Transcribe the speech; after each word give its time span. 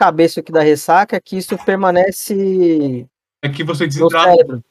cabeça 0.00 0.40
aqui 0.40 0.50
da 0.50 0.62
ressaca 0.62 1.16
é 1.16 1.20
que 1.20 1.36
isso 1.36 1.58
permanece 1.62 3.06
É 3.42 3.48
que 3.50 3.62
você 3.62 3.84
no 3.84 3.88
desidrata. 3.90 4.30
cérebro. 4.30 4.64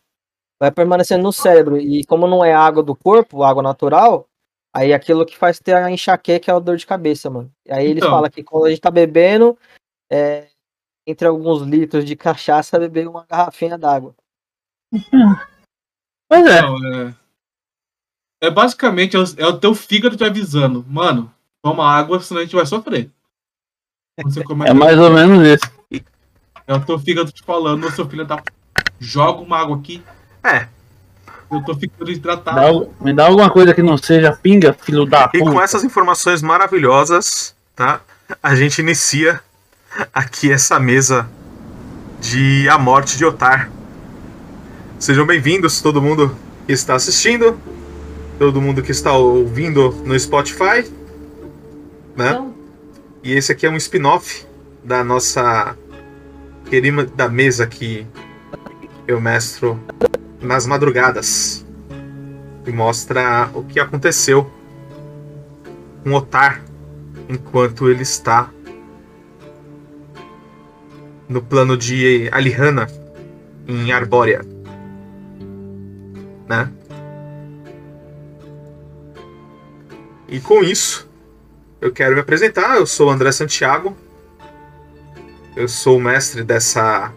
Vai 0.60 0.72
permanecendo 0.72 1.22
no 1.24 1.32
cérebro. 1.32 1.78
E 1.78 2.04
como 2.06 2.26
não 2.28 2.44
é 2.44 2.52
água 2.52 2.82
do 2.82 2.96
corpo, 2.96 3.44
água 3.44 3.62
natural, 3.62 4.28
aí 4.74 4.92
aquilo 4.92 5.26
que 5.26 5.38
faz 5.38 5.60
ter 5.60 5.76
a 5.76 5.92
enxaqueca 5.92 6.52
é 6.52 6.56
a 6.56 6.60
dor 6.60 6.78
de 6.78 6.88
cabeça, 6.88 7.30
mano. 7.30 7.52
E 7.66 7.72
aí 7.72 7.86
eles 7.86 7.98
Então. 8.04 8.10
falam 8.10 8.30
que 8.30 8.44
quando 8.44 8.66
a 8.66 8.70
gente 8.72 8.82
tá 8.82 8.90
bebendo, 8.90 9.56
é, 10.12 10.48
entre 11.06 11.28
alguns 11.28 11.62
litros 11.62 12.04
de 12.04 12.16
cachaça, 12.16 12.80
beber 12.80 13.08
uma 13.08 13.26
garrafinha 13.30 13.78
d'água. 13.78 14.16
Pois 16.32 16.46
é. 16.46 16.62
Não, 16.62 16.78
é... 17.10 17.16
é 18.42 18.52
basicamente 18.52 19.16
é 19.16 19.20
o, 19.20 19.24
é 19.38 19.48
o 19.48 19.60
teu 19.60 19.74
fígado 19.74 20.16
te 20.16 20.24
avisando, 20.24 20.86
mano, 20.88 21.34
toma 21.60 21.84
água, 21.92 22.20
senão 22.20 22.42
a 22.42 22.44
gente 22.44 22.56
vai 22.56 22.68
sofrer. 22.68 23.10
É 24.66 24.74
mais 24.74 24.98
ou 25.00 25.12
menos 25.12 25.48
isso. 25.48 26.04
é 26.68 26.74
o 26.74 26.80
teu 26.82 27.00
fígado 27.00 27.32
te 27.32 27.44
falando, 27.44 27.88
ô 27.88 27.92
seu 27.92 28.08
filho 28.08 28.26
da. 28.26 28.42
Joga 29.00 29.42
uma 29.42 29.58
água 29.58 29.78
aqui. 29.78 30.04
É. 30.44 30.68
Eu 31.52 31.64
tô 31.64 31.74
ficando 31.74 32.06
Dá 32.06 32.12
hidratado. 32.12 32.60
al- 32.60 32.94
me 33.02 33.14
dá 33.14 33.26
alguma 33.26 33.50
coisa 33.50 33.74
que 33.74 33.82
não 33.82 33.98
seja 33.98 34.32
pinga, 34.34 34.74
filho 34.74 35.06
da 35.06 35.30
E 35.34 35.40
com 35.40 35.46
puta. 35.52 35.64
essas 35.64 35.84
informações 35.84 36.42
maravilhosas, 36.42 37.56
tá? 37.76 38.02
A 38.44 38.54
gente 38.56 38.80
inicia 38.80 39.42
aqui 40.14 40.52
essa 40.52 40.80
mesa 40.80 41.28
de 42.22 42.68
A 42.70 42.78
Morte 42.78 43.18
de 43.18 43.26
Otar. 43.26 43.72
Sejam 45.00 45.26
bem-vindos, 45.26 45.82
todo 45.82 46.02
mundo 46.02 46.36
que 46.68 46.74
está 46.74 46.94
assistindo, 46.94 47.60
todo 48.38 48.62
mundo 48.62 48.84
que 48.84 48.92
está 48.92 49.14
ouvindo 49.14 49.92
no 50.06 50.20
Spotify, 50.20 50.86
né? 52.16 52.49
E 53.30 53.34
esse 53.34 53.52
aqui 53.52 53.68
é 53.68 53.70
um 53.70 53.78
spin-off 53.78 54.44
da 54.84 55.04
nossa 55.04 55.78
querida 56.68 57.06
da 57.06 57.30
mesa 57.30 57.68
que 57.68 58.08
eu 59.08 59.22
mestro 59.22 59.80
nas 60.42 60.66
madrugadas. 60.66 61.64
Que 62.66 62.72
mostra 62.72 63.52
o 63.54 63.64
que 63.64 63.80
aconteceu 63.80 64.52
com 66.04 66.14
Otar 66.14 66.64
enquanto 67.30 67.88
ele 67.88 68.02
está 68.02 68.50
no 71.28 71.40
plano 71.40 71.78
de 71.78 72.28
Alihanna 72.32 72.88
em 73.68 73.92
Arbórea. 73.92 74.42
Né? 76.48 76.68
E 80.28 80.40
com 80.40 80.64
isso, 80.64 81.08
eu 81.82 81.92
quero 81.92 82.16
me 82.16 82.22
apresentar. 82.22 82.78
Eu 82.78 82.86
sou 82.86 83.10
André 83.10 83.32
Santiago. 83.32 83.96
Eu 85.56 85.68
sou 85.68 85.98
o 85.98 86.02
mestre 86.02 86.44
dessa 86.44 87.12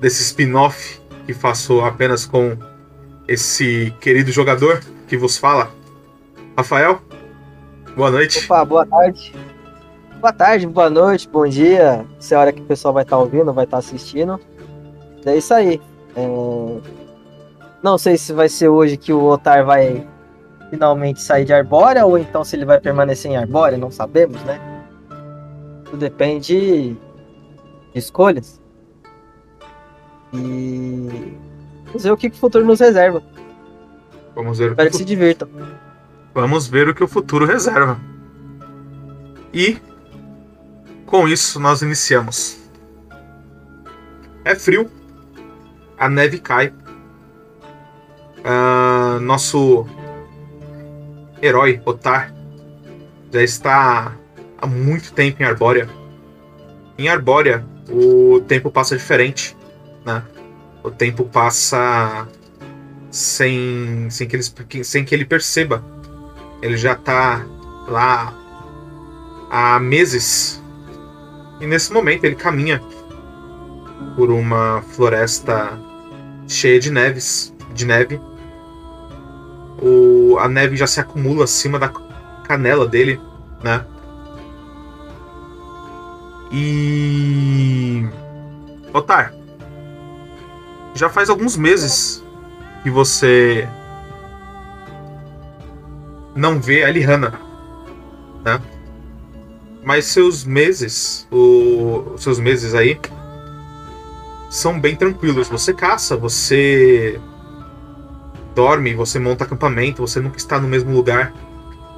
desse 0.00 0.22
spin-off 0.22 1.00
que 1.26 1.34
faço 1.34 1.80
apenas 1.82 2.24
com 2.24 2.56
esse 3.28 3.94
querido 4.00 4.32
jogador 4.32 4.80
que 5.06 5.16
vos 5.16 5.36
fala, 5.36 5.70
Rafael. 6.56 7.00
Boa 7.94 8.10
noite. 8.10 8.44
Opa, 8.44 8.64
boa 8.64 8.86
tarde. 8.86 9.34
Boa 10.20 10.32
tarde, 10.32 10.66
boa 10.66 10.90
noite, 10.90 11.28
bom 11.28 11.46
dia. 11.46 12.04
Se 12.18 12.34
é 12.34 12.36
a 12.36 12.40
hora 12.40 12.52
que 12.52 12.60
o 12.60 12.64
pessoal 12.64 12.94
vai 12.94 13.02
estar 13.02 13.18
ouvindo, 13.18 13.52
vai 13.52 13.64
estar 13.64 13.78
assistindo. 13.78 14.40
É 15.24 15.36
isso 15.36 15.52
aí. 15.52 15.80
É, 16.16 16.80
Não 17.82 17.98
sei 17.98 18.16
se 18.16 18.32
vai 18.32 18.48
ser 18.48 18.68
hoje 18.68 18.96
que 18.96 19.12
o 19.12 19.24
Otar 19.24 19.64
vai 19.64 20.06
finalmente 20.70 21.20
sair 21.20 21.44
de 21.44 21.52
Arbórea 21.52 22.06
ou 22.06 22.16
então 22.16 22.44
se 22.44 22.56
ele 22.56 22.64
vai 22.64 22.80
permanecer 22.80 23.30
em 23.30 23.36
Arbórea, 23.36 23.76
não 23.76 23.90
sabemos, 23.90 24.42
né? 24.44 24.60
Tudo 25.84 25.98
depende 25.98 26.58
de 26.58 26.96
escolhas. 27.94 28.60
E 30.32 31.36
vamos 31.86 32.04
ver 32.04 32.12
o 32.12 32.16
que 32.16 32.28
o 32.28 32.34
futuro 32.34 32.64
nos 32.64 32.78
reserva. 32.78 33.20
Vamos 34.34 34.58
ver 34.58 34.68
o 34.68 34.70
Espero 34.70 34.88
que 34.88 34.92
que 34.92 34.98
se 34.98 35.04
divirtam. 35.04 35.48
Vamos 36.32 36.68
ver 36.68 36.88
o 36.88 36.94
que 36.94 37.02
o 37.02 37.08
futuro 37.08 37.44
reserva. 37.44 37.98
E 39.52 39.78
com 41.04 41.26
isso 41.26 41.58
nós 41.58 41.82
iniciamos. 41.82 42.56
É 44.44 44.54
frio, 44.54 44.88
a 45.98 46.08
neve 46.08 46.38
cai. 46.38 46.72
Ah, 48.44 49.18
nosso 49.20 49.86
herói, 51.42 51.80
Otar, 51.84 52.34
já 53.32 53.42
está 53.42 54.16
há 54.58 54.66
muito 54.66 55.12
tempo 55.12 55.42
em 55.42 55.46
Arbórea. 55.46 55.88
Em 56.98 57.08
Arbórea, 57.08 57.64
o 57.88 58.40
tempo 58.46 58.70
passa 58.70 58.96
diferente, 58.96 59.56
né? 60.04 60.22
O 60.82 60.90
tempo 60.90 61.24
passa 61.24 62.26
sem, 63.10 64.08
sem, 64.10 64.28
que, 64.28 64.36
ele, 64.36 64.84
sem 64.84 65.04
que 65.04 65.14
ele 65.14 65.24
perceba 65.24 65.82
ele 66.62 66.76
já 66.76 66.94
tá 66.94 67.44
lá 67.88 68.34
há 69.50 69.78
meses. 69.80 70.62
E 71.60 71.66
nesse 71.66 71.92
momento 71.92 72.24
ele 72.24 72.34
caminha 72.34 72.80
por 74.16 74.30
uma 74.30 74.82
floresta 74.94 75.78
cheia 76.46 76.78
de 76.78 76.90
neves, 76.90 77.54
de 77.74 77.86
neve. 77.86 78.20
O, 79.80 80.36
a 80.38 80.48
neve 80.48 80.76
já 80.76 80.86
se 80.86 81.00
acumula 81.00 81.44
acima 81.44 81.78
da 81.78 81.88
canela 82.44 82.86
dele, 82.86 83.20
né? 83.62 83.84
E 86.52 88.04
Otar, 88.92 89.32
já 90.94 91.08
faz 91.08 91.30
alguns 91.30 91.56
meses 91.56 92.24
que 92.82 92.90
você 92.90 93.68
não 96.34 96.60
vê 96.60 96.84
a 96.84 96.90
Lihanna, 96.90 97.40
né? 98.44 98.60
Mas 99.82 100.06
seus 100.06 100.44
meses, 100.44 101.26
o, 101.30 102.16
seus 102.18 102.38
meses 102.38 102.74
aí 102.74 103.00
são 104.50 104.78
bem 104.78 104.96
tranquilos. 104.96 105.48
Você 105.48 105.72
caça, 105.72 106.16
você 106.16 107.20
dorme, 108.54 108.94
você 108.94 109.18
monta 109.18 109.44
acampamento, 109.44 110.02
você 110.06 110.20
nunca 110.20 110.36
está 110.36 110.60
no 110.60 110.68
mesmo 110.68 110.92
lugar 110.92 111.32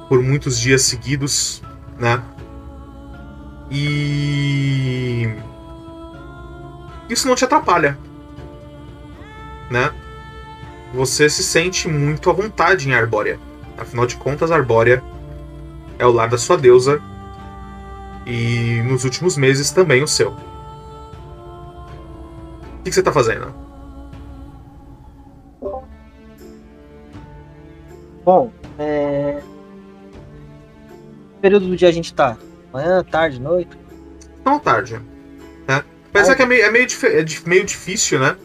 por 0.07 0.21
muitos 0.21 0.59
dias 0.59 0.83
seguidos, 0.83 1.61
né? 1.99 2.21
E 3.71 5.27
isso 7.09 7.27
não 7.27 7.35
te 7.35 7.45
atrapalha, 7.45 7.97
né? 9.69 9.91
Você 10.93 11.29
se 11.29 11.43
sente 11.43 11.87
muito 11.87 12.29
à 12.29 12.33
vontade 12.33 12.87
em 12.87 12.93
Arbórea. 12.93 13.39
Afinal 13.77 14.05
de 14.05 14.15
contas, 14.15 14.51
Arbórea 14.51 15.03
é 15.97 16.05
o 16.05 16.11
lar 16.11 16.29
da 16.29 16.37
sua 16.37 16.57
deusa 16.57 17.01
e 18.25 18.81
nos 18.85 19.03
últimos 19.03 19.35
meses 19.37 19.71
também 19.71 20.03
o 20.03 20.07
seu. 20.07 20.29
O 22.79 22.83
que, 22.83 22.91
você 22.91 23.01
tá 23.01 23.11
fazendo? 23.11 23.62
Bom, 28.23 28.51
é... 28.79 29.41
período 31.41 31.67
do 31.67 31.75
dia 31.75 31.89
a 31.89 31.91
gente 31.91 32.13
tá? 32.13 32.37
Manhã, 32.71 33.03
tarde, 33.03 33.39
noite? 33.39 33.77
Não 34.45 34.59
tarde. 34.59 34.99
Né? 35.67 35.83
Apesar 36.09 36.35
que 36.35 36.41
é 36.41 36.45
meio, 36.45 36.63
é, 36.63 36.71
meio, 36.71 36.87
é 37.03 37.25
meio 37.49 37.65
difícil, 37.65 38.19
né? 38.19 38.35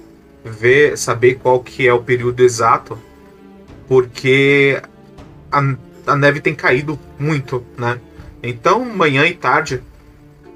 Ver, 0.44 0.96
saber 0.96 1.36
qual 1.36 1.60
que 1.60 1.86
é 1.86 1.92
o 1.92 2.02
período 2.02 2.42
exato, 2.42 2.98
porque 3.86 4.80
a, 5.50 5.58
a 6.06 6.16
neve 6.16 6.40
tem 6.40 6.54
caído 6.54 6.98
muito, 7.18 7.64
né? 7.76 8.00
Então, 8.42 8.84
manhã 8.84 9.26
e 9.26 9.34
tarde 9.34 9.82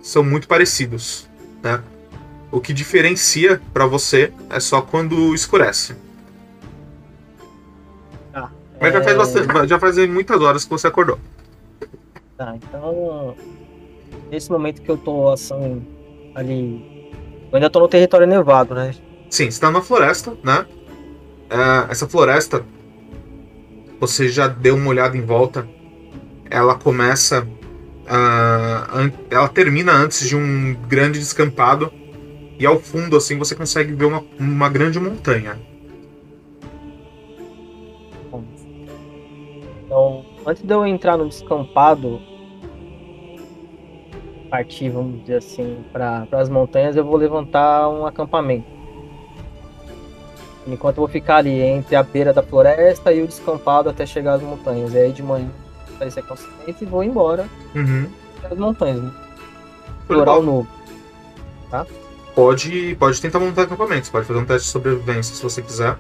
são 0.03 0.23
muito 0.23 0.49
parecidos, 0.49 1.29
né? 1.63 1.81
O 2.51 2.61
que 2.61 2.73
diferencia 2.73 3.61
pra 3.73 3.87
você 3.87 4.33
é 4.51 4.61
só 4.61 4.83
quando 4.83 5.35
escurece. 5.35 5.95
Mas 8.83 8.93
já 8.93 9.03
faz 9.03 9.15
É, 9.15 9.19
bastante, 9.19 9.69
já 9.69 9.79
faz 9.79 9.97
muitas 10.09 10.41
horas 10.41 10.65
que 10.65 10.71
você 10.71 10.87
acordou. 10.89 11.19
Tá, 12.37 12.55
então. 12.57 13.35
Nesse 14.31 14.51
momento 14.51 14.83
que 14.83 14.91
eu 14.91 14.97
tô 14.99 15.31
assim, 15.31 15.87
ali. 16.35 17.11
Eu 17.51 17.57
ainda 17.57 17.71
tô 17.71 17.81
no 17.81 17.89
território 17.89 18.27
nevado, 18.27 18.75
né? 18.75 18.95
Sim, 19.31 19.51
você 19.51 19.61
tá 19.61 19.71
numa 19.71 19.83
floresta, 19.83 20.37
né? 20.43 20.67
É, 21.51 21.91
essa 21.93 22.09
floresta, 22.09 22.65
você 24.01 24.29
já 24.29 24.49
deu 24.49 24.75
uma 24.77 24.89
olhada 24.89 25.17
em 25.17 25.23
volta. 25.25 25.67
Ela 26.51 26.75
começa. 26.75 27.47
an- 28.07 29.13
ela 29.31 29.49
termina 29.49 29.93
antes 29.93 30.27
de 30.29 30.37
um 30.37 30.75
grande 30.89 31.19
descampado. 31.19 31.93
E 32.59 32.67
ao 32.67 32.79
fundo, 32.81 33.17
assim, 33.17 33.39
você 33.39 33.55
consegue 33.55 33.95
ver 33.95 34.05
uma, 34.07 34.25
uma 34.39 34.69
grande 34.69 35.01
montanha. 35.01 35.59
Então, 39.93 40.25
antes 40.47 40.63
de 40.63 40.73
eu 40.73 40.87
entrar 40.87 41.19
no 41.19 41.29
descampado, 41.29 42.19
partir, 44.49 44.89
vamos 44.89 45.21
dizer 45.21 45.37
assim, 45.37 45.85
para 45.93 46.27
as 46.33 46.49
montanhas, 46.49 46.97
eu 46.97 47.05
vou 47.05 47.17
levantar 47.17 47.91
um 47.91 48.07
acampamento. 48.07 48.65
Enquanto 50.67 50.97
eu 50.97 51.03
vou 51.03 51.09
ficar 51.09 51.37
ali 51.37 51.61
entre 51.61 51.95
a 51.95 52.03
beira 52.03 52.33
da 52.33 52.43
floresta 52.43 53.13
e 53.13 53.23
o 53.23 53.27
descampado 53.27 53.91
até 53.91 54.07
chegar 54.07 54.33
às 54.33 54.43
montanhas. 54.43 54.95
E 54.95 54.99
aí 54.99 55.13
de 55.13 55.23
manhã 55.23 55.51
vai 55.99 56.11
ser 56.11 56.23
consciente 56.23 56.83
e 56.83 56.87
vou 56.87 57.05
embora 57.05 57.47
Uhum. 57.75 58.09
as 58.51 58.57
montanhas, 58.57 59.03
né? 59.03 59.13
Explorar 60.01 60.39
o 60.39 60.43
novo. 60.43 60.69
Pode, 62.35 62.97
pode 62.99 63.21
tentar 63.21 63.41
montar 63.41 63.65
acampamento. 63.65 64.07
Você 64.07 64.13
pode 64.13 64.25
fazer 64.25 64.41
um 64.41 64.47
teste 64.47 64.69
de 64.69 64.73
sobrevivência 64.73 65.35
se 65.35 65.43
você 65.43 65.61
quiser. 65.61 65.99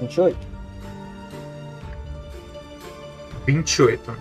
Vinte 0.00 0.14
e 0.16 0.20
oito. 0.20 0.46
28. 3.46 4.16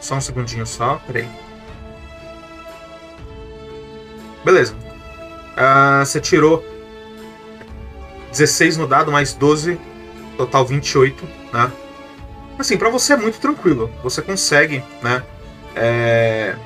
Só 0.00 0.16
um 0.16 0.20
segundinho 0.20 0.66
só, 0.66 1.00
peraí. 1.06 1.28
Beleza. 4.44 4.74
Ah, 5.56 6.02
você 6.04 6.20
tirou 6.20 6.64
16 8.30 8.76
no 8.76 8.86
dado, 8.86 9.12
mais 9.12 9.34
12, 9.34 9.78
total 10.36 10.64
28, 10.64 11.24
né? 11.52 11.70
Assim, 12.58 12.76
pra 12.76 12.88
você 12.88 13.12
é 13.12 13.16
muito 13.16 13.38
tranquilo. 13.38 13.90
Você 14.02 14.22
consegue, 14.22 14.82
né? 15.02 15.22
é, 15.78 16.56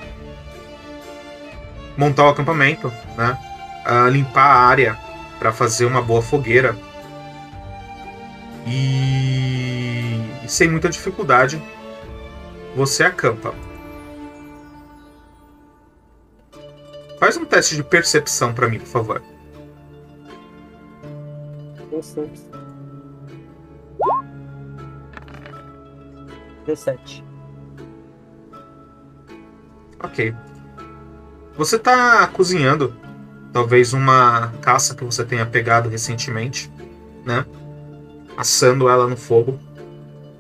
Montar 1.97 2.25
o 2.25 2.29
acampamento, 2.29 2.93
né? 3.17 3.39
limpar 4.11 4.47
a 4.47 4.61
área 4.61 4.99
para 5.39 5.53
fazer 5.53 5.85
uma 5.85 6.01
boa 6.01 6.23
fogueira. 6.23 6.77
E... 8.67 10.21
e 10.45 10.49
sem 10.49 10.71
muita 10.71 10.89
dificuldade, 10.89 11.61
você 12.77 13.05
acampa. 13.05 13.55
Faz 17.19 17.37
um 17.37 17.45
teste 17.45 17.77
de 17.77 17.85
percepção 17.85 18.53
para 18.53 18.69
mim, 18.69 18.79
por 18.79 18.89
favor. 18.89 19.23
Dezessete. 26.67 27.25
Ok. 30.03 30.35
Você 31.57 31.79
tá 31.79 32.27
cozinhando 32.29 32.95
talvez 33.53 33.93
uma 33.93 34.49
caça 34.61 34.95
que 34.95 35.05
você 35.05 35.25
tenha 35.25 35.45
pegado 35.45 35.89
recentemente, 35.89 36.73
né? 37.25 37.45
Assando 38.37 38.89
ela 38.89 39.07
no 39.07 39.17
fogo. 39.17 39.59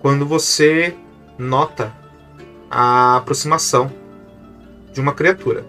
Quando 0.00 0.26
você 0.26 0.97
nota 1.38 1.93
a 2.70 3.17
aproximação 3.17 3.93
de 4.93 5.00
uma 5.00 5.12
criatura. 5.12 5.64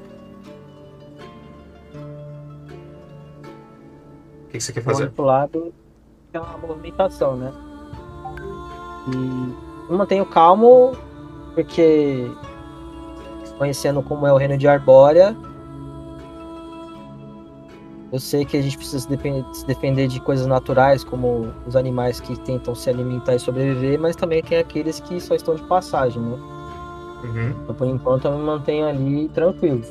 O 4.46 4.48
que 4.50 4.60
você 4.60 4.72
quer 4.72 4.84
fazer? 4.84 5.12
Pro 5.12 5.26
lado 5.26 5.74
é 6.32 6.40
uma 6.40 6.58
movimentação, 6.58 7.36
né? 7.36 7.52
E 9.90 9.94
mantenho 9.94 10.26
calmo, 10.26 10.96
porque 11.56 12.32
conhecendo 13.64 14.04
como 14.04 14.28
é 14.28 14.34
o 14.34 14.36
reino 14.36 14.58
de 14.58 14.68
Arbórea, 14.68 15.34
eu 18.12 18.20
sei 18.20 18.44
que 18.44 18.58
a 18.58 18.62
gente 18.62 18.76
precisa 18.78 19.00
se 19.00 19.66
defender 19.66 20.08
de 20.10 20.20
coisas 20.20 20.46
naturais, 20.46 21.02
como 21.02 21.48
os 21.66 21.78
animais 21.78 22.20
que 22.20 22.38
tentam 22.42 22.76
se 22.76 22.90
alimentar 22.90 23.36
e 23.36 23.40
sobreviver, 23.40 23.98
mas 23.98 24.18
também 24.18 24.44
tem 24.44 24.58
aqueles 24.58 25.00
que 25.00 25.18
só 25.22 25.34
estão 25.34 25.56
de 25.56 25.64
passagem, 25.64 26.22
né? 26.22 26.38
Uhum. 27.24 27.50
Então, 27.64 27.74
por 27.76 27.88
enquanto, 27.88 28.26
eu 28.26 28.38
me 28.38 28.44
mantenho 28.44 28.86
ali 28.86 29.30
tranquilo. 29.30 29.82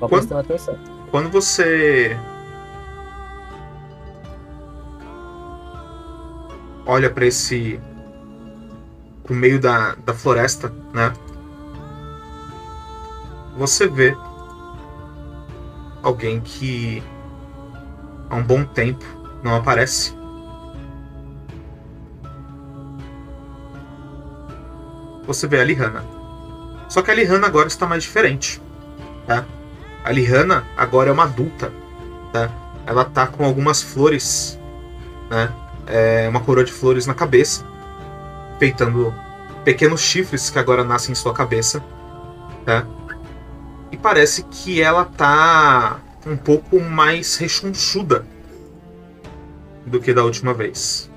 Só 0.00 0.08
Quando- 0.08 0.10
prestando 0.12 0.40
atenção. 0.40 0.78
Quando 1.10 1.30
você 1.30 2.18
olha 6.86 7.10
para 7.10 7.26
esse 7.26 7.78
pro 9.22 9.34
meio 9.34 9.60
da, 9.60 9.94
da 10.04 10.12
floresta, 10.14 10.72
né? 10.92 11.12
Você 13.56 13.86
vê 13.86 14.16
alguém 16.02 16.40
que 16.40 17.02
há 18.28 18.36
um 18.36 18.42
bom 18.42 18.64
tempo 18.64 19.04
não 19.42 19.54
aparece. 19.54 20.14
Você 25.26 25.46
vê 25.46 25.60
a 25.60 25.64
Lihana. 25.64 26.04
Só 26.88 27.00
que 27.00 27.10
a 27.10 27.14
Lihana 27.14 27.46
agora 27.46 27.68
está 27.68 27.86
mais 27.86 28.02
diferente, 28.02 28.60
tá? 29.26 29.44
A 30.04 30.12
Lihana 30.12 30.64
agora 30.76 31.08
é 31.08 31.12
uma 31.12 31.24
adulta, 31.24 31.72
tá? 32.32 32.50
Ela 32.86 33.04
tá 33.04 33.26
com 33.26 33.44
algumas 33.44 33.82
flores, 33.82 34.58
né? 35.30 35.50
É, 35.86 36.28
uma 36.28 36.40
coroa 36.40 36.64
de 36.64 36.72
flores 36.72 37.06
na 37.06 37.14
cabeça, 37.14 37.64
feitando 38.58 39.14
pequenos 39.64 40.00
chifres 40.00 40.50
que 40.50 40.58
agora 40.58 40.84
nascem 40.84 41.12
em 41.12 41.14
sua 41.14 41.32
cabeça, 41.32 41.82
tá? 42.66 42.86
E 43.94 43.96
parece 43.96 44.42
que 44.50 44.82
ela 44.82 45.04
tá 45.04 46.00
um 46.26 46.36
pouco 46.36 46.80
mais 46.80 47.36
rechonchuda 47.36 48.26
do 49.86 50.00
que 50.00 50.12
da 50.12 50.24
última 50.24 50.52
vez. 50.52 51.08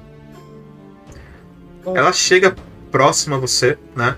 Ela 1.83 2.13
chega 2.13 2.55
próxima 2.91 3.37
a 3.37 3.39
você, 3.39 3.79
né? 3.95 4.15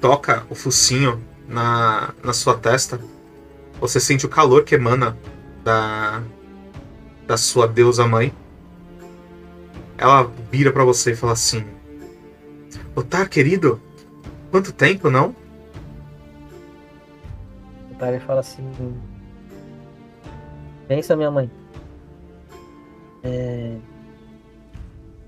Toca 0.00 0.44
o 0.50 0.56
focinho 0.56 1.22
na, 1.46 2.12
na 2.20 2.32
sua 2.32 2.58
testa 2.58 2.98
você 3.80 4.00
sente 4.00 4.26
o 4.26 4.28
calor 4.28 4.64
que 4.64 4.74
emana 4.74 5.16
da, 5.62 6.20
da 7.28 7.36
sua 7.36 7.68
deusa 7.68 8.04
mãe. 8.08 8.34
Ela 9.96 10.28
vira 10.50 10.72
pra 10.72 10.82
você 10.82 11.12
e 11.12 11.16
fala 11.16 11.34
assim: 11.34 11.64
Otar, 12.96 13.28
querido, 13.28 13.80
quanto 14.50 14.72
tempo, 14.72 15.10
não? 15.10 15.43
O 17.94 17.98
Tyler 17.98 18.20
fala 18.20 18.40
assim: 18.40 18.62
Pensa, 20.88 21.16
minha 21.16 21.30
mãe. 21.30 21.50
É... 23.22 23.76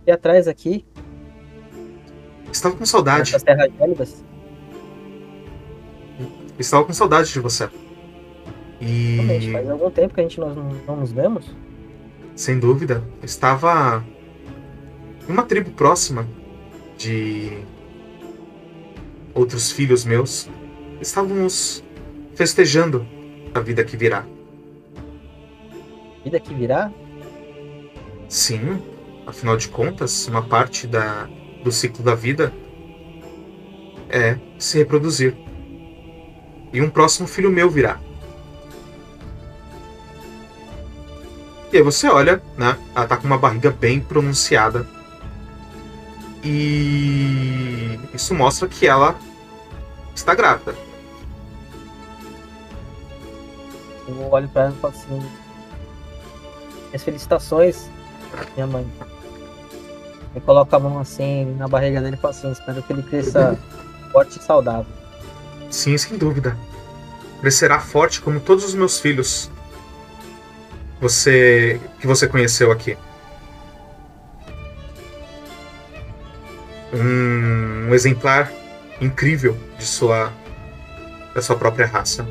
E 0.06 0.11
atrás 0.11 0.46
aqui, 0.46 0.85
Estava 2.52 2.76
com 2.76 2.87
saudade. 2.87 3.38
terras 3.44 3.70
gélidas, 3.78 4.25
Estava 6.58 6.85
com 6.85 6.92
saudade 6.92 7.32
de 7.32 7.40
você. 7.40 7.68
E. 8.80 9.16
realmente, 9.16 9.52
faz 9.52 9.70
algum 9.70 9.90
tempo 9.90 10.14
que 10.14 10.20
a 10.20 10.23
gente 10.23 10.40
nós 10.40 10.56
não, 10.56 10.68
não 10.87 10.96
nos 10.96 11.12
vemos. 11.12 11.54
Sem 12.35 12.58
dúvida. 12.58 13.02
Estava 13.23 14.04
em 15.28 15.32
uma 15.32 15.42
tribo 15.42 15.70
próxima 15.70 16.26
de 16.96 17.58
outros 19.35 19.70
filhos 19.70 20.04
meus. 20.04 20.49
Estávamos 21.00 21.85
festejando 22.37 23.05
a 23.52 23.59
vida 23.59 23.83
que 23.83 23.97
virá. 23.97 24.25
Vida 26.23 26.38
que 26.38 26.55
virá, 26.55 26.93
Sim, 28.28 28.83
afinal 29.26 29.57
de 29.57 29.69
contas, 29.69 30.26
uma 30.26 30.43
parte 30.43 30.87
da, 30.87 31.28
do 31.62 31.71
ciclo 31.71 32.05
da 32.05 32.14
vida 32.14 32.52
é 34.09 34.38
se 34.59 34.78
reproduzir. 34.78 35.37
E 36.73 36.81
um 36.81 36.90
próximo 36.90 37.28
filho 37.28 37.50
meu 37.50 37.71
virá. 37.71 38.00
E 41.73 41.76
aí 41.76 41.83
você 41.83 42.09
olha, 42.09 42.43
né? 42.57 42.76
Ela 42.95 43.07
tá 43.07 43.16
com 43.16 43.26
uma 43.26 43.38
barriga 43.38 43.71
bem 43.71 44.00
pronunciada. 44.00 44.87
E 46.43 47.99
isso 48.12 48.35
mostra 48.35 48.69
que 48.69 48.87
ela 48.87 49.16
está 50.14 50.35
grávida. 50.35 50.75
Eu 54.09 54.31
olho 54.31 54.49
pra 54.49 54.65
ela 54.65 54.75
e 54.75 54.81
falo 54.81 54.95
assim: 54.95 55.31
Minhas 56.87 57.03
felicitações, 57.03 57.91
minha 58.55 58.67
mãe. 58.67 58.87
Eu 60.35 60.41
coloco 60.43 60.75
a 60.75 60.79
mão 60.79 60.99
assim 60.99 61.55
na 61.57 61.67
barriga 61.67 62.01
dele 62.01 62.17
e 62.17 62.19
falo 62.19 62.35
assim: 62.35 62.53
Espero 62.53 62.83
que 62.83 62.93
ele 62.93 63.03
cresça 63.03 63.59
forte 64.13 64.39
e 64.39 64.43
saudável. 64.43 64.93
Sim, 65.71 65.97
sem 65.99 66.17
dúvida. 66.17 66.57
Crescerá 67.41 67.81
forte 67.81 68.21
como 68.21 68.41
todos 68.41 68.65
os 68.65 68.75
meus 68.75 68.99
filhos. 68.99 69.51
Você 71.01 71.81
que 72.01 72.07
você 72.07 72.27
conheceu 72.27 72.71
aqui. 72.71 72.97
Hum, 76.95 77.89
um 77.91 77.95
exemplar 77.95 78.51
incrível 79.01 79.57
de 79.79 79.85
sua 79.85 80.33
da 81.35 81.43
sua 81.43 81.57
própria 81.57 81.87
raça. 81.87 82.27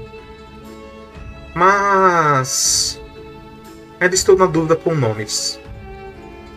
Mas 1.56 3.02
ainda 4.00 4.14
estou 4.14 4.38
na 4.38 4.46
dúvida 4.46 4.76
com 4.76 4.94
nomes. 4.94 5.58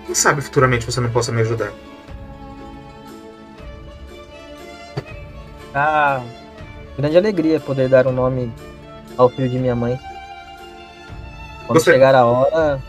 Quem 0.04 0.14
sabe 0.14 0.42
futuramente 0.42 0.84
você 0.84 1.00
não 1.00 1.08
possa 1.10 1.30
me 1.30 1.40
ajudar? 1.40 1.70
Ah, 5.72 6.20
grande 6.98 7.16
alegria 7.16 7.60
poder 7.60 7.88
dar 7.88 8.08
um 8.08 8.12
nome 8.12 8.52
ao 9.16 9.28
filho 9.28 9.48
de 9.48 9.58
minha 9.58 9.76
mãe. 9.76 9.98
Quando 11.66 11.78
Você- 11.78 11.92
chegar 11.92 12.14
a 12.16 12.24
hora, 12.24 12.82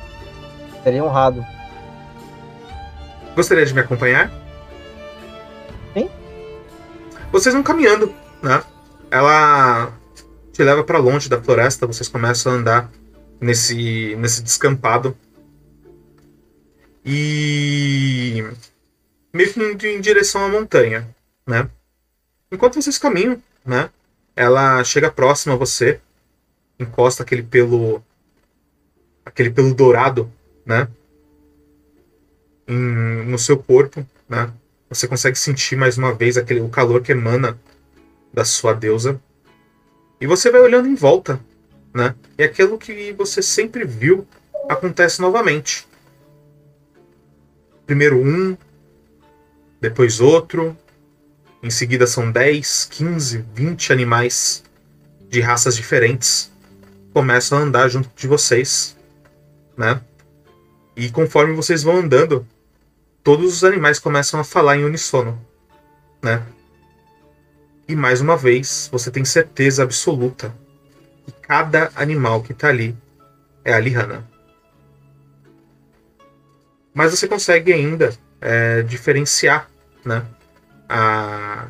serei 0.83 0.99
honrado. 1.01 1.45
Gostaria 3.35 3.65
de 3.65 3.73
me 3.73 3.81
acompanhar? 3.81 4.31
Sim. 5.93 6.09
Vocês 7.31 7.53
vão 7.53 7.61
caminhando, 7.63 8.11
né? 8.41 8.63
Ela 9.11 9.91
te 10.59 10.63
leva 10.65 10.83
pra 10.83 10.97
longe 10.99 11.29
da 11.29 11.41
floresta, 11.41 11.87
vocês 11.87 12.09
começam 12.09 12.51
a 12.51 12.55
andar 12.55 12.91
nesse, 13.39 14.13
nesse 14.17 14.43
descampado. 14.43 15.15
E. 17.05 18.43
meio 19.33 19.53
que 19.53 19.63
indo 19.63 19.87
em 19.87 20.01
direção 20.01 20.43
à 20.43 20.49
montanha, 20.49 21.07
né? 21.47 21.69
Enquanto 22.51 22.81
vocês 22.81 22.97
caminham, 22.97 23.41
né? 23.65 23.89
Ela 24.35 24.83
chega 24.83 25.09
próxima 25.09 25.53
a 25.53 25.57
você, 25.57 26.01
encosta 26.77 27.23
aquele 27.23 27.41
pelo. 27.43 28.03
aquele 29.23 29.51
pelo 29.51 29.73
dourado, 29.73 30.29
né? 30.65 30.89
em- 32.67 33.23
no 33.23 33.39
seu 33.39 33.57
corpo, 33.57 34.05
né? 34.27 34.51
Você 34.89 35.07
consegue 35.07 35.39
sentir 35.39 35.77
mais 35.77 35.97
uma 35.97 36.13
vez 36.13 36.35
aquele 36.35 36.59
o 36.59 36.67
calor 36.67 37.01
que 37.01 37.13
emana 37.13 37.57
da 38.33 38.43
sua 38.43 38.73
deusa. 38.73 39.21
E 40.19 40.27
você 40.27 40.51
vai 40.51 40.61
olhando 40.61 40.87
em 40.87 40.95
volta, 40.95 41.39
né? 41.93 42.15
E 42.37 42.43
aquilo 42.43 42.77
que 42.77 43.13
você 43.13 43.41
sempre 43.41 43.85
viu 43.85 44.27
acontece 44.67 45.21
novamente. 45.21 45.87
Primeiro 47.85 48.17
um, 48.17 48.57
depois 49.79 50.19
outro. 50.19 50.77
Em 51.61 51.69
seguida 51.69 52.07
são 52.07 52.31
10, 52.31 52.85
15, 52.91 53.45
20 53.53 53.91
animais 53.91 54.63
de 55.29 55.41
raças 55.41 55.75
diferentes 55.75 56.49
começam 57.13 57.57
a 57.57 57.61
andar 57.61 57.89
junto 57.89 58.09
de 58.15 58.27
vocês, 58.27 58.95
né? 59.75 60.01
E 60.95 61.09
conforme 61.09 61.53
vocês 61.53 61.83
vão 61.83 61.97
andando, 61.97 62.45
todos 63.23 63.53
os 63.53 63.63
animais 63.63 63.99
começam 63.99 64.39
a 64.39 64.43
falar 64.43 64.77
em 64.77 64.85
unissono, 64.85 65.39
né? 66.21 66.43
E 67.89 67.95
mais 67.95 68.21
uma 68.21 68.37
vez, 68.37 68.87
você 68.91 69.09
tem 69.09 69.25
certeza 69.25 69.81
absoluta 69.81 70.53
que 71.25 71.31
cada 71.41 71.91
animal 71.95 72.43
que 72.43 72.53
tá 72.53 72.67
ali 72.67 72.95
é 73.65 73.73
a 73.73 73.79
Lihana. 73.79 74.23
Mas 76.93 77.09
você 77.09 77.27
consegue 77.27 77.73
ainda 77.73 78.15
é, 78.39 78.83
diferenciar, 78.83 79.67
né? 80.05 80.23
A, 80.87 81.65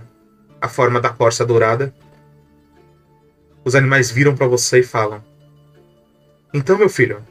a 0.60 0.68
forma 0.68 1.00
da 1.00 1.10
corça 1.10 1.46
dourada. 1.46 1.96
Os 3.64 3.74
animais 3.74 4.12
viram 4.12 4.36
para 4.36 4.46
você 4.46 4.80
e 4.80 4.84
falam: 4.84 5.24
Então, 6.54 6.78
meu 6.78 6.90
filho, 6.90 7.26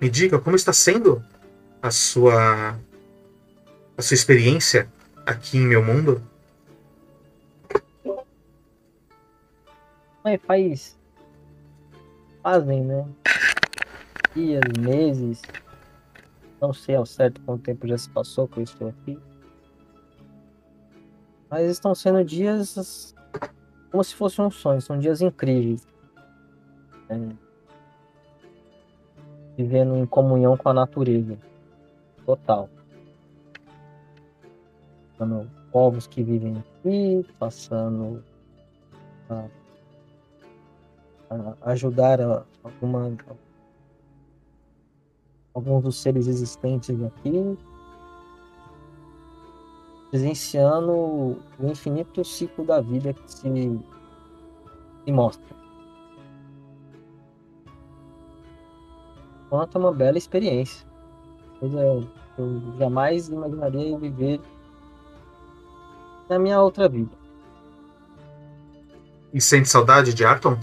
me 0.00 0.08
diga 0.08 0.38
como 0.38 0.56
está 0.56 0.72
sendo 0.72 1.22
a 1.82 1.90
sua 1.90 2.78
a 3.94 4.00
sua 4.00 4.14
experiência 4.14 4.90
aqui 5.26 5.58
em 5.58 5.66
meu 5.66 5.84
mundo? 5.84 6.22
Faz. 10.44 10.98
Fazem, 12.42 12.84
né? 12.84 13.06
Dias, 14.34 14.62
meses. 14.78 15.42
Não 16.60 16.72
sei 16.72 16.96
ao 16.96 17.06
certo 17.06 17.40
quanto 17.42 17.62
tempo 17.62 17.86
já 17.86 17.96
se 17.96 18.10
passou 18.10 18.48
que 18.48 18.58
eu 18.58 18.64
estou 18.64 18.88
aqui. 18.88 19.18
Mas 21.48 21.70
estão 21.70 21.94
sendo 21.94 22.24
dias 22.24 23.14
como 23.90 24.02
se 24.02 24.14
fosse 24.14 24.40
um 24.40 24.50
sonho. 24.50 24.80
São 24.80 24.98
dias 24.98 25.20
incríveis. 25.20 25.86
É. 27.08 27.18
Vivendo 29.56 29.96
em 29.96 30.06
comunhão 30.06 30.56
com 30.56 30.68
a 30.68 30.74
natureza. 30.74 31.38
Total. 32.24 32.68
Passando 35.12 35.48
povos 35.70 36.06
que 36.06 36.22
vivem 36.22 36.58
aqui, 36.58 37.24
passando 37.38 38.24
a 39.30 39.48
ajudar 41.62 42.20
alguma, 42.62 43.16
alguns 45.54 45.82
dos 45.82 45.96
seres 46.00 46.26
existentes 46.26 47.02
aqui, 47.02 47.58
presenciando 50.10 50.92
o 50.92 51.38
infinito 51.60 52.24
ciclo 52.24 52.64
da 52.64 52.80
vida 52.80 53.12
que 53.12 53.32
se, 53.32 53.80
se 55.04 55.12
mostra. 55.12 55.56
Quanto 59.48 59.78
é 59.78 59.80
uma 59.80 59.92
bela 59.92 60.18
experiência. 60.18 60.86
Coisa 61.60 62.08
que 62.34 62.42
eu 62.42 62.60
jamais 62.78 63.28
imaginaria 63.28 63.96
viver 63.98 64.40
na 66.28 66.38
minha 66.38 66.60
outra 66.60 66.88
vida. 66.88 67.12
E 69.32 69.40
sente 69.40 69.68
saudade 69.68 70.12
de 70.12 70.24
Arton? 70.24 70.58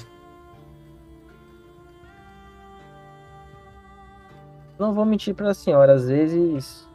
Não 4.77 4.93
vou 4.93 5.05
mentir 5.05 5.35
para 5.35 5.51
a 5.51 5.53
senhora, 5.53 5.93
às 5.93 6.07
vezes 6.07 6.87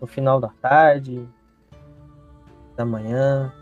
no 0.00 0.06
final 0.06 0.40
da 0.40 0.48
tarde, 0.48 1.28
da 2.76 2.84
manhã, 2.84 3.52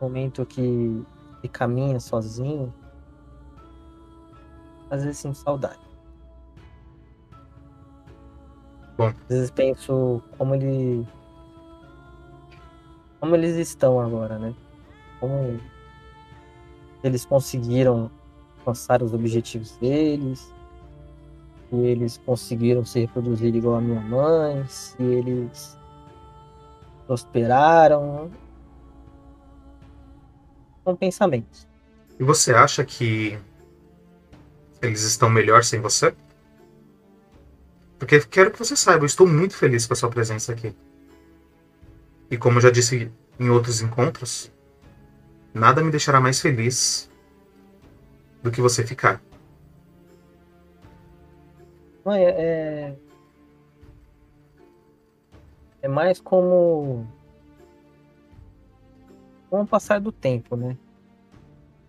momento 0.00 0.44
que, 0.44 1.04
que 1.40 1.48
caminha 1.48 2.00
sozinho, 2.00 2.74
às 4.90 5.04
vezes 5.04 5.18
sinto 5.18 5.38
saudade. 5.38 5.78
Bom. 8.98 9.06
Às 9.06 9.28
vezes 9.28 9.50
penso 9.50 10.20
como 10.36 10.56
ele 10.56 11.06
como 13.20 13.36
eles 13.36 13.56
estão 13.56 14.00
agora, 14.00 14.36
né? 14.36 14.52
Como 15.20 15.60
eles 17.04 17.24
conseguiram 17.24 18.10
alcançar 18.62 19.02
os 19.02 19.12
objetivos 19.12 19.76
deles, 19.76 20.52
se 21.68 21.76
eles 21.76 22.20
conseguiram 22.24 22.84
se 22.84 23.00
reproduzir 23.00 23.54
igual 23.54 23.76
a 23.76 23.80
minha 23.80 24.00
mãe, 24.00 24.64
se 24.68 25.02
eles 25.02 25.76
prosperaram. 27.06 28.30
São 30.84 30.96
pensamentos. 30.96 31.66
E 32.18 32.24
você 32.24 32.54
acha 32.54 32.84
que 32.84 33.38
eles 34.80 35.02
estão 35.02 35.28
melhor 35.28 35.64
sem 35.64 35.80
você? 35.80 36.14
Porque 37.98 38.20
quero 38.20 38.50
que 38.50 38.58
você 38.58 38.74
saiba, 38.74 39.04
eu 39.04 39.06
estou 39.06 39.26
muito 39.26 39.54
feliz 39.54 39.86
com 39.86 39.92
a 39.92 39.96
sua 39.96 40.10
presença 40.10 40.52
aqui. 40.52 40.74
E 42.30 42.36
como 42.36 42.58
eu 42.58 42.62
já 42.62 42.70
disse 42.70 43.10
em 43.38 43.48
outros 43.48 43.80
encontros, 43.80 44.50
nada 45.54 45.82
me 45.82 45.90
deixará 45.90 46.20
mais 46.20 46.40
feliz 46.40 47.08
do 48.42 48.50
que 48.50 48.60
você 48.60 48.86
ficar. 48.86 49.22
Mãe, 52.04 52.24
é. 52.24 52.96
É 55.80 55.88
mais 55.88 56.20
como. 56.20 57.06
Com 59.48 59.62
o 59.62 59.66
passar 59.66 60.00
do 60.00 60.10
tempo, 60.10 60.56
né? 60.56 60.76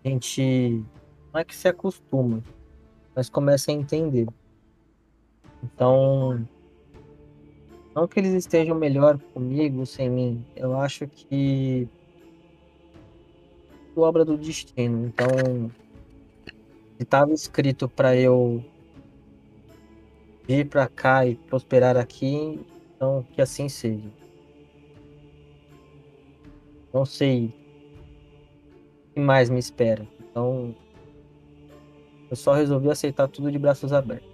A 0.04 0.08
gente. 0.08 0.84
Não 1.32 1.40
é 1.40 1.44
que 1.44 1.54
se 1.54 1.66
acostuma, 1.66 2.42
mas 3.14 3.28
começa 3.28 3.70
a 3.70 3.74
entender. 3.74 4.28
Então. 5.62 6.46
Não 7.94 8.08
que 8.08 8.18
eles 8.18 8.34
estejam 8.34 8.76
melhor 8.76 9.18
comigo 9.32 9.86
sem 9.86 10.08
mim. 10.08 10.44
Eu 10.54 10.78
acho 10.80 11.06
que. 11.08 11.88
É 13.96 14.00
obra 14.00 14.24
do 14.24 14.36
destino. 14.36 15.06
Então. 15.06 15.70
Estava 16.98 17.32
escrito 17.32 17.88
para 17.88 18.16
eu 18.16 18.64
vir 20.46 20.68
para 20.68 20.86
cá 20.86 21.26
e 21.26 21.34
prosperar 21.34 21.96
aqui, 21.96 22.60
então 22.94 23.26
que 23.32 23.42
assim 23.42 23.68
seja. 23.68 24.10
Não 26.92 27.04
sei 27.04 27.52
o 29.10 29.14
que 29.14 29.20
mais 29.20 29.50
me 29.50 29.58
espera. 29.58 30.06
Então 30.20 30.74
eu 32.30 32.36
só 32.36 32.52
resolvi 32.52 32.90
aceitar 32.90 33.28
tudo 33.28 33.50
de 33.50 33.58
braços 33.58 33.92
abertos. 33.92 34.32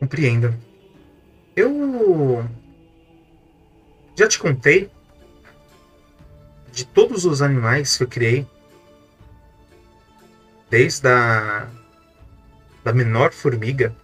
Compreendo. 0.00 0.54
Eu 1.56 2.44
já 4.16 4.28
te 4.28 4.38
contei 4.38 4.90
de 6.72 6.84
todos 6.84 7.24
os 7.24 7.40
animais 7.40 7.96
que 7.96 8.02
eu 8.02 8.08
criei, 8.08 8.46
desde 10.74 11.06
a 11.06 11.68
da 12.82 12.92
menor 12.92 13.32
formiga 13.32 13.94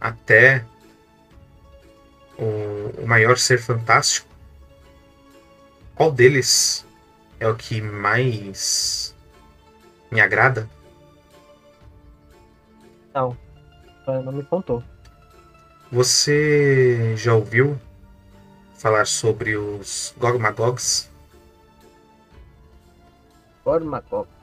até 0.00 0.64
o, 2.38 3.02
o 3.02 3.06
maior 3.06 3.36
ser 3.36 3.58
fantástico. 3.58 4.26
Qual 5.94 6.10
deles 6.10 6.86
é 7.38 7.46
o 7.46 7.54
que 7.54 7.82
mais 7.82 9.14
me 10.10 10.22
agrada? 10.22 10.66
Não, 13.14 13.36
não 14.06 14.32
me 14.32 14.42
contou. 14.42 14.82
Você 15.92 17.14
já 17.14 17.34
ouviu 17.34 17.78
falar 18.78 19.06
sobre 19.06 19.54
os 19.54 20.14
Gogmagogs? 20.16 21.10
Gormagogs. 23.62 24.35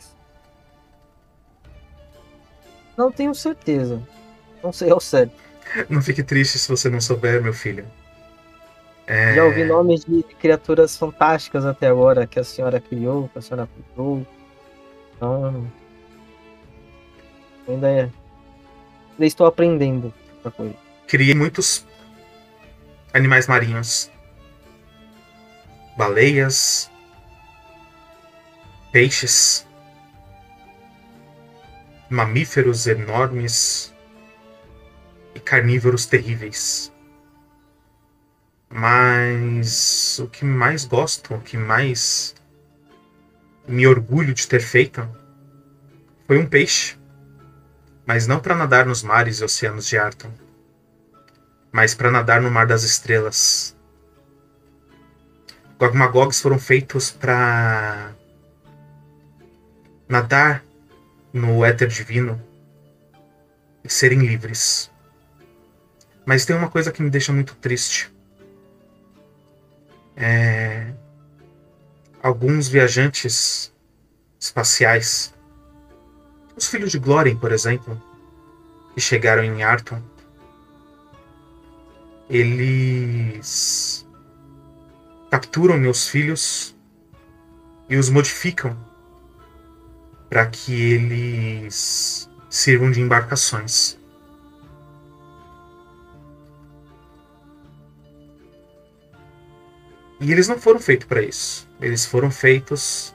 Não 2.98 3.12
tenho 3.12 3.34
certeza. 3.34 4.02
Não 4.64 4.72
sei 4.72 4.92
ao 4.92 5.00
certo. 5.00 5.34
Não 5.90 6.02
fique 6.02 6.24
triste 6.24 6.60
se 6.60 6.70
você 6.70 6.90
não 6.90 7.02
souber, 7.02 7.42
meu 7.42 7.54
filho. 7.54 7.86
É... 9.06 9.36
Já 9.36 9.44
ouvi 9.44 9.66
nomes 9.66 10.06
de 10.06 10.24
criaturas 10.40 10.96
fantásticas 10.96 11.66
até 11.66 11.88
agora 11.88 12.26
que 12.26 12.40
a 12.40 12.44
senhora 12.44 12.80
criou, 12.80 13.28
que 13.30 13.40
a 13.40 13.42
senhora 13.42 13.68
criou. 13.94 14.26
Então. 15.16 15.68
Ainda 17.68 17.90
é. 17.90 18.02
Ainda 18.02 19.26
estou 19.26 19.48
aprendendo 19.48 20.14
outra 20.36 20.52
coisa. 20.52 20.76
Criei 21.08 21.34
muitos 21.34 21.86
animais 23.14 23.48
marinhos. 23.48 24.12
Baleias. 25.98 26.90
Peixes 28.92 29.63
mamíferos 32.14 32.86
enormes 32.86 33.92
e 35.34 35.40
carnívoros 35.40 36.06
terríveis. 36.06 36.94
Mas 38.70 40.20
o 40.20 40.28
que 40.28 40.46
mais 40.46 40.86
gosto, 40.86 41.34
o 41.34 41.42
que 41.42 41.58
mais 41.58 42.36
me 43.68 43.88
orgulho 43.88 44.32
de 44.32 44.48
ter 44.48 44.62
feito 44.62 45.08
foi 46.28 46.38
um 46.38 46.46
peixe. 46.46 47.00
Mas 48.06 48.28
não 48.28 48.40
para 48.40 48.56
nadar 48.56 48.86
nos 48.86 49.02
mares 49.02 49.40
e 49.40 49.44
oceanos 49.44 49.88
de 49.88 49.98
Arton, 49.98 50.32
mas 51.72 51.96
para 51.96 52.12
nadar 52.12 52.42
no 52.42 52.52
Mar 52.52 52.68
das 52.68 52.84
Estrelas. 52.84 53.76
Gogmagogs 55.80 56.40
foram 56.40 56.60
feitos 56.60 57.10
para 57.10 58.12
nadar 60.08 60.64
no 61.34 61.66
éter 61.66 61.88
divino 61.88 62.40
e 63.84 63.90
serem 63.90 64.20
livres. 64.20 64.92
Mas 66.26 66.46
tem 66.46 66.56
uma 66.56 66.70
coisa 66.70 66.92
que 66.92 67.02
me 67.02 67.10
deixa 67.10 67.34
muito 67.34 67.56
triste. 67.56 68.14
É... 70.16 70.94
Alguns 72.22 72.70
viajantes 72.70 73.74
espaciais, 74.40 75.34
os 76.56 76.68
filhos 76.68 76.92
de 76.92 77.00
Glórien, 77.00 77.36
por 77.36 77.52
exemplo, 77.52 78.02
que 78.94 79.02
chegaram 79.02 79.44
em 79.44 79.64
Arton, 79.64 80.02
eles 82.30 84.08
capturam 85.30 85.78
meus 85.78 86.08
filhos 86.08 86.76
e 87.90 87.98
os 87.98 88.10
modificam 88.10 88.78
para 90.34 90.48
que 90.48 90.74
eles 90.94 92.28
sirvam 92.50 92.90
de 92.90 93.00
embarcações. 93.00 94.00
E 100.20 100.32
eles 100.32 100.48
não 100.48 100.58
foram 100.58 100.80
feitos 100.80 101.06
para 101.06 101.22
isso. 101.22 101.70
Eles 101.80 102.04
foram 102.04 102.32
feitos 102.32 103.14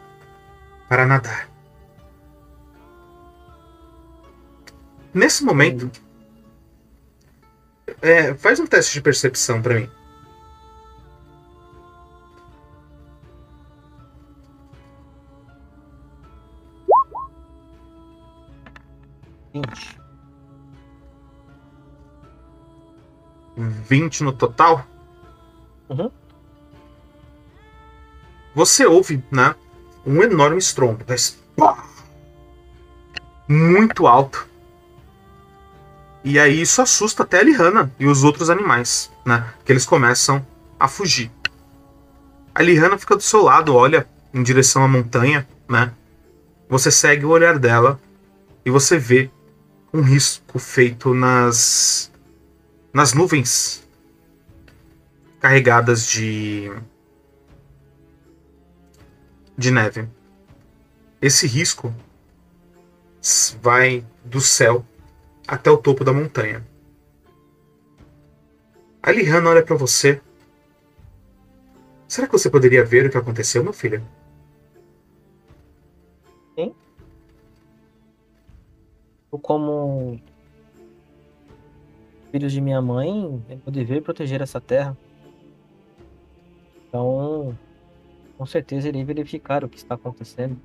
para 0.89 1.05
nadar. 1.09 1.51
Nesse 5.13 5.43
momento, 5.43 5.91
é, 8.01 8.33
faz 8.35 8.61
um 8.61 8.67
teste 8.67 8.93
de 8.93 9.03
percepção 9.03 9.61
para 9.61 9.75
mim. 9.75 9.91
20. 19.53 19.99
20 23.57 24.25
no 24.25 24.33
total? 24.33 24.87
Uhum. 25.89 26.11
Você 28.55 28.87
ouve, 28.87 29.23
né? 29.31 29.55
Um 30.07 30.23
enorme 30.23 30.59
estrondo. 30.59 31.05
Muito 33.49 34.07
alto. 34.07 34.47
E 36.25 36.39
aí 36.39 36.61
isso 36.61 36.83
assusta 36.83 37.23
até 37.23 37.41
a 37.41 37.43
Lihana 37.43 37.93
e 37.99 38.07
os 38.07 38.25
outros 38.25 38.51
animais, 38.51 39.11
né? 39.25 39.53
Que 39.65 39.73
eles 39.73 39.87
começam 39.87 40.45
a 40.79 40.87
fugir. 40.87 41.31
A 42.55 42.63
Lihana 42.63 42.99
fica 42.99 43.17
do 43.17 43.23
seu 43.23 43.43
lado, 43.43 43.75
olha 43.75 44.09
em 44.35 44.43
direção 44.43 44.85
à 44.85 44.89
montanha, 44.89 45.49
né? 45.69 45.93
Você 46.69 46.91
segue 46.91 47.25
o 47.25 47.31
olhar 47.31 47.59
dela 47.59 47.99
e 48.65 48.71
você 48.71 48.99
vê 48.99 49.31
um 49.93 50.03
risco 50.03 50.59
feito 50.59 51.15
nas 51.15 52.13
nas 52.93 53.13
nuvens 53.13 53.87
carregadas 55.41 56.07
de 56.07 56.71
de 59.57 59.71
neve. 59.71 60.09
Esse 61.21 61.47
risco 61.47 61.93
vai 63.61 64.05
do 64.25 64.41
céu 64.41 64.87
até 65.47 65.71
o 65.71 65.77
topo 65.77 66.05
da 66.05 66.13
montanha. 66.13 66.65
A 69.03 69.11
Lihanna 69.11 69.51
olha 69.51 69.63
para 69.65 69.75
você. 69.75 70.21
Será 72.07 72.27
que 72.27 72.33
você 72.33 72.49
poderia 72.49 72.85
ver 72.85 73.07
o 73.07 73.11
que 73.11 73.19
aconteceu, 73.19 73.63
meu 73.65 73.73
filho? 73.73 74.07
Eu 79.33 79.39
como 79.39 80.21
filhos 82.31 82.53
de 82.53 82.61
minha 82.61 82.81
mãe, 82.81 83.43
é 83.49 83.57
meu 83.57 83.73
dever 83.73 84.03
proteger 84.03 84.41
essa 84.41 84.61
terra. 84.61 84.97
Então, 86.89 87.57
com 88.37 88.47
certeza 88.47 88.89
irei 88.89 89.05
verificar 89.05 89.65
o 89.65 89.69
que 89.69 89.77
está 89.77 89.95
acontecendo. 89.95 90.59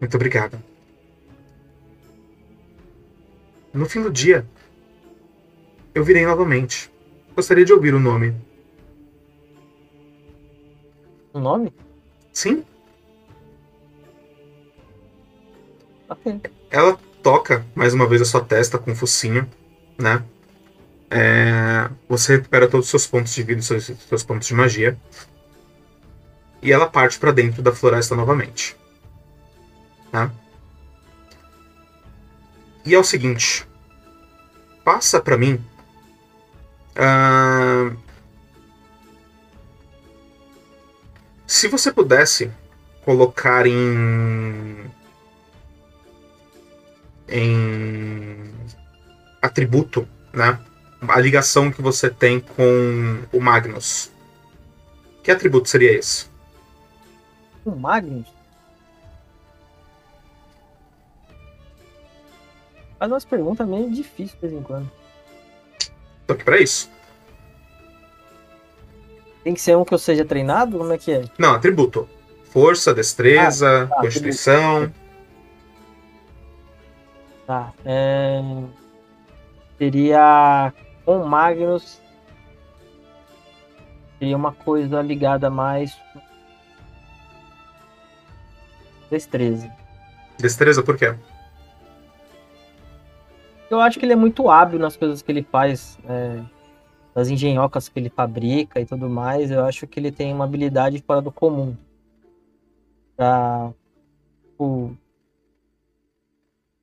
Muito 0.00 0.14
obrigado. 0.14 0.62
No 3.72 3.86
fim 3.86 4.02
do 4.02 4.10
dia, 4.10 4.46
eu 5.94 6.04
virei 6.04 6.24
novamente. 6.24 6.90
Gostaria 7.34 7.64
de 7.64 7.72
ouvir 7.72 7.94
o 7.94 8.00
nome. 8.00 8.34
O 11.32 11.40
nome? 11.40 11.72
Sim? 12.32 12.64
Ok. 16.08 16.40
Ela 16.70 16.98
toca 17.22 17.64
mais 17.74 17.94
uma 17.94 18.06
vez 18.06 18.22
a 18.22 18.24
sua 18.24 18.44
testa 18.44 18.78
com 18.78 18.92
o 18.92 18.96
focinho, 18.96 19.48
né? 19.98 20.22
É, 21.10 21.88
você 22.08 22.36
recupera 22.36 22.68
todos 22.68 22.86
os 22.86 22.90
seus 22.90 23.06
pontos 23.06 23.34
de 23.34 23.42
vida, 23.42 23.62
seus, 23.62 23.84
seus 23.84 24.22
pontos 24.22 24.46
de 24.46 24.54
magia. 24.54 24.98
E 26.60 26.72
ela 26.72 26.88
parte 26.88 27.18
para 27.18 27.32
dentro 27.32 27.62
da 27.62 27.72
floresta 27.72 28.14
novamente. 28.14 28.76
Tá? 30.10 30.30
E 32.84 32.94
é 32.94 32.98
o 32.98 33.04
seguinte: 33.04 33.66
passa 34.84 35.20
para 35.20 35.36
mim. 35.36 35.62
Uh, 36.96 37.96
se 41.46 41.68
você 41.68 41.92
pudesse 41.92 42.50
colocar 43.04 43.66
em 43.66 44.90
em 47.28 48.52
atributo, 49.40 50.08
né? 50.32 50.58
A 51.06 51.20
ligação 51.20 51.70
que 51.70 51.80
você 51.80 52.10
tem 52.10 52.40
com 52.40 53.22
o 53.32 53.40
Magnus. 53.40 54.10
Que 55.22 55.30
atributo 55.30 55.68
seria 55.68 55.92
esse? 55.92 56.26
O 57.64 57.70
Magnus? 57.70 58.26
Faz 62.98 63.12
umas 63.12 63.24
perguntas 63.24 63.68
meio 63.68 63.90
difíceis 63.90 64.32
de 64.32 64.40
vez 64.40 64.52
em 64.52 64.62
quando. 64.62 64.90
Tô 66.26 66.32
aqui 66.32 66.44
pra 66.44 66.58
isso. 66.60 66.90
Tem 69.44 69.54
que 69.54 69.60
ser 69.60 69.76
um 69.76 69.84
que 69.84 69.94
eu 69.94 69.98
seja 69.98 70.24
treinado? 70.24 70.78
Como 70.78 70.92
é 70.92 70.98
que 70.98 71.12
é? 71.12 71.24
Não, 71.38 71.54
atributo. 71.54 72.08
Força, 72.50 72.92
destreza, 72.92 73.86
tá, 73.88 73.96
constituição. 73.96 74.92
Tá. 77.48 77.72
É... 77.82 78.42
Seria 79.78 80.70
com 81.06 81.24
Magnus. 81.24 81.98
Seria 84.18 84.36
uma 84.36 84.52
coisa 84.52 85.00
ligada 85.00 85.48
mais. 85.48 85.98
Destreza. 89.10 89.72
Destreza 90.38 90.82
por 90.82 90.98
quê? 90.98 91.16
Eu 93.70 93.80
acho 93.80 93.98
que 93.98 94.04
ele 94.04 94.12
é 94.12 94.16
muito 94.16 94.50
hábil 94.50 94.78
nas 94.78 94.94
coisas 94.94 95.22
que 95.22 95.32
ele 95.32 95.42
faz, 95.42 95.98
é, 96.06 96.42
nas 97.14 97.30
engenhocas 97.30 97.88
que 97.88 97.98
ele 97.98 98.10
fabrica 98.10 98.78
e 98.78 98.84
tudo 98.84 99.08
mais. 99.08 99.50
Eu 99.50 99.64
acho 99.64 99.86
que 99.86 99.98
ele 99.98 100.12
tem 100.12 100.34
uma 100.34 100.44
habilidade 100.44 101.00
fora 101.00 101.22
do 101.22 101.32
comum. 101.32 101.74
Pra 103.16 103.72
tipo, 104.44 104.94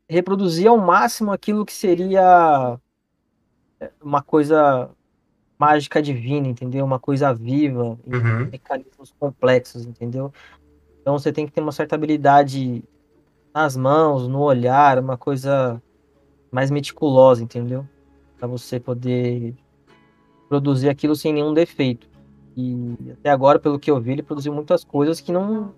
reproduzir 0.10 0.68
ao 0.68 0.78
máximo 0.78 1.32
aquilo 1.32 1.66
que 1.66 1.74
seria 1.74 2.80
é, 3.80 3.92
uma 4.02 4.22
coisa 4.22 4.90
mágica 5.58 6.02
divina, 6.02 6.48
entendeu? 6.48 6.86
Uma 6.86 7.00
coisa 7.00 7.34
viva, 7.34 7.98
Uhum. 8.06 8.50
mecanismos 8.52 9.14
complexos, 9.18 9.86
entendeu? 9.86 10.32
Então 11.02 11.18
você 11.18 11.32
tem 11.32 11.46
que 11.46 11.54
ter 11.54 11.62
uma 11.62 11.72
certa 11.72 11.96
habilidade 11.96 12.84
nas 13.54 13.78
mãos, 13.78 14.28
no 14.28 14.42
olhar, 14.42 15.00
uma 15.00 15.18
coisa 15.18 15.82
mais 16.52 16.70
meticulosa, 16.70 17.42
entendeu? 17.44 17.88
Para 18.38 18.48
você 18.48 18.80
poder 18.80 19.56
produzir 20.50 20.90
aquilo 20.90 21.16
sem 21.16 21.34
nenhum 21.34 21.54
defeito. 21.54 22.08
E 22.56 22.96
até 23.12 23.30
agora, 23.30 23.60
pelo 23.60 23.80
que 23.80 23.90
eu 23.92 24.00
vi, 24.00 24.12
ele 24.12 24.24
produziu 24.24 24.54
muitas 24.54 24.84
coisas 24.84 25.20
que 25.20 25.32
não. 25.32 25.74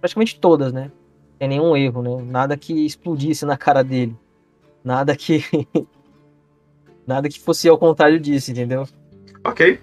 praticamente 0.00 0.38
todas, 0.38 0.72
né? 0.72 0.90
Sem 1.38 1.48
nenhum 1.48 1.76
erro, 1.76 2.02
né? 2.02 2.22
Nada 2.30 2.56
que 2.56 2.86
explodisse 2.86 3.44
na 3.44 3.56
cara 3.56 3.82
dele. 3.82 4.16
Nada 4.82 5.16
que. 5.16 5.44
Nada 7.06 7.28
que 7.28 7.38
fosse 7.38 7.68
ao 7.68 7.78
contrário 7.78 8.18
disso, 8.18 8.50
entendeu? 8.50 8.88
Ok. 9.44 9.80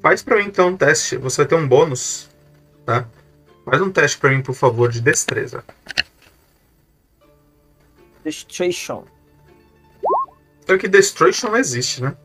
Faz 0.00 0.22
pra 0.22 0.36
mim 0.36 0.44
então 0.46 0.68
um 0.68 0.76
teste. 0.76 1.16
Você 1.16 1.38
vai 1.38 1.46
ter 1.46 1.54
um 1.56 1.66
bônus, 1.66 2.28
tá? 2.84 3.08
Faz 3.64 3.80
um 3.80 3.90
teste 3.90 4.18
pra 4.18 4.30
mim, 4.30 4.42
por 4.42 4.54
favor, 4.54 4.92
de 4.92 5.00
destreza. 5.00 5.64
Destruction. 8.24 9.04
Só 10.66 10.78
que 10.78 10.88
Destruction 10.88 11.50
não 11.50 11.56
existe, 11.56 12.02
né? 12.02 12.16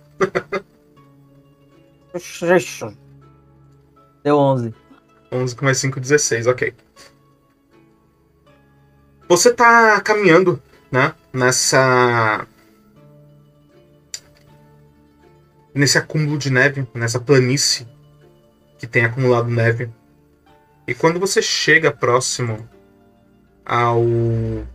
Destruction. 2.14 2.94
Deu 4.24 4.38
11. 4.38 4.74
11 5.32 5.56
com 5.56 5.66
mais 5.66 5.78
5, 5.78 6.00
16, 6.00 6.48
ok. 6.48 6.74
Você 9.30 9.54
tá 9.54 10.02
caminhando, 10.02 10.60
né? 10.92 11.14
Nessa. 11.32 12.48
Nesse 15.72 16.00
acúmulo 16.00 16.36
de 16.36 16.50
neve, 16.50 16.88
nessa 16.96 17.20
planície 17.20 17.88
que 18.80 18.88
tem 18.88 19.06
acumulado 19.06 19.48
neve. 19.48 19.92
E 20.88 20.96
quando 20.96 21.20
você 21.20 21.44
chega 21.44 21.92
próximo 21.92 22.68
ao 23.64 24.04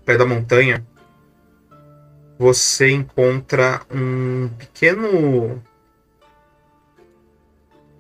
pé 0.05 0.17
da 0.17 0.25
montanha, 0.25 0.87
você 2.39 2.93
encontra 2.93 3.81
um 3.91 4.49
pequeno. 4.57 5.61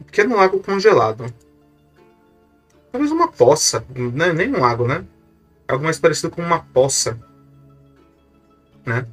Um 0.01 0.05
pequeno 0.05 0.37
lago 0.37 0.61
congelado. 0.61 1.27
Talvez 2.93 3.11
uma 3.11 3.27
poça. 3.27 3.85
Não 3.93 4.25
é 4.25 4.33
nem 4.33 4.55
um 4.55 4.61
lago, 4.61 4.87
né? 4.87 5.05
Algo 5.69 5.85
mais 5.85 5.99
parecido 5.99 6.31
com 6.31 6.43
uma 6.43 6.61
poça. 6.61 7.19
Né? 8.85 9.07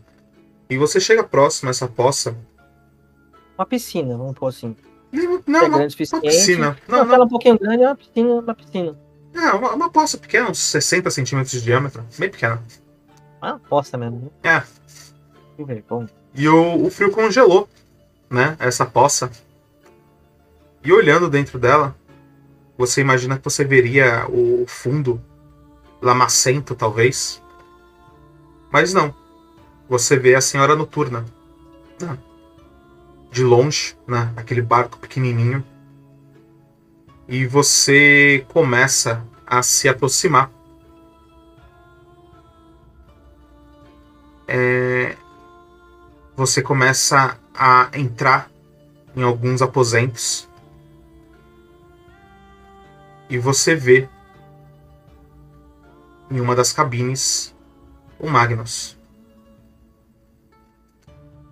E 0.69 0.77
você 0.77 0.99
chega 0.99 1.23
próximo 1.23 1.69
a 1.69 1.71
essa 1.71 1.87
poça. 1.87 2.35
Uma 3.57 3.65
piscina, 3.65 4.17
vamos 4.17 4.33
pôr 4.35 4.47
assim. 4.47 4.75
Não, 5.11 5.43
Não 5.45 5.59
é 5.59 5.63
uma, 5.63 5.77
uma 5.77 5.87
piscina. 5.87 6.77
Não, 6.87 6.97
Não, 6.97 7.05
ela 7.05 7.15
é 7.15 7.17
não. 7.17 7.25
um 7.25 7.29
pouquinho 7.29 7.59
grande, 7.59 7.83
é 7.83 7.87
uma 7.87 7.95
piscina, 7.95 8.29
uma 8.33 8.55
piscina. 8.55 8.97
É, 9.33 9.51
uma, 9.51 9.73
uma 9.73 9.89
poça 9.89 10.17
pequena, 10.17 10.49
uns 10.49 10.59
60 10.59 11.09
centímetros 11.09 11.51
de 11.51 11.61
diâmetro. 11.61 12.05
Bem 12.17 12.29
pequena. 12.29 12.61
Ah, 13.41 13.59
poça 13.69 13.97
mesmo. 13.97 14.31
né? 14.43 14.57
É. 14.57 14.63
E 16.33 16.47
o, 16.47 16.85
o 16.85 16.89
frio 16.89 17.11
congelou, 17.11 17.67
né? 18.29 18.55
Essa 18.59 18.85
poça. 18.85 19.31
E 20.83 20.91
olhando 20.91 21.29
dentro 21.29 21.59
dela, 21.59 21.95
você 22.77 23.01
imagina 23.01 23.37
que 23.37 23.43
você 23.43 23.63
veria 23.63 24.25
o 24.29 24.65
fundo 24.67 25.21
lamacento, 26.01 26.75
talvez. 26.75 27.41
Mas 28.71 28.93
não. 28.93 29.13
Você 29.87 30.17
vê 30.17 30.35
a 30.35 30.41
senhora 30.41 30.75
noturna. 30.75 31.25
né? 31.99 32.17
De 33.31 33.43
longe, 33.43 33.95
né? 34.07 34.33
Aquele 34.35 34.61
barco 34.61 34.97
pequenininho. 34.97 35.63
E 37.27 37.45
você 37.45 38.45
começa 38.49 39.25
a 39.45 39.61
se 39.61 39.87
aproximar. 39.87 40.51
É, 44.47 45.15
você 46.35 46.61
começa 46.61 47.37
a 47.53 47.89
entrar 47.93 48.49
em 49.15 49.23
alguns 49.23 49.61
aposentos 49.61 50.49
e 53.29 53.37
você 53.37 53.75
vê 53.75 54.09
em 56.31 56.39
uma 56.39 56.55
das 56.55 56.73
cabines 56.73 57.53
o 58.17 58.29
Magnus. 58.29 58.97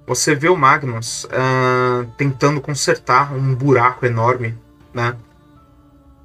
Você 0.07 0.33
vê 0.33 0.49
o 0.49 0.57
Magnus 0.57 1.27
ah, 1.31 2.05
tentando 2.17 2.59
consertar 2.61 3.33
um 3.33 3.53
buraco 3.53 4.05
enorme, 4.05 4.57
né? 4.93 5.15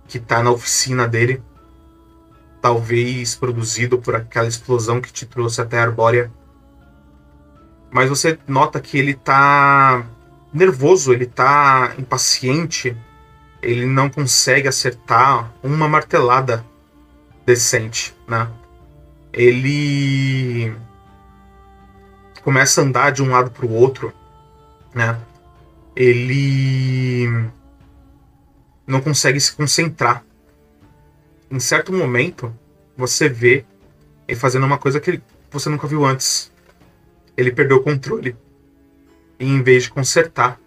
Que 0.09 0.19
tá 0.19 0.43
na 0.43 0.51
oficina 0.51 1.07
dele. 1.07 1.43
Talvez 2.63 3.35
produzido 3.35 3.99
por 3.99 4.15
aquela 4.15 4.49
explosão 4.49 5.01
que 5.01 5.13
te 5.13 5.27
trouxe 5.27 5.61
até 5.61 5.79
a 5.79 5.83
Arbórea 5.83 6.31
mas 7.95 8.09
você 8.09 8.37
nota 8.49 8.81
que 8.81 8.99
ele 8.99 9.15
tá 9.15 10.05
nervoso, 10.53 11.13
ele 11.13 11.27
tá 11.27 11.95
impaciente, 11.97 12.97
ele 13.63 13.87
não 13.87 14.11
consegue 14.11 14.67
acertar 14.67 15.53
uma 15.63 15.89
martelada 15.89 16.65
decente, 17.45 18.15
né? 18.27 18.51
Ele 19.33 20.75
começa 22.43 22.81
a 22.81 22.85
andar 22.85 23.11
de 23.11 23.23
um 23.23 23.31
lado 23.31 23.51
para 23.51 23.67
o 23.67 23.73
outro, 23.73 24.13
né? 24.95 25.19
Ele 25.97 27.29
não 28.87 29.01
consegue 29.01 29.41
se 29.41 29.53
concentrar. 29.53 30.25
Em 31.51 31.61
certo 31.61 31.93
momento, 31.93 32.55
você 32.97 33.29
vê 33.29 33.65
ele 34.27 34.39
fazendo 34.39 34.67
uma 34.67 34.79
coisa 34.79 35.01
que 35.01 35.21
você 35.51 35.69
nunca 35.69 35.87
viu 35.87 36.05
antes 36.05 36.53
ele 37.37 37.53
perdeu 37.53 37.79
o 37.79 37.83
controle. 37.83 38.37
E 39.39 39.47
em 39.47 39.63
vez 39.63 39.85
de 39.85 39.91
consertar, 39.91 40.59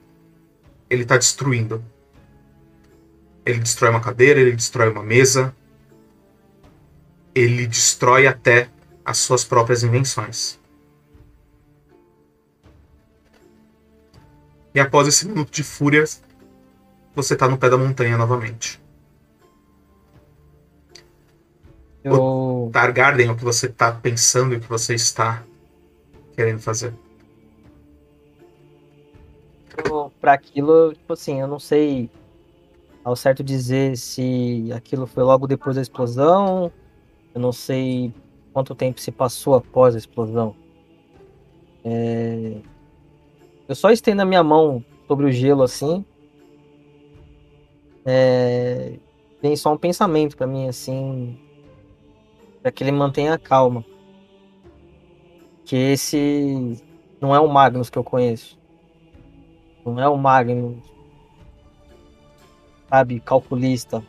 ele 0.89 1.03
está 1.03 1.17
destruindo. 1.17 1.83
Ele 3.45 3.59
destrói 3.59 3.91
uma 3.91 4.01
cadeira, 4.01 4.39
ele 4.39 4.51
destrói 4.51 4.89
uma 4.89 5.03
mesa. 5.03 5.55
Ele 7.37 7.67
destrói 7.67 8.25
até 8.25 8.67
as 9.05 9.19
suas 9.19 9.43
próprias 9.43 9.83
invenções. 9.83 10.59
E 14.73 14.79
após 14.79 15.07
esse 15.07 15.27
minuto 15.27 15.51
de 15.51 15.63
fúria, 15.63 16.03
você 17.15 17.33
está 17.35 17.47
no 17.47 17.57
pé 17.57 17.69
da 17.69 17.77
montanha 17.77 18.17
novamente. 18.17 18.81
Eu. 22.03 22.69
Targarden, 22.73 23.29
o 23.29 23.35
que 23.35 23.43
você 23.43 23.67
está 23.67 23.91
pensando 23.91 24.53
e 24.53 24.57
o 24.57 24.59
que 24.59 24.67
você 24.67 24.95
está 24.95 25.43
querendo 26.35 26.59
fazer? 26.59 26.93
Pra 30.19 30.33
aquilo, 30.33 30.93
tipo 30.93 31.13
assim, 31.13 31.39
eu 31.39 31.47
não 31.47 31.59
sei 31.59 32.09
ao 33.03 33.15
certo 33.15 33.43
dizer 33.43 33.95
se 33.95 34.71
aquilo 34.75 35.05
foi 35.05 35.23
logo 35.23 35.45
depois 35.45 35.75
da 35.75 35.81
explosão. 35.81 36.71
Eu 37.37 37.39
não 37.39 37.51
sei 37.51 38.11
quanto 38.51 38.73
tempo 38.73 38.99
se 38.99 39.11
passou 39.11 39.53
após 39.53 39.93
a 39.93 39.99
explosão. 39.99 40.55
É, 41.85 42.57
Eu 43.67 43.75
só 43.75 43.91
estendo 43.91 44.23
a 44.23 44.25
minha 44.25 44.41
mão 44.41 44.83
sobre 45.07 45.27
o 45.27 45.31
gelo 45.31 45.61
assim. 45.61 46.03
É... 48.03 48.97
Tem 49.39 49.55
só 49.55 49.71
um 49.71 49.77
pensamento 49.77 50.35
pra 50.35 50.47
mim, 50.47 50.67
assim. 50.67 51.39
Pra 52.63 52.71
que 52.71 52.83
ele 52.83 52.91
mantenha 52.91 53.35
a 53.35 53.37
calma. 53.37 53.85
Porque 55.57 55.75
esse 55.75 56.81
não 57.21 57.35
é 57.35 57.39
o 57.39 57.47
Magnus 57.47 57.87
que 57.87 57.99
eu 57.99 58.03
conheço. 58.03 58.57
Não 59.85 59.99
é 59.99 60.09
o 60.09 60.17
Magnus. 60.17 60.83
Sabe, 62.89 63.19
calculista. 63.19 64.03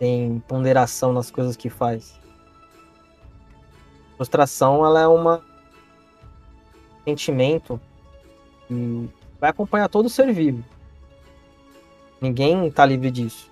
Tem 0.00 0.42
ponderação 0.48 1.12
nas 1.12 1.30
coisas 1.30 1.56
que 1.56 1.68
faz. 1.68 2.18
Frustração, 4.16 4.84
ela 4.84 5.02
é 5.02 5.06
uma 5.06 5.44
sentimento 7.04 7.78
que 8.66 9.10
vai 9.38 9.50
acompanhar 9.50 9.90
todo 9.90 10.08
ser 10.08 10.32
vivo. 10.32 10.64
Ninguém 12.18 12.66
está 12.66 12.86
livre 12.86 13.10
disso. 13.10 13.50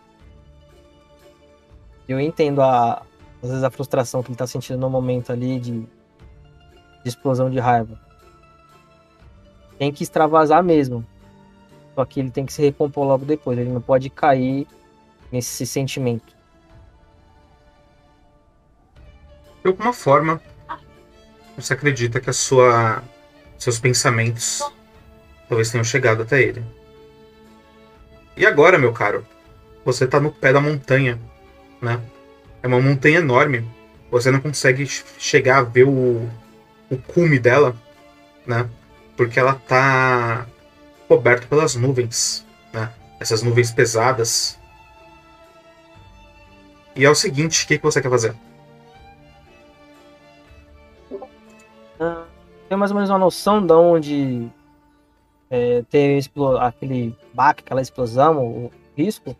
Eu 2.08 2.18
entendo 2.18 2.62
a, 2.62 3.02
às 3.42 3.50
vezes 3.50 3.62
a 3.62 3.70
frustração 3.70 4.22
que 4.22 4.28
ele 4.28 4.34
está 4.34 4.46
sentindo 4.46 4.78
no 4.78 4.88
momento 4.88 5.30
ali 5.30 5.60
de, 5.60 5.80
de 5.80 5.88
explosão 7.04 7.50
de 7.50 7.58
raiva. 7.58 8.00
Tem 9.78 9.92
que 9.92 10.02
extravasar 10.02 10.64
mesmo. 10.64 11.04
Só 11.94 12.06
que 12.06 12.20
ele 12.20 12.30
tem 12.30 12.46
que 12.46 12.54
se 12.54 12.62
recompor 12.62 13.06
logo 13.06 13.26
depois. 13.26 13.58
Ele 13.58 13.70
não 13.70 13.82
pode 13.82 14.08
cair 14.08 14.66
nesse 15.30 15.66
sentimento. 15.66 16.37
De 19.68 19.72
alguma 19.72 19.92
forma, 19.92 20.40
você 21.54 21.74
acredita 21.74 22.18
que 22.18 22.30
a 22.30 22.32
sua, 22.32 23.02
seus 23.58 23.78
pensamentos 23.78 24.62
talvez 25.46 25.70
tenham 25.70 25.84
chegado 25.84 26.22
até 26.22 26.40
ele. 26.40 26.64
E 28.34 28.46
agora, 28.46 28.78
meu 28.78 28.94
caro, 28.94 29.26
você 29.84 30.06
está 30.06 30.18
no 30.18 30.32
pé 30.32 30.54
da 30.54 30.60
montanha, 30.62 31.20
né? 31.82 32.00
É 32.62 32.66
uma 32.66 32.80
montanha 32.80 33.18
enorme. 33.18 33.70
Você 34.10 34.30
não 34.30 34.40
consegue 34.40 34.86
chegar 34.86 35.58
a 35.58 35.62
ver 35.62 35.84
o, 35.84 36.26
o 36.88 36.96
cume 36.96 37.38
dela, 37.38 37.76
né? 38.46 38.66
Porque 39.18 39.38
ela 39.38 39.52
tá 39.54 40.46
coberta 41.06 41.46
pelas 41.46 41.74
nuvens, 41.74 42.42
né? 42.72 42.90
Essas 43.20 43.42
nuvens 43.42 43.70
pesadas. 43.70 44.58
E 46.96 47.04
é 47.04 47.10
o 47.10 47.14
seguinte, 47.14 47.66
o 47.66 47.68
que, 47.68 47.76
que 47.76 47.84
você 47.84 48.00
quer 48.00 48.08
fazer? 48.08 48.34
Tem 52.68 52.76
mais 52.76 52.90
ou 52.90 52.96
menos 52.96 53.10
uma 53.10 53.18
noção 53.18 53.64
de 53.64 53.72
onde 53.72 54.48
é, 55.50 55.82
ter 55.90 56.22
aquele 56.60 57.16
baque, 57.32 57.62
aquela 57.64 57.80
explosão, 57.80 58.38
o 58.44 58.72
risco? 58.96 59.36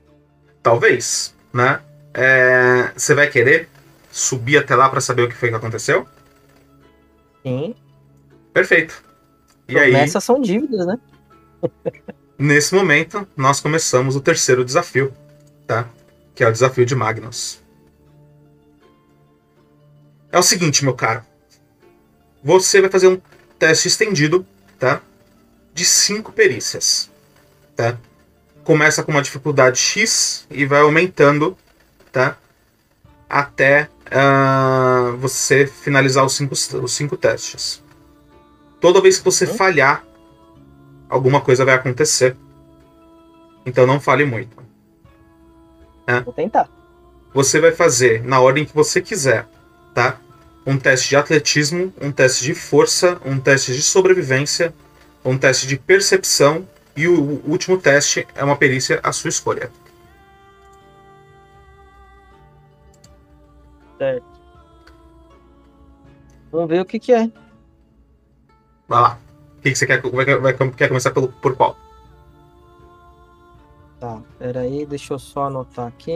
Talvez, 0.62 1.34
né? 1.52 1.80
É, 2.14 2.90
você 2.96 3.14
vai 3.14 3.28
querer 3.28 3.68
subir 4.10 4.56
até 4.56 4.74
lá 4.74 4.88
para 4.88 5.00
saber 5.00 5.22
o 5.22 5.28
que 5.28 5.34
foi 5.34 5.50
que 5.50 5.54
aconteceu? 5.54 6.06
Sim. 7.42 7.74
Perfeito. 8.52 9.02
E 9.68 9.74
Promessas 9.74 10.16
aí, 10.16 10.22
são 10.22 10.40
dívidas, 10.40 10.86
né? 10.86 10.98
nesse 12.38 12.74
momento, 12.74 13.26
nós 13.36 13.60
começamos 13.60 14.14
o 14.14 14.20
terceiro 14.20 14.64
desafio, 14.64 15.12
tá? 15.66 15.88
Que 16.34 16.44
é 16.44 16.48
o 16.48 16.52
desafio 16.52 16.86
de 16.86 16.94
Magnus. 16.94 17.60
É 20.30 20.38
o 20.38 20.42
seguinte, 20.42 20.84
meu 20.84 20.94
caro. 20.94 21.22
Você 22.48 22.80
vai 22.80 22.88
fazer 22.88 23.08
um 23.08 23.20
teste 23.58 23.88
estendido, 23.88 24.46
tá? 24.78 25.02
De 25.74 25.84
cinco 25.84 26.32
perícias, 26.32 27.10
tá? 27.76 27.98
Começa 28.64 29.02
com 29.02 29.12
uma 29.12 29.20
dificuldade 29.20 29.78
X 29.78 30.46
e 30.50 30.64
vai 30.64 30.80
aumentando, 30.80 31.54
tá? 32.10 32.38
Até 33.28 33.90
uh, 34.06 35.14
você 35.18 35.66
finalizar 35.66 36.24
os 36.24 36.32
cinco, 36.32 36.54
os 36.54 36.92
cinco 36.94 37.18
testes. 37.18 37.84
Toda 38.80 39.02
vez 39.02 39.18
que 39.18 39.26
você 39.26 39.44
uhum. 39.44 39.54
falhar, 39.54 40.02
alguma 41.06 41.42
coisa 41.42 41.66
vai 41.66 41.74
acontecer. 41.74 42.34
Então 43.66 43.86
não 43.86 44.00
fale 44.00 44.24
muito. 44.24 44.56
Né? 46.06 46.22
Vou 46.22 46.32
tentar. 46.32 46.66
Você 47.34 47.60
vai 47.60 47.72
fazer 47.72 48.24
na 48.24 48.40
ordem 48.40 48.64
que 48.64 48.74
você 48.74 49.02
quiser, 49.02 49.46
tá? 49.92 50.18
Um 50.66 50.78
teste 50.78 51.08
de 51.08 51.16
atletismo, 51.16 51.92
um 52.00 52.12
teste 52.12 52.44
de 52.44 52.54
força, 52.54 53.18
um 53.24 53.38
teste 53.40 53.72
de 53.72 53.82
sobrevivência, 53.82 54.74
um 55.24 55.36
teste 55.38 55.66
de 55.66 55.78
percepção 55.78 56.66
e 56.96 57.06
o 57.08 57.42
último 57.48 57.78
teste 57.78 58.26
é 58.34 58.44
uma 58.44 58.56
perícia 58.56 59.00
à 59.02 59.12
sua 59.12 59.28
escolha. 59.28 59.70
Certo. 63.98 64.26
Vamos 66.50 66.68
ver 66.68 66.80
o 66.80 66.84
que, 66.84 66.98
que 66.98 67.12
é. 67.12 67.30
Vai 68.86 69.02
lá. 69.02 69.18
O 69.58 69.60
que, 69.60 69.72
que 69.72 69.78
você 69.78 69.86
quer? 69.86 70.00
Vai, 70.00 70.24
vai, 70.24 70.70
quer 70.70 70.88
começar 70.88 71.10
pelo, 71.10 71.28
por 71.28 71.54
qual? 71.56 71.76
Tá, 74.00 74.22
peraí, 74.38 74.86
deixa 74.86 75.14
eu 75.14 75.18
só 75.18 75.44
anotar 75.44 75.88
aqui. 75.88 76.12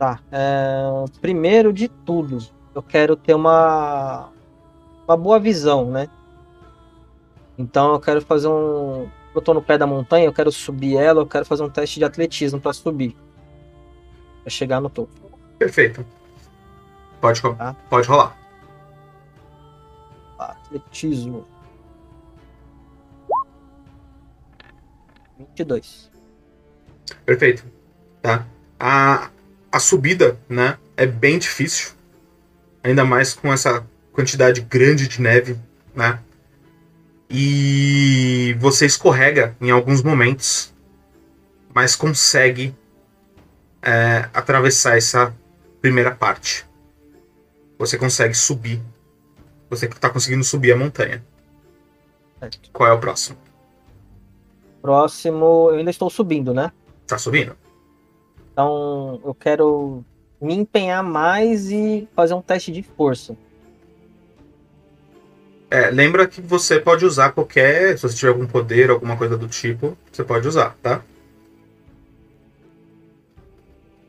Tá, 0.00 0.18
é, 0.32 1.04
primeiro 1.20 1.74
de 1.74 1.86
tudo, 1.86 2.38
eu 2.74 2.82
quero 2.82 3.14
ter 3.14 3.34
uma, 3.34 4.30
uma 5.06 5.14
boa 5.14 5.38
visão, 5.38 5.90
né? 5.90 6.08
Então 7.58 7.92
eu 7.92 8.00
quero 8.00 8.22
fazer 8.22 8.48
um. 8.48 9.10
Eu 9.34 9.42
tô 9.42 9.52
no 9.52 9.60
pé 9.60 9.76
da 9.76 9.86
montanha, 9.86 10.24
eu 10.24 10.32
quero 10.32 10.50
subir 10.50 10.96
ela, 10.96 11.20
eu 11.20 11.26
quero 11.26 11.44
fazer 11.44 11.62
um 11.64 11.68
teste 11.68 11.98
de 11.98 12.06
atletismo 12.06 12.58
para 12.58 12.72
subir. 12.72 13.14
Pra 14.40 14.48
chegar 14.50 14.80
no 14.80 14.88
topo. 14.88 15.12
Perfeito. 15.58 16.02
Pode, 17.20 17.42
tá? 17.42 17.76
pode 17.90 18.08
rolar. 18.08 18.34
Atletismo. 20.38 21.44
22. 25.38 26.10
Perfeito. 27.26 27.66
Tá. 28.22 28.46
A, 28.78 29.28
a 29.72 29.78
subida, 29.78 30.38
né, 30.48 30.78
é 30.96 31.06
bem 31.06 31.38
difícil. 31.38 31.92
Ainda 32.82 33.04
mais 33.04 33.34
com 33.34 33.52
essa 33.52 33.86
quantidade 34.12 34.60
grande 34.62 35.06
de 35.06 35.20
neve, 35.20 35.58
né? 35.94 36.18
E 37.28 38.56
você 38.58 38.86
escorrega 38.86 39.54
em 39.60 39.70
alguns 39.70 40.02
momentos, 40.02 40.74
mas 41.72 41.94
consegue 41.94 42.74
é, 43.82 44.28
atravessar 44.34 44.96
essa 44.96 45.34
primeira 45.80 46.10
parte. 46.10 46.66
Você 47.78 47.96
consegue 47.96 48.34
subir. 48.34 48.82
Você 49.70 49.86
está 49.86 50.10
conseguindo 50.10 50.42
subir 50.42 50.72
a 50.72 50.76
montanha. 50.76 51.24
Qual 52.72 52.88
é 52.88 52.92
o 52.92 52.98
próximo? 52.98 53.38
Próximo, 54.82 55.68
eu 55.70 55.78
ainda 55.78 55.90
estou 55.90 56.10
subindo, 56.10 56.52
né? 56.52 56.72
Tá 57.06 57.18
subindo. 57.18 57.56
Então, 58.60 59.18
eu 59.24 59.34
quero 59.34 60.04
me 60.38 60.54
empenhar 60.54 61.02
mais 61.02 61.70
e 61.70 62.06
fazer 62.14 62.34
um 62.34 62.42
teste 62.42 62.70
de 62.70 62.82
força. 62.82 63.34
É, 65.70 65.90
lembra 65.90 66.28
que 66.28 66.42
você 66.42 66.78
pode 66.78 67.06
usar 67.06 67.32
qualquer. 67.32 67.96
Se 67.96 68.02
você 68.02 68.14
tiver 68.14 68.28
algum 68.28 68.46
poder, 68.46 68.90
alguma 68.90 69.16
coisa 69.16 69.38
do 69.38 69.48
tipo, 69.48 69.96
você 70.12 70.22
pode 70.22 70.46
usar, 70.46 70.76
tá? 70.82 71.02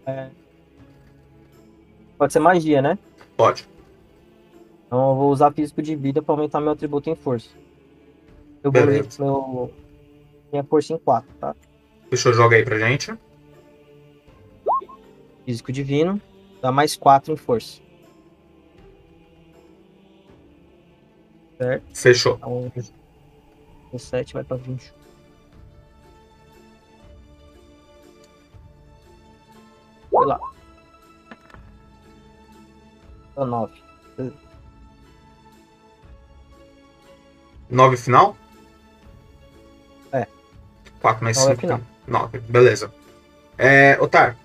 É... 0.06 0.28
Pode 2.18 2.34
ser 2.34 2.40
magia, 2.40 2.82
né? 2.82 3.00
Pode. 3.38 3.66
Então 4.86 5.12
eu 5.12 5.16
vou 5.16 5.32
usar 5.32 5.54
físico 5.54 5.82
de 5.82 5.96
vida 5.96 6.22
para 6.22 6.34
aumentar 6.34 6.60
meu 6.60 6.74
atributo 6.74 7.10
em 7.10 7.16
força. 7.16 7.52
Eu 8.62 8.70
vou 8.70 8.86
meu 8.86 9.74
minha 10.52 10.64
força 10.66 10.92
em 10.92 10.98
4, 10.98 11.30
tá? 11.40 11.56
Deixa 12.10 12.28
eu 12.28 12.34
jogar 12.34 12.58
aí 12.58 12.66
pra 12.66 12.78
gente. 12.78 13.18
Físico 15.46 15.72
divino, 15.72 16.22
dá 16.62 16.72
mais 16.72 16.96
4 16.96 17.34
em 17.34 17.38
força. 17.38 17.82
Certo? 21.58 21.84
Fechou. 21.94 22.36
Então, 22.36 22.72
17 23.92 24.34
vai 24.34 24.44
pra 24.44 24.58
20. 24.58 24.94
Foi 30.10 30.26
lá. 30.26 30.40
9. 33.38 33.82
9 37.70 37.98
final? 37.98 38.36
É. 40.12 40.28
4 41.02 41.24
mais 41.24 41.38
5. 41.38 41.82
9, 42.08 42.40
beleza. 42.40 42.94
É, 43.58 43.98
Otar, 44.02 44.38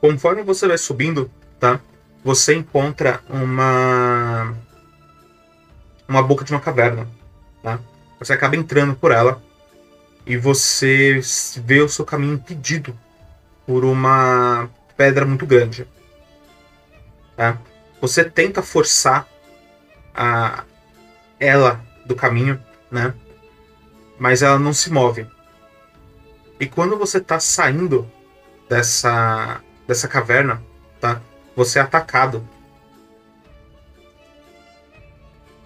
conforme 0.00 0.42
você 0.42 0.66
vai 0.66 0.78
subindo, 0.78 1.30
tá? 1.58 1.80
Você 2.24 2.54
encontra 2.54 3.20
uma 3.28 4.54
uma 6.08 6.22
boca 6.22 6.44
de 6.44 6.52
uma 6.52 6.60
caverna. 6.60 7.06
Tá? 7.62 7.78
Você 8.18 8.32
acaba 8.32 8.56
entrando 8.56 8.94
por 8.94 9.12
ela 9.12 9.42
e 10.26 10.36
você 10.36 11.20
vê 11.56 11.80
o 11.80 11.88
seu 11.88 12.04
caminho 12.04 12.34
impedido 12.34 12.98
por 13.66 13.84
uma 13.84 14.68
pedra 14.96 15.26
muito 15.26 15.46
grande. 15.46 15.86
Tá? 17.36 17.58
Você 18.00 18.24
tenta 18.24 18.62
forçar 18.62 19.28
a 20.14 20.64
ela 21.38 21.80
do 22.06 22.16
caminho, 22.16 22.60
né? 22.90 23.14
Mas 24.18 24.42
ela 24.42 24.58
não 24.58 24.72
se 24.72 24.90
move. 24.90 25.26
E 26.58 26.66
quando 26.66 26.96
você 26.96 27.20
tá 27.20 27.38
saindo 27.38 28.10
dessa 28.68 29.60
dessa 29.88 30.06
caverna, 30.06 30.62
tá? 31.00 31.22
Você 31.56 31.78
é 31.78 31.82
atacado 31.82 32.46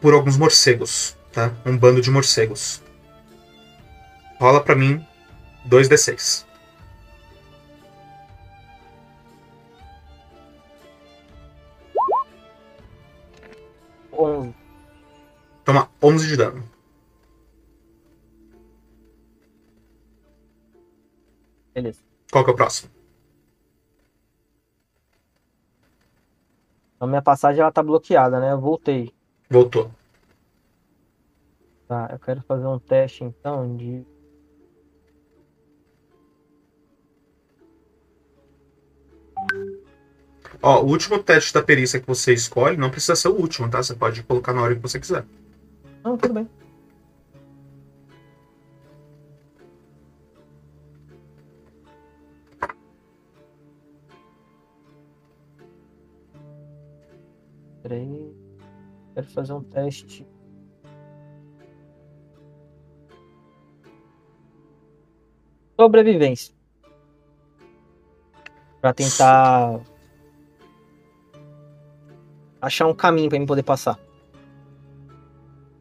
por 0.01 0.15
alguns 0.15 0.37
morcegos, 0.39 1.17
tá? 1.33 1.53
Um 1.67 1.77
bando 1.77 2.01
de 2.01 2.09
morcegos. 2.09 2.81
Rola 4.39 4.63
pra 4.63 4.77
mim 4.77 5.05
2d6. 5.69 6.47
Onze. 14.13 14.55
Toma 15.65 15.91
11 16.01 16.29
de 16.29 16.37
dano. 16.37 16.71
Beleza. 21.75 22.01
Qual 22.31 22.45
que 22.45 22.51
é 22.51 22.53
o 22.53 22.57
próximo? 22.57 23.02
A 27.03 27.07
minha 27.09 27.21
passagem 27.21 27.61
ela 27.61 27.73
tá 27.73 27.83
bloqueada, 27.83 28.38
né? 28.38 28.53
Eu 28.53 28.61
voltei. 28.61 29.12
Voltou. 29.51 29.91
Tá, 31.88 32.09
eu 32.12 32.19
quero 32.21 32.41
fazer 32.43 32.65
um 32.65 32.79
teste 32.79 33.25
então 33.25 33.77
de. 33.77 34.07
Ó, 40.62 40.81
o 40.81 40.87
último 40.87 41.21
teste 41.21 41.53
da 41.53 41.61
perícia 41.61 41.99
que 41.99 42.07
você 42.07 42.33
escolhe 42.33 42.77
não 42.77 42.88
precisa 42.88 43.17
ser 43.17 43.31
o 43.31 43.35
último, 43.35 43.69
tá? 43.69 43.83
Você 43.83 43.97
pode 43.97 44.23
colocar 44.23 44.53
na 44.53 44.62
hora 44.62 44.77
que 44.77 44.81
você 44.81 45.01
quiser. 45.01 45.25
Não, 46.05 46.17
tudo 46.17 46.35
bem. 46.35 46.49
Peraí. 57.93 58.35
Quero 59.13 59.27
fazer 59.29 59.53
um 59.53 59.63
teste. 59.63 60.27
Sobrevivência. 65.79 66.55
Pra 68.81 68.95
tentar 68.95 69.83
achar 72.63 72.87
um 72.87 72.95
caminho 72.95 73.29
pra 73.29 73.39
mim 73.39 73.45
poder 73.45 73.63
passar. 73.63 73.99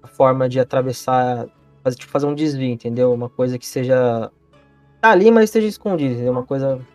A 0.03 0.07
forma 0.07 0.49
de 0.49 0.59
atravessar, 0.59 1.47
fazer, 1.81 1.95
tipo, 1.95 2.11
fazer 2.11 2.25
um 2.25 2.35
desvio, 2.35 2.73
entendeu? 2.73 3.13
Uma 3.13 3.29
coisa 3.29 3.57
que 3.57 3.65
seja 3.65 4.29
tá 4.99 5.11
ali, 5.11 5.31
mas 5.31 5.45
esteja 5.45 5.67
escondida, 5.67 6.13
entendeu? 6.13 6.33
Uma 6.33 6.45
coisa 6.45 6.85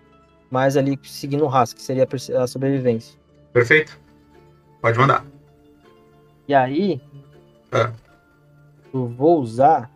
mais 0.50 0.76
ali 0.76 0.98
seguindo 1.04 1.44
o 1.44 1.48
rastro, 1.48 1.78
que 1.78 1.82
seria 1.82 2.06
a 2.38 2.46
sobrevivência. 2.46 3.18
Perfeito? 3.54 4.05
Pode 4.86 5.00
mandar. 5.00 5.24
E 6.46 6.54
aí, 6.54 7.00
Ah. 7.72 7.92
eu 8.94 9.08
vou 9.08 9.40
usar. 9.40 9.90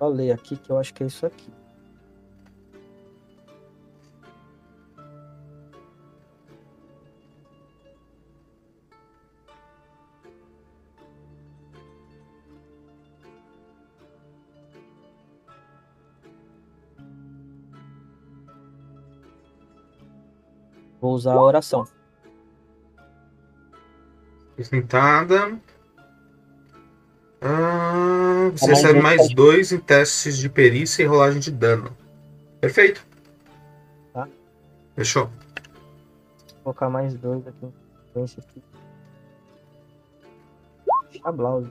Vou 0.00 0.08
ler 0.08 0.32
aqui 0.32 0.56
que 0.56 0.68
eu 0.68 0.78
acho 0.80 0.92
que 0.92 1.04
é 1.04 1.06
isso 1.06 1.24
aqui. 1.24 1.48
Vou 21.00 21.14
usar 21.14 21.34
a 21.34 21.42
oração. 21.42 21.95
Tentada. 24.64 25.58
Ah, 27.40 28.50
você 28.52 28.66
Tá 28.66 28.72
mais 28.72 28.82
recebe 28.82 29.00
mais 29.00 29.34
dois 29.34 29.72
em 29.72 29.78
testes 29.78 30.38
de 30.38 30.48
perícia 30.48 31.02
e 31.02 31.06
rolagem 31.06 31.40
de 31.40 31.50
dano. 31.50 31.96
Perfeito. 32.60 33.06
Tá. 34.12 34.26
Fechou. 34.94 35.26
Vou 35.26 36.74
colocar 36.74 36.88
mais 36.88 37.14
dois 37.14 37.46
aqui. 37.46 37.68
Esse 38.16 38.40
aqui. 38.40 38.62
Chablau. 41.22 41.66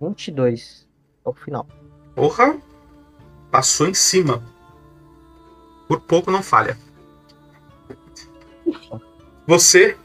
22. 0.00 0.86
É 1.24 1.28
o 1.28 1.32
final. 1.32 1.66
Porra! 2.14 2.56
Passou 3.50 3.88
em 3.88 3.94
cima. 3.94 4.42
Por 5.88 6.00
pouco 6.00 6.30
não 6.30 6.42
falha. 6.42 6.78
Você, 9.46 9.96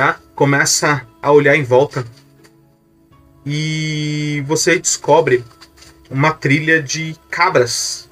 tá? 0.00 0.18
Começa 0.34 1.06
a 1.20 1.30
olhar 1.30 1.54
em 1.54 1.62
volta 1.62 2.06
e 3.44 4.42
você 4.46 4.78
descobre 4.78 5.44
uma 6.10 6.32
trilha 6.32 6.82
de 6.82 7.14
cabras, 7.30 8.08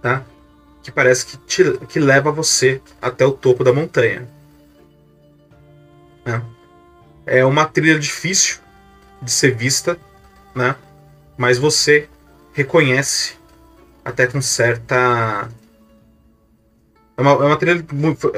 tá? 0.00 0.24
Que 0.82 0.90
parece 0.90 1.26
que, 1.26 1.36
te, 1.36 1.76
que 1.88 2.00
leva 2.00 2.32
você 2.32 2.80
até 3.02 3.22
o 3.26 3.32
topo 3.32 3.62
da 3.62 3.70
montanha. 3.70 4.26
né? 6.24 6.42
É 7.26 7.44
uma 7.44 7.66
trilha 7.66 7.98
difícil 7.98 8.60
de 9.20 9.30
ser 9.30 9.54
vista, 9.54 9.98
né? 10.54 10.74
Mas 11.36 11.58
você 11.58 12.08
reconhece 12.54 13.34
até 14.02 14.26
com 14.26 14.40
certa 14.40 15.50
é 17.20 17.22
uma, 17.22 17.32
é 17.32 17.46
uma 17.46 17.56
trilha 17.56 17.84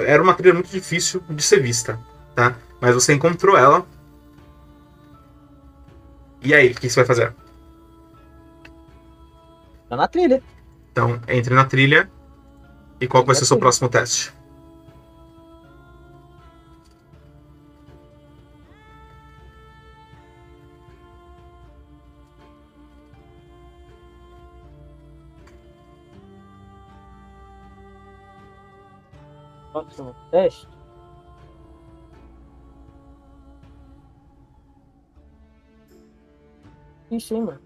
era 0.05 0.21
uma 0.21 0.35
trilha 0.35 0.55
muito 0.55 0.69
difícil 0.69 1.23
de 1.31 1.43
ser 1.43 1.63
vista, 1.63 2.01
tá? 2.35 2.57
Mas 2.81 2.95
você 2.95 3.15
encontrou 3.15 3.57
ela. 3.57 3.87
E 6.43 6.53
aí, 6.53 6.73
o 6.73 6.75
que 6.75 6.91
você 6.91 6.97
vai 6.97 7.05
fazer? 7.05 7.33
Tá 9.89 9.95
na 9.97 10.09
trilha. 10.09 10.43
Então, 10.91 11.21
entre 11.29 11.55
na 11.55 11.65
trilha. 11.65 12.11
E 13.01 13.07
qual 13.07 13.25
vai 13.25 13.37
ser 13.37 13.45
o 13.45 13.47
seu 13.47 13.57
próximo 13.57 13.89
teste? 13.89 14.33
Próximo 29.93 30.17
teste. 30.31 30.67
Hein, 37.11 37.43
mano. 37.43 37.61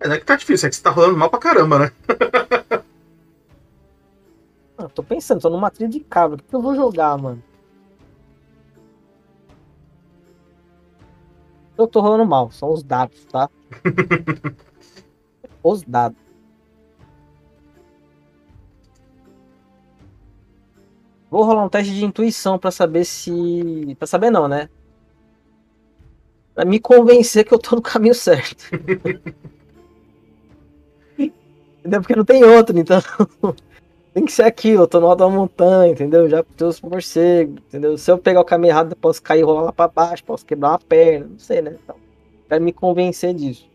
É, 0.00 0.06
não 0.06 0.14
é 0.14 0.18
que 0.18 0.26
tá 0.26 0.36
difícil, 0.36 0.66
é 0.66 0.70
que 0.70 0.76
você 0.76 0.82
tá 0.82 0.90
rolando 0.90 1.16
mal 1.16 1.30
pra 1.30 1.38
caramba, 1.38 1.78
né? 1.78 1.92
Ah, 4.76 4.88
tô 4.88 5.02
pensando, 5.02 5.40
tô 5.40 5.48
numa 5.48 5.70
trilha 5.70 5.88
de 5.90 6.00
cabra. 6.00 6.36
O 6.36 6.38
que, 6.42 6.48
que 6.50 6.54
eu 6.54 6.60
vou 6.60 6.74
jogar, 6.74 7.16
mano? 7.16 7.42
Eu 11.76 11.86
tô 11.86 12.00
rolando 12.00 12.26
mal, 12.26 12.50
são 12.50 12.70
os 12.70 12.82
dados, 12.82 13.24
tá? 13.24 13.48
os 15.72 15.82
dados. 15.82 16.18
Vou 21.30 21.44
rolar 21.44 21.64
um 21.64 21.68
teste 21.68 21.94
de 21.94 22.04
intuição 22.04 22.58
pra 22.58 22.70
saber 22.70 23.04
se. 23.04 23.94
Pra 23.98 24.06
saber 24.06 24.30
não, 24.30 24.48
né? 24.48 24.68
Pra 26.54 26.64
me 26.64 26.80
convencer 26.80 27.44
que 27.44 27.52
eu 27.52 27.58
tô 27.58 27.76
no 27.76 27.82
caminho 27.82 28.14
certo. 28.14 28.64
entendeu? 31.78 32.00
Porque 32.00 32.16
não 32.16 32.24
tem 32.24 32.42
outro, 32.44 32.78
então. 32.78 33.00
tem 34.12 34.24
que 34.24 34.32
ser 34.32 34.42
aqui, 34.42 34.70
eu 34.70 34.86
tô 34.86 35.00
no 35.00 35.06
alto 35.06 35.18
da 35.18 35.28
montanha, 35.28 35.92
entendeu? 35.92 36.28
Já 36.28 36.42
tem 36.42 36.66
os 36.66 36.80
morcegos, 36.80 37.62
entendeu? 37.68 37.96
Se 37.96 38.10
eu 38.10 38.18
pegar 38.18 38.40
o 38.40 38.44
caminho 38.44 38.72
errado, 38.72 38.92
eu 38.92 38.96
posso 38.96 39.22
cair 39.22 39.40
e 39.40 39.42
rolar 39.42 39.62
lá 39.62 39.72
pra 39.72 39.86
baixo, 39.86 40.24
posso 40.24 40.44
quebrar 40.44 40.70
uma 40.70 40.78
perna, 40.78 41.26
não 41.26 41.38
sei, 41.38 41.62
né? 41.62 41.76
Então, 41.82 41.96
quero 42.48 42.64
me 42.64 42.72
convencer 42.72 43.34
disso. 43.34 43.67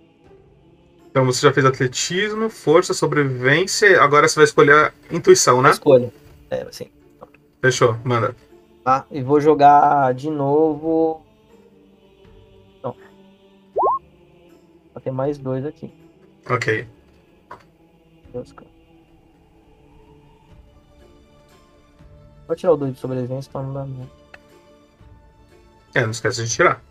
Então 1.13 1.23
você 1.23 1.41
já 1.41 1.53
fez 1.53 1.63
atletismo, 1.63 2.49
força, 2.49 2.91
sobrevivência. 2.91 4.01
Agora 4.01 4.27
você 4.27 4.33
vai 4.33 4.45
escolher 4.45 4.91
intuição, 5.11 5.61
né? 5.61 5.69
Escolha. 5.69 6.11
É, 6.49 6.65
sim. 6.71 6.89
Fechou, 7.61 7.95
manda. 8.03 8.35
Tá, 8.83 9.05
e 9.11 9.21
vou 9.21 9.39
jogar 9.39 10.11
de 10.15 10.31
novo. 10.31 11.23
Não. 12.81 12.95
Vai 14.91 15.03
ter 15.03 15.11
mais 15.11 15.37
dois 15.37 15.63
aqui. 15.67 15.93
Ok. 16.49 16.87
Deus, 18.33 18.51
Vou 22.47 22.55
tirar 22.55 22.73
o 22.73 22.75
dois 22.75 22.93
de 22.95 22.99
sobrevivência 22.99 23.51
pra 23.51 23.61
não 23.61 23.71
dar 23.71 23.85
medo. 23.85 24.09
É, 25.93 26.01
não 26.01 26.09
esquece 26.09 26.43
de 26.43 26.51
tirar. 26.51 26.81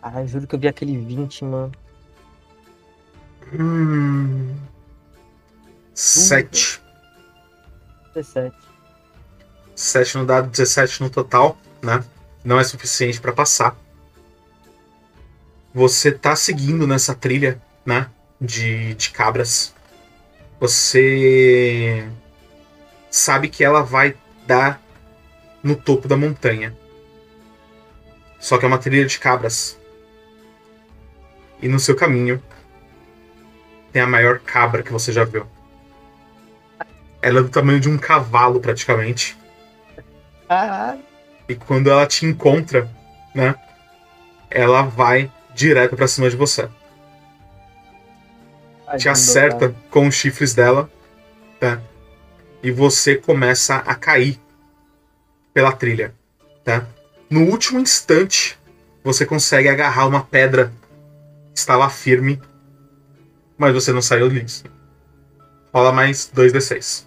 Caralho, 0.00 0.28
juro 0.28 0.46
que 0.46 0.54
eu 0.54 0.58
vi 0.58 0.68
aquele 0.68 0.96
20, 0.96 1.44
mano. 1.44 1.72
Hum. 3.52 4.54
Sete. 5.94 6.80
17. 8.14 8.56
7 9.74 10.18
no 10.18 10.26
dado, 10.26 10.50
17 10.50 11.02
no 11.02 11.10
total, 11.10 11.56
né? 11.82 12.04
Não 12.44 12.58
é 12.58 12.64
suficiente 12.64 13.20
pra 13.20 13.32
passar. 13.32 13.76
Você 15.72 16.10
tá 16.10 16.34
seguindo 16.34 16.86
nessa 16.86 17.14
trilha, 17.14 17.60
né? 17.86 18.08
De, 18.40 18.94
de 18.94 19.10
cabras. 19.10 19.72
Você 20.58 22.08
sabe 23.10 23.48
que 23.48 23.62
ela 23.62 23.82
vai 23.82 24.16
dar 24.46 24.80
no 25.62 25.76
topo 25.76 26.08
da 26.08 26.16
montanha. 26.16 26.76
Só 28.40 28.58
que 28.58 28.64
é 28.64 28.68
uma 28.68 28.78
trilha 28.78 29.06
de 29.06 29.18
cabras. 29.18 29.77
E 31.60 31.68
no 31.68 31.80
seu 31.80 31.96
caminho 31.96 32.42
tem 33.92 34.02
a 34.02 34.06
maior 34.06 34.38
cabra 34.38 34.82
que 34.82 34.92
você 34.92 35.12
já 35.12 35.24
viu. 35.24 35.46
Ela 37.20 37.40
é 37.40 37.42
do 37.42 37.48
tamanho 37.48 37.80
de 37.80 37.88
um 37.88 37.98
cavalo, 37.98 38.60
praticamente. 38.60 39.36
Caralho. 40.46 41.00
E 41.48 41.54
quando 41.54 41.90
ela 41.90 42.06
te 42.06 42.24
encontra, 42.24 42.88
né? 43.34 43.54
Ela 44.50 44.82
vai 44.82 45.30
direto 45.54 45.96
pra 45.96 46.06
cima 46.06 46.30
de 46.30 46.36
você. 46.36 46.68
Te 48.96 49.08
acerta 49.08 49.74
com 49.90 50.06
os 50.06 50.14
chifres 50.14 50.54
dela, 50.54 50.88
tá? 51.58 51.80
E 52.62 52.70
você 52.70 53.16
começa 53.16 53.76
a 53.76 53.94
cair 53.94 54.40
pela 55.52 55.72
trilha, 55.72 56.14
tá? 56.64 56.86
No 57.28 57.42
último 57.42 57.78
instante, 57.80 58.58
você 59.04 59.26
consegue 59.26 59.68
agarrar 59.68 60.06
uma 60.06 60.22
pedra 60.22 60.72
estava 61.58 61.88
firme, 61.90 62.40
mas 63.56 63.74
você 63.74 63.92
não 63.92 64.00
saiu 64.00 64.28
disso. 64.28 64.64
Rola 65.72 65.92
mais 65.92 66.30
2d6. 66.34 67.06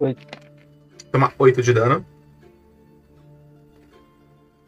Oito. 0.00 0.26
Toma 1.10 1.32
8 1.38 1.62
de 1.62 1.72
dano. 1.72 2.06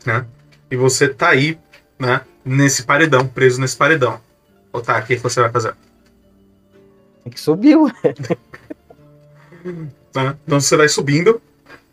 Né? 0.04 0.26
E 0.70 0.76
você 0.76 1.08
tá 1.08 1.30
aí, 1.30 1.58
né? 1.98 2.24
Nesse 2.44 2.84
paredão, 2.84 3.26
preso 3.26 3.60
nesse 3.60 3.76
paredão. 3.76 4.20
Tá, 4.84 4.98
o 4.98 5.06
que 5.06 5.16
que 5.16 5.22
você 5.22 5.40
vai 5.40 5.50
fazer? 5.50 5.74
Tem 7.24 7.32
que 7.32 7.40
subir, 7.40 7.76
ué. 7.76 7.92
né? 10.14 10.36
Então 10.44 10.60
você 10.60 10.76
vai 10.76 10.88
subindo, 10.88 11.40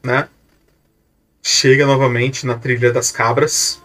né? 0.04 0.28
Chega 1.46 1.86
novamente 1.86 2.46
na 2.46 2.58
trilha 2.58 2.94
das 2.94 3.12
cabras. 3.12 3.84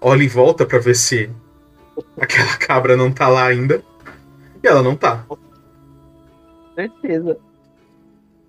Olha 0.00 0.24
em 0.24 0.28
volta 0.28 0.64
pra 0.64 0.78
ver 0.78 0.96
se 0.96 1.30
aquela 2.18 2.56
cabra 2.56 2.96
não 2.96 3.12
tá 3.12 3.28
lá 3.28 3.44
ainda. 3.44 3.84
E 4.62 4.66
ela 4.66 4.82
não 4.82 4.96
tá. 4.96 5.26
Certeza. 6.74 7.36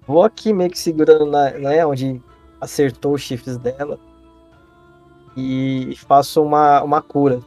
Vou 0.07 0.23
aqui 0.23 0.53
meio 0.53 0.71
que 0.71 0.79
segurando 0.79 1.25
na, 1.25 1.51
né, 1.51 1.85
onde 1.85 2.21
acertou 2.61 3.13
os 3.13 3.21
chifres 3.21 3.57
dela. 3.57 3.99
E 5.35 5.93
faço 6.07 6.41
uma, 6.41 6.81
uma 6.81 7.01
cura. 7.01 7.41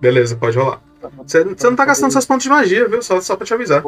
Beleza, 0.00 0.34
pode 0.34 0.58
rolar. 0.58 0.80
Você, 1.24 1.44
não 1.44 1.76
tá 1.76 1.84
gastando 1.84 2.10
seus 2.10 2.26
pontos 2.26 2.42
de 2.42 2.48
magia, 2.48 2.88
viu? 2.88 3.02
Só, 3.02 3.20
só 3.20 3.36
pra 3.36 3.46
te 3.46 3.54
avisar. 3.54 3.84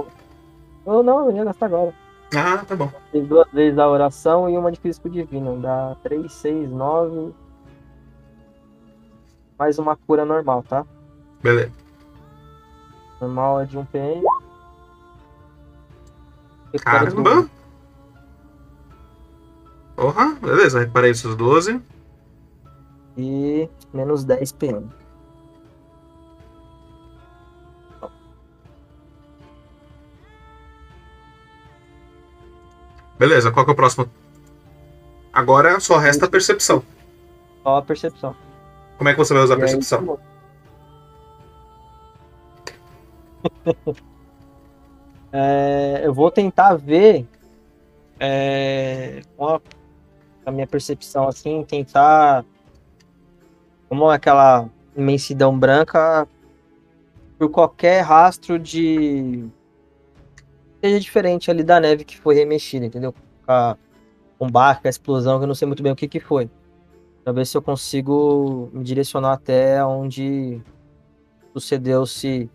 Eu 0.86 1.02
não, 1.02 1.28
eu 1.28 1.36
ia 1.36 1.44
gastar 1.44 1.66
agora. 1.66 1.94
Ah, 2.37 2.64
tá 2.64 2.75
bom. 2.75 2.91
Fiz 3.11 3.27
duas 3.27 3.51
vezes 3.53 3.79
a 3.79 3.89
oração 3.89 4.49
e 4.49 4.57
uma 4.57 4.72
de 4.72 4.81
crítico 4.81 5.09
divino. 5.11 5.61
Dá 5.61 5.97
3, 6.03 6.33
6, 6.33 6.70
9. 6.70 7.35
Mais 9.59 9.79
uma 9.79 9.97
cura 9.97 10.25
normal, 10.25 10.62
tá? 10.62 10.85
Beleza. 11.43 11.72
Normal 13.20 13.61
é 13.61 13.64
de 13.66 13.79
1 13.79 13.85
PM. 13.87 14.22
Caramba! 16.83 17.49
Porra, 19.95 20.35
beleza, 20.41 20.81
reparei 20.81 21.12
os 21.12 21.20
seus 21.20 21.37
12. 21.37 21.81
E 23.16 23.68
menos 23.93 24.25
10 24.25 24.53
PM. 24.53 24.91
Beleza, 33.19 33.51
qual 33.51 33.65
que 33.65 33.71
é 33.71 33.75
o 33.75 33.77
próximo? 33.77 34.09
Agora 35.33 35.81
só 35.81 35.99
resta 35.99 36.27
a 36.27 36.29
percepção. 36.29 36.83
Só 37.62 37.77
a 37.77 37.83
percepção. 37.83 38.37
Como 38.97 39.09
é 39.09 39.12
que 39.12 39.19
você 39.19 39.35
vai 39.35 39.43
usar 39.43 39.55
a 39.55 39.59
percepção? 39.59 40.19
É, 45.37 46.03
eu 46.05 46.15
vou 46.15 46.31
tentar 46.31 46.77
ver 46.77 47.27
é, 48.21 49.21
com 49.37 49.49
a, 49.49 49.61
a 50.47 50.53
minha 50.53 50.65
percepção 50.65 51.27
assim, 51.27 51.65
tentar 51.65 52.45
como 53.89 54.09
aquela 54.09 54.69
imensidão 54.97 55.59
branca 55.59 56.29
por 57.37 57.51
qualquer 57.51 58.03
rastro 58.03 58.61
de 58.61 59.45
seja 60.85 61.01
diferente 61.01 61.51
ali 61.51 61.64
da 61.64 61.80
neve 61.80 62.05
que 62.05 62.18
foi 62.18 62.35
remexida, 62.35 62.85
entendeu? 62.85 63.14
Com 63.47 63.53
a 63.53 63.76
com 64.39 64.51
com 64.51 64.59
a 64.59 64.91
explosão, 64.91 65.39
que 65.39 65.45
eu 65.45 65.49
não 65.49 65.55
sei 65.55 65.66
muito 65.66 65.82
bem 65.82 65.93
o 65.93 65.97
que 65.97 66.07
que 66.07 66.20
foi. 66.20 66.51
Pra 67.22 67.32
ver 67.32 67.47
se 67.47 67.57
eu 67.57 67.62
consigo 67.62 68.68
me 68.70 68.85
direcionar 68.85 69.32
até 69.32 69.82
onde 69.82 70.61
sucedeu-se 71.55 72.51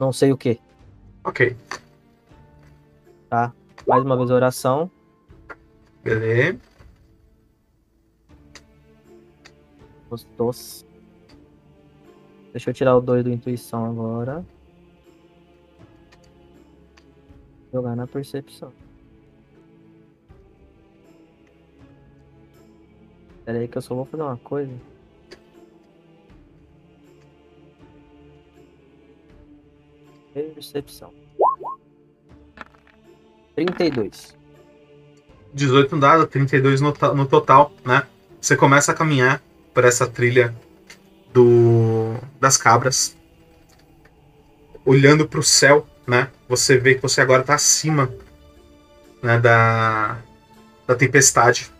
não 0.00 0.10
sei 0.10 0.32
o 0.32 0.38
que. 0.38 0.58
Ok, 1.22 1.54
tá? 3.28 3.52
Mais 3.86 4.02
uma 4.02 4.16
vez 4.16 4.30
a 4.30 4.34
oração. 4.34 4.90
beleza. 6.02 6.58
Gostou. 10.08 10.52
Deixa 12.52 12.70
eu 12.70 12.74
tirar 12.74 12.96
o 12.96 13.02
2 13.02 13.24
do 13.24 13.30
intuição 13.30 13.84
agora. 13.84 14.42
Jogar 17.72 17.94
na 17.94 18.06
percepção. 18.06 18.72
Pera 23.44 23.58
aí 23.58 23.68
que 23.68 23.78
eu 23.78 23.82
só 23.82 23.94
vou 23.94 24.04
fazer 24.04 24.22
uma 24.22 24.36
coisa. 24.36 24.72
Percepção. 30.34 31.12
32. 33.54 34.36
18 35.52 35.94
no 35.94 36.00
dado, 36.00 36.26
32 36.26 36.80
no, 36.80 36.92
no 37.14 37.26
total, 37.26 37.72
né? 37.84 38.06
Você 38.40 38.56
começa 38.56 38.92
a 38.92 38.94
caminhar 38.94 39.42
por 39.74 39.84
essa 39.84 40.06
trilha 40.06 40.54
do 41.32 42.14
das 42.40 42.56
cabras. 42.56 43.16
Olhando 44.84 45.26
para 45.26 45.40
o 45.40 45.42
céu, 45.42 45.86
né? 46.06 46.30
Você 46.48 46.78
vê 46.78 46.94
que 46.94 47.02
você 47.02 47.20
agora 47.20 47.42
está 47.42 47.54
acima 47.54 48.10
né, 49.22 49.38
da, 49.38 50.18
da 50.86 50.94
tempestade. 50.94 51.70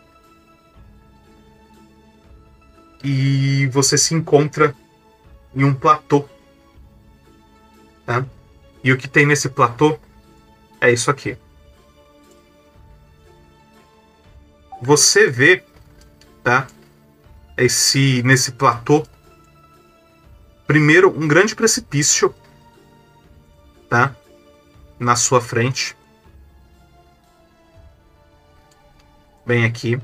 E 3.03 3.67
você 3.69 3.97
se 3.97 4.15
encontra 4.15 4.75
em 5.55 5.65
um 5.65 5.75
platô. 5.75 6.29
Tá? 8.05 8.25
E 8.85 8.93
o 8.93 8.97
que 8.97 9.09
tem 9.09 9.25
nesse 9.25 9.49
platô 9.49 9.99
é 10.81 10.93
isso 10.93 11.11
aqui. 11.11 11.37
Você 14.83 15.29
vê, 15.29 15.65
tá? 16.43 16.67
Esse 17.57 18.23
nesse 18.23 18.53
platô. 18.53 19.05
Primeiro, 20.67 21.09
um 21.09 21.27
grande 21.27 21.57
precipício, 21.57 22.35
tá? 23.89 24.15
Na 24.99 25.17
sua 25.17 25.41
frente. 25.41 25.97
Bem 29.47 29.65
aqui. 29.65 30.01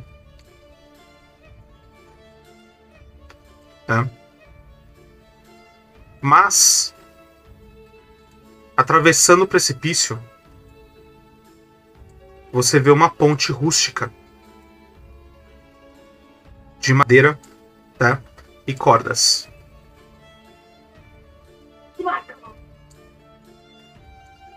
Tá? 3.86 4.08
Mas 6.20 6.94
atravessando 8.76 9.42
o 9.42 9.46
precipício, 9.46 10.18
você 12.52 12.80
vê 12.80 12.90
uma 12.90 13.10
ponte 13.10 13.52
rústica 13.52 14.12
de 16.80 16.92
madeira 16.94 17.38
tá? 17.98 18.22
e 18.66 18.74
cordas. 18.74 19.48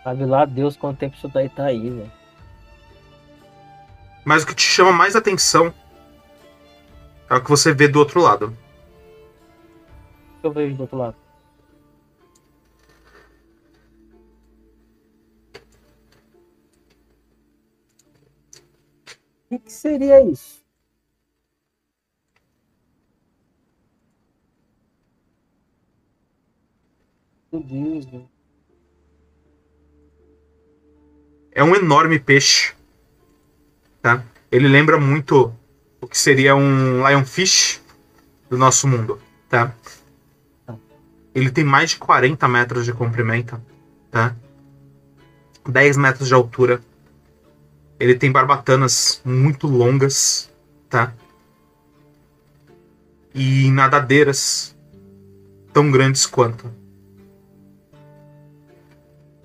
Sabe 0.08 0.26
lá 0.26 0.45
Deus 0.45 0.78
quanto 0.78 0.99
tempo 0.99 1.18
isso 1.18 1.28
daí 1.28 1.49
tá 1.49 1.66
aí, 1.66 1.89
velho. 1.89 2.12
Mas 4.24 4.43
o 4.43 4.47
que 4.47 4.55
te 4.55 4.62
chama 4.62 4.93
mais 4.93 5.18
atenção 5.18 5.74
é 7.30 7.36
o 7.36 7.43
que 7.43 7.49
você 7.49 7.74
vê 7.74 7.89
do 7.89 7.99
outro 7.99 8.22
lado. 8.22 8.58
O 10.38 10.39
que 10.39 10.47
eu 10.47 10.51
vejo 10.53 10.78
do 10.78 10.82
outro 10.84 10.97
lado? 10.97 11.18
O 19.51 19.60
que, 19.60 19.70
seria 19.70 20.24
isso? 20.24 20.64
Meu 27.51 27.62
Deus, 27.62 28.05
velho. 28.05 28.37
É 31.58 31.64
um 31.64 31.76
enorme 31.76 32.20
peixe. 32.20 32.76
Tá? 33.99 34.24
Ele 34.51 34.68
lembra 34.68 34.99
muito 34.99 35.51
o 35.99 36.08
que 36.08 36.16
seria 36.16 36.55
um 36.55 36.99
lionfish 36.99 37.82
do 38.47 38.60
nosso 38.60 38.88
mundo. 38.88 39.20
Tá? 39.49 39.74
Ele 41.34 41.49
tem 41.49 41.64
mais 41.64 41.89
de 41.89 41.97
40 41.97 42.47
metros 42.47 42.86
de 42.86 42.93
comprimento. 42.93 43.60
Tá? 44.12 44.36
10 45.68 45.97
metros 45.97 46.28
de 46.28 46.36
altura. 46.36 46.80
Ele 47.99 48.14
tem 48.14 48.32
barbatanas 48.32 49.20
muito 49.26 49.66
longas. 49.66 50.53
Tá? 50.88 51.12
E 53.34 53.72
nadadeiras 53.72 54.78
tão 55.74 55.89
grandes 55.89 56.28
quanto. 56.28 56.72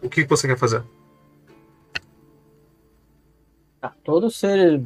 O 0.02 0.10
que 0.10 0.26
você 0.26 0.46
quer 0.46 0.58
fazer? 0.58 0.84
Ah, 3.82 3.92
todo 4.04 4.30
ser 4.30 4.80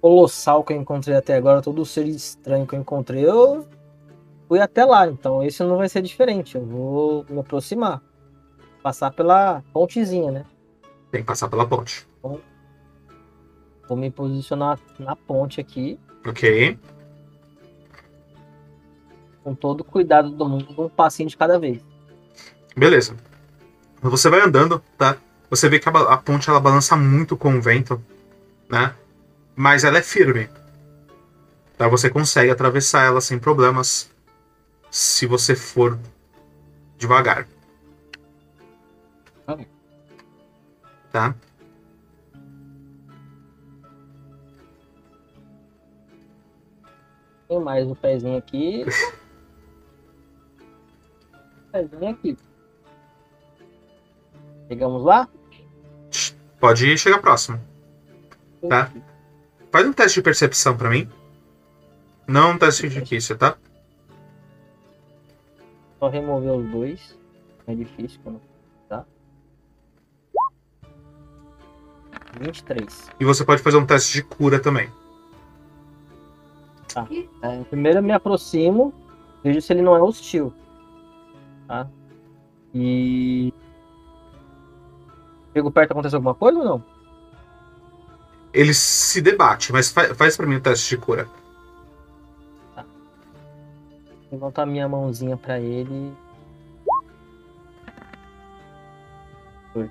colossal 0.00 0.64
que 0.64 0.72
eu 0.72 0.76
encontrei 0.76 1.16
até 1.16 1.36
agora, 1.36 1.62
todo 1.62 1.84
ser 1.84 2.06
estranho 2.06 2.66
que 2.66 2.74
eu 2.74 2.80
encontrei, 2.80 3.24
eu 3.24 3.64
fui 4.48 4.60
até 4.60 4.84
lá. 4.84 5.06
Então 5.06 5.42
esse 5.42 5.62
não 5.62 5.76
vai 5.76 5.88
ser 5.88 6.02
diferente. 6.02 6.56
Eu 6.56 6.64
vou 6.66 7.24
me 7.30 7.38
aproximar. 7.38 8.02
Passar 8.82 9.12
pela 9.12 9.62
pontezinha, 9.72 10.30
né? 10.30 10.44
Tem 11.10 11.20
que 11.20 11.26
passar 11.26 11.48
pela 11.48 11.66
ponte. 11.66 12.06
Vou 13.88 13.96
me 13.96 14.10
posicionar 14.10 14.78
na 14.98 15.16
ponte 15.16 15.60
aqui, 15.60 15.98
Ok. 16.26 16.78
com 19.42 19.54
todo 19.54 19.80
o 19.80 19.84
cuidado 19.84 20.30
do 20.30 20.46
mundo, 20.46 20.66
um 20.78 20.88
passinho 20.90 21.28
de 21.28 21.36
cada 21.36 21.58
vez. 21.58 21.82
Beleza. 22.76 23.16
Você 24.02 24.28
vai 24.28 24.40
andando, 24.42 24.82
tá? 24.98 25.16
Você 25.50 25.68
vê 25.68 25.78
que 25.78 25.88
a, 25.88 25.92
a 25.92 26.16
ponte 26.16 26.50
ela 26.50 26.60
balança 26.60 26.96
muito 26.96 27.36
com 27.36 27.56
o 27.56 27.60
vento, 27.60 28.02
né? 28.68 28.94
Mas 29.56 29.84
ela 29.84 29.98
é 29.98 30.02
firme. 30.02 30.48
Tá? 31.76 31.88
Você 31.88 32.10
consegue 32.10 32.50
atravessar 32.50 33.04
ela 33.04 33.20
sem 33.20 33.38
problemas 33.38 34.10
se 34.90 35.26
você 35.26 35.54
for 35.54 35.98
devagar. 36.96 37.46
Ok. 39.46 39.66
Tá? 41.10 41.34
Tem 47.48 47.60
mais 47.60 47.88
o 47.88 47.96
pezinho 47.96 48.36
aqui. 48.36 48.84
pezinho 51.72 52.10
aqui. 52.10 52.36
Chegamos 54.68 55.02
lá? 55.02 55.26
Pode 56.60 56.98
chegar 56.98 57.18
próximo. 57.18 57.60
Tá. 58.68 58.90
Faz 59.70 59.86
um 59.86 59.92
teste 59.92 60.18
de 60.18 60.22
percepção 60.22 60.76
pra 60.76 60.90
mim. 60.90 61.08
Não 62.26 62.52
um 62.52 62.58
teste 62.58 62.88
difícil, 62.88 63.38
tá? 63.38 63.56
Só 65.98 66.08
remover 66.08 66.52
os 66.52 66.70
dois. 66.70 67.18
É 67.66 67.74
difícil 67.74 68.20
quando 68.22 68.40
tá. 68.88 69.04
23. 72.40 73.10
E 73.20 73.24
você 73.24 73.44
pode 73.44 73.62
fazer 73.62 73.76
um 73.76 73.86
teste 73.86 74.14
de 74.14 74.22
cura 74.22 74.58
também. 74.58 74.90
É, 77.42 77.62
primeiro 77.64 77.98
eu 77.98 78.02
me 78.02 78.12
aproximo, 78.12 78.92
vejo 79.44 79.60
se 79.60 79.72
ele 79.72 79.82
não 79.82 79.94
é 79.94 80.00
hostil. 80.00 80.52
Tá? 81.66 81.88
E. 82.74 83.52
Chego 85.58 85.72
perto, 85.72 85.90
acontece 85.90 86.14
alguma 86.14 86.36
coisa 86.36 86.56
ou 86.56 86.64
não? 86.64 86.84
Ele 88.54 88.72
se 88.72 89.20
debate, 89.20 89.72
mas 89.72 89.90
fa 89.90 90.14
faz 90.14 90.36
pra 90.36 90.46
mim 90.46 90.54
o 90.54 90.60
teste 90.60 90.90
de 90.90 90.96
cura. 90.98 91.28
Levantar 94.30 94.66
minha 94.66 94.88
mãozinha 94.88 95.36
pra 95.36 95.58
ele. 95.58 96.12
Dois. 99.74 99.90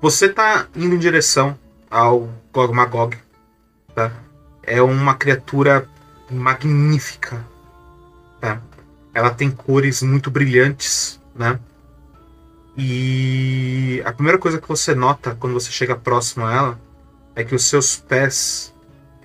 Você 0.00 0.30
tá 0.30 0.66
indo 0.74 0.94
em 0.94 0.98
direção 0.98 1.58
ao 1.90 2.30
Gog 2.50 2.72
Magog, 2.72 3.14
tá? 3.94 4.10
É 4.62 4.80
uma 4.80 5.14
criatura 5.14 5.86
magnífica, 6.30 7.44
tá? 8.40 8.58
Ela 9.12 9.28
tem 9.34 9.50
cores 9.50 10.02
muito 10.02 10.30
brilhantes, 10.30 11.20
né? 11.34 11.60
E 12.76 14.02
a 14.04 14.12
primeira 14.12 14.38
coisa 14.38 14.60
que 14.60 14.68
você 14.68 14.94
nota 14.94 15.36
quando 15.38 15.52
você 15.52 15.70
chega 15.70 15.94
próximo 15.94 16.44
a 16.44 16.52
ela 16.52 16.80
é 17.34 17.44
que 17.44 17.54
os 17.54 17.64
seus 17.64 17.96
pés 17.96 18.74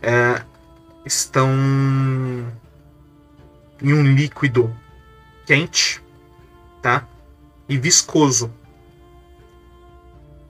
é, 0.01 0.43
estão 1.05 1.49
em 3.81 3.93
um 3.93 4.03
líquido 4.03 4.75
quente, 5.45 6.01
tá? 6.81 7.07
E 7.67 7.77
viscoso 7.77 8.51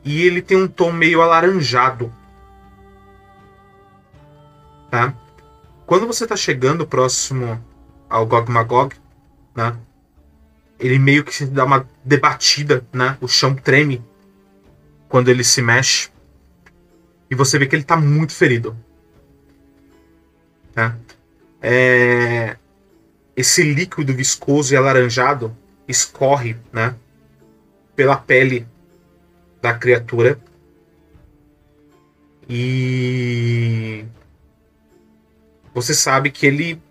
e 0.04 0.24
ele 0.24 0.42
tem 0.42 0.58
um 0.58 0.68
tom 0.68 0.92
meio 0.92 1.22
alaranjado. 1.22 2.12
Tá? 4.90 5.14
Quando 5.86 6.08
você 6.08 6.26
tá 6.26 6.36
chegando 6.36 6.88
próximo 6.88 7.64
ao 8.10 8.26
Gog 8.26 8.52
Magog, 8.52 8.96
né? 9.56 9.76
Ele 10.80 10.98
meio 10.98 11.26
que 11.26 11.46
dá 11.46 11.66
uma 11.66 11.88
debatida, 12.04 12.86
né? 12.94 13.18
O 13.20 13.28
chão 13.28 13.54
treme 13.54 14.02
quando 15.10 15.30
ele 15.30 15.44
se 15.44 15.62
mexe. 15.62 16.10
E 17.30 17.36
você 17.36 17.60
vê 17.60 17.68
que 17.68 17.76
ele 17.76 17.84
tá 17.84 17.98
muito 17.98 18.34
ferido. 18.34 18.76
Tá? 20.74 20.96
É... 21.62 22.56
Esse 23.36 23.64
líquido 23.64 24.14
viscoso 24.14 24.74
e 24.74 24.78
alaranjado 24.78 25.56
escorre, 25.88 26.56
né? 26.72 26.96
Pela 27.96 28.16
pele 28.16 28.66
da 29.62 29.74
criatura. 29.74 30.40
E 32.48 34.06
você 35.74 35.94
sabe 35.94 36.32
que 36.32 36.48
ele 36.48 36.82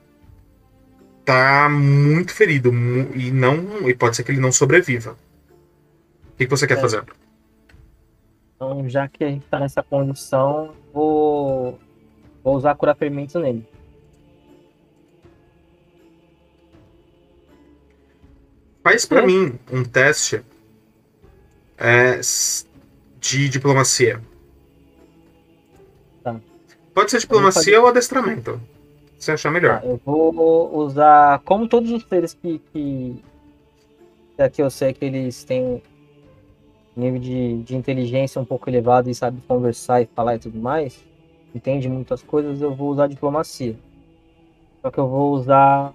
tá 1.29 1.69
muito 1.69 2.33
ferido 2.33 2.71
e 3.15 3.31
não 3.31 3.87
e 3.87 3.95
pode 3.95 4.17
ser 4.17 4.25
que 4.25 4.31
ele 4.33 4.41
não 4.41 4.51
sobreviva. 4.51 5.13
O 6.33 6.37
que, 6.39 6.47
que 6.47 6.51
você 6.51 6.67
quer 6.67 6.79
É. 6.79 6.81
fazer? 6.81 7.05
Então, 8.57 8.89
já 8.89 9.07
que 9.07 9.23
a 9.23 9.29
gente 9.29 9.45
tá 9.47 9.61
nessa 9.61 9.83
condição, 9.83 10.75
vou, 10.91 11.79
vou 12.43 12.57
usar 12.57 12.75
curar 12.77 12.97
ferimentos 12.97 13.35
nele. 13.35 13.69
Faz 18.83 19.05
pra 19.05 19.21
É? 19.21 19.27
mim 19.27 19.59
um 19.71 19.85
teste 19.85 20.43
é, 21.77 22.21
de 23.21 23.49
diplomacia. 23.51 24.23
Tá. 26.25 26.41
Pode 26.95 27.11
ser 27.11 27.19
diplomacia 27.19 27.79
ou 27.83 27.87
adestramento. 27.87 28.59
Se 29.19 29.33
achar 29.33 29.51
melhor. 29.51 29.81
Tá, 29.81 29.87
eu 29.87 30.01
vou 30.05 30.77
usar, 30.77 31.41
como 31.41 31.69
todos 31.69 31.91
os 31.91 32.05
seres 32.05 32.35
que, 32.35 32.61
que 32.73 33.23
eu 34.59 34.71
sei 34.71 34.93
que 34.93 35.05
eles 35.05 35.43
têm 35.45 35.83
nível 36.97 37.21
de, 37.21 37.63
de 37.63 37.77
inteligência 37.77 38.41
um 38.41 38.45
pouco 38.45 38.69
elevado 38.69 39.09
e 39.09 39.15
sabem 39.15 39.41
conversar 39.47 40.03
e 40.03 40.07
falar 40.07 40.37
e 40.37 40.39
tudo 40.39 40.59
mais, 40.59 41.05
entende 41.55 41.89
muitas 41.89 42.23
coisas, 42.23 42.61
eu 42.61 42.75
vou 42.75 42.91
usar 42.91 43.07
diplomacia. 43.07 43.77
Só 44.83 44.91
que 44.91 44.99
eu 44.99 45.09
vou 45.09 45.33
usar 45.33 45.93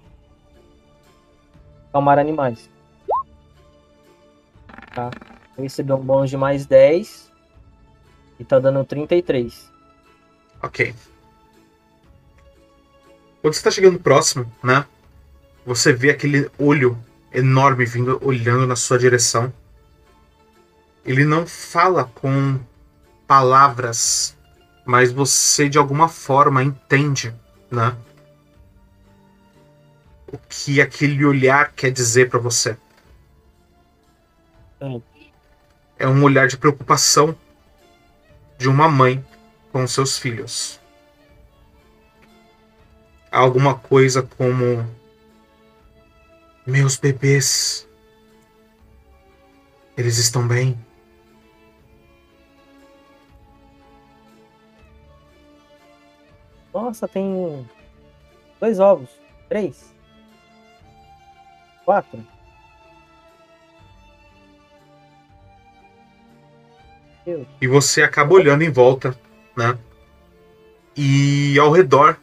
calmar 1.92 2.18
animais. 2.18 2.68
Tá? 4.94 5.10
Eu 5.56 5.62
recebi 5.62 5.92
um 5.92 5.98
bônus 5.98 6.30
de 6.30 6.36
mais 6.36 6.66
10. 6.66 7.32
E 8.38 8.44
tá 8.44 8.58
dando 8.58 8.84
33. 8.84 9.72
Ok. 10.62 10.94
Quando 13.44 13.52
você 13.52 13.62
tá 13.62 13.70
chegando 13.70 14.00
próximo, 14.00 14.50
né? 14.62 14.86
Você 15.66 15.92
vê 15.92 16.08
aquele 16.08 16.50
olho 16.58 16.98
enorme 17.30 17.84
vindo 17.84 18.18
olhando 18.24 18.66
na 18.66 18.74
sua 18.74 18.98
direção. 18.98 19.52
Ele 21.04 21.26
não 21.26 21.46
fala 21.46 22.04
com 22.06 22.58
palavras, 23.26 24.34
mas 24.86 25.12
você 25.12 25.68
de 25.68 25.76
alguma 25.76 26.08
forma 26.08 26.62
entende, 26.62 27.34
né? 27.70 27.94
O 30.32 30.38
que 30.38 30.80
aquele 30.80 31.22
olhar 31.22 31.70
quer 31.72 31.90
dizer 31.90 32.30
pra 32.30 32.38
você. 32.38 32.78
Hum. 34.80 35.02
É 35.98 36.08
um 36.08 36.22
olhar 36.22 36.48
de 36.48 36.56
preocupação 36.56 37.36
de 38.56 38.70
uma 38.70 38.88
mãe 38.88 39.22
com 39.70 39.86
seus 39.86 40.16
filhos. 40.16 40.80
Alguma 43.34 43.76
coisa 43.76 44.22
como 44.22 44.88
meus 46.64 46.96
bebês. 46.96 47.84
Eles 49.96 50.18
estão 50.18 50.46
bem? 50.46 50.78
Nossa, 56.72 57.08
tem 57.08 57.68
dois 58.60 58.78
ovos. 58.78 59.10
Três. 59.48 59.92
Quatro. 61.84 62.24
E 67.60 67.66
você 67.66 68.04
acaba 68.04 68.32
olhando 68.32 68.62
em 68.62 68.70
volta, 68.70 69.18
né? 69.56 69.76
E 70.96 71.58
ao 71.58 71.72
redor 71.72 72.20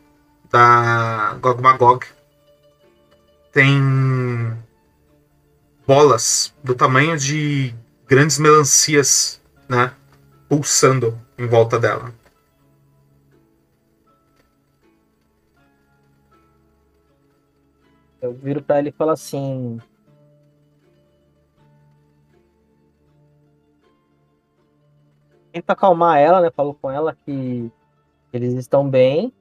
da 0.52 1.38
Gog 1.42 1.62
Magog 1.62 2.06
tem 3.52 3.82
bolas 5.88 6.54
do 6.64 6.76
tamanho 6.76 7.18
de 7.18 7.74
grandes 8.08 8.38
melancias, 8.38 9.42
né? 9.68 9.94
Pulsando 10.50 11.18
em 11.38 11.48
volta 11.48 11.80
dela. 11.80 12.14
Eu 18.22 18.34
viro 18.34 18.62
pra 18.62 18.80
ele 18.80 18.90
e 18.90 18.92
falo 18.92 19.12
assim. 19.12 19.80
Tento 25.52 25.70
acalmar 25.70 26.20
ela, 26.20 26.40
né? 26.40 26.52
Falo 26.52 26.74
com 26.74 26.90
ela 26.90 27.16
que 27.26 27.70
eles 28.32 28.54
estão 28.54 28.88
bem. 28.90 29.34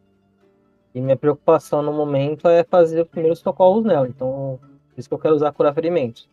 E 0.94 1.00
minha 1.00 1.16
preocupação 1.16 1.82
no 1.82 1.92
momento 1.92 2.48
é 2.48 2.64
fazer 2.64 3.02
os 3.02 3.08
primeiros 3.08 3.38
socorros 3.38 3.84
nela. 3.84 4.08
Então, 4.08 4.58
por 4.90 4.98
isso 4.98 5.08
que 5.08 5.14
eu 5.14 5.18
quero 5.18 5.34
usar 5.34 5.52
curar 5.52 5.74
ferimentos. 5.74 6.28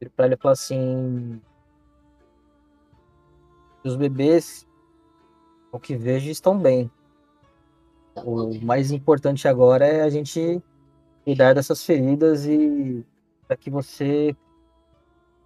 Viro 0.00 0.12
pra 0.14 0.26
ele 0.26 0.34
e 0.34 0.38
falo 0.38 0.52
assim. 0.52 1.40
Os 3.84 3.96
bebês, 3.96 4.66
o 5.70 5.78
que 5.78 5.94
vejo, 5.96 6.30
estão 6.30 6.58
bem. 6.58 6.90
O 8.16 8.52
mais 8.64 8.90
importante 8.90 9.46
agora 9.46 9.86
é 9.86 10.02
a 10.02 10.10
gente 10.10 10.62
cuidar 11.24 11.54
dessas 11.54 11.84
feridas 11.84 12.46
e 12.46 13.04
para 13.46 13.56
que 13.56 13.70
você 13.70 14.36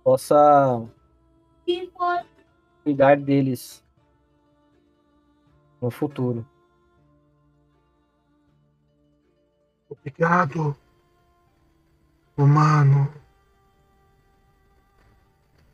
possa 0.02 0.82
cuidar 2.82 3.16
deles 3.16 3.84
no 5.80 5.90
futuro. 5.90 6.46
Obrigado, 9.92 10.74
humano. 12.36 13.12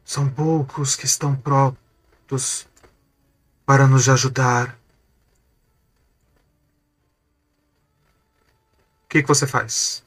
São 0.04 0.28
poucos 0.28 0.96
que 0.96 1.04
estão 1.04 1.36
prontos 1.36 2.66
para 3.64 3.86
nos 3.86 4.08
ajudar. 4.08 4.76
O 9.04 9.08
que, 9.08 9.22
que 9.22 9.28
você 9.28 9.46
faz? 9.46 10.04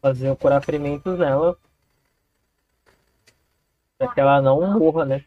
Fazer 0.00 0.30
o 0.30 0.36
curar 0.36 0.64
ferimentos 0.64 1.18
nela. 1.18 1.58
Para 3.98 4.14
que 4.14 4.20
ela 4.20 4.40
não 4.40 4.78
morra, 4.78 5.04
né? 5.04 5.24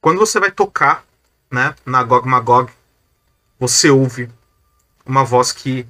Quando 0.00 0.20
você 0.20 0.38
vai 0.38 0.52
tocar, 0.52 1.04
né, 1.50 1.74
na 1.84 2.02
Gog 2.04 2.28
Magog, 2.28 2.72
você 3.58 3.90
ouve 3.90 4.30
uma 5.04 5.24
voz 5.24 5.52
que 5.52 5.86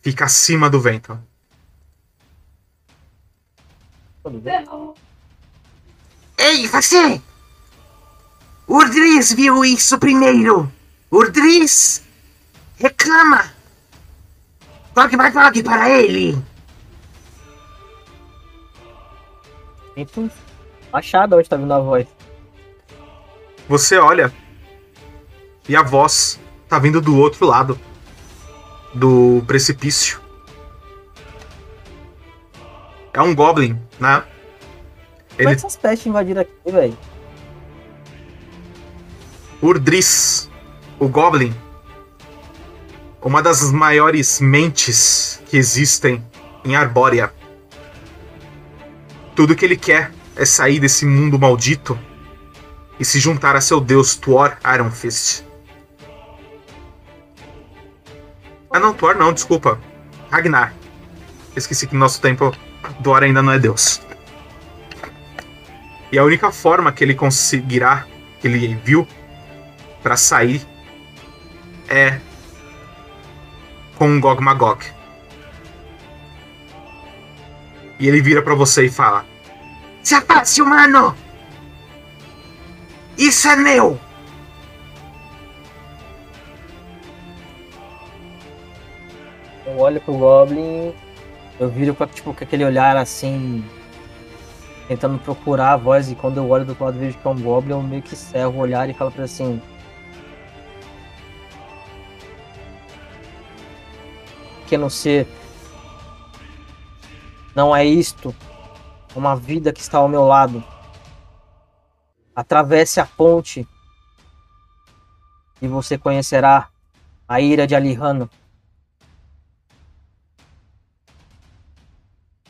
fica 0.00 0.24
acima 0.24 0.68
do 0.70 0.80
vento. 0.80 1.18
Tudo 4.22 4.38
bem? 4.40 4.66
Ei, 6.36 6.66
você! 6.66 7.20
Urdris 8.66 9.32
viu 9.32 9.64
isso 9.64 9.98
primeiro! 9.98 10.70
Urdris 11.10 12.02
reclama! 12.76 13.52
Gog 14.94 15.16
Magog 15.16 15.62
para 15.62 15.88
ele! 15.90 16.42
Tento 19.94 20.30
achar 20.92 21.26
de 21.26 21.34
onde 21.34 21.48
tá 21.48 21.56
vindo 21.56 21.72
a 21.72 21.80
voz. 21.80 22.06
Você 23.68 23.96
olha 23.98 24.32
e 25.68 25.76
a 25.76 25.82
voz 25.82 26.38
tá 26.68 26.78
vindo 26.78 27.00
do 27.00 27.16
outro 27.16 27.46
lado 27.46 27.78
do 28.94 29.42
precipício. 29.46 30.20
É 33.12 33.20
um 33.20 33.34
goblin, 33.34 33.80
né? 33.98 34.22
Como 34.22 34.28
é 35.38 35.42
Ele 35.42 35.48
que 35.50 35.56
essas 35.56 35.76
pestes 35.76 36.06
invadiram 36.06 36.42
aqui, 36.42 36.52
velho? 36.66 36.96
Urdris, 39.60 40.48
o 41.00 41.08
Goblin, 41.08 41.52
uma 43.20 43.42
das 43.42 43.72
maiores 43.72 44.40
mentes 44.40 45.40
que 45.46 45.56
existem 45.56 46.24
em 46.64 46.76
Arbórea. 46.76 47.32
Tudo 49.34 49.56
que 49.56 49.64
ele 49.64 49.76
quer 49.76 50.12
é 50.36 50.44
sair 50.44 50.78
desse 50.78 51.04
mundo 51.04 51.38
maldito 51.38 51.98
e 53.00 53.04
se 53.04 53.18
juntar 53.18 53.56
a 53.56 53.60
seu 53.60 53.80
deus 53.80 54.14
Tuor 54.14 54.56
Ironfist. 54.64 55.47
Ah 58.78 58.80
não, 58.80 58.94
Tuor 58.94 59.16
não, 59.16 59.32
desculpa. 59.32 59.80
Ragnar. 60.30 60.72
Esqueci 61.56 61.84
que 61.84 61.94
no 61.94 61.98
nosso 61.98 62.20
tempo 62.20 62.54
Tuor 63.02 63.24
ainda 63.24 63.42
não 63.42 63.52
é 63.52 63.58
deus. 63.58 64.00
E 66.12 66.18
a 66.18 66.22
única 66.22 66.52
forma 66.52 66.92
que 66.92 67.02
ele 67.02 67.12
conseguirá, 67.12 68.06
que 68.40 68.46
ele 68.46 68.76
viu, 68.84 69.04
para 70.00 70.16
sair 70.16 70.64
é 71.88 72.20
com 73.96 74.08
um 74.08 74.20
Gog 74.20 74.40
Magog. 74.40 74.86
E 77.98 78.06
ele 78.06 78.22
vira 78.22 78.42
para 78.42 78.54
você 78.54 78.84
e 78.84 78.90
fala: 78.90 79.26
Se 80.04 80.14
afaste, 80.14 80.62
humano! 80.62 81.16
Isso 83.18 83.48
é 83.48 83.56
meu! 83.56 83.98
Olho 89.80 90.00
pro 90.00 90.18
Goblin, 90.18 90.92
eu 91.60 91.68
viro 91.70 91.94
com, 91.94 92.04
tipo, 92.04 92.34
com 92.34 92.42
aquele 92.42 92.64
olhar 92.64 92.96
assim, 92.96 93.64
tentando 94.88 95.20
procurar 95.20 95.74
a 95.74 95.76
voz, 95.76 96.10
e 96.10 96.16
quando 96.16 96.38
eu 96.38 96.48
olho 96.50 96.64
do 96.64 96.70
outro 96.70 96.84
lado 96.84 96.98
vejo 96.98 97.16
que 97.16 97.24
é 97.24 97.30
um 97.30 97.40
Goblin, 97.40 97.74
eu 97.74 97.82
meio 97.82 98.02
que 98.02 98.16
cerro 98.16 98.54
o 98.54 98.58
olhar 98.58 98.90
e 98.90 98.92
falo 98.92 99.12
pra 99.12 99.22
ele 99.22 99.32
assim. 99.32 99.62
Pequeno 104.62 104.90
ser, 104.90 105.28
não 107.54 107.74
é 107.74 107.84
isto, 107.84 108.34
uma 109.14 109.36
vida 109.36 109.72
que 109.72 109.80
está 109.80 109.98
ao 109.98 110.08
meu 110.08 110.26
lado. 110.26 110.62
Atravesse 112.34 112.98
a 112.98 113.06
ponte 113.06 113.66
e 115.62 115.68
você 115.68 115.96
conhecerá 115.96 116.68
a 117.28 117.40
ira 117.40 117.64
de 117.64 117.76
Alihano. 117.76 118.28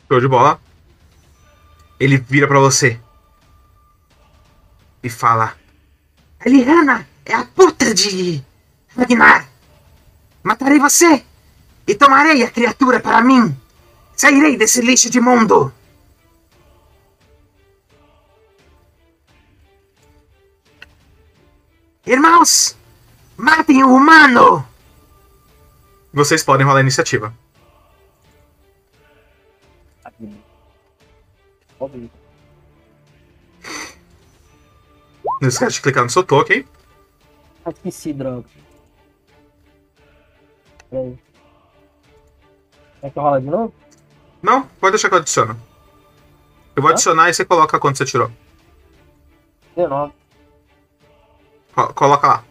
Show 0.09 0.19
de 0.19 0.27
bola. 0.27 0.59
Ele 1.99 2.17
vira 2.17 2.47
para 2.47 2.59
você. 2.59 2.99
E 5.03 5.09
fala. 5.09 5.55
Eliana 6.43 7.07
é 7.23 7.35
a 7.35 7.45
puta 7.45 7.93
de 7.93 8.43
Ragnar. 8.97 9.47
Matarei 10.41 10.79
você 10.79 11.23
e 11.85 11.93
tomarei 11.93 12.43
a 12.43 12.49
criatura 12.49 12.99
para 12.99 13.21
mim. 13.21 13.55
Sairei 14.15 14.57
desse 14.57 14.81
lixo 14.81 15.11
de 15.11 15.21
mundo. 15.21 15.71
Irmãos, 22.05 22.75
matem 23.37 23.83
o 23.83 23.93
humano! 23.93 24.67
Vocês 26.11 26.43
podem 26.43 26.65
rolar 26.65 26.79
a 26.79 26.81
iniciativa. 26.81 27.31
Óbvio. 31.79 32.09
Não 35.41 35.47
esquece 35.47 35.75
de 35.75 35.81
clicar 35.81 36.03
no 36.03 36.09
seu 36.09 36.23
token. 36.23 36.65
Ah, 37.65 37.69
esqueci, 37.69 38.13
droga. 38.13 38.45
Peraí. 40.89 41.17
Quer 43.01 43.11
que 43.11 43.19
eu 43.19 43.23
rola 43.23 43.39
de 43.41 43.47
novo? 43.47 43.73
Não, 44.41 44.63
pode 44.79 44.91
deixar 44.93 45.09
que 45.09 45.15
eu 45.15 45.19
adiciono. 45.19 45.59
Eu 46.75 46.81
vou 46.81 46.91
adicionar 46.91 47.29
e 47.29 47.33
você 47.33 47.45
coloca 47.45 47.79
quanto 47.79 47.97
você 47.97 48.05
tirou. 48.05 48.31
19. 49.75 50.13
Co- 51.73 51.93
Coloca 51.93 52.27
lá. 52.27 52.43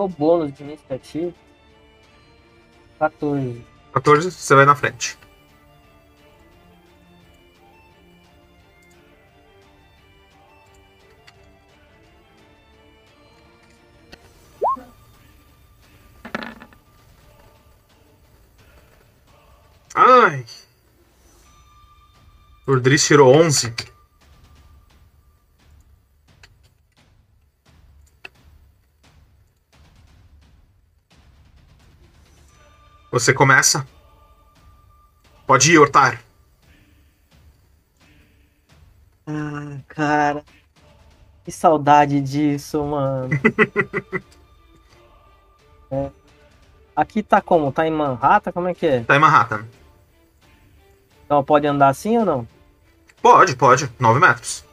O 0.00 0.08
bônus 0.08 0.52
de 0.52 0.62
iniciativa. 0.62 1.34
14. 2.98 3.64
14, 3.92 4.30
você 4.30 4.54
vai 4.54 4.64
na 4.64 4.74
frente. 4.74 5.18
Ai. 19.94 20.44
Urdris 22.66 23.04
tirou 23.06 23.34
11. 23.34 23.74
Você 33.18 33.34
começa. 33.34 33.84
Pode 35.44 35.72
ir, 35.72 35.78
Ortar. 35.78 36.22
Ah, 39.26 39.78
cara. 39.88 40.44
Que 41.44 41.50
saudade 41.50 42.20
disso, 42.20 42.82
mano. 42.84 43.30
É. 45.90 46.10
Aqui 46.94 47.22
tá 47.22 47.40
como? 47.40 47.72
Tá 47.72 47.86
em 47.86 47.90
Manhattan? 47.90 48.52
Como 48.52 48.68
é 48.68 48.74
que 48.74 48.86
é? 48.86 49.00
Tá 49.04 49.16
em 49.16 49.18
Manhattan. 49.18 49.64
Então 51.24 51.42
pode 51.42 51.66
andar 51.66 51.88
assim 51.88 52.18
ou 52.18 52.26
não? 52.26 52.46
Pode, 53.22 53.56
pode. 53.56 53.90
9 53.98 54.20
metros. 54.20 54.66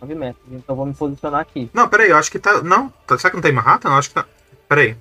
9 0.00 0.14
metros. 0.14 0.46
Então 0.50 0.74
vou 0.74 0.86
me 0.86 0.94
posicionar 0.94 1.42
aqui. 1.42 1.70
Não, 1.74 1.86
peraí, 1.86 2.08
eu 2.08 2.16
acho 2.16 2.30
que 2.30 2.38
tá. 2.38 2.62
Não, 2.62 2.88
tá, 3.06 3.18
será 3.18 3.28
que 3.28 3.36
não 3.36 3.42
tá 3.42 3.50
em 3.50 3.52
Manhattan? 3.52 3.90
Eu 3.90 3.98
acho 3.98 4.08
que 4.08 4.14
tá. 4.14 4.24
Peraí. 4.66 4.96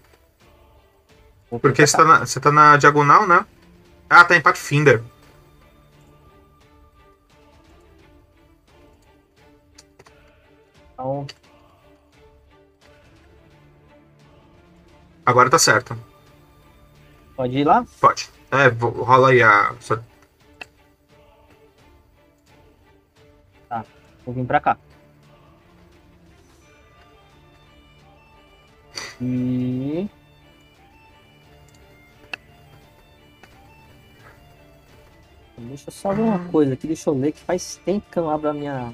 Vou 1.54 1.60
Porque 1.60 1.86
você 1.86 1.96
tá, 1.96 2.04
na, 2.04 2.20
você 2.26 2.40
tá 2.40 2.52
na 2.52 2.78
diagonal, 2.78 3.28
né? 3.28 3.46
Ah, 4.10 4.26
tá 4.26 4.36
em 4.36 4.42
Pathfinder. 4.42 5.04
Então, 10.94 11.28
Agora 15.24 15.48
tá 15.48 15.60
certo. 15.60 15.96
pode 17.36 17.56
ir 17.60 17.64
lá? 17.66 17.86
Pode. 18.02 18.32
É, 18.50 18.68
rola 18.68 19.30
aí 19.30 19.44
a. 19.44 19.76
sua- 19.80 20.04
Vou 24.26 24.34
vir 24.34 24.46
pra 24.48 24.60
cá. 24.60 24.78
E. 29.22 30.10
Deixa 35.58 35.90
eu 35.90 35.94
só 35.94 36.12
ver 36.14 36.24
uma 36.24 36.50
coisa 36.50 36.74
aqui, 36.74 36.88
deixa 36.88 37.10
eu 37.10 37.14
ler 37.14 37.32
que 37.32 37.40
faz 37.40 37.78
tempo 37.86 38.10
que 38.12 38.18
eu 38.18 38.24
não 38.24 38.32
abro 38.32 38.50
a 38.50 38.54
minha. 38.54 38.94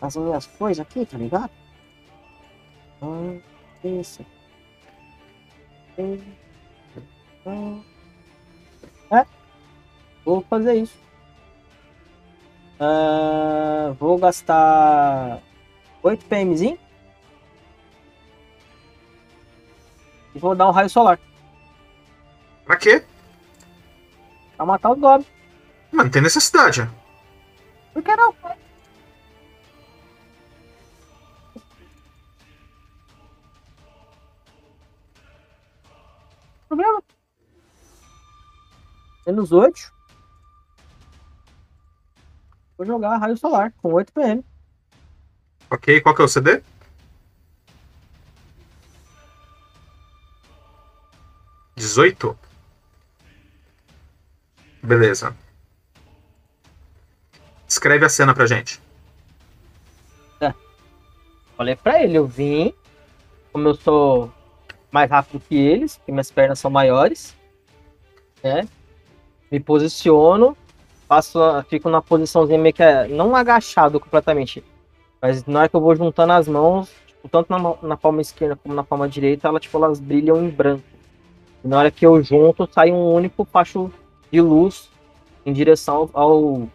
as 0.00 0.16
minhas 0.16 0.46
coisas 0.46 0.80
aqui, 0.80 1.06
tá 1.06 1.16
ligado? 1.16 1.50
Ah, 3.02 3.38
isso. 3.82 4.24
É. 9.10 9.26
Vou 10.24 10.42
fazer 10.42 10.74
isso. 10.74 10.98
Ah, 12.78 13.94
vou 13.98 14.18
gastar 14.18 15.42
8 16.02 16.24
PMzinho. 16.26 16.78
E 20.34 20.38
vou 20.38 20.54
dar 20.54 20.68
um 20.68 20.72
raio 20.72 20.88
solar. 20.88 21.18
Pra 22.64 22.76
quê? 22.76 23.02
Pra 24.56 24.64
matar 24.64 24.92
os 24.92 24.98
goblins. 24.98 25.39
Mas 25.92 26.04
não 26.04 26.10
tem 26.10 26.22
necessidade. 26.22 26.88
Por 27.92 28.02
que 28.02 28.16
não? 28.16 28.34
Problema. 36.68 37.02
Menos 39.26 39.50
8. 39.52 39.92
Vou 42.78 42.86
jogar 42.86 43.18
raio 43.18 43.36
solar 43.36 43.72
com 43.82 43.92
8 43.92 44.12
PM. 44.12 44.44
Ok, 45.68 46.00
qual 46.00 46.14
que 46.14 46.22
é 46.22 46.24
o 46.24 46.28
CD? 46.28 46.62
Dezoito. 51.76 52.38
Beleza. 54.82 55.36
Escreve 57.80 58.04
a 58.04 58.10
cena 58.10 58.34
pra 58.34 58.44
gente. 58.44 58.78
Falei 61.56 61.74
pra 61.74 62.02
ele, 62.02 62.18
eu 62.18 62.26
vim. 62.26 62.74
Como 63.50 63.68
eu 63.68 63.74
sou 63.74 64.30
mais 64.92 65.10
rápido 65.10 65.42
que 65.48 65.56
eles, 65.56 65.96
porque 65.96 66.12
minhas 66.12 66.30
pernas 66.30 66.58
são 66.58 66.70
maiores, 66.70 67.34
né? 68.44 68.68
Me 69.50 69.58
posiciono, 69.58 70.54
faço, 71.08 71.38
fico 71.70 71.88
na 71.88 72.02
posiçãozinha 72.02 72.58
meio 72.58 72.74
que 72.74 72.82
é, 72.82 73.08
não 73.08 73.34
agachado 73.34 73.98
completamente, 73.98 74.62
mas 75.20 75.46
na 75.46 75.60
hora 75.60 75.68
que 75.70 75.74
eu 75.74 75.80
vou 75.80 75.96
juntando 75.96 76.34
as 76.34 76.46
mãos, 76.46 76.90
tipo, 77.06 77.30
tanto 77.30 77.50
na, 77.50 77.76
na 77.82 77.96
palma 77.96 78.20
esquerda 78.20 78.56
como 78.56 78.74
na 78.74 78.84
palma 78.84 79.08
direita, 79.08 79.48
ela, 79.48 79.58
tipo, 79.58 79.76
elas 79.78 79.98
brilham 79.98 80.44
em 80.44 80.50
branco. 80.50 80.84
E 81.64 81.68
na 81.68 81.78
hora 81.78 81.90
que 81.90 82.04
eu 82.04 82.22
junto, 82.22 82.68
sai 82.70 82.92
um 82.92 83.14
único 83.14 83.42
facho 83.44 83.90
de 84.30 84.40
luz 84.40 84.90
em 85.46 85.52
direção 85.52 86.10
ao. 86.12 86.68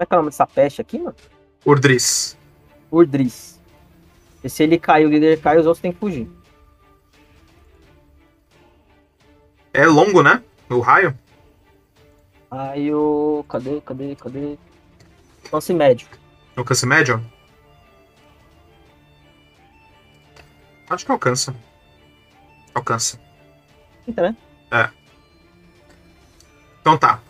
É 0.00 0.06
que 0.06 0.14
é 0.14 0.16
o 0.16 0.18
nome 0.18 0.30
dessa 0.30 0.46
peste 0.46 0.80
aqui, 0.80 0.98
mano? 0.98 1.14
Urdris. 1.64 2.36
Urdris. 2.90 3.60
E 4.42 4.48
se 4.48 4.62
ele 4.62 4.78
cai, 4.78 5.04
o 5.04 5.08
líder 5.08 5.40
cai, 5.40 5.58
os 5.58 5.66
outros 5.66 5.80
têm 5.82 5.92
que 5.92 5.98
fugir. 5.98 6.30
É 9.72 9.86
longo, 9.86 10.22
né? 10.22 10.42
O 10.70 10.80
raio? 10.80 11.16
Aí 12.50 12.92
o. 12.92 13.44
Cadê, 13.48 13.80
cadê, 13.80 14.16
cadê? 14.16 14.58
Alcance 15.44 15.74
médio. 15.74 16.08
Alcance 16.56 16.86
médio? 16.86 17.24
Acho 20.88 21.04
que 21.04 21.12
alcança. 21.12 21.54
Alcança. 22.74 23.20
Eita, 24.06 24.22
né? 24.22 24.36
Então 26.80 26.96
tá. 26.96 27.20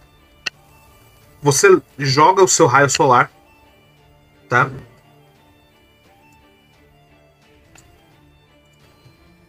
Você 1.43 1.80
joga 1.99 2.43
o 2.43 2.49
seu 2.49 2.66
raio 2.66 2.91
solar. 2.91 3.30
Tá? 4.49 4.70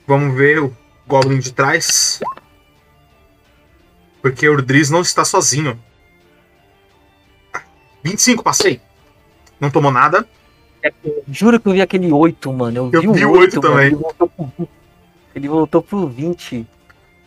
Vamos 0.05 0.35
ver 0.35 0.59
o 0.61 0.75
Goblin 1.07 1.39
de 1.39 1.53
trás. 1.53 2.19
Porque 4.21 4.47
o 4.47 4.53
Urdris 4.53 4.89
não 4.89 5.01
está 5.01 5.23
sozinho. 5.23 5.79
25, 8.03 8.43
passei. 8.43 8.81
Não 9.59 9.69
tomou 9.69 9.91
nada. 9.91 10.27
Juro 11.29 11.59
que 11.59 11.67
eu 11.67 11.73
vi 11.73 11.81
aquele 11.81 12.11
8, 12.11 12.53
mano. 12.53 12.77
Eu, 12.77 12.91
Eu 12.93 13.01
vi 13.01 13.07
o 13.07 13.13
vi 13.13 13.25
o 13.25 13.31
8, 13.31 13.39
oito 13.41 13.61
mano. 13.61 13.75
também. 13.75 13.87
Ele 13.87 13.95
voltou 13.97 14.27
pro 14.29 14.47
20. 14.47 14.69
Ele 15.35 15.47
voltou 15.47 15.81
pro 15.81 16.07
20. 16.07 16.67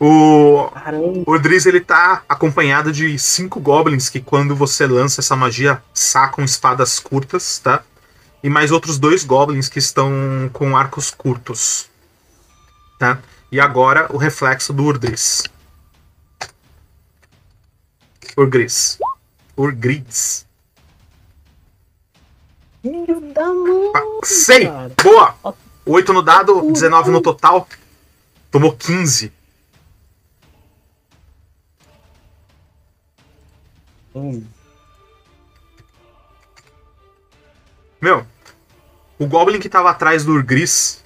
O, 0.05 0.69
Caramba. 0.75 1.23
o 1.25 1.39
Driz 1.39 1.65
ele 1.65 1.79
tá 1.81 2.25
acompanhado 2.29 2.91
de 2.91 3.17
cinco 3.21 3.61
goblins 3.61 4.09
que, 4.09 4.21
quando 4.21 4.57
você 4.57 4.85
lança 4.85 5.21
essa 5.21 5.37
magia, 5.37 5.81
sacam 5.95 6.45
espadas 6.45 6.99
curtas, 6.99 7.61
tá? 7.61 7.85
E 8.43 8.51
mais 8.51 8.73
outros 8.73 8.99
dois 8.99 9.23
goblins 9.23 9.69
que 9.69 9.79
estão 9.79 10.51
com 10.53 10.77
arcos 10.77 11.13
curtos, 11.13 11.89
tá? 12.99 13.21
E 13.53 13.61
agora 13.61 14.09
o 14.13 14.17
reflexo 14.17 14.73
do 14.73 14.83
Urdris. 14.83 15.45
Urgris. 18.37 18.99
Urgris. 19.57 20.45
Filho 22.83 23.21
da 23.33 23.47
mãe. 23.53 23.93
Sei! 24.25 24.67
cara. 24.67 24.91
Boa! 25.01 25.55
8 25.87 26.13
no 26.13 26.23
dado, 26.23 26.73
19 26.73 27.13
no 27.13 27.21
total. 27.21 27.69
Tomou 28.51 28.73
15. 28.73 29.33
Hum. 34.15 34.45
Meu, 38.01 38.27
o 39.19 39.27
Goblin 39.27 39.61
que 39.61 39.69
tava 39.69 39.91
atrás 39.91 40.25
do 40.25 40.33
Urgris, 40.33 41.03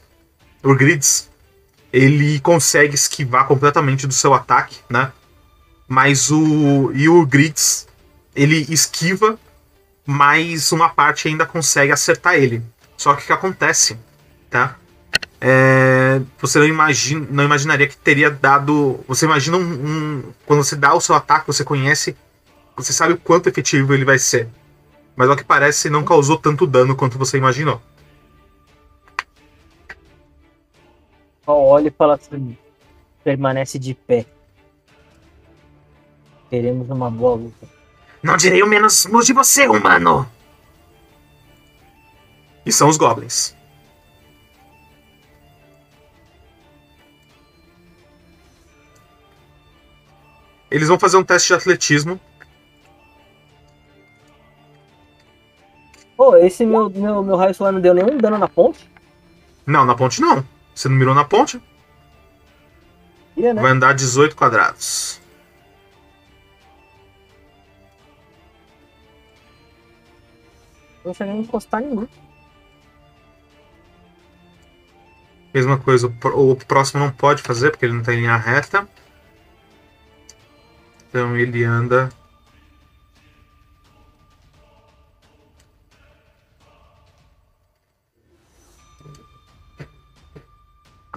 Urgrids, 0.65 1.29
ele 1.93 2.41
consegue 2.41 2.95
esquivar 2.95 3.47
completamente 3.47 4.07
do 4.07 4.15
seu 4.15 4.33
ataque, 4.35 4.77
né? 4.89 5.13
Mas 5.87 6.31
o. 6.31 6.91
E 6.95 7.09
o 7.09 7.15
Urgrids, 7.17 7.87
ele 8.35 8.67
esquiva, 8.71 9.39
mas 10.05 10.73
uma 10.73 10.89
parte 10.89 11.29
ainda 11.29 11.47
consegue 11.47 11.93
acertar 11.93 12.35
ele. 12.35 12.63
Só 12.97 13.15
que 13.15 13.23
o 13.23 13.27
que 13.27 13.33
acontece, 13.33 13.99
tá? 14.51 14.77
É, 15.41 16.21
você 16.41 16.59
não, 16.59 16.67
imagina, 16.67 17.27
não 17.31 17.45
imaginaria 17.45 17.87
que 17.87 17.97
teria 17.97 18.31
dado. 18.31 18.99
Você 19.07 19.27
imagina 19.27 19.59
um, 19.59 19.61
um- 19.63 20.33
Quando 20.47 20.65
você 20.65 20.75
dá 20.75 20.95
o 20.95 21.01
seu 21.01 21.15
ataque, 21.15 21.47
você 21.47 21.63
conhece. 21.65 22.17
Você 22.77 22.93
sabe 22.93 23.14
o 23.14 23.18
quanto 23.18 23.49
efetivo 23.49 23.95
ele 23.95 24.05
vai 24.05 24.18
ser. 24.18 24.49
Mas 25.16 25.31
ao 25.31 25.37
que 25.37 25.43
parece, 25.43 25.89
não 25.89 26.05
causou 26.05 26.37
tanto 26.37 26.66
dano 26.66 26.95
quanto 26.95 27.18
você 27.18 27.39
imaginou. 27.39 27.81
Só 31.45 31.59
olha 31.59 31.89
e 31.89 31.91
fala 31.91 32.16
assim: 32.16 32.57
permanece 33.24 33.79
de 33.79 33.95
pé. 33.95 34.27
Teremos 36.51 36.91
uma 36.91 37.11
boa 37.11 37.37
luta. 37.37 37.66
Não 38.22 38.37
direi 38.37 38.62
o 38.62 38.66
menos 38.66 39.07
de 39.24 39.33
você, 39.33 39.66
humano. 39.66 40.29
E 42.64 42.72
são 42.72 42.89
os 42.89 42.97
Goblins. 42.97 43.55
Eles 50.70 50.89
vão 50.89 50.99
fazer 50.99 51.16
um 51.16 51.24
teste 51.24 51.49
de 51.49 51.55
atletismo. 51.55 52.20
Pô, 56.17 56.37
esse 56.37 56.64
meu, 56.64 56.89
meu, 56.89 57.23
meu 57.23 57.37
raio 57.37 57.55
solar 57.55 57.73
não 57.73 57.81
deu 57.81 57.93
nenhum 57.93 58.17
dano 58.17 58.39
na 58.39 58.49
ponte? 58.49 58.91
Não, 59.67 59.85
na 59.85 59.95
ponte 59.95 60.21
não. 60.21 60.45
Você 60.75 60.89
não 60.89 60.97
mirou 60.97 61.14
na 61.14 61.25
ponte? 61.25 61.61
Né? 63.37 63.53
Vai 63.53 63.73
andar 63.73 63.95
18 63.95 64.35
quadrados. 64.35 65.21
Não 71.05 71.12
cheguei 71.12 71.35
a 71.35 71.37
encostar 71.37 71.83
mim. 71.83 72.09
Mesma 75.55 75.79
coisa, 75.79 76.07
o 76.07 76.51
o 76.51 76.57
próximo 76.57 77.01
não 77.01 77.11
pode 77.12 77.43
fazer 77.43 77.71
porque 77.71 77.87
ele 77.87 77.95
não 77.95 78.03
tá 78.03 78.12
em 78.12 78.19
linha 78.19 78.37
reta. 78.37 78.89
Então 81.09 81.37
ele 81.37 81.62
anda. 81.64 82.11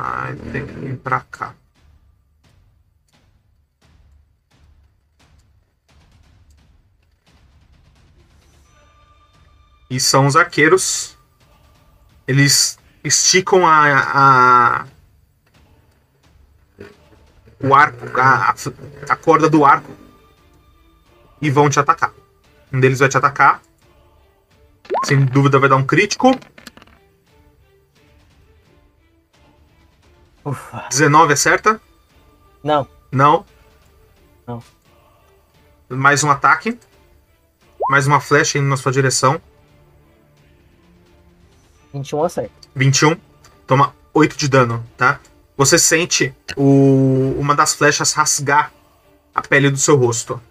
Ai, 0.02 0.34
tem 0.54 0.66
que 0.66 0.72
vir 0.72 0.97
pra 0.97 1.20
cá. 1.20 1.54
E 9.89 10.00
são 10.00 10.26
os 10.26 10.38
arqueiros. 10.38 11.18
Eles 12.26 12.80
esticam 13.04 13.68
a, 13.68 14.00
a 14.14 14.88
o 17.60 17.76
arco, 17.76 18.06
a, 18.18 18.56
a 19.10 19.16
corda 19.18 19.50
do 19.50 19.66
arco 19.66 19.91
e 21.41 21.50
vão 21.50 21.70
te 21.70 21.78
atacar. 21.78 22.14
Um 22.72 22.80
deles 22.80 23.00
vai 23.00 23.10
te 23.10 23.18
atacar. 23.18 23.62
Sem 25.04 25.26
dúvida 25.26 25.60
vai 25.60 25.68
dar 25.68 25.76
um 25.76 25.86
crítico. 25.86 26.32
Ufa. 30.44 30.88
19 30.90 31.34
acerta? 31.34 31.82
Não. 32.64 32.88
Não. 33.12 33.46
Não. 34.48 34.64
Mais 35.90 36.24
um 36.24 36.32
ataque. 36.32 36.80
Mais 37.90 38.06
uma 38.08 38.20
flecha 38.20 38.58
indo 38.58 38.68
na 38.68 38.78
sua 38.78 38.92
direção. 38.92 39.42
21 41.94 42.24
acerta. 42.24 42.52
21. 42.76 43.18
Toma 43.66 43.96
8 44.14 44.38
de 44.38 44.48
dano, 44.48 44.86
tá? 44.98 45.20
Você 45.58 45.78
sente 45.78 46.34
o, 46.56 47.36
uma 47.38 47.56
das 47.56 47.74
flechas 47.74 48.14
rasgar 48.14 48.72
a 49.34 49.42
pele 49.42 49.70
do 49.70 49.78
seu 49.78 49.96
rosto. 49.96 50.42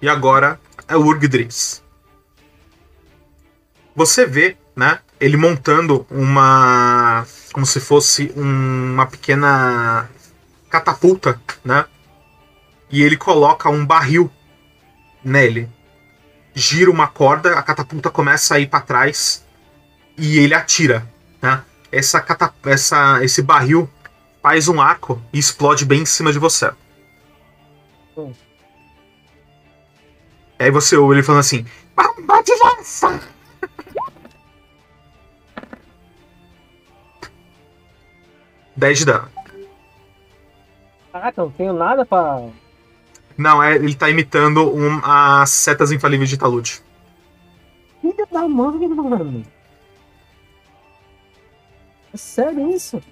E 0.00 0.08
agora 0.08 0.60
é 0.88 0.96
o 0.96 1.04
Urgdris. 1.04 1.82
Você 3.94 4.26
vê, 4.26 4.56
né? 4.74 4.98
Ele 5.20 5.36
montando 5.36 6.06
uma. 6.10 7.26
Como 7.52 7.66
se 7.66 7.80
fosse 7.80 8.32
um- 8.36 8.92
uma 8.94 9.06
pequena 9.06 10.08
catapulta, 10.70 11.40
né? 11.64 11.84
E 12.90 13.02
ele 13.02 13.16
coloca 13.16 13.68
um 13.68 13.84
barril 13.84 14.30
nele. 15.24 15.68
Gira 16.54 16.90
uma 16.90 17.06
corda, 17.06 17.58
a 17.58 17.62
catapulta 17.62 18.10
começa 18.10 18.54
a 18.54 18.58
ir 18.60 18.68
para 18.68 18.80
trás 18.80 19.44
e 20.18 20.38
ele 20.38 20.54
atira, 20.54 21.06
né? 21.40 21.62
Essa, 21.90 22.20
cata- 22.20 22.52
essa 22.64 23.22
esse 23.22 23.42
barril 23.42 23.88
faz 24.42 24.66
um 24.68 24.80
arco 24.80 25.22
e 25.32 25.38
explode 25.38 25.84
bem 25.84 26.02
em 26.02 26.06
cima 26.06 26.32
de 26.32 26.38
você. 26.38 26.70
Hum. 28.16 28.32
Aí 30.58 30.70
você 30.70 30.96
ouve 30.96 31.14
ele 31.14 31.22
falando 31.22 31.40
assim: 31.40 31.66
Bomba 31.94 32.42
de 32.42 32.52
lança. 32.62 33.20
"10 38.76 38.98
de 38.98 39.04
dano. 39.04 39.28
Caraca, 41.12 41.40
eu 41.40 41.44
não 41.46 41.52
tenho 41.52 41.72
nada 41.72 42.04
pra. 42.06 42.48
Não, 43.36 43.62
é, 43.62 43.74
ele 43.76 43.94
tá 43.94 44.08
imitando 44.10 44.74
um, 44.74 45.00
as 45.04 45.50
setas 45.50 45.90
infalíveis 45.92 46.28
de 46.30 46.36
Talude. 46.38 46.82
Filho 48.00 48.26
da 48.30 48.48
mãe, 48.48 48.88
mano. 48.88 49.44
É 52.12 52.16
sério 52.16 52.70
isso? 52.70 53.02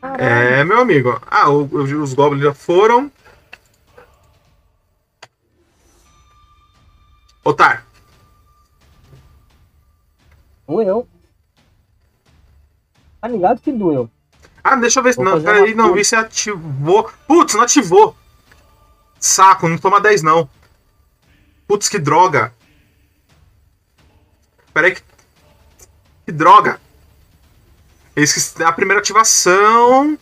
Caralho. 0.00 0.22
É, 0.22 0.64
meu 0.64 0.80
amigo. 0.80 1.20
Ah, 1.26 1.50
o- 1.50 1.64
os 1.64 2.14
goblins 2.14 2.42
já 2.44 2.54
foram. 2.54 3.10
Otar, 7.44 7.84
Doeu. 10.66 11.08
Tá 13.20 13.28
ligado 13.28 13.60
que 13.60 13.72
doeu. 13.72 14.10
Ah, 14.62 14.76
deixa 14.76 15.00
eu 15.00 15.04
ver. 15.04 15.12
se- 15.12 15.16
Vou 15.16 15.24
Não, 15.24 15.42
peraí, 15.42 15.74
não 15.74 15.92
vi 15.94 16.04
se 16.04 16.14
ativou. 16.14 17.10
Putz, 17.26 17.54
não 17.54 17.62
ativou. 17.62 18.16
Saco, 19.18 19.68
não 19.68 19.78
toma 19.78 20.00
10 20.00 20.22
não. 20.22 20.48
Putz, 21.66 21.88
que 21.88 21.98
droga. 21.98 22.52
Peraí 24.72 24.94
que. 24.94 25.02
Que 26.26 26.32
droga. 26.32 26.80
Esqueci 28.14 28.62
a 28.62 28.72
primeira 28.72 29.00
ativação. 29.00 30.18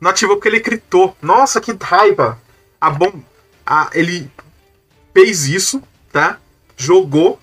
Não 0.00 0.10
ativou 0.10 0.36
porque 0.36 0.48
ele 0.48 0.60
gritou. 0.60 1.16
Nossa, 1.22 1.60
que 1.60 1.72
raiva. 1.80 2.40
A 2.80 2.90
bom. 2.90 3.20
A, 3.66 3.90
ele 3.92 4.30
fez 5.12 5.46
isso, 5.46 5.82
tá? 6.12 6.38
Jogou. 6.76 7.40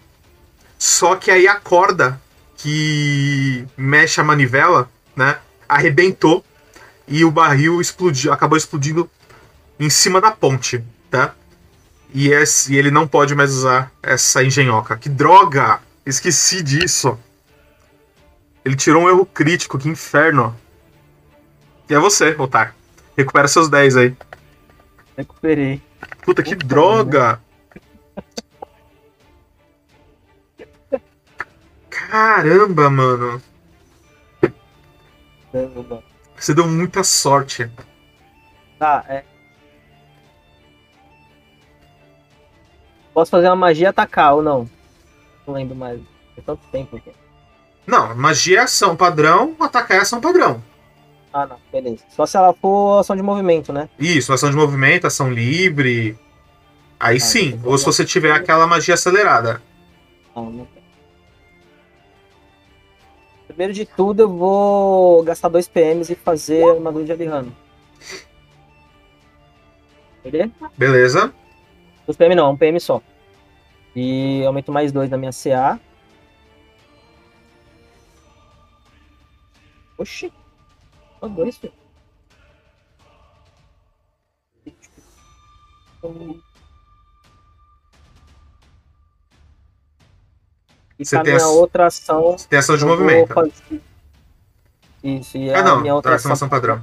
Só 0.78 1.16
que 1.16 1.32
aí 1.32 1.48
a 1.48 1.60
corda 1.60 2.22
que 2.66 3.64
mexe 3.78 4.20
a 4.20 4.24
manivela, 4.24 4.90
né? 5.16 5.38
Arrebentou 5.70 6.44
e 7.08 7.24
o 7.24 7.30
barril 7.30 7.80
explodiu, 7.80 8.34
acabou 8.34 8.58
explodindo 8.58 9.08
em 9.80 9.88
cima 9.88 10.20
da 10.20 10.32
ponte, 10.32 10.84
tá? 11.12 11.36
E, 12.12 12.30
esse- 12.30 12.74
e 12.74 12.78
ele 12.78 12.90
não 12.90 13.08
pode 13.08 13.36
mais 13.36 13.52
usar 13.52 13.92
essa 14.02 14.44
engenhoca. 14.44 14.98
Que 14.98 15.08
droga! 15.08 15.80
Esqueci 16.08 16.64
disso. 16.64 17.20
Ele 18.64 18.76
tirou 18.76 19.04
um 19.04 19.10
erro 19.10 19.28
crítico, 19.28 19.78
que 19.78 19.88
inferno. 19.88 20.56
E 21.88 21.94
é 21.94 22.00
você, 22.00 22.36
Otar. 22.40 22.76
Recupera 23.16 23.48
seus 23.48 23.70
10 23.70 23.96
aí. 23.96 24.18
Recuperei. 25.16 25.80
Puta, 26.24 26.42
que 26.42 26.56
droga! 26.56 27.40
Caramba, 32.10 32.90
mano. 32.90 33.42
Você 36.36 36.54
deu 36.54 36.68
muita 36.68 37.04
sorte. 37.04 37.70
Tá, 38.78 39.06
é. 39.08 39.24
Posso 43.14 43.32
fazer 43.32 43.48
uma 43.48 43.56
magia 43.56 43.86
e 43.86 43.88
atacar 43.88 44.36
ou 44.36 44.42
não? 44.42 44.70
Não 45.48 45.54
lembro 45.54 45.76
mais. 45.76 46.00
Tem 46.36 46.44
tanto 46.44 46.68
tempo 46.68 46.98
aqui. 46.98 47.12
Não, 47.88 48.14
magia 48.16 48.60
é 48.60 48.64
ação 48.64 48.96
padrão, 48.96 49.56
atacar 49.60 49.98
é 49.98 50.02
ação 50.02 50.20
padrão. 50.20 50.62
Ah, 51.32 51.46
não, 51.46 51.58
beleza. 51.72 52.04
Só 52.10 52.26
se 52.26 52.36
ela 52.36 52.54
for 52.54 53.00
ação 53.00 53.16
de 53.16 53.22
movimento, 53.22 53.72
né? 53.72 53.90
Isso, 54.00 54.34
ação 54.34 54.50
de 54.50 54.56
movimento, 54.56 55.08
ação 55.08 55.32
livre. 55.32 56.18
Aí 57.00 57.20
sim, 57.20 57.50
então 57.50 57.72
ou 57.72 57.78
se 57.78 57.86
você 57.86 58.04
tiver 58.04 58.32
aquela 58.32 58.66
magia 58.66 58.94
acelerada. 58.94 59.62
Não, 60.36 60.50
não 60.50 60.66
tem. 60.66 60.75
Primeiro 63.56 63.72
de 63.72 63.86
tudo, 63.86 64.20
eu 64.20 64.28
vou 64.28 65.24
gastar 65.24 65.48
dois 65.48 65.66
PMs 65.66 66.10
e 66.10 66.16
fazer 66.16 66.62
armadura 66.62 67.06
de 67.06 67.12
Alihano. 67.14 67.56
Beleza? 70.22 70.52
Beleza? 70.78 71.34
Dois 72.06 72.18
PM 72.18 72.36
não, 72.36 72.52
um 72.52 72.58
PM 72.58 72.78
só. 72.82 73.02
E 73.96 74.44
aumento 74.46 74.74
mais 74.74 74.92
dois 74.92 75.10
na 75.10 75.18
minha 75.18 75.32
CA. 75.32 75.80
Oxi. 79.98 80.34
Só 81.22 81.28
dois, 81.30 81.58
filho. 81.58 81.74
E 90.98 91.06
Você 91.06 91.18
a 91.18 91.22
tem 91.24 91.34
minha 91.36 91.48
outra 91.48 91.88
ação. 91.88 92.32
Você 92.38 92.48
tem 92.48 92.60
ação 92.60 92.78
de 92.78 92.86
movimento. 92.86 93.34
fazer- 93.34 93.82
Isso, 95.04 95.38
e 95.38 95.52
Ah, 95.54 95.60
a 95.60 95.64
não, 95.64 95.82
minha 95.82 95.92
tá, 95.92 95.96
outra 95.96 96.16
essa 96.16 96.28
é 96.28 96.30
uma 96.30 96.34
ação 96.34 96.50
padrão. 96.50 96.82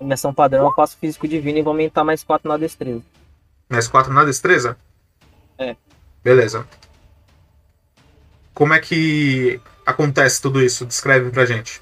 minha 0.00 0.14
ação 0.14 0.34
padrão 0.34 0.64
eu 0.66 0.72
faço 0.74 0.96
físico 0.98 1.26
divino 1.26 1.58
e 1.58 1.62
vou 1.62 1.70
aumentar 1.72 2.04
mais 2.04 2.22
4 2.24 2.48
na 2.48 2.56
destreza. 2.56 3.02
Mais 3.68 3.88
4 3.88 4.12
na 4.12 4.24
destreza? 4.24 4.76
É. 5.58 5.74
Beleza. 6.22 6.66
Como 8.52 8.74
é 8.74 8.80
que 8.80 9.60
acontece 9.86 10.40
tudo 10.42 10.62
isso? 10.62 10.84
Descreve 10.84 11.30
pra 11.30 11.46
gente. 11.46 11.80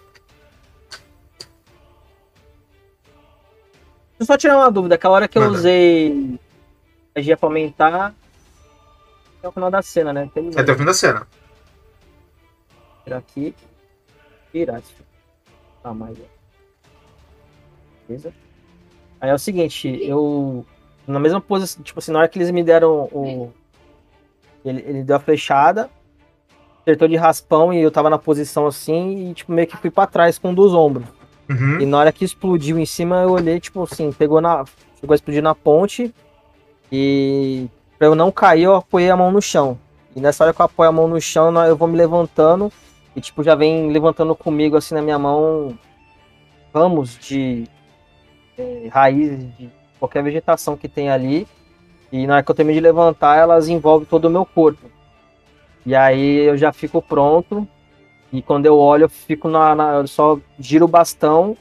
Deixa 4.19 4.21
eu 4.21 4.27
só 4.27 4.37
tirar 4.37 4.57
uma 4.59 4.71
dúvida. 4.71 4.95
Aquela 4.95 5.15
hora 5.15 5.29
que 5.29 5.39
eu 5.39 5.49
usei 5.51 6.39
magia 7.17 7.37
pra 7.37 7.49
aumentar. 7.49 8.15
É 9.45 9.49
o 9.49 9.53
final 9.53 9.71
da 9.71 9.83
cena, 9.83 10.11
né? 10.11 10.31
Tem 10.33 10.51
É 10.57 10.61
até 10.61 10.73
o 10.73 10.77
fim 10.77 10.87
da 10.87 10.95
cena. 10.95 11.27
tirar 13.05 13.19
aqui. 13.19 13.55
Tirar. 14.51 14.81
Tá 15.83 15.93
mais. 15.93 16.17
ó. 16.19 16.23
Beleza? 18.09 18.33
Aí 19.21 19.29
é 19.29 19.35
o 19.35 19.39
seguinte, 19.39 19.99
eu. 20.03 20.65
Na 21.07 21.21
mesma 21.21 21.43
posição, 21.43 21.83
tipo 21.83 21.99
assim, 21.99 22.11
na 22.11 22.21
hora 22.21 22.29
que 22.29 22.39
eles 22.39 22.51
me 22.51 22.65
deram 22.65 23.03
o. 23.13 23.53
Ele, 24.65 24.83
ele 24.87 25.03
deu 25.03 25.17
a 25.17 25.21
flechada, 25.21 25.91
acertou 26.81 27.07
de 27.07 27.17
raspão 27.17 27.71
e 27.71 27.83
eu 27.83 27.91
tava 27.91 28.09
na 28.09 28.17
posição 28.19 28.67
assim 28.67 29.29
e, 29.29 29.35
tipo, 29.35 29.53
meio 29.53 29.69
que 29.69 29.77
fui 29.77 29.91
pra 29.91 30.07
trás 30.07 30.39
com 30.39 30.49
um 30.49 30.55
dos 30.55 30.73
ombros. 30.73 31.07
Uhum. 31.51 31.81
E 31.81 31.85
na 31.85 31.99
hora 31.99 32.11
que 32.11 32.25
explodiu 32.25 32.79
em 32.79 32.87
cima, 32.87 33.21
eu 33.21 33.33
olhei, 33.33 33.61
tipo 33.61 33.83
assim, 33.83 34.11
pegou 34.11 34.41
na. 34.41 34.65
Chegou 34.99 35.13
a 35.13 35.17
explodir 35.17 35.43
na 35.43 35.55
ponte. 35.55 36.15
E 36.91 37.69
pra 38.05 38.11
eu 38.11 38.15
não 38.15 38.31
cair, 38.31 38.65
eu 38.65 38.75
apoiei 38.75 39.09
a 39.09 39.17
mão 39.17 39.33
no 39.33 39.41
chão. 39.41 39.79
E 40.15 40.21
nessa 40.21 40.45
hora 40.45 40.53
que 40.53 40.61
eu 40.61 40.67
apoio 40.67 40.91
a 40.91 40.93
mão 40.93 41.09
no 41.09 41.19
chão, 41.21 41.53
eu 41.65 41.75
vou 41.75 41.89
me 41.89 41.97
levantando. 41.97 42.71
E 43.17 43.21
tipo, 43.21 43.43
já 43.43 43.55
vem 43.55 43.91
levantando 43.91 44.35
comigo 44.35 44.77
assim 44.77 44.95
na 44.95 45.01
minha 45.01 45.19
mão 45.19 45.79
ramos 46.75 47.17
de 47.19 47.65
eh, 48.59 48.89
raízes 48.91 49.39
de 49.57 49.71
qualquer 49.99 50.23
vegetação 50.23 50.77
que 50.77 50.87
tem 50.89 51.09
ali. 51.09 51.49
E 52.13 52.27
na 52.27 52.35
hora 52.35 52.43
que 52.43 52.51
eu 52.51 52.55
termino 52.55 52.75
de 52.75 52.81
levantar, 52.83 53.39
elas 53.39 53.69
envolvem 53.69 54.07
todo 54.07 54.27
o 54.27 54.31
meu 54.31 54.45
corpo. 54.45 54.91
E 55.87 55.95
aí 55.95 56.41
eu 56.47 56.59
já 56.59 56.73
fico 56.73 57.01
pronto. 57.01 57.67
E 58.31 58.43
quando 58.43 58.67
eu 58.67 58.77
olho, 58.77 59.05
eu 59.05 59.09
fico 59.09 59.49
na. 59.49 59.75
na- 59.75 59.95
eu 59.95 60.07
só 60.07 60.39
giro 60.59 60.85
o 60.85 60.89
bastão 60.89 61.57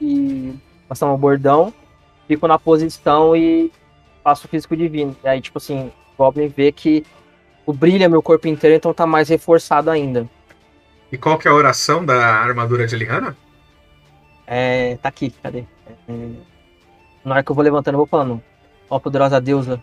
e. 0.00 0.54
Bastão 0.88 1.14
o 1.14 1.18
bordão. 1.18 1.72
Fico 2.26 2.48
na 2.48 2.58
posição 2.58 3.36
e 3.36 3.70
faço 4.24 4.46
o 4.46 4.48
físico 4.48 4.74
divino. 4.74 5.14
E 5.22 5.28
aí, 5.28 5.40
tipo 5.40 5.58
assim, 5.58 5.92
o 6.16 6.24
Goblin 6.24 6.48
vê 6.48 6.72
que 6.72 7.04
o 7.66 7.72
brilha 7.72 8.08
meu 8.08 8.22
corpo 8.22 8.48
inteiro, 8.48 8.74
então 8.74 8.94
tá 8.94 9.06
mais 9.06 9.28
reforçado 9.28 9.90
ainda. 9.90 10.28
E 11.12 11.18
qual 11.18 11.38
que 11.38 11.46
é 11.46 11.50
a 11.50 11.54
oração 11.54 12.04
da 12.04 12.16
armadura 12.16 12.86
de 12.86 12.94
Eliana? 12.94 13.36
É. 14.46 14.96
Tá 14.96 15.10
aqui, 15.10 15.30
cadê? 15.42 15.64
É, 16.08 16.30
na 17.24 17.34
hora 17.34 17.42
que 17.44 17.50
eu 17.50 17.54
vou 17.54 17.62
levantando, 17.62 17.94
eu 17.94 17.98
vou 17.98 18.06
falando. 18.06 18.42
Ó 18.88 18.98
poderosa 18.98 19.40
deusa, 19.40 19.82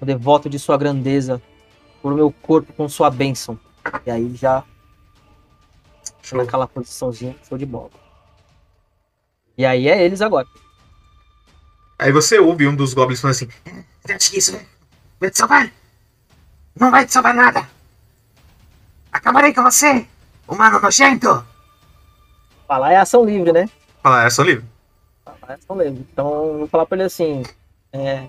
o 0.00 0.04
devoto 0.04 0.48
de 0.48 0.58
sua 0.58 0.76
grandeza, 0.76 1.40
por 2.00 2.14
meu 2.14 2.32
corpo 2.42 2.72
com 2.72 2.88
sua 2.88 3.10
bênção. 3.10 3.58
E 4.06 4.10
aí 4.10 4.34
já 4.34 4.62
Show. 6.22 6.38
naquela 6.38 6.66
posiçãozinha, 6.66 7.34
show 7.48 7.58
de 7.58 7.66
bola. 7.66 7.90
E 9.58 9.66
aí 9.66 9.88
é 9.88 10.02
eles 10.02 10.20
agora. 10.22 10.46
Aí 12.02 12.12
você 12.12 12.38
ouve 12.38 12.66
um 12.66 12.74
dos 12.74 12.94
goblins 12.94 13.20
falando 13.20 13.36
assim: 13.36 13.48
acha 14.08 14.30
que 14.30 14.38
isso 14.38 14.58
vai 15.20 15.30
te 15.30 15.38
salvar? 15.38 15.72
Não 16.78 16.90
vai 16.90 17.06
te 17.06 17.12
salvar 17.12 17.34
nada. 17.34 17.68
Acabarei 19.12 19.52
com 19.52 19.62
você, 19.62 20.06
humano 20.48 20.80
nojento. 20.80 21.46
Falar 22.66 22.92
é 22.92 22.96
ação 22.96 23.24
livre, 23.24 23.52
né? 23.52 23.68
Fala, 24.02 24.24
é 24.24 24.30
só 24.30 24.42
livre. 24.42 24.64
Falar 25.24 25.52
é 25.52 25.54
ação 25.54 25.78
livre. 25.78 26.06
Então 26.12 26.46
eu 26.46 26.58
vou 26.58 26.68
falar 26.68 26.86
pra 26.86 26.96
ele 26.96 27.04
assim. 27.04 27.42
É, 27.92 28.26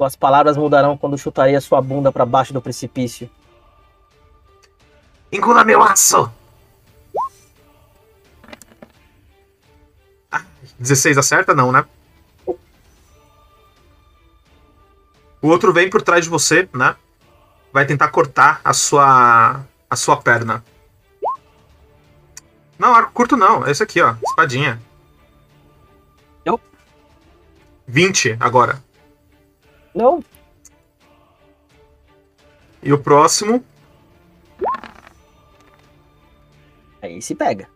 Suas 0.00 0.16
palavras 0.16 0.56
mudarão 0.56 0.96
quando 0.96 1.18
chutarei 1.18 1.54
a 1.54 1.60
sua 1.60 1.82
bunda 1.82 2.10
pra 2.10 2.24
baixo 2.24 2.54
do 2.54 2.62
precipício. 2.62 3.28
Engula 5.30 5.62
meu 5.62 5.82
aço. 5.82 6.32
16 10.80 11.18
acerta? 11.18 11.54
Não, 11.54 11.70
né? 11.70 11.84
O 15.42 15.48
outro 15.48 15.72
vem 15.72 15.88
por 15.88 16.02
trás 16.02 16.24
de 16.24 16.30
você, 16.30 16.68
né? 16.74 16.96
Vai 17.72 17.86
tentar 17.86 18.08
cortar 18.08 18.60
a 18.64 18.72
sua 18.72 19.64
a 19.88 19.96
sua 19.96 20.16
perna. 20.16 20.64
Não, 22.78 22.94
arco 22.94 23.12
curto 23.12 23.36
não. 23.36 23.66
É 23.66 23.70
esse 23.70 23.82
aqui, 23.82 24.00
ó. 24.00 24.14
Espadinha. 24.22 24.80
Eu? 26.44 26.58
20 27.86 28.36
agora. 28.40 28.82
Não, 29.94 30.24
E 32.82 32.92
o 32.92 32.98
próximo, 32.98 33.62
aí 37.02 37.20
se 37.20 37.34
pega. 37.34 37.68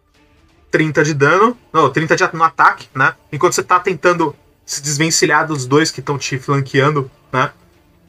30 0.74 1.04
de 1.04 1.14
dano. 1.14 1.56
Não, 1.72 1.88
30 1.88 2.16
de 2.16 2.24
at- 2.24 2.34
no 2.34 2.42
ataque, 2.42 2.88
né? 2.92 3.14
Enquanto 3.30 3.52
você 3.52 3.62
tá 3.62 3.78
tentando 3.78 4.34
se 4.66 4.82
desvencilhar 4.82 5.46
dos 5.46 5.66
dois 5.66 5.92
que 5.92 6.00
estão 6.00 6.18
te 6.18 6.36
flanqueando, 6.36 7.08
né? 7.32 7.52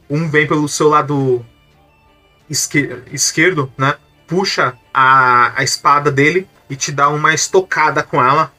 Um 0.10 0.28
vem 0.28 0.48
pelo 0.48 0.68
seu 0.68 0.90
lado 0.90 1.46
esque- 2.50 3.04
esquerdo, 3.12 3.72
né? 3.78 3.96
Puxa 4.26 4.74
a, 4.92 5.54
a 5.60 5.64
espada 5.64 6.12
dele 6.12 6.48
e 6.68 6.76
te 6.76 6.92
dá 6.92 7.08
uma 7.10 7.36
estocada 7.36 8.02
com 8.02 8.20
ela. 8.24 8.52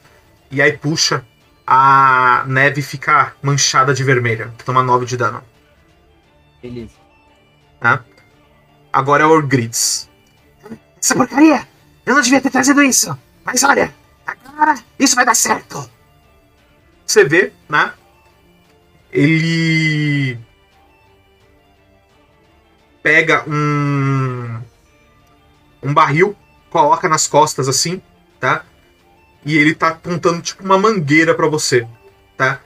E 0.49 0.61
aí 0.61 0.71
puxa, 0.77 1.25
a 1.65 2.45
neve 2.47 2.81
fica 2.81 3.33
manchada 3.43 3.93
de 3.93 4.05
vermelho. 4.05 4.53
Toma 4.63 4.81
9 4.81 5.05
de 5.05 5.17
dano. 5.17 5.43
Beleza. 6.63 6.93
Agora 8.93 9.23
é 9.23 9.27
o 9.27 9.31
Orgrids. 9.31 10.09
Essa 11.03 11.13
porcaria. 11.13 11.67
Eu 12.05 12.15
não 12.15 12.21
devia 12.21 12.39
ter 12.39 12.49
trazido 12.49 12.81
isso. 12.81 13.17
Mas 13.47 13.63
olha, 13.63 13.95
agora 14.25 14.77
isso 14.99 15.15
vai 15.15 15.25
dar 15.25 15.33
certo. 15.33 15.89
Você 17.05 17.23
vê, 17.23 17.53
né? 17.69 17.93
Ele 19.09 20.37
pega 23.01 23.45
um 23.47 24.61
um 25.81 25.93
barril, 25.93 26.35
coloca 26.69 27.07
nas 27.07 27.25
costas 27.25 27.69
assim, 27.69 28.01
tá? 28.37 28.65
E 29.45 29.55
ele 29.55 29.73
tá 29.73 29.89
apontando 29.91 30.41
tipo 30.41 30.61
uma 30.65 30.77
mangueira 30.77 31.33
pra 31.33 31.47
você, 31.47 31.87
tá? 32.35 32.59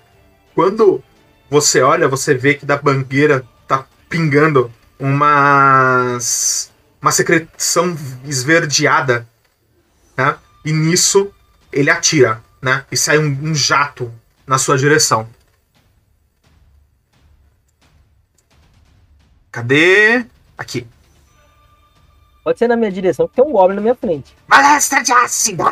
Quando 0.55 1.03
você 1.47 1.81
olha, 1.81 2.07
você 2.07 2.33
vê 2.33 2.55
que 2.55 2.65
da 2.65 2.81
mangueira 2.81 3.45
tá 3.67 3.85
pingando 4.09 4.73
umas. 4.99 6.71
uma 6.99 7.11
secreção 7.11 7.95
esverdeada. 8.25 9.27
Né? 10.17 10.35
E 10.63 10.71
nisso 10.71 11.31
ele 11.71 11.89
atira, 11.89 12.43
né? 12.61 12.85
E 12.91 12.97
sai 12.97 13.17
um, 13.17 13.29
um 13.41 13.55
jato 13.55 14.13
na 14.45 14.57
sua 14.57 14.77
direção. 14.77 15.27
Cadê? 19.51 20.25
Aqui. 20.57 20.87
Pode 22.43 22.57
ser 22.57 22.67
na 22.67 22.75
minha 22.75 22.91
direção, 22.91 23.27
porque 23.27 23.41
tem 23.41 23.49
um 23.49 23.53
Goblin 23.53 23.75
na 23.75 23.81
minha 23.81 23.95
frente. 23.95 24.35
Balestra 24.47 25.03
de 25.03 25.11
ácido! 25.11 25.63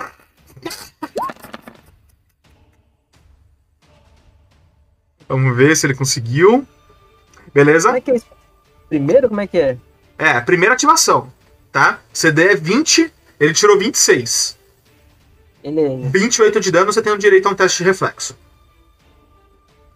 Vamos 5.28 5.56
ver 5.56 5.76
se 5.78 5.86
ele 5.88 5.96
conseguiu. 5.96 6.68
Beleza? 7.54 7.88
Como 7.88 7.98
é 7.98 8.02
que 8.02 8.12
é 8.12 8.16
isso? 8.16 8.28
Primeiro, 8.90 9.30
como 9.30 9.42
é 9.42 9.48
que 9.48 9.58
é? 9.58 9.78
É, 10.18 10.42
primeira 10.42 10.74
ativação, 10.74 11.32
tá? 11.72 12.02
CD 12.12 12.50
é 12.50 12.56
20, 12.56 13.14
ele 13.40 13.54
tirou 13.54 13.78
26. 13.80 14.59
Beleza. 15.72 16.10
28 16.10 16.60
de 16.60 16.72
dano, 16.72 16.92
você 16.92 17.02
tem 17.02 17.14
o 17.14 17.18
direito 17.18 17.48
a 17.48 17.52
um 17.52 17.56
teste 17.56 17.80
de 17.80 17.84
reflexo. 17.90 18.36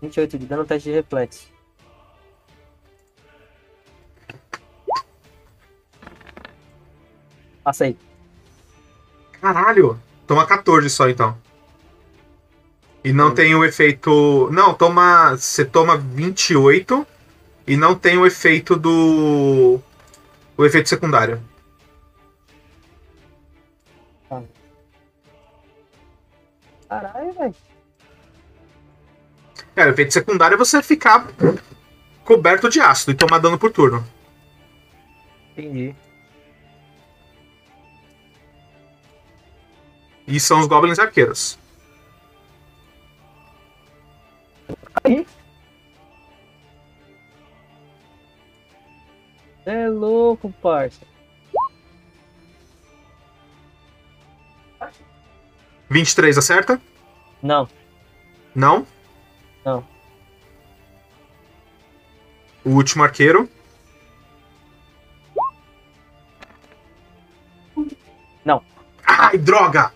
28 0.02 0.38
de 0.38 0.46
dano, 0.46 0.66
teste 0.66 0.90
de 0.90 0.96
reflexo. 0.96 1.48
Passa 7.64 7.86
aí. 7.86 7.98
Caralho! 9.42 10.00
Toma 10.28 10.46
14 10.46 10.90
só 10.90 11.10
então. 11.10 11.38
E 13.04 13.12
não 13.12 13.30
Hum. 13.30 13.36
tem 13.36 13.56
o 13.56 13.64
efeito. 13.66 14.50
Não, 14.52 14.74
toma. 14.74 15.36
Você 15.36 15.66
toma 15.66 15.98
28 15.98 17.06
e 17.68 17.76
não 17.76 17.96
tem 17.96 18.18
o 18.18 18.26
efeito 18.26 18.76
do. 18.76 19.80
O 20.58 20.66
efeito 20.66 20.88
secundário. 20.88 21.42
Caralho, 26.94 27.34
velho. 27.34 27.56
Cara, 29.74 29.90
o 29.90 29.94
efeito 29.94 30.14
secundário 30.14 30.54
é 30.54 30.58
você 30.58 30.84
ficar 30.84 31.28
coberto 32.24 32.70
de 32.70 32.80
ácido 32.80 33.12
e 33.12 33.16
tomar 33.16 33.40
dano 33.40 33.58
por 33.58 33.72
turno. 33.72 34.06
Entendi. 35.52 35.96
E 40.28 40.40
são 40.40 40.60
os 40.60 40.68
goblins 40.68 41.00
arqueiros. 41.00 41.58
Aí. 45.04 45.26
É 49.66 49.90
louco, 49.90 50.54
parça. 50.62 51.13
23 55.94 56.38
acerta? 56.40 56.82
Não, 57.42 57.70
Não? 58.56 58.88
Não. 59.64 59.86
O 62.66 62.72
último 62.72 63.04
arqueiro. 63.04 63.48
Não. 68.44 68.64
Ai, 69.06 69.38
droga! 69.38 69.94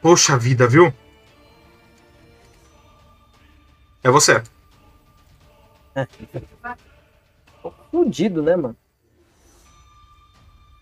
Poxa 0.00 0.38
vida, 0.38 0.66
viu? 0.66 0.92
É 4.02 4.10
você. 4.10 4.42
tô 7.62 7.70
fudido, 7.90 8.42
né, 8.42 8.56
mano? 8.56 8.76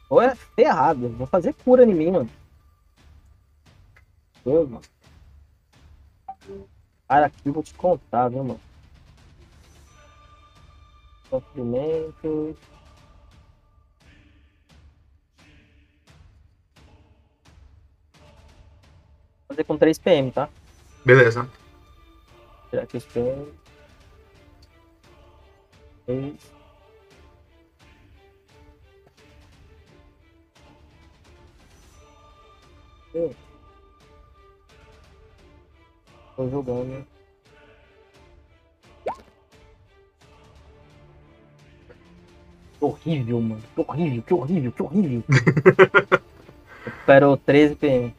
Ou 0.08 0.22
é 0.22 0.36
ferrado. 0.54 1.08
Vou 1.08 1.26
fazer 1.26 1.52
cura 1.54 1.82
em 1.82 1.94
mim, 1.94 2.10
mano. 2.12 2.30
Ô, 4.46 4.64
mano. 4.64 4.80
Cara, 7.08 7.26
aqui 7.26 7.36
eu 7.44 7.52
vou 7.52 7.64
te 7.64 7.74
contar, 7.74 8.28
viu, 8.28 8.44
mano? 8.44 8.60
Sofrimento. 11.28 12.56
Fazer 19.48 19.64
com 19.64 19.76
3 19.76 19.98
PM, 19.98 20.30
tá? 20.30 20.48
Beleza. 21.04 21.50
Tirar 22.70 22.84
aqui 22.84 22.98
os 22.98 23.04
PM. 23.06 23.52
3. 26.06 26.56
Tô 36.36 36.48
jogando. 36.50 37.06
Que 42.78 42.84
horrível, 42.84 43.40
mano. 43.40 43.62
Que 43.74 43.80
horrível, 43.80 44.22
que 44.22 44.34
horrível, 44.34 44.72
que 44.72 44.82
horrível. 44.82 45.24
Recupero 46.84 47.36
13 47.38 47.74
PM. 47.76 48.14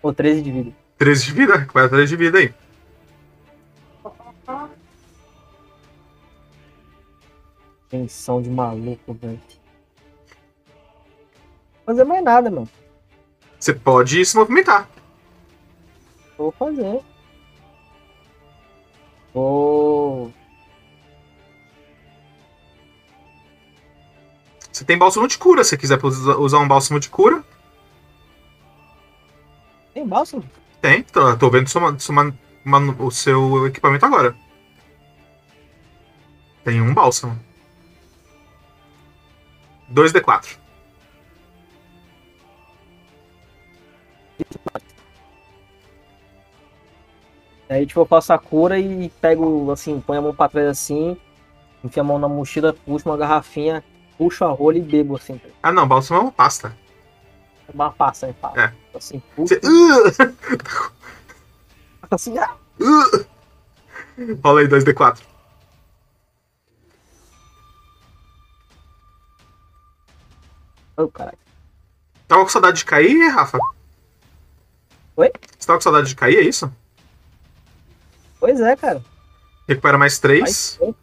Ou 0.00 0.14
13 0.14 0.42
de 0.42 0.52
vida. 0.52 0.72
13 0.96 1.24
de 1.24 1.32
vida. 1.32 1.56
Recupera 1.56 1.88
13 1.88 2.06
de 2.06 2.16
vida 2.16 2.38
aí. 2.38 2.54
Tensão 7.88 8.40
de 8.40 8.48
maluco, 8.48 9.12
velho. 9.14 9.40
Fazer 11.84 12.04
mais 12.04 12.22
nada, 12.22 12.48
mano. 12.48 12.68
Você 13.58 13.74
pode 13.74 14.24
se 14.24 14.36
movimentar. 14.36 14.88
Vou 16.38 16.52
fazer. 16.52 17.00
Você 24.72 24.84
tem 24.84 24.96
bálsamo 24.98 25.26
de 25.28 25.36
cura. 25.38 25.64
Se 25.64 25.76
quiser 25.76 25.98
usa- 26.04 26.36
usar 26.38 26.58
um 26.58 26.68
bálsamo 26.68 27.00
de 27.00 27.08
cura, 27.08 27.44
Tem 29.92 30.06
bálsamo? 30.06 30.44
tem. 30.80 31.02
Tô, 31.02 31.36
tô 31.36 31.50
vendo 31.50 31.68
sua, 31.68 31.98
sua- 31.98 32.32
o 32.98 33.10
seu 33.10 33.66
equipamento 33.66 34.06
agora. 34.06 34.34
Tem 36.64 36.80
um 36.80 36.94
bálsamo. 36.94 37.38
2d4. 39.88 40.59
Aí, 47.70 47.86
tipo, 47.86 48.00
eu 48.00 48.06
faço 48.06 48.32
a 48.32 48.38
cura 48.38 48.80
e 48.80 49.08
pego, 49.20 49.70
assim, 49.70 50.00
põe 50.00 50.18
a 50.18 50.20
mão 50.20 50.34
pra 50.34 50.48
trás 50.48 50.66
assim, 50.66 51.16
enfio 51.84 52.02
a 52.02 52.04
mão 52.04 52.18
na 52.18 52.28
mochila, 52.28 52.72
puxo 52.72 53.08
uma 53.08 53.16
garrafinha, 53.16 53.84
puxo 54.18 54.44
a 54.44 54.48
rola 54.48 54.76
e 54.76 54.80
bebo, 54.80 55.14
assim. 55.14 55.40
Ah, 55.62 55.70
não. 55.70 55.86
Bálsamo 55.86 56.18
é 56.18 56.22
uma 56.24 56.32
pasta. 56.32 56.76
Uma 57.72 57.92
passa, 57.92 58.26
né? 58.26 58.34
Fala. 58.40 58.60
É. 58.60 58.74
Assim, 58.92 59.22
puxo, 59.36 59.54
Você... 59.54 59.60
Uh! 59.64 60.90
assim, 62.10 62.36
ah! 62.38 62.56
Rola 64.42 64.62
aí 64.62 64.66
2d4. 64.66 65.20
oh, 70.96 71.08
caralho. 71.08 71.38
Tava 72.26 72.42
com 72.42 72.48
saudade 72.48 72.78
de 72.78 72.84
cair, 72.84 73.28
Rafa? 73.28 73.58
Oi? 75.16 75.30
Você 75.56 75.66
tava 75.68 75.78
com 75.78 75.82
saudade 75.82 76.08
de 76.08 76.16
cair, 76.16 76.38
é 76.38 76.42
isso? 76.42 76.70
Pois 78.40 78.58
é, 78.60 78.74
cara. 78.74 79.02
Recupera 79.68 79.96
mais 79.98 80.14
Faz 80.14 80.20
3. 80.20 80.76
tempo. 80.78 80.96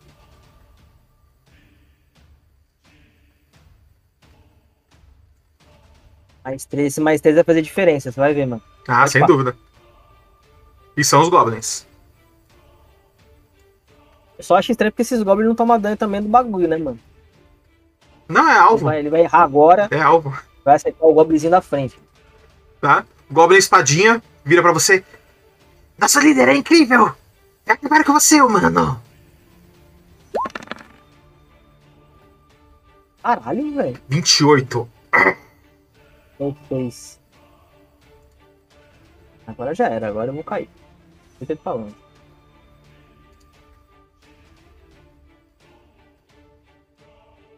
Mais 6.44 6.66
três, 6.66 6.88
esse 6.94 7.02
mais 7.02 7.20
três 7.20 7.36
vai 7.36 7.44
fazer 7.44 7.62
diferença, 7.62 8.12
você 8.12 8.20
vai 8.20 8.34
ver, 8.34 8.46
mano. 8.46 8.62
Ah, 8.88 9.06
sem 9.08 9.26
dúvida. 9.26 9.56
E 10.96 11.04
são 11.04 11.22
os 11.22 11.30
goblins. 11.30 11.86
Eu 14.38 14.44
só 14.44 14.56
acho 14.56 14.72
estranho 14.72 14.92
porque 14.92 15.02
esses 15.02 15.22
goblins 15.24 15.48
não 15.48 15.56
tomam 15.56 15.80
dano 15.80 15.98
também 15.98 16.22
do 16.22 16.30
bagulho, 16.30 16.68
né, 16.68 16.78
mano? 16.78 17.00
Não, 18.30 18.48
é 18.48 18.52
Ele 18.54 18.60
alvo. 18.60 18.86
vai, 18.86 19.00
ele 19.00 19.10
vai 19.10 19.22
errar 19.22 19.44
agora, 19.44 19.88
É 19.92 20.02
alvo. 20.02 20.38
vai 20.64 20.76
acertar 20.76 21.08
o 21.08 21.14
goblinzinho 21.14 21.52
da 21.52 21.62
frente. 21.62 22.00
Tá? 22.80 23.06
Goblin 23.30 23.58
espadinha, 23.58 24.22
vira 24.46 24.62
pra 24.62 24.72
você. 24.72 25.04
Nosso 25.98 26.20
líder 26.20 26.48
é 26.50 26.56
incrível! 26.56 27.14
É 27.68 28.04
com 28.04 28.14
você, 28.14 28.42
humano! 28.42 29.02
Caralho, 33.22 33.76
velho. 33.76 34.02
28. 34.08 34.90
Eu 36.40 36.50
então 36.50 36.58
fez. 36.70 37.20
Agora 39.46 39.76
já 39.76 39.88
era, 39.88 40.08
agora 40.08 40.30
eu 40.30 40.34
vou 40.34 40.44
cair. 40.44 40.70
Eu 41.42 41.48
tô 41.48 41.56
falando. 41.58 41.96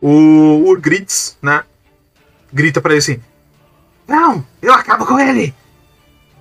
O 0.01 0.75
grits, 0.79 1.37
né? 1.41 1.63
Grita 2.51 2.81
pra 2.81 2.93
ele 2.93 2.99
assim: 2.99 3.21
Não, 4.07 4.43
eu 4.61 4.73
acabo 4.73 5.05
com 5.05 5.19
ele! 5.19 5.53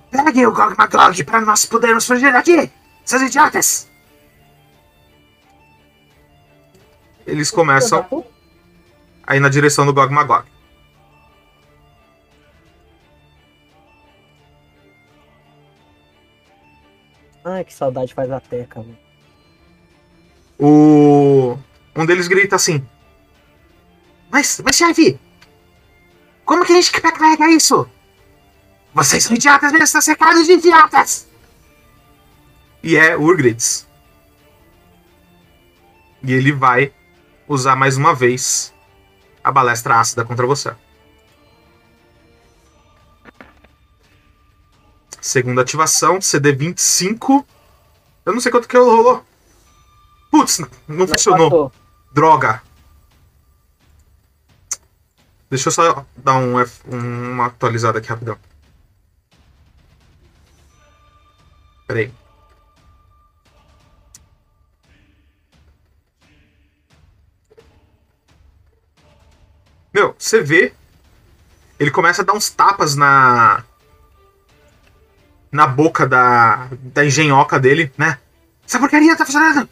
Pegue 0.09 0.47
o 0.47 0.51
Gog 0.51 0.75
Magog 0.75 1.23
pra 1.23 1.41
nós 1.41 1.65
podermos 1.65 2.07
fugir 2.07 2.31
daqui! 2.31 2.71
Seus 3.09 3.23
idiotas. 3.23 3.89
Eles 7.25 7.49
começam 7.49 8.05
a 9.25 9.35
ir 9.35 9.39
na 9.39 9.49
direção 9.49 9.85
do 9.85 9.93
Gog 9.93 10.13
Magog. 10.13 10.47
Ai, 17.43 17.63
que 17.63 17.73
saudade 17.73 18.13
faz 18.13 18.31
a 18.31 18.39
teca, 18.39 18.79
mano. 18.79 18.97
O. 20.59 21.57
Um 21.95 22.05
deles 22.05 22.27
grita 22.27 22.57
assim: 22.57 22.87
Mas, 24.29 24.61
mas 24.63 24.75
chefe, 24.75 25.19
como 26.45 26.63
que 26.63 26.73
a 26.73 26.75
gente 26.75 26.91
carrega 26.91 27.49
isso? 27.49 27.89
Vocês 28.93 29.23
são 29.23 29.35
idiotas 29.35 29.71
mesmo, 29.71 29.85
estão 29.85 30.01
cercados 30.01 30.45
de 30.45 30.53
idiotas. 30.53 31.28
E 32.83 32.95
é 32.95 33.15
Urgritz. 33.15 33.87
E 36.23 36.33
ele 36.33 36.51
vai 36.51 36.93
usar 37.47 37.75
mais 37.75 37.97
uma 37.97 38.13
vez 38.13 38.73
a 39.43 39.51
balestra 39.51 39.99
ácida 39.99 40.25
contra 40.25 40.45
você. 40.45 40.73
Segunda 45.21 45.61
ativação, 45.61 46.21
CD 46.21 46.53
25. 46.53 47.45
Eu 48.25 48.33
não 48.33 48.39
sei 48.39 48.51
quanto 48.51 48.67
que 48.67 48.77
rolou. 48.77 49.25
Putz, 50.31 50.59
não 50.87 51.07
funcionou. 51.07 51.49
Passou. 51.49 51.71
Droga. 52.11 52.61
Deixa 55.49 55.69
eu 55.69 55.71
só 55.73 56.05
dar 56.15 56.35
um, 56.35 56.59
F- 56.59 56.81
um- 56.87 57.31
uma 57.31 57.47
atualizada 57.47 57.97
aqui 57.99 58.07
rapidão. 58.07 58.37
Peraí. 61.87 62.13
Meu, 69.99 70.15
você 70.17 70.41
vê. 70.41 70.71
Ele 71.77 71.91
começa 71.91 72.21
a 72.21 72.25
dar 72.25 72.31
uns 72.31 72.49
tapas 72.49 72.95
na. 72.95 73.65
Na 75.51 75.67
boca 75.67 76.07
da. 76.07 76.69
Da 76.71 77.05
engenhoca 77.05 77.59
dele, 77.59 77.91
né? 77.97 78.17
Essa 78.65 78.79
porcaria 78.79 79.17
tá 79.17 79.25
funcionando. 79.25 79.67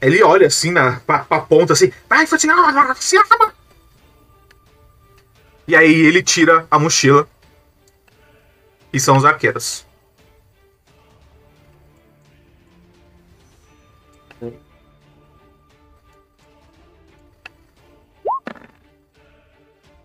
Ele 0.00 0.22
olha 0.22 0.46
assim 0.46 0.70
na, 0.70 1.00
pra, 1.00 1.20
pra 1.20 1.40
ponta 1.40 1.72
assim. 1.72 1.90
Vai 2.08 2.26
funcionar, 2.28 2.94
se 2.96 3.16
acaba. 3.16 3.52
E 5.66 5.74
aí 5.74 5.92
ele 5.92 6.22
tira 6.22 6.64
a 6.70 6.78
mochila. 6.78 7.28
E 8.92 9.00
são 9.00 9.16
os 9.16 9.24
arqueiros. 9.24 9.84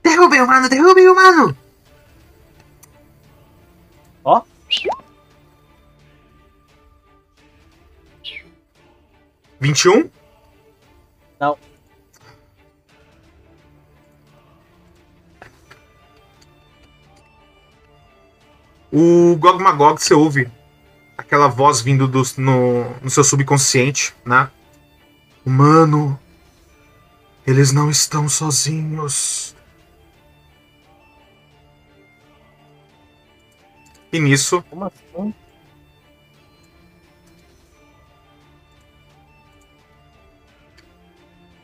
Derrubem 0.07 0.41
o 0.41 0.47
mano, 0.47 0.69
derrubem 0.69 1.09
o 1.09 1.15
mano. 1.15 1.57
Ó. 4.23 4.41
Vinte 9.59 9.83
e 9.83 9.89
um? 9.89 10.09
Não. 11.37 11.57
O 18.89 19.35
Gog 19.35 19.61
Magog, 19.61 20.01
você 20.01 20.13
ouve 20.13 20.49
aquela 21.17 21.49
voz 21.49 21.81
vindo 21.81 22.07
do, 22.07 22.21
no, 22.37 22.89
no 23.01 23.09
seu 23.09 23.25
subconsciente, 23.25 24.15
né? 24.25 24.49
Humano, 25.45 26.17
eles 27.45 27.73
não 27.73 27.89
estão 27.89 28.29
sozinhos. 28.29 29.56
E 34.17 34.19
nisso, 34.19 34.63
Como 34.69 34.83
assim? 34.85 35.33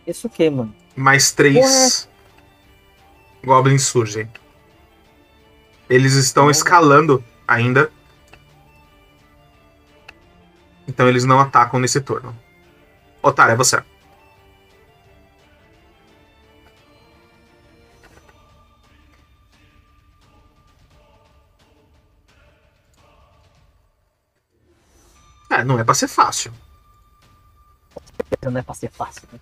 Isso 0.05 0.27
o 0.27 0.29
que, 0.29 0.49
mano? 0.49 0.73
mais 0.95 1.31
três 1.31 2.07
goblins 3.43 3.81
surgem. 3.83 4.29
Eles 5.89 6.13
estão 6.13 6.51
escalando 6.51 7.23
ainda. 7.47 7.91
Então 10.87 11.07
eles 11.09 11.25
não 11.25 11.39
atacam 11.39 11.79
nesse 11.79 11.99
turno. 11.99 12.37
Otário, 13.23 13.53
é 13.53 13.55
você. 13.55 13.81
É, 25.53 25.63
não 25.63 25.77
é 25.77 25.83
pra 25.83 25.93
ser 25.93 26.07
fácil. 26.07 26.51
Não 28.41 28.57
é 28.57 28.63
pra 28.63 28.73
ser 28.73 28.89
fácil. 28.89 29.27
Né? 29.31 29.39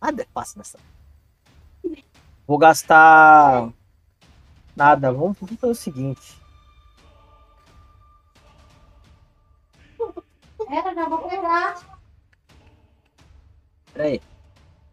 Nada 0.00 0.22
é 0.22 0.26
fácil 0.32 0.58
nessa. 0.58 0.78
Vou 2.46 2.58
gastar. 2.58 3.72
Nada. 4.76 5.12
Vamos 5.12 5.36
vamos 5.40 5.58
fazer 5.58 5.72
o 5.72 5.74
seguinte. 5.74 6.40
Era, 10.70 10.94
já 10.94 11.08
vou 11.08 11.28
pegar. 11.28 11.98
Pera 13.92 14.04
aí. 14.04 14.22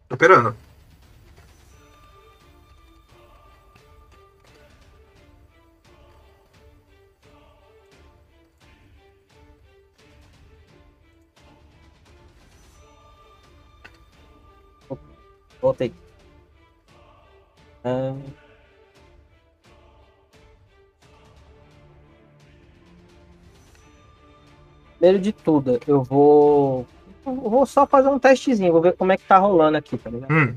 Tô 0.08 0.16
operando. 0.16 0.56
Voltei. 15.62 15.94
Ah, 17.84 18.14
Primeiro 24.98 25.18
de 25.20 25.32
tudo, 25.32 25.80
eu 25.86 26.02
vou. 26.02 26.86
Eu 27.26 27.34
vou 27.34 27.66
só 27.66 27.86
fazer 27.86 28.08
um 28.08 28.18
testezinho, 28.18 28.72
vou 28.72 28.80
ver 28.82 28.96
como 28.96 29.10
é 29.12 29.16
que 29.16 29.24
tá 29.24 29.38
rolando 29.38 29.76
aqui, 29.76 29.96
tá 29.96 30.10
ligado? 30.10 30.32
Hum. 30.32 30.54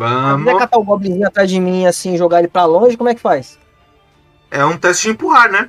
Se 0.00 0.04
Vamos. 0.14 0.58
catar 0.58 0.78
o 0.78 0.82
goblinzinho 0.84 1.26
atrás 1.26 1.50
de 1.50 1.60
mim 1.60 1.84
assim, 1.86 2.16
jogar 2.16 2.38
ele 2.38 2.48
pra 2.48 2.64
longe, 2.64 2.96
como 2.96 3.10
é 3.10 3.14
que 3.14 3.20
faz? 3.20 3.58
É 4.50 4.64
um 4.64 4.78
teste 4.78 5.04
de 5.04 5.10
empurrar, 5.10 5.50
né? 5.52 5.68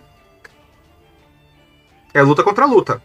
É 2.13 2.21
luta 2.21 2.41
contra 2.43 2.65
luta. 2.65 3.01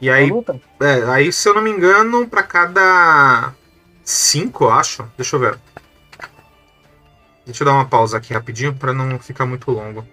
E 0.00 0.08
Na 0.08 0.14
aí, 0.14 0.30
luta? 0.30 0.60
é, 0.80 1.02
aí, 1.10 1.32
se 1.32 1.48
eu 1.48 1.54
não 1.54 1.60
me 1.62 1.70
engano, 1.70 2.26
pra 2.28 2.42
cada 2.44 3.52
cinco, 4.04 4.64
eu 4.64 4.70
acho. 4.72 5.04
Deixa 5.16 5.34
eu 5.36 5.40
ver. 5.40 5.58
Deixa 7.44 7.62
eu 7.62 7.66
dar 7.66 7.72
uma 7.72 7.84
pausa 7.84 8.16
aqui 8.16 8.32
rapidinho 8.32 8.72
pra 8.74 8.92
não 8.92 9.18
ficar 9.18 9.46
muito 9.46 9.70
longo. 9.70 10.06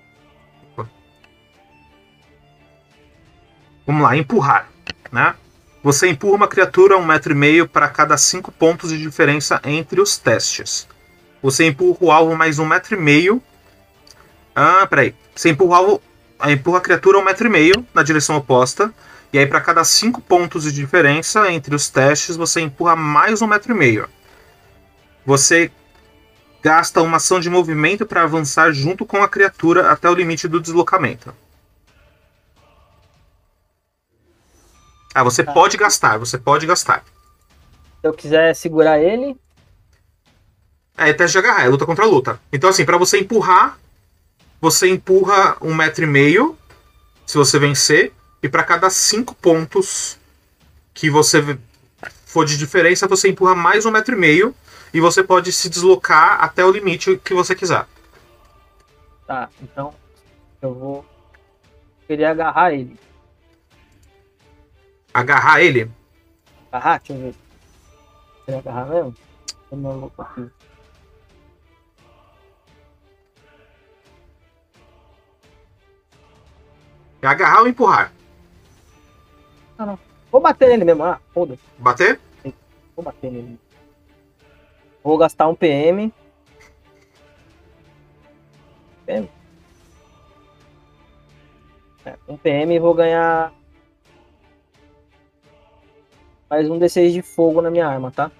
Vamos 3.85 4.01
lá, 4.01 4.17
empurrar, 4.17 4.67
né? 5.11 5.33
Você 5.83 6.07
empurra 6.07 6.35
uma 6.35 6.47
criatura 6.47 6.95
a 6.95 6.97
um 6.97 7.05
metro 7.05 7.31
e 7.31 7.35
meio 7.35 7.67
para 7.67 7.87
cada 7.87 8.17
cinco 8.17 8.51
pontos 8.51 8.89
de 8.89 8.97
diferença 8.97 9.61
entre 9.63 10.01
os 10.01 10.17
testes. 10.17 10.87
Você 11.41 11.65
empurra 11.65 11.97
o 12.01 12.11
alvo 12.11 12.35
mais 12.35 12.59
um 12.59 12.65
metro 12.65 12.95
e 12.95 12.99
meio. 12.99 13.41
Ah, 14.55 14.85
peraí. 14.87 15.13
Você 15.35 15.49
empurra 15.49 15.69
o 15.69 15.75
alvo. 15.75 16.01
Empurra 16.47 16.79
a 16.79 16.81
criatura 16.81 17.17
um 17.17 17.23
metro 17.23 17.47
e 17.47 17.49
meio 17.49 17.85
na 17.93 18.03
direção 18.03 18.35
oposta. 18.37 18.93
E 19.31 19.37
aí, 19.37 19.45
para 19.45 19.61
cada 19.61 19.83
cinco 19.83 20.21
pontos 20.21 20.63
de 20.63 20.71
diferença 20.71 21.51
entre 21.51 21.75
os 21.75 21.89
testes, 21.89 22.35
você 22.35 22.61
empurra 22.61 22.95
mais 22.95 23.41
um 23.41 23.47
metro 23.47 23.73
e 23.73 23.77
meio. 23.77 24.07
Você 25.25 25.71
gasta 26.63 27.01
uma 27.01 27.17
ação 27.17 27.39
de 27.39 27.49
movimento 27.49 28.05
para 28.05 28.23
avançar 28.23 28.71
junto 28.71 29.05
com 29.05 29.21
a 29.21 29.27
criatura 29.27 29.91
até 29.91 30.09
o 30.09 30.13
limite 30.13 30.47
do 30.47 30.59
deslocamento. 30.59 31.33
Ah, 35.17 35.23
você 35.23 35.43
Tá. 35.43 35.51
pode 35.51 35.75
gastar, 35.77 36.19
você 36.19 36.37
pode 36.37 36.67
gastar. 36.67 37.03
Se 38.01 38.07
eu 38.07 38.13
quiser 38.13 38.55
segurar 38.55 38.99
ele, 38.99 39.35
É, 40.95 41.11
teste 41.11 41.33
de 41.33 41.39
agarrar, 41.39 41.63
é 41.65 41.67
luta 41.69 41.87
contra 41.87 42.05
luta. 42.05 42.39
Então, 42.53 42.69
assim, 42.69 42.85
pra 42.85 42.97
você 42.97 43.19
empurrar, 43.19 43.79
você 44.61 44.87
empurra 44.87 45.57
um 45.59 45.73
metro 45.73 46.03
e 46.03 46.07
meio 46.07 46.55
se 47.25 47.35
você 47.35 47.57
vencer. 47.57 48.13
E 48.43 48.47
para 48.49 48.63
cada 48.63 48.89
cinco 48.91 49.33
pontos 49.33 50.19
que 50.93 51.09
você 51.09 51.57
for 52.27 52.45
de 52.45 52.57
diferença, 52.57 53.07
você 53.07 53.27
empurra 53.29 53.55
mais 53.55 53.85
um 53.87 53.91
metro 53.91 54.15
e 54.15 54.19
meio. 54.19 54.55
E 54.93 54.99
você 54.99 55.23
pode 55.23 55.51
se 55.51 55.67
deslocar 55.67 56.43
até 56.43 56.63
o 56.63 56.71
limite 56.71 57.19
que 57.23 57.33
você 57.33 57.55
quiser. 57.55 57.85
Tá, 59.25 59.49
então 59.61 59.93
eu 60.61 60.73
vou 60.75 61.05
querer 62.07 62.25
agarrar 62.25 62.71
ele. 62.71 62.97
Agarrar 65.17 65.59
ele. 65.61 65.91
Agarrar? 66.71 66.99
Deixa 66.99 67.13
eu 67.13 67.17
ver. 67.17 67.35
Querer 68.45 68.57
agarrar 68.59 68.85
mesmo? 68.85 69.15
Eu 69.71 69.77
não 69.79 69.99
vou 69.99 70.09
conseguir. 70.11 70.51
É 77.19 77.27
agarrar 77.27 77.61
ou 77.61 77.67
empurrar? 77.67 78.13
Vou 80.31 80.39
bater 80.39 80.69
nele 80.69 80.85
mesmo. 80.85 81.03
Ah, 81.03 81.19
foda-se. 81.33 81.63
Bater? 81.79 82.19
Vou 82.95 83.03
bater 83.03 83.31
nele. 83.31 83.59
Vou 85.03 85.17
gastar 85.17 85.47
um 85.47 85.55
PM. 85.55 86.13
PM? 89.07 89.27
É, 92.05 92.15
um 92.27 92.37
PM 92.37 92.75
e 92.75 92.79
vou 92.79 92.93
ganhar 92.93 93.56
mais 96.49 96.69
um 96.69 96.79
D6 96.79 97.11
de 97.11 97.21
fogo 97.21 97.61
na 97.61 97.69
minha 97.69 97.87
arma, 97.87 98.11
tá? 98.11 98.31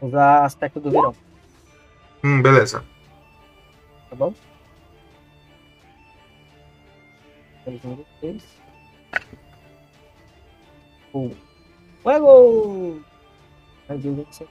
Usar 0.00 0.44
aspecto 0.44 0.78
do 0.80 0.90
verão, 0.90 1.14
Hum, 2.22 2.42
beleza. 2.42 2.84
tá 4.10 4.16
bom? 4.16 4.32
Mais 7.66 7.84
um 7.84 7.96
D6. 8.22 8.42
Fogo. 11.12 11.36
Fuego! 12.02 13.02
Ai, 13.88 13.98
Deus 13.98 14.16
do 14.26 14.32
céu. 14.34 14.48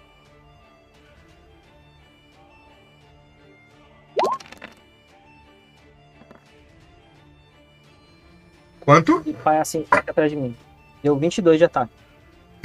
Quanto? 8.81 9.21
E 9.25 9.33
pai 9.33 9.59
assim 9.59 9.85
atrás 9.91 10.31
de 10.31 10.37
mim. 10.37 10.55
Deu 11.03 11.15
22 11.17 11.57
de 11.57 11.65
ataque. 11.65 11.91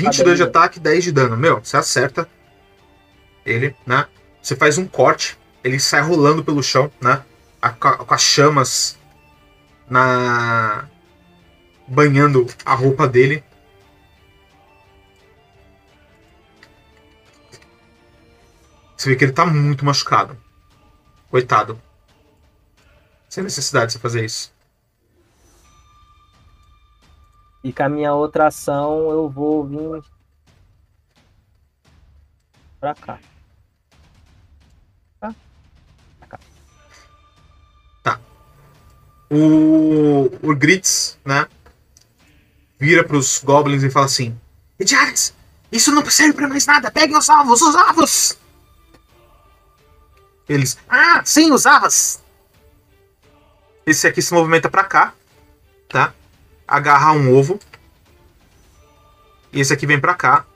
22 0.07 0.37
de 0.39 0.43
ataque, 0.45 0.81
10 0.81 1.05
de 1.05 1.13
dano. 1.13 1.37
Meu, 1.37 1.61
você 1.63 1.77
acerta 1.77 2.29
ele, 3.45 3.75
né? 3.87 4.07
Você 4.41 4.57
faz 4.57 4.79
um 4.79 4.87
corte, 4.87 5.39
ele 5.63 5.79
sai 5.79 6.01
rolando 6.03 6.45
pelo 6.45 6.63
chão, 6.63 6.91
né? 7.01 7.23
A- 7.61 7.71
com 7.71 8.13
as 8.15 8.23
chamas 8.23 8.99
na 9.89 10.89
banhando 11.87 12.47
a 12.65 12.75
roupa 12.75 13.07
dele. 13.07 13.45
Você 18.97 19.11
vê 19.11 19.17
que 19.17 19.25
ele 19.25 19.33
tá 19.33 19.45
muito 19.45 19.85
machucado. 19.85 20.37
Coitado. 21.31 21.81
Sem 23.29 23.43
necessidade 23.43 23.87
de 23.87 23.93
você 23.95 23.99
fazer 23.99 24.25
isso. 24.25 24.53
E 27.65 27.73
com 27.73 27.83
a 27.83 27.89
minha 27.89 28.13
outra 28.13 28.49
ação 28.49 29.11
eu 29.11 29.29
vou 29.29 29.65
vir 29.65 30.03
pra 32.81 32.95
cá. 32.95 33.19
O, 39.35 40.31
o 40.43 40.55
Gritz, 40.55 41.19
né? 41.25 41.47
Vira 42.79 43.03
pros 43.03 43.41
goblins 43.43 43.83
e 43.83 43.91
fala 43.91 44.05
assim: 44.05 44.39
Ediares, 44.79 45.33
isso 45.71 45.91
não 45.91 46.05
serve 46.05 46.35
pra 46.35 46.47
mais 46.47 46.67
nada. 46.67 46.91
Peguem 46.91 47.17
os 47.17 47.31
alvos, 47.31 47.63
os 47.63 47.75
alvos. 47.75 48.39
Eles. 50.47 50.77
Ah, 50.87 51.23
sim, 51.25 51.51
os 51.51 51.65
alvos. 51.65 52.21
Esse 53.87 54.07
aqui 54.07 54.21
se 54.21 54.35
movimenta 54.35 54.69
pra 54.69 54.85
cá, 54.85 55.15
tá? 55.89 56.13
Agarra 56.73 57.13
um 57.13 57.37
ovo. 57.37 57.61
E 59.53 59.61
esse 59.61 59.75
aqui 59.75 59.87
vem 59.87 60.01
pra 60.01 60.15
cá. 60.15 60.47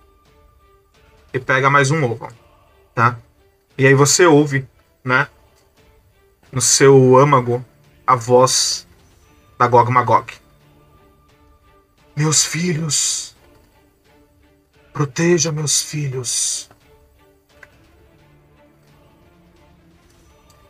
E 1.31 1.39
pega 1.39 1.69
mais 1.69 1.91
um 1.91 2.03
ovo, 2.11 2.33
tá? 2.95 3.19
E 3.77 3.87
aí 3.87 3.93
você 3.93 4.25
ouve, 4.25 4.67
né? 5.05 5.29
No 6.51 6.63
seu 6.63 7.19
âmago, 7.19 7.63
a 8.07 8.15
voz 8.15 8.89
da 9.59 9.69
Gog 9.69 9.93
Magog. 9.93 10.33
Meus 12.17 12.47
filhos. 12.47 13.37
Proteja 14.95 15.53
meus 15.53 15.83
filhos. 15.83 16.71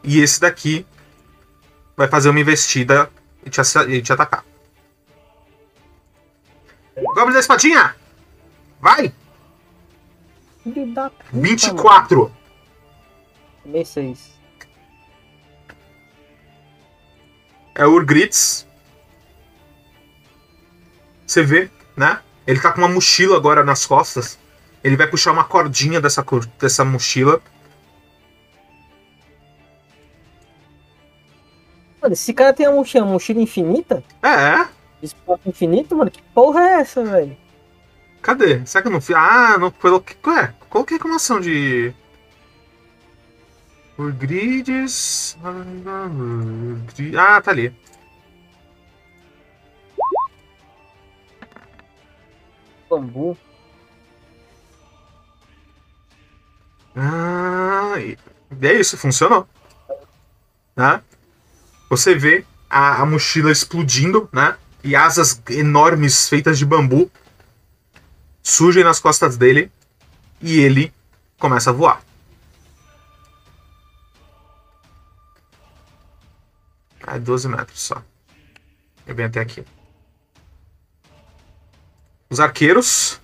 E 0.02 0.18
esse 0.18 0.40
daqui 0.40 0.84
vai 1.96 2.08
fazer 2.08 2.30
uma 2.30 2.40
investida 2.40 3.08
e 3.44 3.48
te, 3.48 3.60
e 3.88 4.02
te 4.02 4.12
atacar. 4.12 4.44
Goblin 7.02 7.34
da 7.34 7.40
espadinha! 7.40 7.94
Vai! 8.80 9.12
Filho 10.62 10.94
da 10.94 11.10
puta, 11.10 11.24
24! 11.32 12.22
mano. 12.22 12.36
Tomei 13.62 13.84
6. 13.84 14.36
É 17.74 17.86
o 17.86 17.92
Urgritz. 17.92 18.66
Você 21.26 21.42
vê, 21.42 21.70
né? 21.96 22.20
Ele 22.46 22.60
tá 22.60 22.72
com 22.72 22.78
uma 22.78 22.88
mochila 22.88 23.36
agora 23.36 23.62
nas 23.62 23.84
costas. 23.84 24.38
Ele 24.82 24.96
vai 24.96 25.06
puxar 25.06 25.32
uma 25.32 25.44
cordinha 25.44 26.00
dessa, 26.00 26.24
dessa 26.58 26.84
mochila. 26.84 27.42
Mano, 32.00 32.12
esse 32.14 32.32
cara 32.32 32.52
tem 32.52 32.66
uma 32.68 32.76
mochila, 32.76 33.04
uma 33.04 33.12
mochila 33.14 33.40
infinita? 33.40 34.02
É, 34.22 34.66
Espaço 35.02 35.42
infinito, 35.46 35.96
mano? 35.96 36.10
Que 36.10 36.22
porra 36.34 36.60
é 36.60 36.72
essa, 36.80 37.04
velho? 37.04 37.36
cadê? 38.26 38.66
Será 38.66 38.82
que 38.82 38.88
eu 38.88 38.92
não 38.92 39.00
fiz? 39.00 39.14
Ah, 39.14 39.56
não 39.56 39.70
coloquei. 39.70 40.16
Ué, 40.26 40.52
coloquei 40.68 40.98
como 40.98 41.14
ação 41.14 41.40
de. 41.40 41.94
Urgrides. 43.96 45.38
Ah, 47.16 47.40
tá 47.40 47.52
ali. 47.52 47.72
Bambu. 52.90 53.38
Ah, 56.96 57.94
é 58.62 58.72
isso, 58.72 58.96
funcionou. 58.96 59.46
Né? 60.74 61.00
Você 61.88 62.14
vê 62.14 62.44
a, 62.68 63.02
a 63.02 63.06
mochila 63.06 63.52
explodindo, 63.52 64.28
né? 64.32 64.56
E 64.86 64.94
asas 64.94 65.42
enormes 65.50 66.28
feitas 66.28 66.56
de 66.56 66.64
bambu 66.64 67.10
surgem 68.40 68.84
nas 68.84 69.00
costas 69.00 69.36
dele 69.36 69.72
e 70.40 70.60
ele 70.60 70.94
começa 71.40 71.70
a 71.70 71.72
voar. 71.72 72.04
É 77.04 77.18
12 77.18 77.48
metros 77.48 77.80
só. 77.80 78.00
Eu 79.04 79.16
venho 79.16 79.26
até 79.28 79.40
aqui. 79.40 79.64
Os 82.30 82.38
arqueiros 82.38 83.20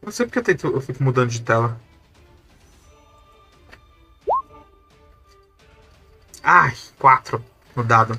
Não 0.00 0.12
sei 0.12 0.24
porque 0.24 0.38
eu, 0.38 0.44
tento, 0.44 0.66
eu 0.68 0.80
fico 0.80 1.02
mudando 1.02 1.30
de 1.30 1.42
tela. 1.42 1.80
Ai, 6.48 6.76
4 7.00 7.44
no 7.74 7.82
dado. 7.82 8.16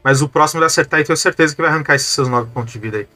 Mas 0.00 0.22
o 0.22 0.28
próximo 0.28 0.60
vai 0.60 0.68
acertar 0.68 1.00
e 1.00 1.04
tenho 1.04 1.16
certeza 1.16 1.56
que 1.56 1.60
vai 1.60 1.68
arrancar 1.68 1.96
esses 1.96 2.06
seus 2.06 2.28
9 2.28 2.52
pontos 2.52 2.72
de 2.72 2.78
vida 2.78 2.98
aí. 2.98 3.08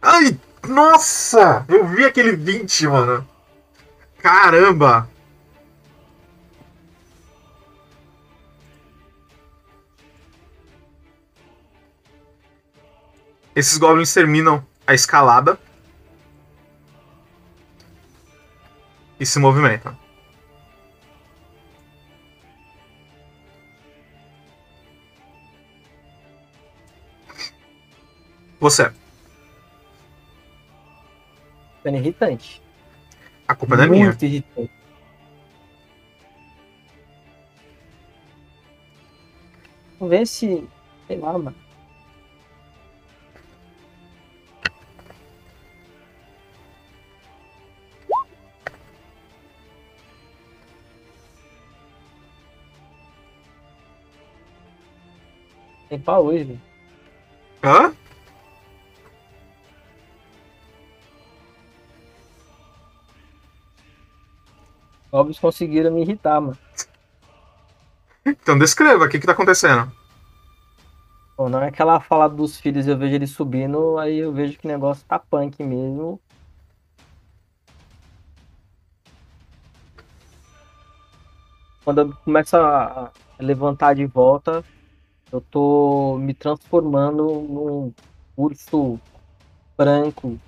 Ai, 0.00 0.38
nossa! 0.68 1.66
Eu 1.68 1.88
vi 1.88 2.04
aquele 2.04 2.36
20, 2.36 2.86
mano. 2.86 3.28
Caramba! 4.22 5.10
Esses 13.56 13.76
goblins 13.76 14.14
terminam 14.14 14.64
a 14.86 14.94
escalada 14.94 15.58
e 19.18 19.26
se 19.26 19.38
movimentam. 19.38 19.96
Você. 28.60 28.92
Ficando 31.76 31.96
irritante. 31.96 32.62
A 33.46 33.54
culpa 33.54 33.76
não 33.76 33.84
é 33.84 33.88
minha. 33.88 34.06
Muito 34.06 34.24
irritante. 34.24 34.70
Vamos 39.98 40.10
ver 40.10 40.26
se. 40.26 40.68
Sei 41.06 41.18
lá, 41.18 41.32
mano. 41.38 41.67
Tem 55.88 55.98
pau 55.98 56.26
hoje, 56.26 56.44
velho. 56.44 56.60
Hã? 57.62 57.92
Óbvio 65.10 65.40
conseguiram 65.40 65.90
me 65.90 66.02
irritar, 66.02 66.40
mano. 66.40 66.58
Então 68.24 68.58
descreva, 68.58 69.06
o 69.06 69.08
que 69.08 69.18
que 69.18 69.26
tá 69.26 69.32
acontecendo? 69.32 69.90
Bom, 71.36 71.48
não 71.48 71.62
é 71.62 71.68
aquela 71.68 71.98
fala 72.00 72.28
dos 72.28 72.58
filhos, 72.58 72.86
eu 72.86 72.98
vejo 72.98 73.14
eles 73.14 73.30
subindo, 73.30 73.96
aí 73.96 74.18
eu 74.18 74.32
vejo 74.32 74.58
que 74.58 74.66
o 74.66 74.70
negócio 74.70 75.04
tá 75.06 75.18
punk 75.18 75.62
mesmo. 75.62 76.20
Quando 81.84 82.02
eu 82.02 82.12
começo 82.22 82.54
a 82.56 83.10
levantar 83.38 83.94
de 83.94 84.04
volta, 84.04 84.62
eu 85.32 85.40
tô 85.40 86.16
me 86.18 86.32
transformando 86.32 87.24
num 87.24 87.92
urso 88.36 88.98
branco, 89.76 90.38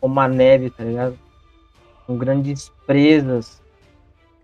como 0.00 0.18
a 0.20 0.28
neve, 0.28 0.70
tá 0.70 0.84
ligado? 0.84 1.18
Com 2.06 2.16
grandes 2.16 2.70
presas, 2.86 3.62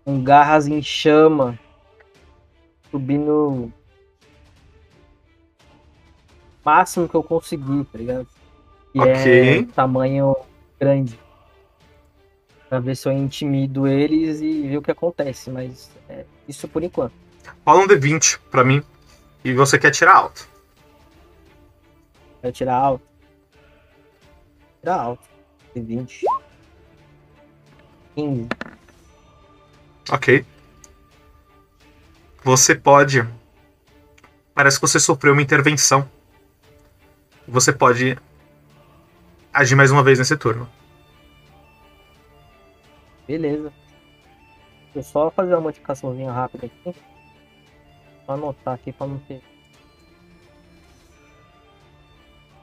com 0.03 0.23
garras 0.23 0.67
em 0.67 0.81
chama, 0.81 1.59
subindo 2.91 3.71
máximo 6.63 7.09
que 7.09 7.15
eu 7.15 7.23
consegui, 7.23 7.83
tá 7.85 7.97
ligado? 7.97 8.27
E 8.93 8.99
Ok. 8.99 9.59
é 9.59 9.63
tamanho 9.73 10.35
grande. 10.79 11.19
Pra 12.69 12.79
ver 12.79 12.95
se 12.95 13.07
eu 13.07 13.11
intimido 13.13 13.87
eles 13.87 14.41
e 14.41 14.67
ver 14.67 14.77
o 14.77 14.81
que 14.81 14.91
acontece, 14.91 15.49
mas 15.49 15.91
é 16.09 16.25
isso 16.47 16.67
por 16.67 16.81
enquanto. 16.83 17.13
Rola 17.65 17.83
um 17.83 17.87
D20 17.87 18.39
pra 18.49 18.63
mim. 18.63 18.81
E 19.45 19.53
você 19.53 19.77
quer 19.77 19.91
tirar 19.91 20.15
alto. 20.15 20.49
Vai 22.41 22.51
tirar 22.51 22.73
alto. 22.73 23.05
Tirar 24.79 24.95
alto. 24.95 25.29
20. 25.75 26.25
15. 28.15 28.49
Ok. 30.11 30.43
Você 32.43 32.73
pode. 32.73 33.23
Parece 34.55 34.77
que 34.79 34.87
você 34.87 34.99
sofreu 34.99 35.33
uma 35.33 35.43
intervenção. 35.43 36.09
Você 37.47 37.71
pode 37.71 38.17
agir 39.53 39.75
mais 39.75 39.91
uma 39.91 40.01
vez 40.01 40.17
nesse 40.17 40.35
turno. 40.35 40.67
Beleza. 43.27 43.71
Deixa 44.85 44.97
eu 44.97 45.03
só 45.03 45.29
fazer 45.29 45.53
uma 45.53 45.61
modificaçãozinha 45.61 46.31
rápida 46.31 46.65
aqui. 46.65 46.95
Anotar 48.27 48.73
aqui 48.73 48.91
pra 48.91 49.05
não 49.07 49.19
ter. 49.19 49.41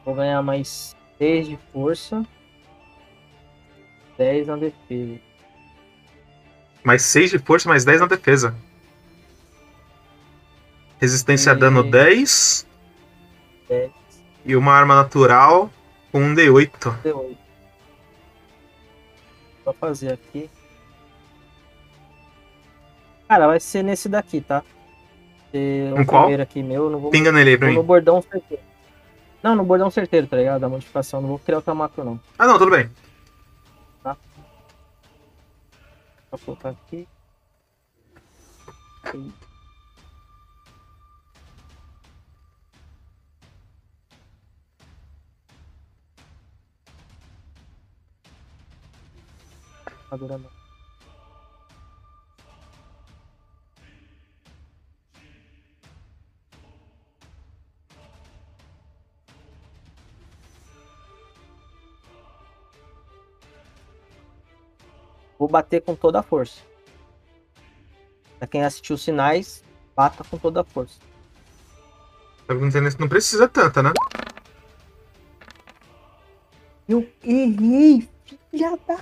Vou 0.04 0.14
ganhar 0.14 0.42
mais 0.42 0.96
6 1.18 1.46
de 1.48 1.56
força. 1.72 2.26
10 4.18 4.46
na 4.48 4.56
defesa. 4.56 5.20
Mais 6.82 7.02
6 7.02 7.30
de 7.30 7.38
força, 7.38 7.68
mais 7.68 7.84
10 7.84 8.00
na 8.00 8.06
defesa. 8.08 8.54
Resistência 11.00 11.52
a 11.52 11.54
E- 11.54 11.58
dano 11.58 11.82
10. 11.88 12.66
10, 13.68 13.92
E 14.44 14.56
uma 14.56 14.72
arma 14.72 14.96
natural 14.96 15.70
com 16.10 16.20
um 16.20 16.34
D8. 16.34 16.90
18. 17.04 17.38
Vou 19.64 19.74
fazer 19.74 20.12
aqui. 20.12 20.50
Cara, 23.28 23.46
vai 23.46 23.60
ser 23.60 23.84
nesse 23.84 24.08
daqui, 24.08 24.40
tá? 24.40 24.62
Ser 25.52 25.92
Em 25.96 26.00
o 26.00 26.06
qual? 26.06 26.28
aqui 26.40 26.62
meu, 26.62 26.88
não 26.90 26.98
vou 26.98 27.10
Pinga 27.10 27.30
nele 27.30 27.50
aí 27.50 27.58
pra 27.58 27.66
Vou 27.68 27.74
no 27.76 27.82
mim. 27.82 27.86
bordão 27.86 28.22
certeiro. 28.22 28.62
Não, 29.42 29.54
no 29.54 29.64
bordão 29.64 29.90
certeiro, 29.90 30.26
tá 30.26 30.36
ligado? 30.36 30.60
Da 30.60 30.68
modificação. 30.68 31.20
Não 31.20 31.28
vou 31.28 31.38
criar 31.38 31.58
outra 31.58 31.74
macro, 31.74 32.04
não. 32.04 32.18
Ah, 32.38 32.46
não, 32.46 32.58
tudo 32.58 32.70
bem. 32.70 32.88
Vou 36.30 36.38
colocar 36.38 36.70
aqui. 36.70 37.06
Aqui. 39.04 39.32
Vou 65.42 65.48
bater 65.48 65.82
com 65.82 65.96
toda 65.96 66.20
a 66.20 66.22
força. 66.22 66.60
Pra 68.38 68.46
quem 68.46 68.64
assistiu 68.64 68.94
os 68.94 69.02
sinais, 69.02 69.64
bata 69.96 70.22
com 70.22 70.38
toda 70.38 70.60
a 70.60 70.64
força. 70.64 71.00
Não 72.48 72.60
Não 73.00 73.08
precisa 73.08 73.48
tanta, 73.48 73.82
né? 73.82 73.90
Eu 76.88 77.10
errei, 77.24 78.08
filha 78.52 78.78
da. 78.86 78.98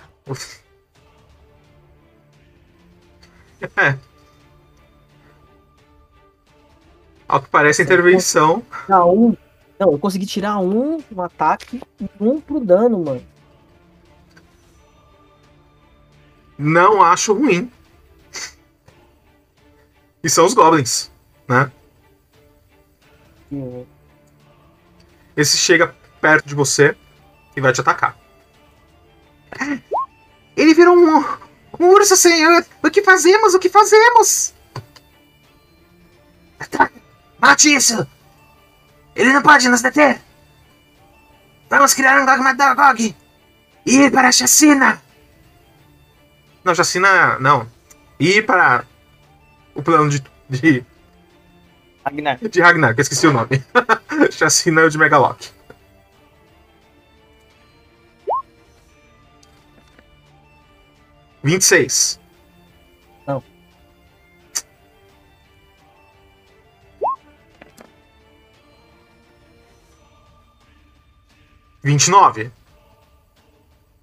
É. 3.77 3.99
Ao 7.29 7.43
que 7.43 7.51
parece, 7.51 7.83
a 7.83 7.85
intervenção. 7.85 8.63
Tirar 8.87 9.05
um. 9.05 9.37
Não, 9.79 9.93
eu 9.93 9.99
consegui 9.99 10.25
tirar 10.25 10.59
um 10.59 11.03
no 11.11 11.21
ataque 11.23 11.83
e 12.01 12.09
um 12.19 12.41
pro 12.41 12.65
dano, 12.65 12.99
mano. 13.05 13.40
Não 16.63 17.03
acho 17.03 17.33
ruim. 17.33 17.73
E 20.23 20.29
são 20.29 20.45
os 20.45 20.53
goblins, 20.53 21.11
né? 21.49 21.73
E, 23.51 23.87
Esse 25.35 25.57
chega 25.57 25.97
perto 26.21 26.47
de 26.47 26.55
você 26.55 26.95
e 27.57 27.63
vai 27.63 27.73
te 27.73 27.81
atacar. 27.81 28.15
Ele 30.55 30.75
virou 30.75 30.95
um, 30.95 31.25
um 31.81 31.89
urso, 31.95 32.15
senhor. 32.15 32.63
O 32.83 32.91
que 32.91 33.03
fazemos? 33.03 33.55
O 33.55 33.59
que 33.59 33.71
fazemos? 33.71 34.53
Tá, 36.71 36.91
Mate 37.39 37.75
isso! 37.75 38.07
Ele 39.17 39.33
não 39.33 39.41
pode 39.41 39.67
nos 39.67 39.81
deter! 39.81 40.21
Vamos 41.71 41.95
criar 41.95 42.21
um 42.21 42.27
dogma 42.27 42.53
Dogog! 42.53 43.17
E 43.87 43.97
ir 43.97 44.13
para 44.13 44.29
a 44.29 44.33
chacina! 44.33 45.03
Não, 46.65 46.75
Jacina. 46.75 47.39
Não. 47.39 47.67
Ir 48.19 48.45
para 48.45 48.85
o 49.75 49.83
plano 49.83 50.11
de, 50.11 50.23
de, 50.49 50.85
Ragnar. 52.05 52.39
de 52.39 52.61
Ragnar, 52.61 52.95
que 52.95 53.01
eu 53.01 53.03
esqueci 53.03 53.27
o 53.27 53.33
nome. 53.33 53.65
Chacina 54.31 54.83
é 54.83 54.85
o 54.85 54.91
de 54.91 54.99
Megalock. 54.99 55.51
Vinte 61.43 61.63
e 61.63 61.65
seis. 61.65 62.21
Não. 63.27 63.43
Vinte 71.83 72.09
e 72.09 72.11
nove. 72.11 72.53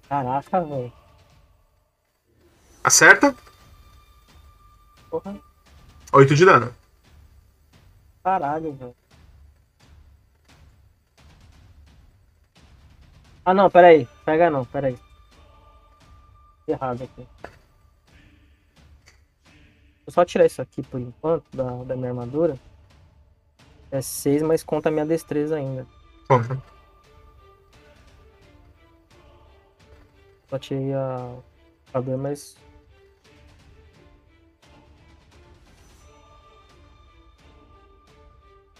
Caraca, 0.08 0.60
velho. 0.64 0.97
Acerta? 2.88 3.36
Porra. 5.10 5.38
8 6.10 6.34
de 6.34 6.46
dano. 6.46 6.74
Caralho, 8.24 8.72
velho. 8.72 8.96
Ah 13.44 13.52
não, 13.52 13.70
peraí. 13.70 14.08
Pega 14.24 14.48
não, 14.48 14.64
peraí. 14.64 14.98
Errado 16.66 17.04
aqui. 17.04 17.28
Vou 20.06 20.10
só 20.10 20.24
tirar 20.24 20.46
isso 20.46 20.62
aqui 20.62 20.82
por 20.82 20.98
enquanto, 20.98 21.44
da, 21.54 21.84
da 21.84 21.94
minha 21.94 22.08
armadura. 22.08 22.58
É 23.90 24.00
6, 24.00 24.40
mas 24.40 24.64
conta 24.64 24.88
a 24.88 24.92
minha 24.92 25.04
destreza 25.04 25.56
ainda. 25.56 25.86
Conta. 26.26 26.58
Só 30.48 30.58
tirei 30.58 30.94
a 30.94 31.34
armadura, 31.92 32.16
mas 32.16 32.56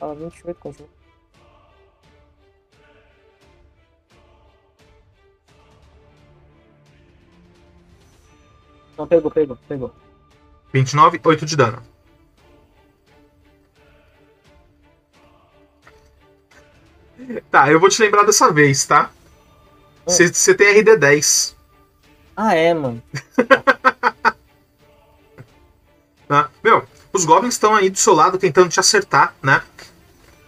Ah, 0.00 0.14
28, 0.14 0.58
continua. 0.58 0.88
Não, 8.96 9.06
pegou, 9.06 9.30
pegou, 9.30 9.56
pegou. 9.68 9.94
29, 10.72 11.20
8 11.24 11.46
de 11.46 11.56
dano. 11.56 11.82
Tá, 17.50 17.70
eu 17.70 17.80
vou 17.80 17.88
te 17.88 18.00
lembrar 18.00 18.24
dessa 18.24 18.52
vez, 18.52 18.84
tá? 18.84 19.10
Você 20.06 20.54
tem 20.54 20.82
RD10. 20.82 21.54
Ah, 22.36 22.54
é, 22.54 22.72
mano. 22.74 23.02
Tá? 26.28 26.50
Meu, 26.62 26.86
os 27.10 27.24
goblins 27.24 27.54
estão 27.54 27.74
aí 27.74 27.88
do 27.88 27.96
seu 27.96 28.12
lado 28.12 28.36
tentando 28.36 28.68
te 28.68 28.78
acertar, 28.78 29.34
né? 29.42 29.62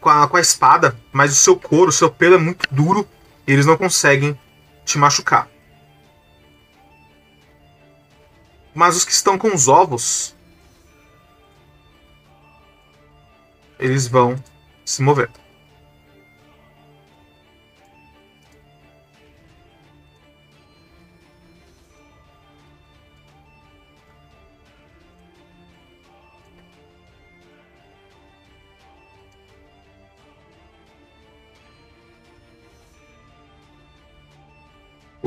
Com 0.01 0.09
a, 0.09 0.27
com 0.27 0.37
a 0.37 0.41
espada, 0.41 0.99
mas 1.13 1.33
o 1.33 1.35
seu 1.35 1.57
couro, 1.57 1.91
o 1.91 1.93
seu 1.93 2.11
pelo 2.11 2.37
é 2.37 2.39
muito 2.39 2.67
duro 2.71 3.07
e 3.47 3.53
eles 3.53 3.67
não 3.67 3.77
conseguem 3.77 4.39
te 4.85 4.97
machucar. 4.97 5.49
Mas 8.75 8.97
os 8.97 9.05
que 9.05 9.13
estão 9.13 9.37
com 9.37 9.55
os 9.55 9.69
ovos. 9.69 10.35
Eles 13.79 14.07
vão 14.07 14.43
se 14.85 15.03
mover. 15.03 15.31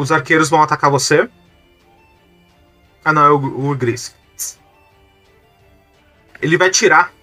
Os 0.03 0.11
arqueiros 0.11 0.49
vão 0.49 0.61
atacar 0.61 0.91
você. 0.91 1.29
Ah, 3.05 3.13
não, 3.13 3.25
é 3.25 3.31
o, 3.31 3.71
o 3.71 3.75
Gris. 3.75 4.13
Ele 6.41 6.57
vai 6.57 6.69
tirar 6.69 7.13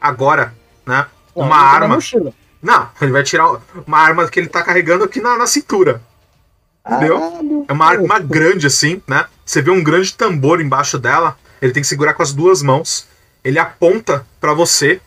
agora, 0.00 0.52
né? 0.84 1.06
Não, 1.36 1.44
uma 1.44 1.56
tá 1.56 1.62
arma. 1.62 1.98
Não, 2.60 2.90
ele 3.00 3.12
vai 3.12 3.22
tirar 3.22 3.60
uma 3.86 3.98
arma 3.98 4.28
que 4.28 4.40
ele 4.40 4.48
tá 4.48 4.60
carregando 4.60 5.04
aqui 5.04 5.20
na, 5.20 5.38
na 5.38 5.46
cintura. 5.46 6.02
Entendeu? 6.84 7.20
Caralho, 7.20 7.64
É 7.68 7.72
uma 7.72 7.86
arma 7.86 8.18
grande 8.18 8.66
assim, 8.66 9.00
né? 9.06 9.26
Você 9.44 9.62
vê 9.62 9.70
um 9.70 9.84
grande 9.84 10.12
tambor 10.12 10.60
embaixo 10.60 10.98
dela. 10.98 11.38
Ele 11.62 11.72
tem 11.72 11.80
que 11.80 11.88
segurar 11.88 12.14
com 12.14 12.24
as 12.24 12.32
duas 12.32 12.60
mãos. 12.60 13.06
Ele 13.44 13.60
aponta 13.60 14.26
pra 14.40 14.52
você. 14.52 15.00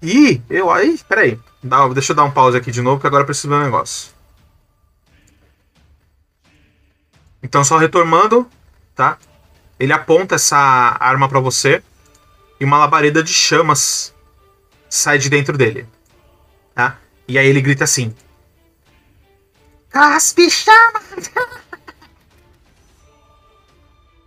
E 0.00 0.40
eu 0.48 0.70
aí, 0.70 0.96
peraí. 1.08 1.40
Deixa 1.94 2.12
eu 2.12 2.16
dar 2.16 2.24
um 2.24 2.30
pause 2.30 2.56
aqui 2.56 2.72
de 2.72 2.82
novo, 2.82 3.00
que 3.00 3.06
agora 3.06 3.22
eu 3.22 3.26
preciso 3.26 3.48
ver 3.48 3.54
um 3.54 3.62
negócio. 3.62 4.10
Então, 7.42 7.62
só 7.62 7.76
retomando, 7.76 8.48
tá? 8.94 9.16
Ele 9.78 9.92
aponta 9.92 10.34
essa 10.34 10.56
arma 11.00 11.28
pra 11.28 11.40
você 11.40 11.82
e 12.60 12.64
uma 12.64 12.78
labareda 12.78 13.22
de 13.22 13.32
chamas 13.32 14.14
sai 14.88 15.18
de 15.18 15.28
dentro 15.30 15.56
dele, 15.56 15.88
tá? 16.74 16.98
E 17.26 17.38
aí 17.38 17.46
ele 17.46 17.60
grita 17.60 17.84
assim: 17.84 18.14
Caspe 19.88 20.50
chama! 20.50 21.00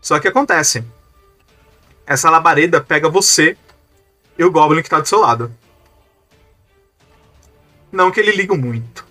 Só 0.02 0.20
que 0.20 0.28
acontece. 0.28 0.86
Essa 2.06 2.30
labareda 2.30 2.80
pega 2.82 3.10
você 3.10 3.58
e 4.38 4.44
o 4.44 4.52
Goblin 4.52 4.84
que 4.84 4.90
tá 4.90 5.00
do 5.00 5.08
seu 5.08 5.20
lado. 5.20 5.52
Não 7.96 8.12
que 8.12 8.20
ele 8.20 8.34
liga 8.34 8.54
muito. 8.54 9.08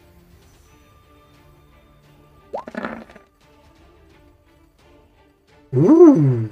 Uh! 5.73 6.51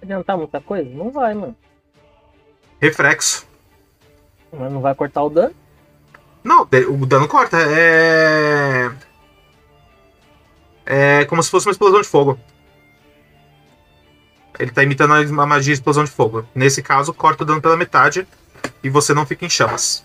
Adiantar 0.00 0.38
muita 0.38 0.60
coisa? 0.60 0.88
Não 0.90 1.10
vai, 1.10 1.34
mano. 1.34 1.56
Reflexo. 2.80 3.44
Mas 4.52 4.72
não 4.72 4.80
vai 4.80 4.94
cortar 4.94 5.24
o 5.24 5.30
dano. 5.30 5.54
Não, 6.44 6.62
o 6.62 7.06
dano 7.06 7.26
corta. 7.26 7.56
É. 7.60 8.92
É 10.86 11.24
como 11.24 11.42
se 11.42 11.50
fosse 11.50 11.66
uma 11.66 11.72
explosão 11.72 12.00
de 12.00 12.08
fogo. 12.08 12.38
Ele 14.58 14.70
tá 14.70 14.82
imitando 14.82 15.14
a 15.14 15.46
magia 15.46 15.72
de 15.72 15.78
explosão 15.78 16.04
de 16.04 16.10
fogo. 16.10 16.44
Nesse 16.54 16.82
caso, 16.82 17.14
corta 17.14 17.44
o 17.44 17.46
dano 17.46 17.62
pela 17.62 17.76
metade 17.76 18.26
e 18.82 18.90
você 18.90 19.14
não 19.14 19.24
fica 19.24 19.46
em 19.46 19.50
chamas. 19.50 20.04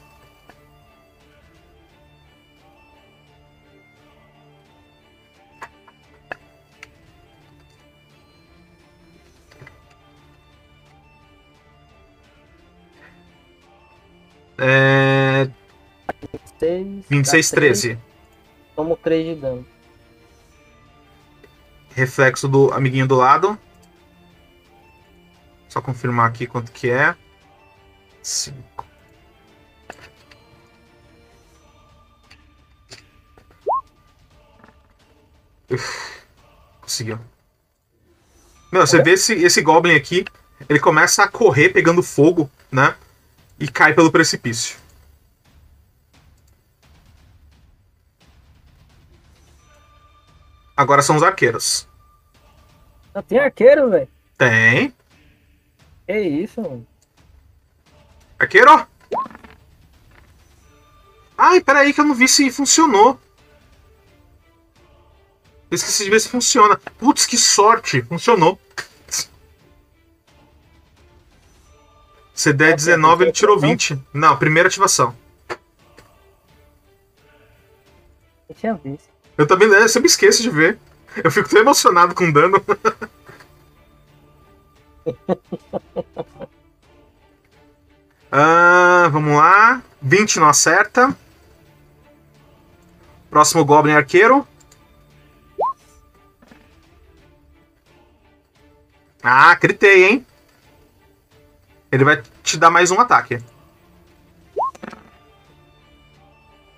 É. 14.58 15.50
26, 16.32 17.06
26, 17.10 17.50
dá 17.52 17.56
três, 17.56 17.82
13. 17.82 18.00
Tomo 18.76 18.96
3 18.96 19.26
de 19.26 19.42
dano. 19.42 19.66
Reflexo 21.96 22.48
do 22.48 22.72
amiguinho 22.72 23.08
do 23.08 23.16
lado. 23.16 23.58
Só 25.74 25.82
confirmar 25.82 26.28
aqui 26.28 26.46
quanto 26.46 26.72
que 26.72 26.88
é. 26.88 27.16
5. 28.22 28.86
Conseguiu. 36.80 37.20
Meu, 38.72 38.86
você 38.86 39.02
vê 39.02 39.14
esse, 39.14 39.34
esse 39.34 39.64
Goblin 39.64 39.96
aqui, 39.96 40.26
ele 40.70 40.80
começa 40.80 41.24
a 41.24 41.28
correr 41.28 41.70
pegando 41.70 42.04
fogo, 42.04 42.48
né? 42.72 42.96
E 43.60 43.68
cai 43.68 43.96
pelo 43.96 44.12
precipício. 44.12 44.78
Agora 50.78 51.02
são 51.02 51.16
os 51.16 51.24
arqueiros. 51.24 51.88
Ah, 53.12 53.24
tem 53.24 53.40
arqueiro, 53.40 53.90
velho. 53.90 54.08
Tem. 54.38 54.94
Que 56.06 56.20
isso, 56.20 56.62
mano. 56.62 56.86
Arqueiro! 58.38 58.88
Ai, 61.38 61.62
peraí 61.62 61.94
que 61.94 62.02
eu 62.02 62.06
não 62.06 62.16
vi 62.16 62.28
se 62.28 62.52
funcionou. 62.52 63.20
Eu 65.72 65.76
esqueci 65.76 66.04
de 66.04 66.10
ver 66.10 66.20
se 66.20 66.30
funciona. 66.30 66.80
Putz, 66.98 67.26
que 67.26 67.38
sorte! 67.38 68.02
Funcionou. 68.04 68.60
Se 72.34 72.52
der 72.52 72.76
19, 72.76 73.24
ele 73.24 73.32
tirou 73.32 73.60
20. 73.60 74.00
Não, 74.14 74.38
primeira 74.38 74.68
ativação. 74.68 75.16
Eu 78.50 78.56
tinha 78.56 78.74
visto. 78.76 79.10
Eu 79.38 79.48
também 79.48 79.68
eu 79.68 79.90
sempre 79.90 80.08
esqueço 80.08 80.42
de 80.42 80.50
ver. 80.50 80.78
Eu 81.24 81.32
fico 81.32 81.50
tão 81.50 81.60
emocionado 81.60 82.14
com 82.14 82.32
dano. 82.32 82.64
Ah, 88.36 89.10
vamos 89.12 89.38
lá. 89.38 89.84
20 90.02 90.40
não 90.40 90.50
acerta. 90.50 91.16
Próximo 93.30 93.64
Goblin 93.64 93.94
Arqueiro. 93.94 94.48
Ah, 99.22 99.56
critei, 99.56 100.06
hein? 100.06 100.26
Ele 101.92 102.04
vai 102.04 102.24
te 102.42 102.58
dar 102.58 102.72
mais 102.72 102.90
um 102.90 103.00
ataque. 103.00 103.38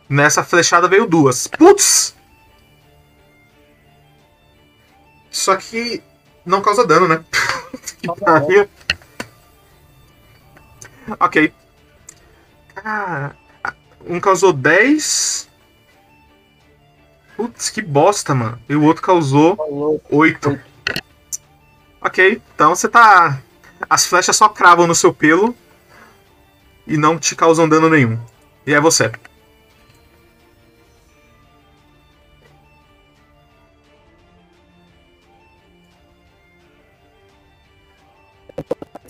Nessa 0.09 0.43
flechada 0.43 0.89
veio 0.89 1.07
duas. 1.07 1.47
Putz! 1.47 2.17
Só 5.31 5.55
que 5.55 6.03
não 6.45 6.61
causa 6.61 6.85
dano, 6.85 7.07
né? 7.07 7.23
que 7.99 8.07
pariu. 8.19 8.67
Ok. 11.19 11.53
Cara, 12.73 13.35
um 14.07 14.19
causou 14.19 14.53
10. 14.53 15.49
Putz, 17.35 17.69
que 17.69 17.81
bosta, 17.81 18.33
mano. 18.33 18.59
E 18.67 18.75
o 18.75 18.83
outro 18.83 19.03
causou 19.03 19.55
Falou. 19.55 20.01
8. 20.09 20.59
Ok, 22.01 22.41
então 22.53 22.75
você 22.75 22.87
tá. 22.87 23.41
As 23.89 24.05
flechas 24.05 24.35
só 24.35 24.47
cravam 24.47 24.87
no 24.87 24.95
seu 24.95 25.13
pelo 25.13 25.55
e 26.87 26.97
não 26.97 27.17
te 27.17 27.35
causam 27.35 27.67
dano 27.67 27.89
nenhum. 27.89 28.19
E 28.65 28.73
é 28.73 28.79
você. 28.79 29.11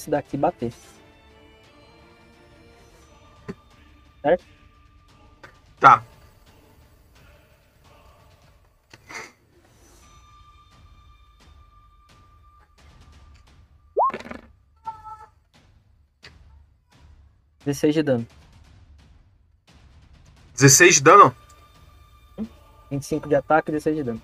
Esse 0.06 0.12
daqui 0.12 0.38
bater. 0.38 0.72
Tá. 5.80 6.04
Dezesseis 17.66 17.96
de 17.96 18.04
dano. 18.04 18.28
16 20.54 20.96
de 20.96 21.02
dano? 21.02 21.36
25 22.92 23.28
de 23.28 23.34
ataque 23.34 23.72
e 23.72 23.74
16 23.74 23.96
de 23.96 24.04
dano. 24.04 24.22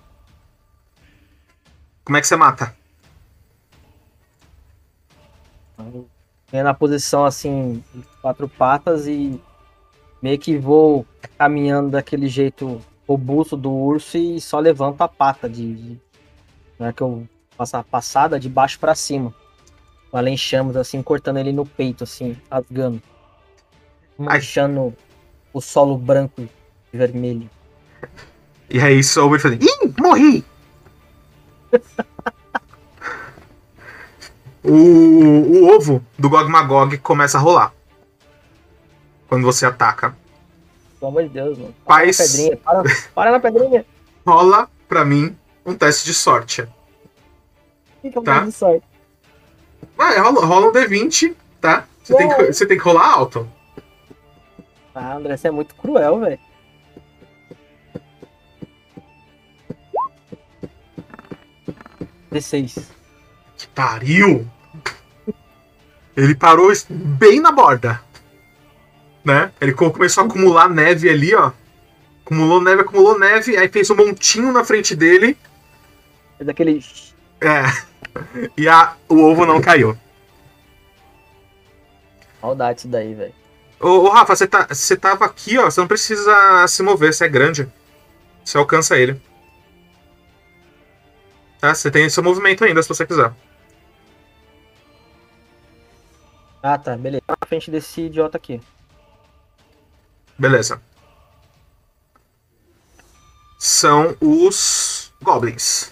Como 2.04 2.16
é 2.16 2.20
que 2.20 2.26
você 2.28 2.36
mata? 2.36 2.81
Venho 6.52 6.64
na 6.64 6.74
posição 6.74 7.24
assim, 7.24 7.82
quatro 8.20 8.46
patas 8.46 9.06
e 9.06 9.40
meio 10.20 10.38
que 10.38 10.58
vou 10.58 11.06
caminhando 11.38 11.90
daquele 11.90 12.28
jeito 12.28 12.78
robusto 13.08 13.56
do 13.56 13.70
urso 13.70 14.18
e 14.18 14.38
só 14.38 14.58
levanto 14.60 15.00
a 15.00 15.08
pata 15.08 15.48
de. 15.48 15.74
de 15.74 16.00
não 16.78 16.88
é 16.88 16.92
que 16.92 17.00
eu 17.00 17.26
faço 17.56 17.76
a 17.78 17.82
passada 17.82 18.38
de 18.38 18.50
baixo 18.50 18.78
pra 18.78 18.94
cima. 18.94 19.34
Além 20.12 20.36
chamas 20.36 20.76
assim, 20.76 21.02
cortando 21.02 21.38
ele 21.38 21.52
no 21.52 21.64
peito, 21.64 22.04
assim, 22.04 22.36
rasgando. 22.50 23.02
Manchando 24.18 24.94
o 25.54 25.60
solo 25.60 25.96
branco 25.96 26.42
e 26.92 26.96
vermelho. 26.96 27.48
E 28.68 28.78
aí 28.78 29.02
soube 29.02 29.36
ele 29.36 29.42
fazendo. 29.42 29.64
Ih, 29.64 29.94
morri! 29.98 30.44
O, 34.64 34.70
o 34.70 35.74
ovo 35.74 36.04
do 36.18 36.28
Gog 36.30 36.48
Magog 36.50 36.96
começa 36.98 37.36
a 37.36 37.40
rolar. 37.40 37.72
Quando 39.28 39.44
você 39.44 39.66
ataca. 39.66 40.16
Pelo 41.00 41.10
amor 41.10 41.22
de 41.24 41.28
Deus, 41.30 41.58
mano. 41.58 41.74
Para 41.84 42.04
Faz- 42.12 42.18
na 42.18 42.24
pedrinha, 42.26 42.56
para, 42.58 42.82
para 43.14 43.30
na 43.32 43.40
pedrinha. 43.40 43.86
Rola 44.26 44.70
pra 44.88 45.04
mim 45.04 45.36
um 45.66 45.74
teste 45.74 46.04
de 46.04 46.14
sorte. 46.14 46.66
Fica 48.00 48.20
Tá. 48.22 48.34
mais 48.36 48.46
de 48.46 48.52
sorte. 48.52 48.84
Ah, 49.98 50.12
é, 50.14 50.18
rola, 50.18 50.44
rola 50.46 50.66
um 50.68 50.72
D20, 50.72 51.34
tá? 51.60 51.86
Você 52.02 52.14
tem, 52.16 52.28
que, 52.28 52.52
você 52.52 52.66
tem 52.66 52.76
que 52.78 52.84
rolar 52.84 53.08
alto. 53.14 53.48
Ah, 54.94 55.14
André, 55.16 55.36
você 55.36 55.48
é 55.48 55.50
muito 55.50 55.74
cruel, 55.74 56.20
velho. 56.20 56.38
D6. 62.30 62.78
Que 63.62 63.68
pariu! 63.68 64.44
Ele 66.16 66.34
parou 66.34 66.72
bem 66.90 67.40
na 67.40 67.52
borda. 67.52 68.02
Né? 69.24 69.52
Ele 69.60 69.72
co- 69.72 69.92
começou 69.92 70.24
a 70.24 70.26
acumular 70.26 70.68
neve 70.68 71.08
ali, 71.08 71.32
ó. 71.32 71.52
Acumulou 72.24 72.60
neve, 72.60 72.82
acumulou 72.82 73.16
neve, 73.16 73.56
aí 73.56 73.68
fez 73.68 73.88
um 73.88 73.94
montinho 73.94 74.50
na 74.50 74.64
frente 74.64 74.96
dele. 74.96 75.38
É 76.40 76.44
daquele. 76.44 76.84
É. 77.40 77.62
E 78.56 78.68
a, 78.68 78.96
o 79.08 79.20
ovo 79.20 79.46
não 79.46 79.60
caiu. 79.60 79.96
Maldade 82.42 82.80
isso 82.80 82.88
daí, 82.88 83.14
velho. 83.14 83.34
Ô, 83.78 83.88
ô, 83.90 84.08
Rafa, 84.08 84.34
você, 84.34 84.46
tá, 84.48 84.66
tava 85.00 85.24
aqui, 85.24 85.56
ó. 85.56 85.66
Você 85.70 85.80
não 85.80 85.86
precisa 85.86 86.66
se 86.66 86.82
mover, 86.82 87.14
você 87.14 87.26
é 87.26 87.28
grande. 87.28 87.68
Você 88.44 88.58
alcança 88.58 88.98
ele. 88.98 89.22
Tá? 91.60 91.72
Você 91.72 91.92
tem 91.92 92.08
seu 92.10 92.24
movimento 92.24 92.64
ainda, 92.64 92.82
se 92.82 92.88
você 92.88 93.06
quiser. 93.06 93.32
Ah, 96.62 96.78
tá, 96.78 96.96
beleza. 96.96 97.24
Na 97.28 97.46
frente 97.46 97.70
desse 97.70 98.02
idiota 98.02 98.36
aqui. 98.36 98.60
Beleza. 100.38 100.80
São 103.58 104.16
os 104.20 105.12
goblins. 105.22 105.90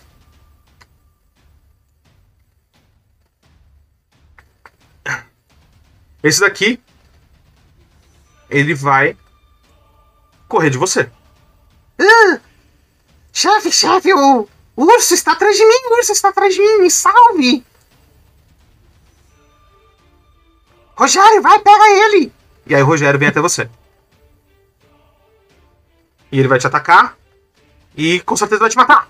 Esse 6.23 6.41
daqui 6.41 6.81
ele 8.49 8.75
vai 8.75 9.17
correr 10.49 10.71
de 10.71 10.79
você. 10.79 11.11
Chefe, 13.33 13.73
chefe, 13.73 14.13
o, 14.13 14.49
o 14.77 14.83
urso 14.85 15.15
está 15.15 15.33
atrás 15.33 15.57
de 15.57 15.65
mim, 15.65 15.81
o 15.91 15.95
urso 15.99 16.13
está 16.13 16.29
atrás 16.29 16.55
de 16.55 16.61
mim, 16.61 16.83
me 16.83 16.91
salve! 16.91 17.65
Rogério, 21.01 21.41
vai, 21.41 21.59
pega 21.59 21.89
ele! 21.89 22.31
E 22.67 22.75
aí 22.75 22.83
o 22.83 22.85
Rogério 22.85 23.19
vem 23.19 23.31
até 23.31 23.41
você. 23.41 23.71
E 26.31 26.39
ele 26.39 26.47
vai 26.47 26.59
te 26.59 26.67
atacar. 26.67 27.17
E 27.97 28.21
com 28.21 28.37
certeza 28.37 28.61
vai 28.61 28.69
te 28.69 28.77
matar. 28.77 29.09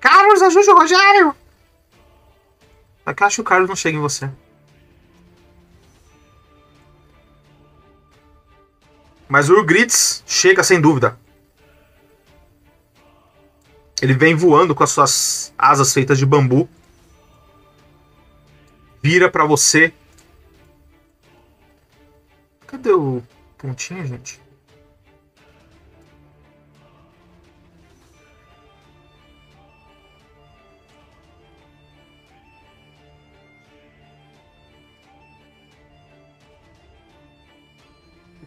Carlos, 0.00 0.42
ajude 0.42 0.70
o 0.70 0.76
Rogério! 0.76 1.36
É 3.06 3.14
que 3.14 3.22
eu 3.22 3.26
acho 3.28 3.36
que 3.36 3.40
o 3.42 3.44
Carlos 3.44 3.68
não 3.68 3.76
chega 3.76 3.96
em 3.96 4.00
você. 4.00 4.28
Mas 9.28 9.48
o 9.48 9.54
Urgritz 9.54 10.24
chega 10.26 10.64
sem 10.64 10.80
dúvida. 10.80 11.16
Ele 14.00 14.14
vem 14.14 14.34
voando 14.34 14.74
com 14.74 14.82
as 14.82 14.90
suas 14.90 15.52
asas 15.58 15.92
feitas 15.92 16.18
de 16.18 16.24
bambu. 16.24 16.68
Vira 19.02 19.30
pra 19.30 19.44
você. 19.44 19.92
Cadê 22.66 22.92
o 22.92 23.22
pontinho, 23.58 24.06
gente? 24.06 24.40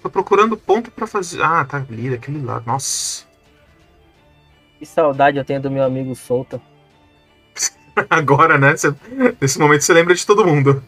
Tô 0.02 0.10
procurando 0.10 0.58
ponto 0.58 0.92
pra 0.92 1.08
fazer. 1.08 1.42
Ah, 1.42 1.64
tá 1.64 1.78
ali, 1.78 2.14
aquele 2.14 2.42
lá. 2.42 2.60
Nossa. 2.66 3.33
Que 4.84 4.88
saudade 4.88 5.38
eu 5.38 5.46
tenho 5.46 5.62
do 5.62 5.72
meu 5.72 5.82
amigo 5.82 6.14
Solta. 6.14 6.62
Agora, 8.10 8.58
né? 8.58 8.76
Cê- 8.76 8.94
nesse 9.40 9.58
momento 9.58 9.80
você 9.82 9.94
lembra 9.94 10.14
de 10.14 10.26
todo 10.26 10.46
mundo. 10.46 10.84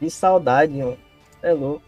Que 0.00 0.08
saudade, 0.08 0.72
mano. 0.72 0.96
É 1.42 1.52
louco. 1.52 1.82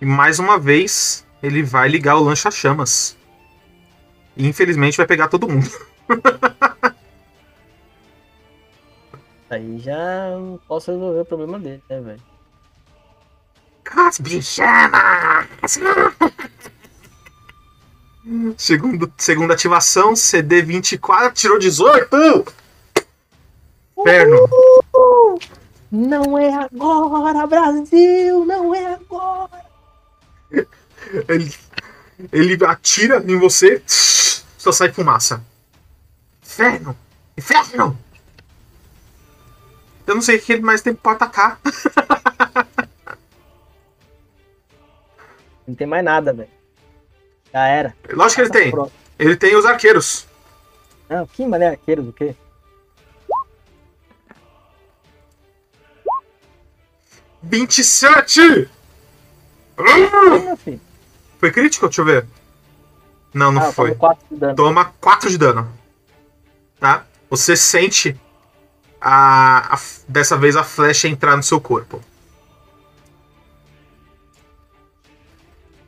E 0.00 0.04
mais 0.04 0.40
uma 0.40 0.58
vez, 0.58 1.24
ele 1.40 1.62
vai 1.62 1.88
ligar 1.88 2.16
o 2.16 2.24
lancha-chamas. 2.24 3.16
E 4.36 4.48
infelizmente 4.48 4.96
vai 4.96 5.06
pegar 5.06 5.28
todo 5.28 5.48
mundo. 5.48 5.70
Aí 9.54 9.78
já 9.78 10.32
posso 10.66 10.90
resolver 10.90 11.20
o 11.20 11.24
problema 11.24 11.60
dele, 11.60 11.80
né, 11.88 12.00
velho? 12.00 12.22
Cospe 13.88 14.42
chama! 14.42 15.46
Segundo, 18.56 19.12
segunda 19.16 19.54
ativação, 19.54 20.16
CD 20.16 20.60
24, 20.62 21.32
tirou 21.34 21.56
18! 21.58 22.52
Inferno! 23.96 24.48
Não 25.92 26.36
é 26.36 26.52
agora, 26.52 27.46
Brasil! 27.46 28.44
Não 28.44 28.74
é 28.74 28.94
agora! 28.94 29.64
Ele, 31.28 31.54
ele 32.32 32.64
atira 32.64 33.22
em 33.30 33.38
você, 33.38 33.80
só 33.86 34.72
sai 34.72 34.90
fumaça. 34.90 35.44
Inferno! 36.42 36.96
Inferno! 37.36 38.03
Eu 40.06 40.14
não 40.14 40.22
sei 40.22 40.36
o 40.36 40.42
que 40.42 40.52
ele 40.52 40.62
mais 40.62 40.82
tem 40.82 40.94
pra 40.94 41.12
atacar. 41.12 41.60
Não 45.66 45.74
tem 45.74 45.86
mais 45.86 46.04
nada, 46.04 46.30
velho. 46.34 46.50
Já 47.50 47.66
era. 47.66 47.96
Lógico 48.12 48.42
que 48.42 48.48
ele 48.48 48.50
tem. 48.64 48.70
Pronto. 48.70 48.92
Ele 49.18 49.34
tem 49.34 49.56
os 49.56 49.64
arqueiros. 49.64 50.26
Não, 51.08 51.26
que 51.26 51.46
mané 51.46 51.68
arqueiro 51.68 52.02
do 52.02 52.12
quê? 52.12 52.36
27! 57.42 58.68
Oi, 59.76 60.40
meu 60.40 60.56
filho. 60.56 60.80
Foi 61.38 61.50
crítico? 61.50 61.86
Deixa 61.86 62.00
eu 62.00 62.04
ver. 62.04 62.26
Não, 63.32 63.50
não 63.52 63.62
Ah, 63.62 63.72
foi. 63.72 63.88
tomo 63.90 63.98
4 64.00 64.26
de 64.30 64.36
dano. 64.36 64.54
Toma 64.56 64.84
4 65.00 65.30
de 65.30 65.38
dano. 65.38 65.72
Tá? 66.78 67.04
Você 67.28 67.56
sente 67.56 68.18
a, 69.04 69.74
a- 69.74 69.78
dessa 70.08 70.36
vez 70.36 70.56
a 70.56 70.64
flecha 70.64 71.08
entrar 71.08 71.36
no 71.36 71.42
seu 71.42 71.60
corpo. 71.60 72.00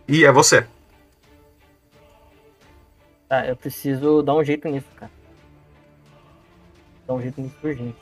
E 0.08 0.24
é 0.24 0.30
você. 0.32 0.66
Tá, 3.28 3.46
eu 3.46 3.56
preciso 3.56 4.22
dar 4.22 4.34
um 4.34 4.44
jeito 4.44 4.68
nisso, 4.68 4.86
cara. 4.96 5.10
Dar 7.06 7.14
um 7.14 7.22
jeito 7.22 7.40
nisso 7.40 7.56
urgente. 7.62 7.98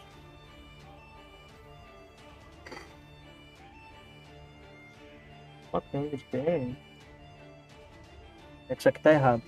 Quanto 5.71 6.09
de 6.17 6.25
PM? 6.31 6.77
É 8.69 8.75
que 8.75 8.81
isso 8.81 8.89
aqui 8.89 9.01
tá 9.01 9.13
errado. 9.13 9.43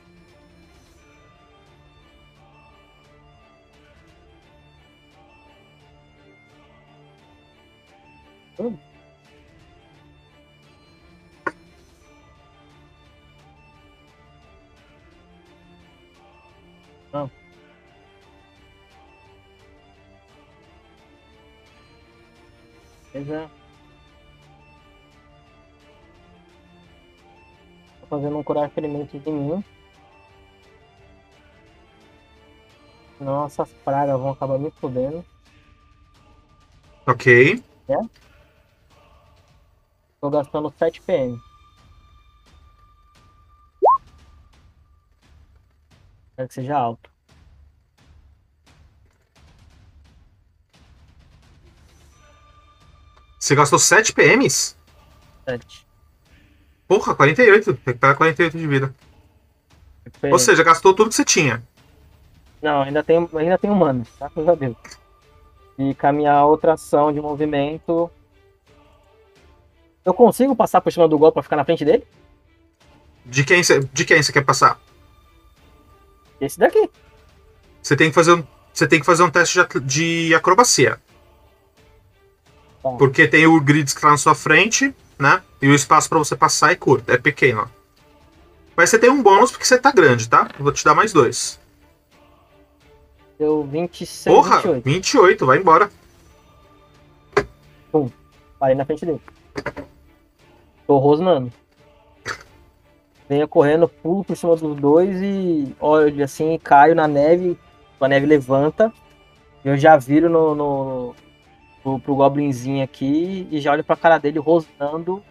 Hum. 8.59 8.79
Não. 17.13 17.31
É. 23.15 23.49
Tô 28.01 28.07
fazendo 28.09 28.39
um 28.39 28.43
curar 28.43 28.71
ferimentos 28.71 29.27
em 29.27 29.33
mim. 29.33 29.65
Senão 33.19 33.47
essas 33.47 33.73
pragas 33.85 34.19
vão 34.19 34.31
acabar 34.31 34.59
me 34.59 34.71
fudendo. 34.71 35.25
Ok. 37.07 37.63
Tô 40.27 40.31
gastando 40.31 40.75
7 40.77 41.01
PM. 41.03 41.41
Quero 46.35 46.49
que 46.49 46.55
seja 46.55 46.77
alto. 46.77 47.09
Você 53.39 53.55
gastou 53.55 53.79
7 53.79 54.13
PMs? 54.13 54.77
7. 55.45 55.87
Porra, 56.89 57.15
48. 57.15 57.79
Recupera 57.87 58.17
48 58.17 58.59
de 58.59 58.67
vida. 58.67 58.95
Ou 60.25 60.41
seja, 60.41 60.65
gastou 60.65 60.93
tudo 60.93 61.11
que 61.11 61.15
você 61.15 61.25
tinha. 61.25 61.63
Não, 62.61 62.83
ainda 62.83 63.05
tem, 63.05 63.17
ainda 63.33 63.57
tem 63.57 63.71
humanos, 63.71 64.09
tá? 64.19 64.29
Graças 64.35 64.49
a 64.49 64.55
Deus. 64.57 64.77
E 65.79 65.97
minha 66.13 66.45
outra 66.45 66.73
ação 66.73 67.13
de 67.13 67.21
movimento. 67.21 68.11
Eu 70.07 70.15
consigo 70.15 70.55
passar 70.55 70.81
por 70.81 70.93
cima 70.93 71.09
do 71.09 71.19
golpe 71.19 71.35
pra 71.35 71.43
ficar 71.43 71.57
na 71.57 71.65
frente 71.65 71.85
dele? 71.85 72.07
De 73.25 73.43
quem 73.43 73.61
você, 73.61 73.81
de 73.81 74.05
quem 74.05 74.23
você 74.23 74.33
quer 74.33 74.45
passar? 74.45 74.81
Esse 76.41 76.61
daqui. 76.61 76.89
Você 77.83 77.97
tem 77.97 78.09
que 78.09 78.15
fazer 78.15 78.35
um, 78.35 78.45
você 78.73 78.87
tem 78.87 79.01
que 79.01 79.05
fazer 79.05 79.25
um 79.25 79.31
teste 79.31 79.59
de, 79.59 79.81
de 80.29 80.35
acrobacia. 80.35 81.01
Tá. 82.81 82.91
Porque 82.91 83.27
tem 83.27 83.49
o 83.49 83.61
grid 83.61 83.93
que 83.93 84.01
tá 84.01 84.11
na 84.11 84.17
sua 84.17 84.37
frente, 84.37 84.95
né? 85.19 85.43
E 85.61 85.67
o 85.67 85.75
espaço 85.75 86.09
pra 86.09 86.19
você 86.19 86.37
passar 86.37 86.71
é 86.71 86.77
curto, 86.77 87.11
é 87.11 87.19
pequeno. 87.19 87.69
Mas 88.77 88.91
você 88.91 89.01
tem 89.01 89.11
um 89.11 89.21
bônus 89.21 89.51
porque 89.51 89.65
você 89.65 89.77
tá 89.77 89.91
grande, 89.91 90.29
tá? 90.29 90.49
Vou 90.57 90.71
te 90.71 90.85
dar 90.85 90.95
mais 90.95 91.13
dois. 91.13 91.59
Deu 93.41 93.65
26, 93.65 94.33
Porra, 94.33 94.57
28. 94.59 94.85
28, 94.85 95.47
vai 95.47 95.59
embora. 95.59 95.91
Parei 98.61 98.77
na 98.77 98.85
frente 98.85 99.05
dele. 99.05 99.21
Tô 100.87 100.99
rosnando. 100.99 101.53
Venho 103.29 103.49
correndo, 103.49 103.89
pulo 103.89 104.25
por 104.25 104.37
cima 104.37 104.55
dos 104.55 104.77
dois 104.77 105.21
e 105.21 105.75
olho 105.81 106.25
assim, 106.25 106.59
caio 106.63 106.95
na 106.95 107.09
neve. 107.09 107.59
A 108.01 108.09
neve 108.09 108.27
levanta. 108.27 108.93
Eu 109.65 109.77
já 109.77 109.97
viro 109.97 110.29
no, 110.29 110.55
no, 110.55 111.15
pro, 111.83 111.99
pro 111.99 112.15
goblinzinho 112.15 112.85
aqui 112.85 113.49
e 113.51 113.61
já 113.61 113.73
olho 113.73 113.83
pra 113.83 113.97
cara 113.97 114.19
dele 114.19 114.39
rosnando. 114.39 115.23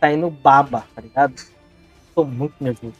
Tá 0.00 0.10
indo 0.10 0.30
baba, 0.30 0.86
tá 0.94 1.02
ligado? 1.02 1.34
Tô 2.14 2.24
muito 2.24 2.54
nervoso. 2.60 2.94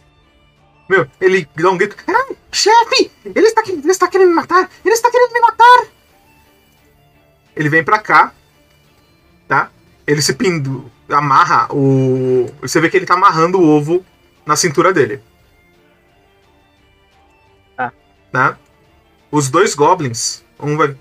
Meu, 0.88 1.08
ele 1.20 1.48
dá 1.56 1.70
um 1.70 1.78
grito. 1.78 1.96
Ai, 2.06 2.36
chefe! 2.50 3.10
Ele 3.24 3.46
está, 3.46 3.62
ele 3.66 3.90
está 3.90 4.08
querendo 4.08 4.28
me 4.28 4.34
matar! 4.34 4.70
Ele 4.84 4.94
está 4.94 5.10
querendo 5.10 5.32
me 5.32 5.40
matar! 5.40 5.86
Ele 7.56 7.68
vem 7.68 7.84
pra 7.84 7.98
cá, 7.98 8.32
tá? 9.48 9.70
Ele 10.06 10.20
se 10.20 10.34
pindu, 10.34 10.90
amarra 11.18 11.68
o. 11.72 12.46
Você 12.60 12.80
vê 12.80 12.88
que 12.88 12.96
ele 12.96 13.06
tá 13.06 13.14
amarrando 13.14 13.58
o 13.58 13.66
ovo 13.66 14.04
na 14.46 14.56
cintura 14.56 14.92
dele. 14.92 15.22
Tá. 17.76 17.92
Tá? 18.30 18.58
Os 19.30 19.48
dois 19.48 19.74
goblins, 19.74 20.44
um 20.60 20.76
vai. 20.76 20.96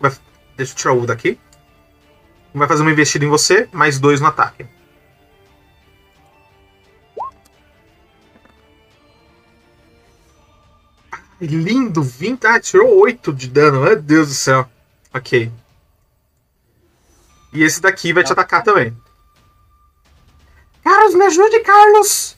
vai 0.00 0.12
deixa 0.56 0.72
eu 0.72 0.76
tirar 0.76 0.92
o 0.92 1.06
daqui. 1.06 1.38
Um 2.54 2.58
vai 2.58 2.68
fazer 2.68 2.82
uma 2.82 2.92
investida 2.92 3.24
em 3.24 3.28
você, 3.28 3.68
mais 3.72 3.98
dois 3.98 4.20
no 4.20 4.26
ataque. 4.26 4.66
Lindo, 11.40 12.02
20. 12.02 12.46
Ah, 12.46 12.60
tirou 12.60 13.00
8 13.00 13.32
de 13.32 13.48
dano. 13.48 13.80
Meu 13.80 14.00
Deus 14.00 14.28
do 14.28 14.34
céu. 14.34 14.68
Ok. 15.12 15.50
E 17.52 17.62
esse 17.62 17.80
daqui 17.80 18.12
vai 18.12 18.22
te 18.22 18.32
atacar 18.32 18.62
também. 18.62 18.96
Carlos, 20.82 21.14
me 21.14 21.24
ajude, 21.26 21.60
Carlos! 21.60 22.36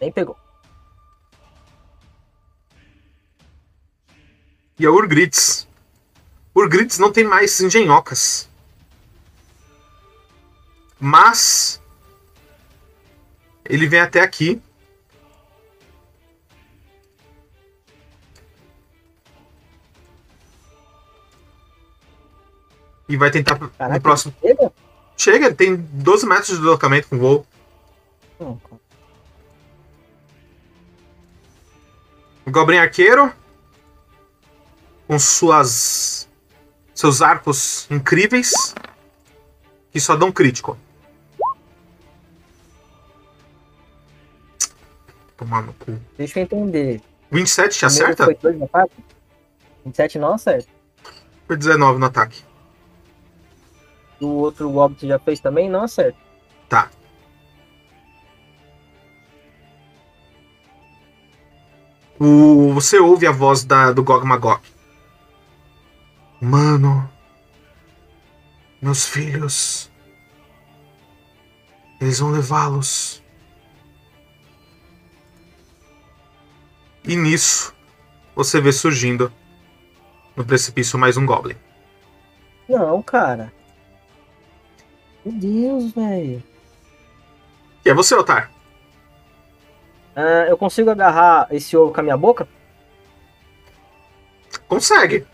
Nem 0.00 0.12
pegou. 0.12 0.36
E 4.78 4.84
a 4.84 4.90
Urgrits. 4.90 5.66
Urgrits 6.54 6.98
não 6.98 7.10
tem 7.10 7.24
mais 7.24 7.60
engenhocas. 7.60 8.48
Mas. 11.00 11.80
Ele 13.64 13.86
vem 13.86 14.00
até 14.00 14.20
aqui. 14.20 14.62
E 23.08 23.16
vai 23.16 23.30
tentar 23.30 23.56
Caraca, 23.56 23.94
no 23.94 24.00
próximo. 24.00 24.34
Chega? 24.40 24.72
Chega, 25.16 25.46
ele 25.46 25.54
tem 25.54 25.76
12 25.76 26.26
metros 26.26 26.48
de 26.48 26.56
deslocamento 26.56 27.08
com 27.08 27.18
voo. 27.18 27.46
Cara. 28.38 28.56
O 32.44 32.50
Goblin 32.50 32.78
Arqueiro. 32.78 33.32
Com 35.06 35.18
suas. 35.18 36.28
Seus 36.94 37.22
arcos 37.22 37.86
incríveis. 37.90 38.74
Que 39.90 40.00
só 40.00 40.16
dão 40.16 40.32
crítico. 40.32 40.76
Tomar 45.36 45.62
no 45.62 45.72
cu. 45.74 45.98
Deixa 46.16 46.40
eu 46.40 46.44
entender. 46.44 47.02
27 47.30 47.78
te 47.78 47.84
acerta? 47.84 48.24
Foi 48.24 48.34
dois 48.34 48.56
no 48.56 48.64
ataque? 48.64 48.94
27 49.84 50.18
não 50.18 50.34
acerta. 50.34 50.68
Foi 51.46 51.56
19 51.56 51.98
no 51.98 52.06
ataque. 52.06 52.42
O 54.20 54.26
outro 54.26 54.70
Goblin 54.70 54.94
que 54.94 55.00
você 55.00 55.08
já 55.08 55.18
fez 55.18 55.40
também 55.40 55.68
não 55.68 55.82
acerta. 55.82 56.18
Tá. 56.68 56.90
O, 62.18 62.72
você 62.72 62.98
ouve 62.98 63.26
a 63.26 63.32
voz 63.32 63.64
da, 63.64 63.92
do 63.92 64.02
Gog 64.02 64.26
Magog. 64.26 64.62
Mano. 66.40 67.08
Meus 68.80 69.06
filhos. 69.06 69.90
Eles 72.00 72.18
vão 72.18 72.30
levá-los. 72.30 73.22
E 77.04 77.14
nisso, 77.16 77.74
você 78.34 78.60
vê 78.60 78.72
surgindo 78.72 79.32
no 80.34 80.44
precipício 80.44 80.98
mais 80.98 81.16
um 81.16 81.24
Goblin. 81.24 81.56
Não, 82.68 83.00
cara. 83.02 83.52
Meu 85.26 85.32
Deus, 85.40 85.92
velho. 85.92 86.40
E 87.84 87.90
é 87.90 87.94
você, 87.94 88.14
Otar. 88.14 88.48
Ah, 90.14 90.46
eu 90.48 90.56
consigo 90.56 90.88
agarrar 90.88 91.48
esse 91.50 91.76
ovo 91.76 91.92
com 91.92 91.98
a 91.98 92.02
minha 92.02 92.16
boca? 92.16 92.46
Consegue. 94.68 95.26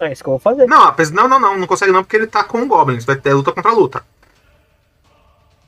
É 0.00 0.10
isso 0.10 0.22
que 0.24 0.28
eu 0.28 0.32
vou 0.32 0.40
fazer. 0.40 0.66
Não, 0.66 0.94
não, 1.12 1.28
não, 1.28 1.38
não, 1.40 1.58
não 1.58 1.66
consegue 1.66 1.92
não, 1.92 2.02
porque 2.02 2.16
ele 2.16 2.26
tá 2.26 2.42
com 2.42 2.62
o 2.62 2.66
Goblins. 2.66 3.04
Vai 3.04 3.16
ter 3.16 3.34
luta 3.34 3.52
contra 3.52 3.72
luta. 3.72 4.02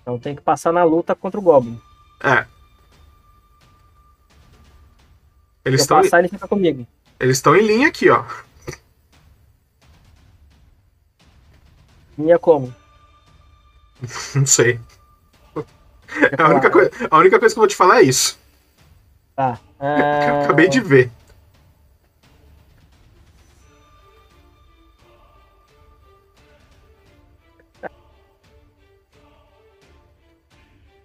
Então 0.01 0.19
tem 0.19 0.35
que 0.35 0.41
passar 0.41 0.73
na 0.73 0.83
luta 0.85 1.15
contra 1.15 1.39
o 1.39 1.43
Goblin. 1.43 1.79
É. 2.25 2.47
Eles 5.65 5.83
Se 5.83 5.93
eu 5.93 5.97
estão 5.99 6.03
passar, 6.03 6.19
ele 6.21 6.29
fica 6.29 6.49
comigo. 6.49 6.87
eles 7.21 7.37
estão 7.37 7.55
em 7.55 7.65
linha 7.67 7.89
aqui, 7.89 8.09
ó. 8.09 8.25
Minha 12.17 12.39
como? 12.39 12.75
Não 14.35 14.47
sei. 14.47 14.79
A 16.39 16.49
única, 16.49 16.71
falar? 16.71 16.71
coi- 16.71 16.91
a 17.11 17.19
única 17.19 17.39
coisa 17.39 17.55
que 17.55 17.59
eu 17.59 17.63
vou 17.63 17.69
te 17.69 17.77
falar 17.77 18.01
é 18.01 18.03
isso. 18.03 18.39
Tá. 19.37 19.59
Ah, 19.85 20.45
acabei 20.45 20.69
de 20.69 20.79
ver. 20.81 21.11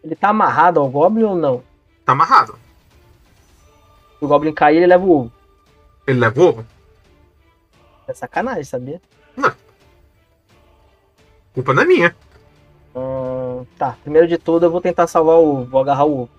Ele 0.04 0.16
tá 0.16 0.30
amarrado 0.30 0.80
ao 0.80 0.90
Goblin 0.90 1.24
ou 1.24 1.36
não? 1.36 1.64
Tá 2.06 2.14
amarrado. 2.14 2.58
Se 4.20 4.26
o 4.26 4.28
Goblin 4.28 4.54
cair, 4.54 4.78
ele 4.78 4.88
leva 4.88 5.04
o 5.06 5.12
ovo. 5.12 5.32
Ele 6.06 6.20
leva 6.20 6.40
o 6.42 6.48
ovo? 6.48 6.66
É 8.08 8.14
sacanagem, 8.14 8.64
sabia? 8.64 9.02
Culpa 11.58 11.74
não 11.74 11.82
é 11.82 11.86
minha. 11.88 12.16
Hum, 12.96 13.66
tá, 13.80 13.98
primeiro 14.04 14.28
de 14.28 14.38
tudo 14.38 14.68
eu 14.68 14.72
vou 14.72 14.80
tentar 14.80 15.08
salvar 15.08 15.38
o 15.38 15.66
vou 15.66 15.82
agarrar 15.82 16.06
o 16.06 16.22
ovo. 16.22 16.30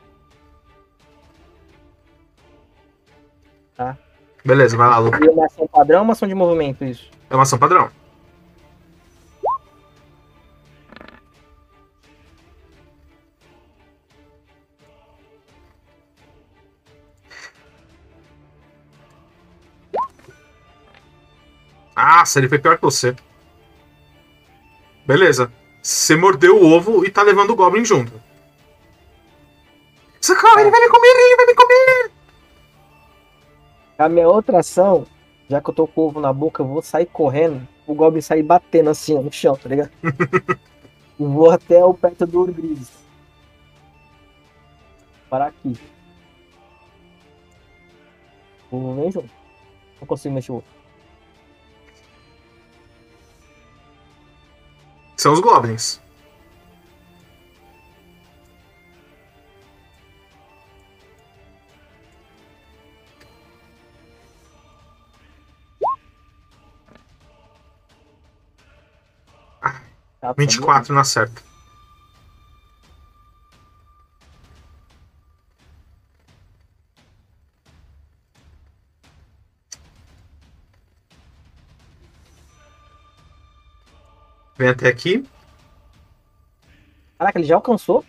Beleza, 4.44 4.76
vai 4.76 4.88
lá, 4.88 4.98
Lu. 4.98 5.10
E 5.20 5.28
uma 5.28 5.46
ação 5.46 5.66
padrão 5.66 5.98
ou 5.98 6.04
uma 6.04 6.12
ação 6.12 6.28
de 6.28 6.36
movimento 6.36 6.84
isso? 6.84 7.10
É 7.28 7.34
uma 7.34 7.42
ação 7.42 7.58
padrão. 7.58 7.90
Ah, 21.96 22.22
ele 22.36 22.48
foi 22.48 22.60
pior 22.60 22.76
que 22.76 22.82
você. 22.82 23.16
Beleza. 25.08 25.50
Você 25.82 26.14
mordeu 26.14 26.62
o 26.62 26.70
ovo 26.70 27.02
e 27.02 27.10
tá 27.10 27.22
levando 27.22 27.50
o 27.50 27.56
Goblin 27.56 27.82
junto. 27.82 28.12
Socorro, 30.20 30.60
ele 30.60 30.70
vai 30.70 30.80
me 30.80 30.88
comer, 30.90 31.08
ele 31.08 31.36
vai 31.36 31.46
me 31.46 31.54
comer! 31.54 32.10
A 33.96 34.08
minha 34.10 34.28
outra 34.28 34.58
ação, 34.58 35.06
já 35.48 35.62
que 35.62 35.70
eu 35.70 35.74
tô 35.74 35.86
com 35.86 36.02
o 36.02 36.06
ovo 36.08 36.20
na 36.20 36.30
boca, 36.30 36.62
eu 36.62 36.66
vou 36.66 36.82
sair 36.82 37.06
correndo, 37.06 37.66
o 37.86 37.94
Goblin 37.94 38.20
sair 38.20 38.42
batendo 38.42 38.90
assim 38.90 39.16
ó, 39.16 39.22
no 39.22 39.32
chão, 39.32 39.56
tá 39.56 39.66
ligado? 39.70 39.90
e 41.18 41.24
vou 41.24 41.50
até 41.50 41.82
o 41.82 41.94
perto 41.94 42.26
do 42.26 42.42
Urgris. 42.42 42.92
Parar 45.30 45.46
aqui. 45.46 45.74
Vou 48.70 48.94
nem 48.94 49.10
junto. 49.10 49.30
Não 49.98 50.06
consigo 50.06 50.34
mexer 50.34 50.52
o 50.52 50.56
ovo. 50.56 50.77
São 55.18 55.32
os 55.32 55.40
Goblins. 55.40 56.00
Tá, 70.20 70.32
24 70.36 70.94
não 70.94 71.00
acerta. 71.00 71.47
Vem 84.58 84.68
até 84.68 84.88
aqui. 84.88 85.24
Caraca, 87.16 87.38
ele 87.38 87.46
já 87.46 87.54
alcançou? 87.54 88.04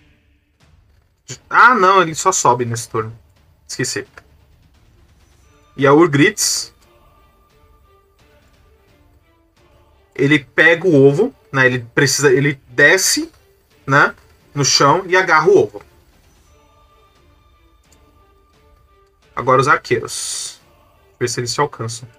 Ah, 1.48 1.76
não, 1.76 2.02
ele 2.02 2.16
só 2.16 2.32
sobe 2.32 2.66
nesse 2.66 2.90
turno. 2.90 3.18
Esqueci. 3.68 4.08
E 5.78 5.86
a 5.86 5.94
Urgritz. 5.94 6.74
Ele 10.16 10.40
pega 10.40 10.88
o 10.88 11.08
ovo, 11.08 11.34
né? 11.52 11.68
Ele 11.68 11.80
precisa. 11.94 12.34
Ele 12.34 12.60
desce, 12.70 13.32
né? 13.86 14.16
No 14.54 14.66
chão 14.66 15.04
e 15.06 15.16
agarra 15.16 15.48
o 15.48 15.58
ovo. 15.58 15.84
Agora 19.36 19.62
os 19.62 19.68
arqueiros. 19.68 20.60
Ver 21.20 21.30
se 21.30 21.40
eles 21.40 21.52
se 21.52 21.62
alcançam. 21.62 22.10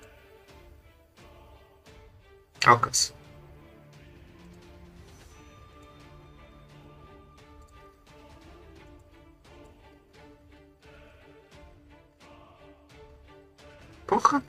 Alcança. 2.65 3.20
Porra. 14.11 14.43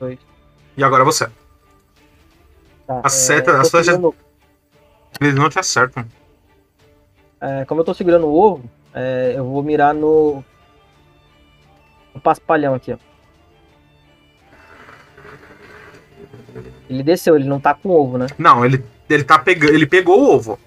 Dois. 0.00 0.18
E 0.76 0.82
agora 0.84 1.04
você. 1.04 1.26
Tá, 2.86 3.00
A 3.02 3.08
seta- 3.08 3.50
eu 3.50 3.56
a 3.56 3.62
tô 3.62 3.68
seta- 3.68 3.84
segurando- 3.84 4.14
Eles 5.20 5.34
não 5.34 5.48
te 5.48 5.58
acertam. 5.58 6.06
é, 7.40 7.64
como 7.66 7.80
eu 7.80 7.84
tô 7.84 7.94
segurando 7.94 8.26
o 8.26 8.34
ovo, 8.34 8.70
é, 8.94 9.34
eu 9.36 9.44
vou 9.44 9.62
mirar 9.62 9.94
no. 9.94 10.42
No 12.14 12.20
paspalhão 12.20 12.74
aqui, 12.74 12.92
ó. 12.92 12.98
Ele 16.88 17.02
desceu, 17.02 17.36
ele 17.36 17.44
não 17.48 17.58
tá 17.60 17.74
com 17.74 17.90
ovo, 17.90 18.16
né? 18.18 18.26
Não, 18.38 18.64
ele, 18.64 18.84
ele 19.08 19.24
tá 19.24 19.38
pegando. 19.38 19.72
Ele 19.74 19.86
pegou 19.86 20.18
o 20.20 20.34
ovo. 20.34 20.58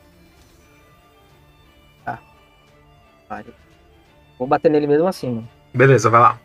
Pare. 3.28 3.54
Vou 4.40 4.48
bater 4.48 4.72
nele 4.72 4.88
mesmo 4.88 5.08
assim, 5.08 5.30
mano. 5.30 5.50
Beleza, 5.74 6.10
vai 6.10 6.20
lá. 6.22 6.40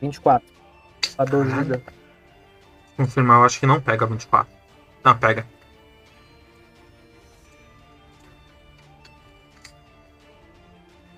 Vinte 0.00 0.16
e 0.16 0.20
quatro. 0.20 0.48
A 1.18 1.24
12 1.24 1.50
Caralho. 1.50 1.64
vida. 1.64 1.82
Confirmar, 2.96 3.38
eu 3.38 3.44
acho 3.44 3.60
que 3.60 3.66
não 3.66 3.80
pega 3.80 4.06
24. 4.06 4.52
Não, 5.04 5.18
pega. 5.18 5.46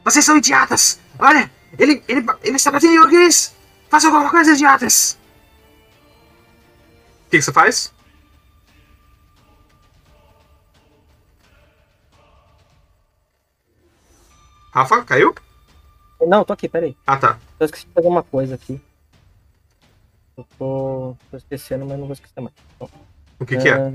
Vocês 0.05 0.25
são 0.25 0.39
idiotas! 0.39 0.99
Olha, 1.19 1.51
ele, 1.79 2.03
ele, 2.09 2.25
ele 2.43 2.57
está 2.57 2.71
batendo 2.71 2.95
em 2.95 2.99
Urgris! 2.99 3.55
Faça 3.91 4.07
alguma 4.07 4.31
coisa, 4.31 4.53
idiotas! 4.53 5.19
O 7.27 7.31
que, 7.31 7.37
que 7.39 7.43
você 7.43 7.53
faz? 7.53 7.93
Rafa, 14.79 15.03
caiu? 15.03 15.35
Não, 16.21 16.45
tô 16.45 16.53
aqui, 16.53 16.69
peraí. 16.69 16.97
Ah, 17.05 17.17
tá. 17.17 17.37
Eu 17.59 17.65
esqueci 17.67 17.85
de 17.85 17.93
fazer 17.93 18.07
uma 18.07 18.23
coisa 18.23 18.55
aqui. 18.55 18.81
Eu 20.37 20.47
tô, 20.57 21.17
tô 21.29 21.37
esquecendo, 21.37 21.85
mas 21.85 21.99
não 21.99 22.07
vou 22.07 22.13
esquecer 22.13 22.41
mais. 22.41 22.55
Bom, 22.79 22.89
O 23.41 23.45
que, 23.45 23.57
que 23.57 23.69
é? 23.69 23.93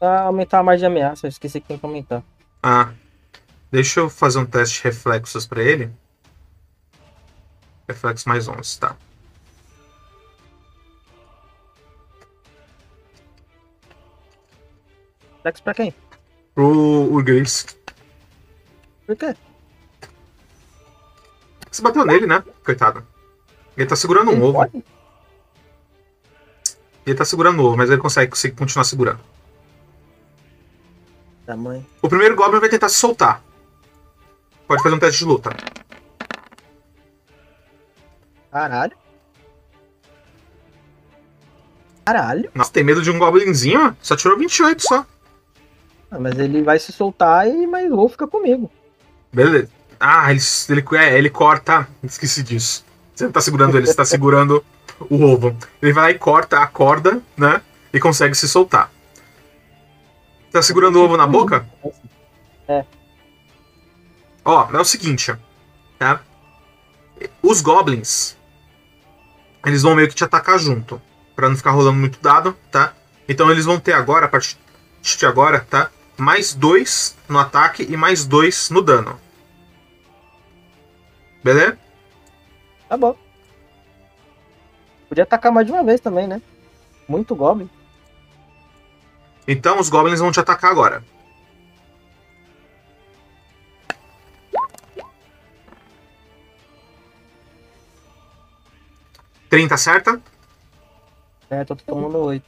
Pra 0.00 0.22
aumentar 0.22 0.58
a 0.58 0.62
margem 0.64 0.80
de 0.80 0.86
ameaça, 0.86 1.26
eu 1.26 1.28
esqueci 1.28 1.60
que 1.60 1.68
tem 1.68 1.78
que 1.78 1.86
aumentar. 1.86 2.20
Ah. 2.60 2.92
Deixa 3.70 4.00
eu 4.00 4.10
fazer 4.10 4.40
um 4.40 4.46
teste 4.46 4.78
de 4.78 4.84
reflexos 4.84 5.46
pra 5.46 5.62
ele. 5.62 5.92
Reflexo 7.88 8.28
mais 8.28 8.48
11, 8.48 8.80
tá. 8.80 8.96
Flex 15.42 15.60
pra 15.60 15.74
quem? 15.74 15.94
Pro 16.56 17.08
Urgris. 17.12 17.79
Por 19.10 19.16
quê? 19.16 19.34
Você 21.68 21.82
bateu 21.82 22.04
nele, 22.04 22.28
né? 22.28 22.44
Coitado. 22.64 23.04
Ele 23.76 23.88
tá 23.88 23.96
segurando 23.96 24.30
um 24.30 24.34
Ele 24.34 24.42
ovo. 24.44 24.52
pode? 24.52 24.84
Ele 27.04 27.16
tá 27.16 27.24
segurando 27.24 27.58
o 27.60 27.66
ovo, 27.66 27.76
mas 27.76 27.90
ele 27.90 28.00
consegue, 28.00 28.30
consegue 28.30 28.54
continuar 28.54 28.84
segurando. 28.84 29.18
Tamanho. 31.44 31.84
O 32.00 32.08
primeiro 32.08 32.36
Goblin 32.36 32.60
vai 32.60 32.68
tentar 32.68 32.88
se 32.88 32.94
soltar. 33.00 33.42
Pode 34.68 34.80
fazer 34.80 34.94
um 34.94 34.98
teste 35.00 35.18
de 35.18 35.24
luta. 35.24 35.50
Caralho. 38.52 38.96
Caralho. 42.04 42.48
Nossa, 42.54 42.72
tem 42.72 42.84
medo 42.84 43.02
de 43.02 43.10
um 43.10 43.18
goblinzinho? 43.18 43.96
Só 44.00 44.14
tirou 44.14 44.38
28 44.38 44.80
só. 44.82 45.04
Ah, 46.12 46.18
Mas 46.20 46.38
ele 46.38 46.62
vai 46.62 46.78
se 46.78 46.92
soltar 46.92 47.48
e 47.48 47.66
mais 47.66 47.90
o 47.90 47.98
ovo 47.98 48.10
fica 48.10 48.28
comigo. 48.28 48.70
Beleza. 49.32 49.68
Ah, 49.98 50.30
ele, 50.30 50.40
ele, 50.68 50.84
é, 50.96 51.18
ele 51.18 51.30
corta. 51.30 51.86
Esqueci 52.02 52.42
disso. 52.42 52.84
Você 53.14 53.24
não 53.24 53.32
tá 53.32 53.40
segurando 53.40 53.76
ele, 53.76 53.86
você 53.86 53.94
tá 53.94 54.04
segurando 54.04 54.64
o 54.98 55.22
ovo. 55.22 55.56
Ele 55.82 55.92
vai 55.92 56.04
lá 56.04 56.10
e 56.10 56.18
corta 56.18 56.60
a 56.60 56.66
corda, 56.66 57.20
né? 57.36 57.60
E 57.92 58.00
consegue 58.00 58.34
se 58.34 58.48
soltar. 58.48 58.90
Tá 60.50 60.62
segurando 60.62 60.96
o 60.96 61.04
ovo 61.04 61.16
na 61.16 61.26
boca? 61.26 61.68
É. 62.66 62.84
Ó, 64.44 64.68
é 64.72 64.80
o 64.80 64.84
seguinte, 64.84 65.34
tá? 65.98 66.20
Os 67.42 67.60
goblins, 67.60 68.36
eles 69.64 69.82
vão 69.82 69.94
meio 69.94 70.08
que 70.08 70.14
te 70.14 70.24
atacar 70.24 70.58
junto, 70.58 71.00
Pra 71.36 71.48
não 71.48 71.56
ficar 71.56 71.70
rolando 71.70 71.98
muito 71.98 72.18
dado, 72.20 72.56
tá? 72.70 72.92
Então 73.28 73.50
eles 73.50 73.64
vão 73.64 73.78
ter 73.78 73.92
agora, 73.92 74.26
a 74.26 74.28
partir 74.28 74.58
de 75.00 75.26
agora, 75.26 75.60
tá? 75.60 75.90
Mais 76.20 76.52
dois 76.52 77.16
no 77.26 77.38
ataque 77.38 77.82
e 77.82 77.96
mais 77.96 78.26
dois 78.26 78.68
no 78.68 78.82
dano. 78.82 79.18
Beleza? 81.42 81.78
Tá 82.86 82.94
bom. 82.94 83.16
Podia 85.08 85.24
atacar 85.24 85.50
mais 85.50 85.66
de 85.66 85.72
uma 85.72 85.82
vez 85.82 85.98
também, 85.98 86.26
né? 86.26 86.42
Muito 87.08 87.34
Goblin. 87.34 87.70
Então 89.48 89.80
os 89.80 89.88
goblins 89.88 90.20
vão 90.20 90.30
te 90.30 90.38
atacar 90.38 90.70
agora. 90.70 91.02
Trinta 99.48 99.74
acerta? 99.74 100.20
É, 101.48 101.64
tô 101.64 101.74
tomando 101.74 102.18
8. 102.18 102.44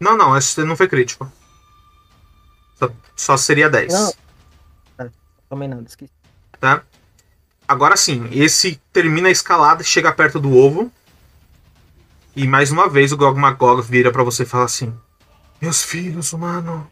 Não, 0.00 0.16
não, 0.16 0.34
esse 0.34 0.64
não 0.64 0.74
foi 0.74 0.88
crítico. 0.88 1.30
Só, 2.74 2.90
só 3.14 3.36
seria 3.36 3.70
10. 3.70 3.92
Não. 3.92 4.12
Não 4.98 5.10
tomei 5.48 5.68
nada, 5.68 5.84
esqueci. 5.86 6.12
Tá? 6.58 6.82
Agora 7.66 7.96
sim, 7.96 8.28
esse 8.32 8.80
termina 8.92 9.28
a 9.28 9.32
escalada 9.32 9.82
chega 9.82 10.12
perto 10.12 10.38
do 10.38 10.56
ovo. 10.56 10.90
E 12.36 12.46
mais 12.46 12.70
uma 12.70 12.88
vez 12.88 13.12
o 13.12 13.16
Gog 13.16 13.38
Magog 13.38 13.80
vira 13.80 14.10
pra 14.10 14.24
você 14.24 14.42
e 14.42 14.46
fala 14.46 14.64
assim: 14.64 14.92
Meus 15.60 15.82
filhos, 15.82 16.32
humano. 16.32 16.90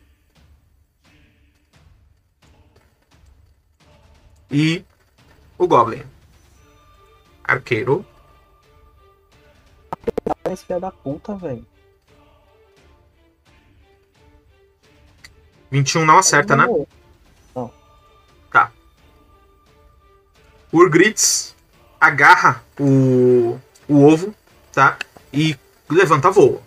E 4.51 4.85
o 5.59 5.67
Goblin. 5.67 6.05
Arqueiro. 7.43 8.07
Esse 10.45 10.65
filho 10.65 10.81
da 10.81 10.91
puta, 10.91 11.35
velho. 11.35 11.67
21 15.73 16.05
não 16.05 16.19
acerta, 16.19 16.55
né? 16.55 16.67
Não. 17.55 17.73
Tá. 18.51 18.71
O 20.71 20.77
Urgritz 20.77 21.57
agarra 21.99 22.63
o, 22.79 23.59
o 23.89 24.05
ovo, 24.05 24.35
tá? 24.71 24.99
E 25.33 25.59
levanta 25.89 26.31
voo. 26.31 26.63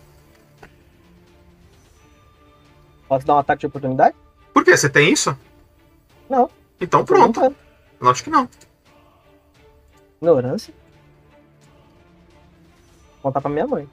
Posso 3.07 3.27
dar 3.27 3.35
um 3.35 3.39
ataque 3.39 3.59
de 3.59 3.67
oportunidade? 3.67 4.15
Por 4.51 4.63
quê? 4.65 4.75
Você 4.75 4.89
tem 4.89 5.13
isso? 5.13 5.37
Não. 6.27 6.49
Então 6.81 7.05
Tô 7.05 7.13
pronto. 7.13 7.55
Lógico 8.01 8.31
que 8.31 8.35
não. 8.35 8.49
Ignorância. 10.19 10.73
Vou 13.11 13.21
contar 13.21 13.41
pra 13.41 13.51
minha 13.51 13.67
mãe. 13.67 13.87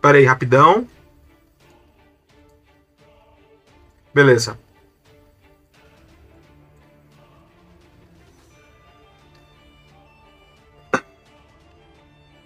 Pera 0.00 0.16
aí, 0.16 0.24
rapidão. 0.24 0.88
Beleza. 4.14 4.58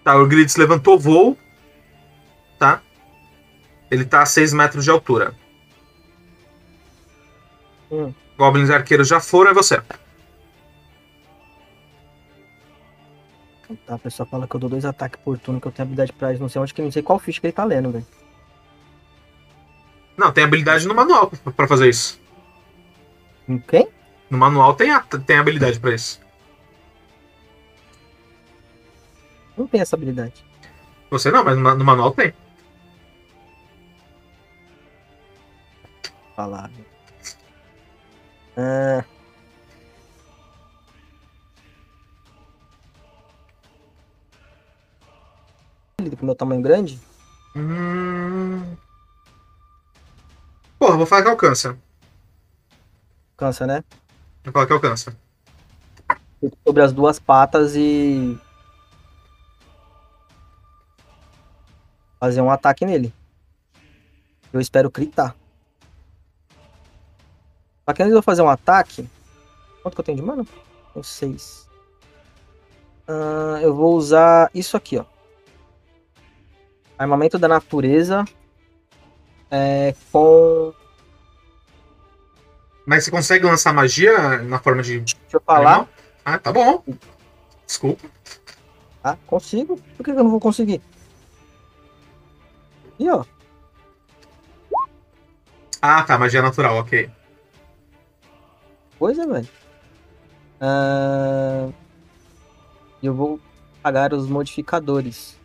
Tá, 0.03 0.15
o 0.15 0.25
Gritz 0.25 0.55
levantou 0.55 0.97
voo. 0.97 1.37
Tá? 2.57 2.81
Ele 3.91 4.05
tá 4.05 4.21
a 4.21 4.25
6 4.25 4.53
metros 4.53 4.85
de 4.85 4.89
altura. 4.89 5.35
Hum. 7.91 8.13
Goblins 8.37 8.69
arqueiros 8.69 9.07
já 9.07 9.19
foram, 9.19 9.51
é 9.51 9.53
você. 9.53 9.81
Tá, 13.85 13.95
a 13.95 13.99
pessoa 13.99 14.25
fala 14.25 14.47
que 14.47 14.55
eu 14.55 14.59
dou 14.59 14.69
dois 14.69 14.85
ataques 14.85 15.19
por 15.21 15.37
turno, 15.37 15.59
que 15.59 15.67
eu 15.67 15.71
tenho 15.73 15.85
habilidade 15.85 16.13
pra 16.13 16.31
isso. 16.31 16.41
Não 16.41 16.47
sei 16.47 16.61
onde 16.61 16.73
que 16.73 16.81
não 16.81 16.91
sei 16.91 17.03
qual 17.03 17.19
ficha 17.19 17.41
que 17.41 17.47
ele 17.47 17.53
tá 17.53 17.65
lendo, 17.65 17.91
velho. 17.91 18.05
Não, 20.17 20.31
tem 20.31 20.43
habilidade 20.43 20.87
no 20.87 20.95
manual 20.95 21.29
pra- 21.29 21.51
pra 21.53 21.67
fazer 21.67 21.89
isso. 21.89 22.19
Em 23.47 23.59
Quem? 23.59 23.87
No 24.29 24.37
manual 24.37 24.73
tem, 24.75 24.91
a- 24.91 24.99
tem 25.01 25.37
habilidade 25.37 25.79
pra 25.79 25.93
isso. 25.95 26.19
Não 29.55 29.67
tem 29.67 29.79
essa 29.81 29.95
habilidade. 29.95 30.43
Você 31.09 31.31
não, 31.31 31.43
mas 31.43 31.57
no, 31.57 31.75
no 31.75 31.85
manual 31.85 32.11
tem. 32.11 32.33
Falar. 36.35 36.69
Ah. 38.57 39.03
Ele 45.99 46.15
com 46.15 46.25
meu 46.25 46.35
tamanho 46.35 46.61
grande? 46.61 46.99
Hum... 47.55 48.75
Porra, 50.79 50.95
vou 50.95 51.05
falar 51.05 51.23
que 51.23 51.29
alcança. 51.29 51.77
Cansa, 53.35 53.65
né? 53.65 53.83
Vou 54.43 54.53
falar 54.53 54.67
que 54.67 54.73
alcança. 54.73 55.17
Sobre 56.65 56.83
as 56.83 56.93
duas 56.93 57.19
patas 57.19 57.75
e. 57.75 58.39
Fazer 62.19 62.41
um 62.41 62.51
ataque 62.51 62.85
nele. 62.85 63.13
Eu 64.53 64.59
espero 64.59 64.89
gritar. 64.89 65.35
Só 67.85 67.93
que 67.93 68.01
antes 68.01 68.11
de 68.11 68.17
eu 68.17 68.23
fazer 68.23 68.41
um 68.41 68.49
ataque. 68.49 69.07
Quanto 69.81 69.95
que 69.95 70.01
eu 70.01 70.05
tenho 70.05 70.17
de 70.17 70.23
mana? 70.23 70.45
Tenho 70.93 71.03
seis. 71.03 71.67
Ah, 73.07 73.59
eu 73.61 73.73
vou 73.73 73.95
usar 73.95 74.51
isso 74.53 74.75
aqui, 74.75 74.97
ó. 74.97 75.05
Armamento 76.97 77.39
da 77.39 77.47
natureza. 77.47 78.25
É, 79.49 79.93
com. 80.11 80.73
Mas 82.85 83.03
você 83.03 83.11
consegue 83.11 83.45
lançar 83.45 83.73
magia 83.73 84.37
na 84.43 84.59
forma 84.59 84.81
de. 84.81 84.99
Deixa 84.99 85.17
eu 85.33 85.41
falar. 85.41 85.59
animal? 85.59 85.89
Ah, 86.23 86.37
tá 86.37 86.51
bom. 86.51 86.83
Desculpa. 87.65 88.07
Ah, 89.03 89.17
consigo? 89.25 89.79
Por 89.95 90.03
que 90.03 90.11
eu 90.11 90.15
não 90.15 90.29
vou 90.29 90.39
conseguir? 90.39 90.81
E 92.99 93.09
ó. 93.09 93.23
Ah, 95.81 96.03
tá, 96.03 96.17
magia 96.17 96.41
natural, 96.41 96.77
ok. 96.77 97.09
coisa, 98.97 99.27
velho. 99.27 99.47
Ah, 100.59 101.69
eu 103.01 103.13
vou 103.13 103.39
pagar 103.81 104.13
os 104.13 104.27
modificadores. 104.27 105.37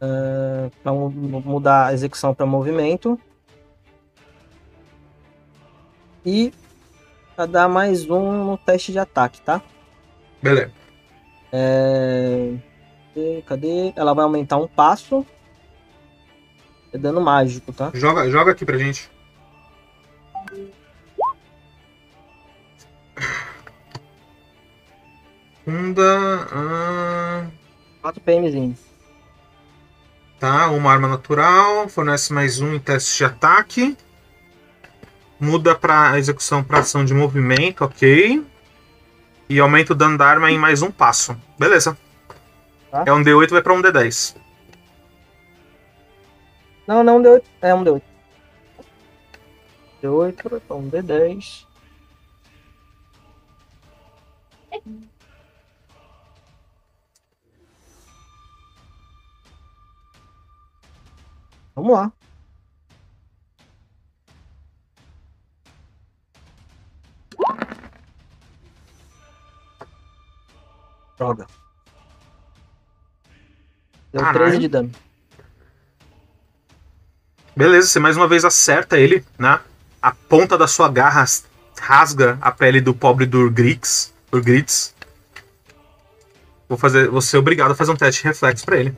Ah, 0.00 0.70
para 0.82 0.92
mudar 0.92 1.86
a 1.86 1.92
execução 1.92 2.34
para 2.34 2.46
movimento. 2.46 3.20
E 6.24 6.52
para 7.36 7.46
dar 7.46 7.68
mais 7.68 8.08
um 8.08 8.44
no 8.44 8.58
teste 8.58 8.92
de 8.92 8.98
ataque, 8.98 9.40
tá? 9.42 9.62
Beleza. 10.42 10.72
É, 11.52 12.54
cadê-? 13.46 13.92
Ela 13.94 14.14
vai 14.14 14.24
aumentar 14.24 14.56
um 14.56 14.66
passo. 14.68 15.26
É 16.92 16.98
dano 16.98 17.20
mágico, 17.20 17.72
tá? 17.72 17.90
Joga, 17.94 18.28
joga 18.30 18.52
aqui 18.52 18.64
pra 18.64 18.78
gente. 18.78 19.10
Funda. 25.64 26.48
ah, 26.52 27.46
4 28.02 28.20
PMzinho. 28.22 28.76
Tá, 30.40 30.70
uma 30.70 30.90
arma 30.90 31.06
natural. 31.06 31.86
Fornece 31.88 32.32
mais 32.32 32.60
um 32.60 32.74
em 32.74 32.78
teste 32.78 33.18
de 33.18 33.24
ataque. 33.26 33.96
Muda 35.38 35.74
pra 35.74 36.18
execução 36.18 36.64
pra 36.64 36.78
ação 36.78 37.04
de 37.04 37.12
movimento, 37.12 37.84
ok. 37.84 38.44
E 39.48 39.60
aumenta 39.60 39.92
o 39.92 39.96
dano 39.96 40.16
da 40.16 40.26
arma 40.26 40.50
em 40.50 40.58
mais 40.58 40.80
um 40.80 40.90
passo. 40.90 41.36
Beleza. 41.58 41.96
Tá. 42.90 43.04
É 43.06 43.12
um 43.12 43.22
D8, 43.22 43.50
vai 43.50 43.62
pra 43.62 43.74
um 43.74 43.82
D10. 43.82 44.34
Não, 46.86 47.04
não, 47.04 47.18
um 47.18 47.22
D8. 47.22 47.42
É 47.60 47.74
um 47.74 47.84
D8. 47.84 48.02
D8, 50.02 50.62
um 50.70 50.90
D10. 50.90 51.66
Vamos 61.80 61.96
lá. 61.96 62.12
Droga. 71.16 71.46
Deu 74.12 74.20
Caralho. 74.20 74.38
13 74.38 74.58
de 74.58 74.68
dano. 74.68 74.90
Beleza, 77.56 77.88
você 77.88 77.98
mais 77.98 78.16
uma 78.16 78.28
vez 78.28 78.44
acerta 78.44 78.98
ele, 78.98 79.24
né? 79.38 79.60
A 80.02 80.12
ponta 80.12 80.58
da 80.58 80.66
sua 80.66 80.88
garra 80.90 81.24
rasga 81.80 82.38
a 82.42 82.52
pele 82.52 82.82
do 82.82 82.94
pobre 82.94 83.24
do 83.24 83.38
Urgrix. 83.38 84.12
Urgrits. 84.30 84.94
Vou 86.68 86.76
fazer. 86.76 87.08
Vou 87.08 87.22
ser 87.22 87.38
obrigado 87.38 87.70
a 87.70 87.74
fazer 87.74 87.90
um 87.92 87.96
teste 87.96 88.20
de 88.20 88.28
reflexo 88.28 88.66
pra 88.66 88.76
ele. 88.76 88.96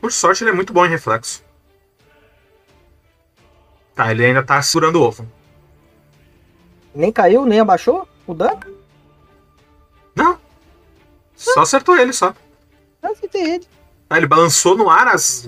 Por 0.00 0.12
sorte, 0.12 0.42
ele 0.44 0.50
é 0.50 0.54
muito 0.54 0.72
bom 0.72 0.84
em 0.86 0.88
reflexo. 0.88 1.42
Tá, 3.94 4.10
ele 4.10 4.24
ainda 4.24 4.42
tá 4.42 4.60
segurando 4.62 4.96
o 4.96 5.02
ovo. 5.02 5.26
Nem 6.94 7.12
caiu, 7.12 7.44
nem 7.44 7.60
abaixou 7.60 8.08
o 8.26 8.34
dano? 8.34 8.60
Não. 10.14 10.38
Só 11.36 11.60
acertou 11.62 11.96
ele, 11.96 12.12
só. 12.12 12.34
Ah, 13.02 13.08
acertei 13.10 13.42
ele. 13.54 13.68
Ah, 14.08 14.16
Ele 14.16 14.26
balançou 14.26 14.76
no 14.76 14.90
ar, 14.90 15.06
as, 15.08 15.46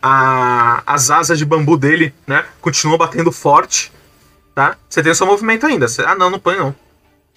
a- 0.00 0.82
as 0.86 1.10
asas 1.10 1.38
de 1.38 1.44
bambu 1.44 1.76
dele, 1.76 2.14
né? 2.26 2.46
Continuam 2.60 2.96
batendo 2.98 3.30
forte. 3.30 3.92
Tá? 4.54 4.76
Você 4.88 5.02
tem 5.02 5.12
o 5.12 5.14
seu 5.14 5.26
movimento 5.26 5.66
ainda. 5.66 5.86
Ah, 6.06 6.14
não, 6.14 6.30
não 6.30 6.38
põe 6.40 6.56
não. 6.56 6.74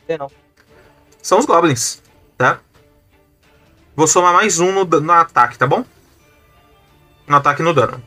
Tem 0.08 0.18
não. 0.18 0.32
São 1.22 1.38
os 1.40 1.46
goblins, 1.46 2.02
tá? 2.38 2.60
Vou 3.96 4.08
somar 4.08 4.34
mais 4.34 4.60
um 4.60 4.72
no, 4.72 4.86
no 4.86 5.12
ataque, 5.14 5.58
tá 5.58 5.68
bom? 5.68 5.86
No 7.32 7.38
ataque 7.38 7.62
e 7.62 7.64
no 7.64 7.74
dano. 7.74 8.04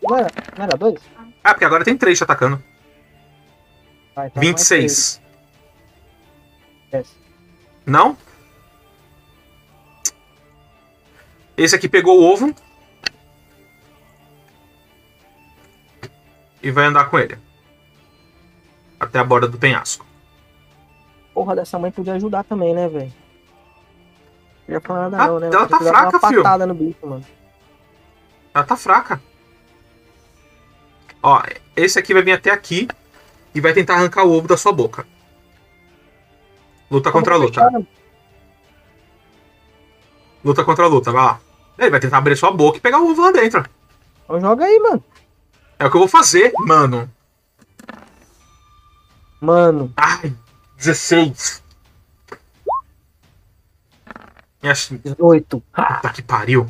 Não 0.00 0.16
era, 0.16 0.28
não 0.56 0.64
era 0.64 0.76
dois? 0.76 1.00
Ah, 1.42 1.52
porque 1.54 1.64
agora 1.64 1.82
tem 1.84 1.96
três 1.98 2.16
te 2.18 2.22
atacando. 2.22 2.62
Ah, 4.14 4.26
então 4.28 4.36
mais 4.36 4.48
26. 4.48 5.20
três. 6.88 7.02
Desce. 7.04 7.16
Não? 7.84 8.16
Esse 11.56 11.74
aqui 11.74 11.88
pegou 11.88 12.20
o 12.20 12.32
ovo. 12.32 12.54
E 16.62 16.70
vai 16.70 16.84
andar 16.84 17.10
com 17.10 17.18
ele. 17.18 17.36
Até 19.00 19.18
a 19.18 19.24
borda 19.24 19.48
do 19.48 19.58
penhasco. 19.58 20.06
Porra 21.34 21.56
dessa 21.56 21.76
mãe 21.76 21.90
podia 21.90 22.14
ajudar 22.14 22.44
também, 22.44 22.72
né, 22.72 22.88
velho? 22.88 23.12
Não 24.68 24.74
ia 24.76 24.80
falar 24.80 25.10
nada 25.10 25.24
Ah, 25.24 25.26
não, 25.26 25.40
né? 25.40 25.48
ela 25.48 25.66
tá 25.66 25.78
fraca, 25.80 26.20
patada 26.20 26.66
no 26.66 26.74
bicho, 26.74 27.04
mano. 27.04 27.24
Ela 28.58 28.66
tá 28.66 28.76
fraca. 28.76 29.22
Ó, 31.22 31.40
esse 31.76 31.96
aqui 31.96 32.12
vai 32.12 32.24
vir 32.24 32.32
até 32.32 32.50
aqui 32.50 32.88
e 33.54 33.60
vai 33.60 33.72
tentar 33.72 33.94
arrancar 33.94 34.24
o 34.24 34.32
ovo 34.32 34.48
da 34.48 34.56
sua 34.56 34.72
boca. 34.72 35.06
Luta 36.90 37.12
contra 37.12 37.36
a 37.36 37.38
Vamos 37.38 37.54
luta. 37.56 37.86
Luta 40.44 40.64
contra 40.64 40.84
a 40.86 40.88
luta, 40.88 41.12
vai 41.12 41.24
lá. 41.24 41.40
Ele 41.78 41.90
vai 41.90 42.00
tentar 42.00 42.18
abrir 42.18 42.36
sua 42.36 42.50
boca 42.50 42.78
e 42.78 42.80
pegar 42.80 42.98
o 42.98 43.08
ovo 43.08 43.22
lá 43.22 43.30
dentro. 43.30 43.64
Então 44.24 44.40
joga 44.40 44.64
aí, 44.64 44.80
mano. 44.80 45.04
É 45.78 45.86
o 45.86 45.90
que 45.90 45.96
eu 45.96 46.00
vou 46.00 46.08
fazer, 46.08 46.52
mano. 46.58 47.08
Mano, 49.40 49.92
Ai, 49.96 50.34
16. 50.76 51.62
Me 54.60 54.68
acho... 54.68 54.98
18. 54.98 55.60
Puta 55.60 56.12
que 56.12 56.22
pariu. 56.22 56.68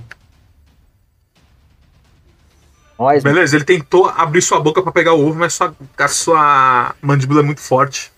Nós, 2.98 3.22
Beleza, 3.22 3.54
ele 3.54 3.64
tentou 3.64 4.06
abrir 4.08 4.42
sua 4.42 4.58
boca 4.58 4.82
pra 4.82 4.90
pegar 4.90 5.14
o 5.14 5.24
ovo, 5.24 5.38
mas 5.38 5.54
sua, 5.54 5.74
a 5.96 6.08
sua 6.08 6.94
mandíbula 7.00 7.40
é 7.40 7.44
muito 7.44 7.60
forte. 7.60 8.10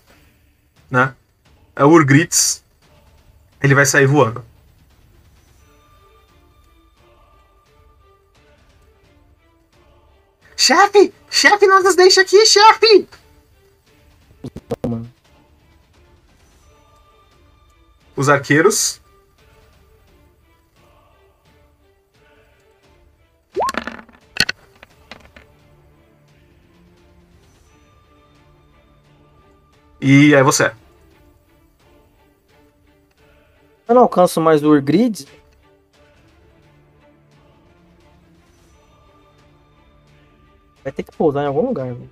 Né? 0.90 1.14
É 1.76 1.84
o 1.84 1.90
Urgrits. 1.90 2.64
Ele 3.62 3.74
vai 3.74 3.84
sair 3.84 4.06
voando. 4.06 4.42
Chefe! 10.56 11.12
Chefe, 11.30 11.66
não 11.66 11.82
nos 11.82 11.94
deixa 11.94 12.22
aqui, 12.22 12.44
chefe! 12.46 13.08
Os 18.16 18.28
arqueiros. 18.28 19.00
E 30.00 30.34
é 30.34 30.42
você. 30.42 30.72
Eu 33.86 33.94
não 33.94 34.02
alcanço 34.02 34.40
mais 34.40 34.62
o 34.62 34.70
Urgrid. 34.70 35.26
Vai 40.82 40.92
ter 40.92 41.02
que 41.02 41.16
pousar 41.16 41.44
em 41.44 41.46
algum 41.46 41.66
lugar, 41.66 41.92
velho. 41.92 42.10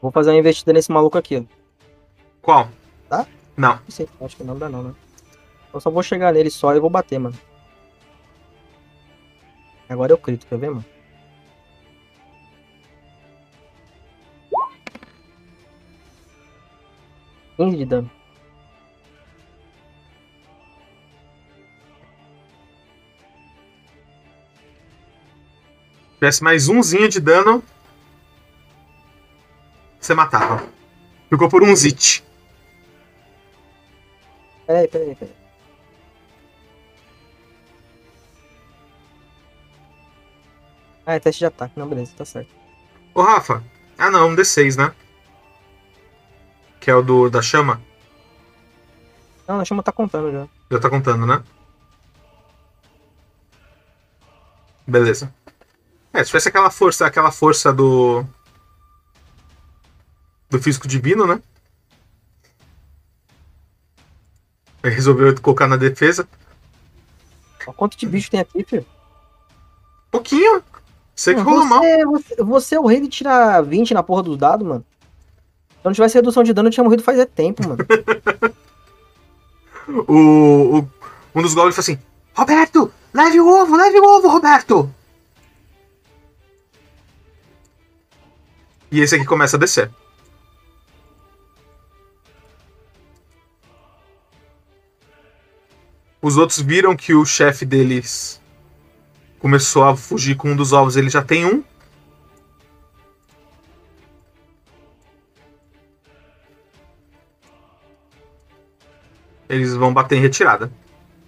Vou 0.00 0.10
fazer 0.10 0.30
uma 0.30 0.38
investida 0.38 0.72
nesse 0.72 0.90
maluco 0.90 1.18
aqui. 1.18 1.46
Qual? 2.40 2.68
Tá? 3.08 3.26
Não. 3.56 3.74
Não 3.74 3.90
sei, 3.90 4.08
acho 4.20 4.36
que 4.36 4.44
não 4.44 4.58
dá 4.58 4.68
não, 4.68 4.82
né? 4.82 4.94
Eu 5.72 5.80
só 5.80 5.90
vou 5.90 6.02
chegar 6.02 6.32
nele 6.32 6.50
só 6.50 6.74
e 6.74 6.80
vou 6.80 6.90
bater, 6.90 7.18
mano. 7.18 7.38
Agora 9.88 10.12
eu 10.12 10.18
crito, 10.18 10.46
quer 10.46 10.58
ver, 10.58 10.70
mano? 10.70 10.84
Quinze 17.62 17.76
de 17.76 17.84
dano. 17.86 18.10
Se 26.08 26.14
tivesse 26.14 26.42
mais 26.42 26.68
umzinho 26.68 27.08
de 27.08 27.20
dano. 27.20 27.62
Você 30.00 30.12
matava. 30.12 30.66
Ficou 31.30 31.48
por 31.48 31.62
um 31.62 31.76
zit. 31.76 32.24
Peraí, 34.66 34.88
peraí, 34.88 35.14
peraí. 35.14 35.34
Ah, 41.06 41.14
é 41.14 41.20
teste 41.20 41.38
de 41.40 41.46
ataque. 41.46 41.78
Não, 41.78 41.88
beleza, 41.88 42.12
tá 42.16 42.24
certo. 42.24 42.50
Ô, 43.14 43.22
Rafa. 43.22 43.62
Ah, 43.96 44.10
não, 44.10 44.30
um 44.30 44.36
D6, 44.36 44.76
né? 44.76 44.92
Que 46.82 46.90
é 46.90 46.94
o 46.96 47.00
do 47.00 47.30
da 47.30 47.40
chama. 47.40 47.80
Não, 49.46 49.60
a 49.60 49.64
chama 49.64 49.84
tá 49.84 49.92
contando 49.92 50.32
já. 50.32 50.48
Já 50.68 50.80
tá 50.80 50.90
contando, 50.90 51.24
né? 51.24 51.40
Beleza. 54.84 55.32
É, 56.12 56.24
se 56.24 56.30
tivesse 56.30 56.48
aquela 56.48 56.70
força, 56.70 57.06
aquela 57.06 57.30
força 57.30 57.72
do. 57.72 58.24
Do 60.50 60.60
físico 60.60 60.88
divino, 60.88 61.24
né? 61.24 61.40
Ele 64.82 64.94
resolveu 64.96 65.40
colocar 65.40 65.68
na 65.68 65.76
defesa. 65.76 66.28
Quanto 67.76 67.96
de 67.96 68.08
bicho 68.08 68.28
tem 68.28 68.40
aqui, 68.40 68.64
filho? 68.64 68.84
Pouquinho. 70.10 70.64
Sei 71.14 71.32
que 71.36 71.40
rolou 71.40 71.64
mal. 71.64 71.80
você, 71.80 72.04
você, 72.04 72.42
você 72.42 72.74
é 72.74 72.80
o 72.80 72.86
rei 72.86 73.00
de 73.00 73.08
tirar 73.08 73.62
20 73.62 73.94
na 73.94 74.02
porra 74.02 74.24
dos 74.24 74.36
dados, 74.36 74.66
mano. 74.66 74.84
Se 75.82 75.86
não 75.86 75.92
tivesse 75.92 76.14
redução 76.14 76.44
de 76.44 76.52
dano, 76.52 76.68
eu 76.68 76.72
tinha 76.72 76.84
morrido 76.84 77.02
faz 77.02 77.26
tempo, 77.34 77.66
mano. 77.68 77.84
O, 80.06 80.78
o- 80.78 80.88
um 81.34 81.42
dos 81.42 81.54
goblins 81.54 81.74
falou 81.74 81.80
assim: 81.80 81.98
Roberto, 82.34 82.90
leve 83.12 83.40
o 83.40 83.48
ovo, 83.48 83.74
leve 83.76 83.98
o 83.98 84.04
ovo, 84.04 84.28
Roberto. 84.28 84.88
E 88.92 89.00
esse 89.00 89.16
aqui 89.16 89.24
começa 89.24 89.56
a 89.56 89.58
descer. 89.58 89.90
Os 96.20 96.36
outros 96.36 96.60
viram 96.60 96.96
que 96.96 97.14
o 97.14 97.24
chefe 97.24 97.64
deles 97.64 98.40
começou 99.38 99.82
a 99.84 99.96
fugir 99.96 100.36
com 100.36 100.50
um 100.52 100.56
dos 100.56 100.72
ovos, 100.72 100.96
ele 100.96 101.10
já 101.10 101.22
tem 101.22 101.44
um. 101.44 101.64
eles 109.52 109.74
vão 109.74 109.92
bater 109.92 110.16
em 110.16 110.20
retirada. 110.20 110.72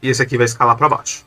E 0.01 0.09
esse 0.09 0.23
aqui 0.23 0.39
vai 0.39 0.47
escalar 0.47 0.77
para 0.77 0.89
baixo. 0.89 1.27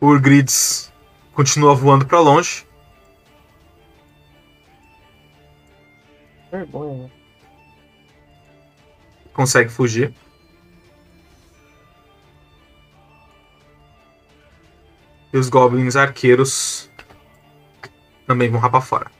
O 0.00 0.06
Urgrids 0.06 0.92
continua 1.34 1.74
voando 1.74 2.06
para 2.06 2.20
longe. 2.20 2.64
Vergonha. 6.50 7.04
Né? 7.04 7.10
Consegue 9.32 9.70
fugir. 9.70 10.14
E 15.32 15.38
os 15.38 15.48
goblins 15.48 15.96
arqueiros 15.96 16.91
também 18.26 18.50
vão 18.50 18.60
rapar 18.60 18.82
fora. 18.82 19.10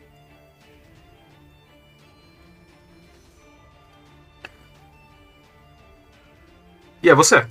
E 7.03 7.11
é 7.11 7.15
você. 7.15 7.47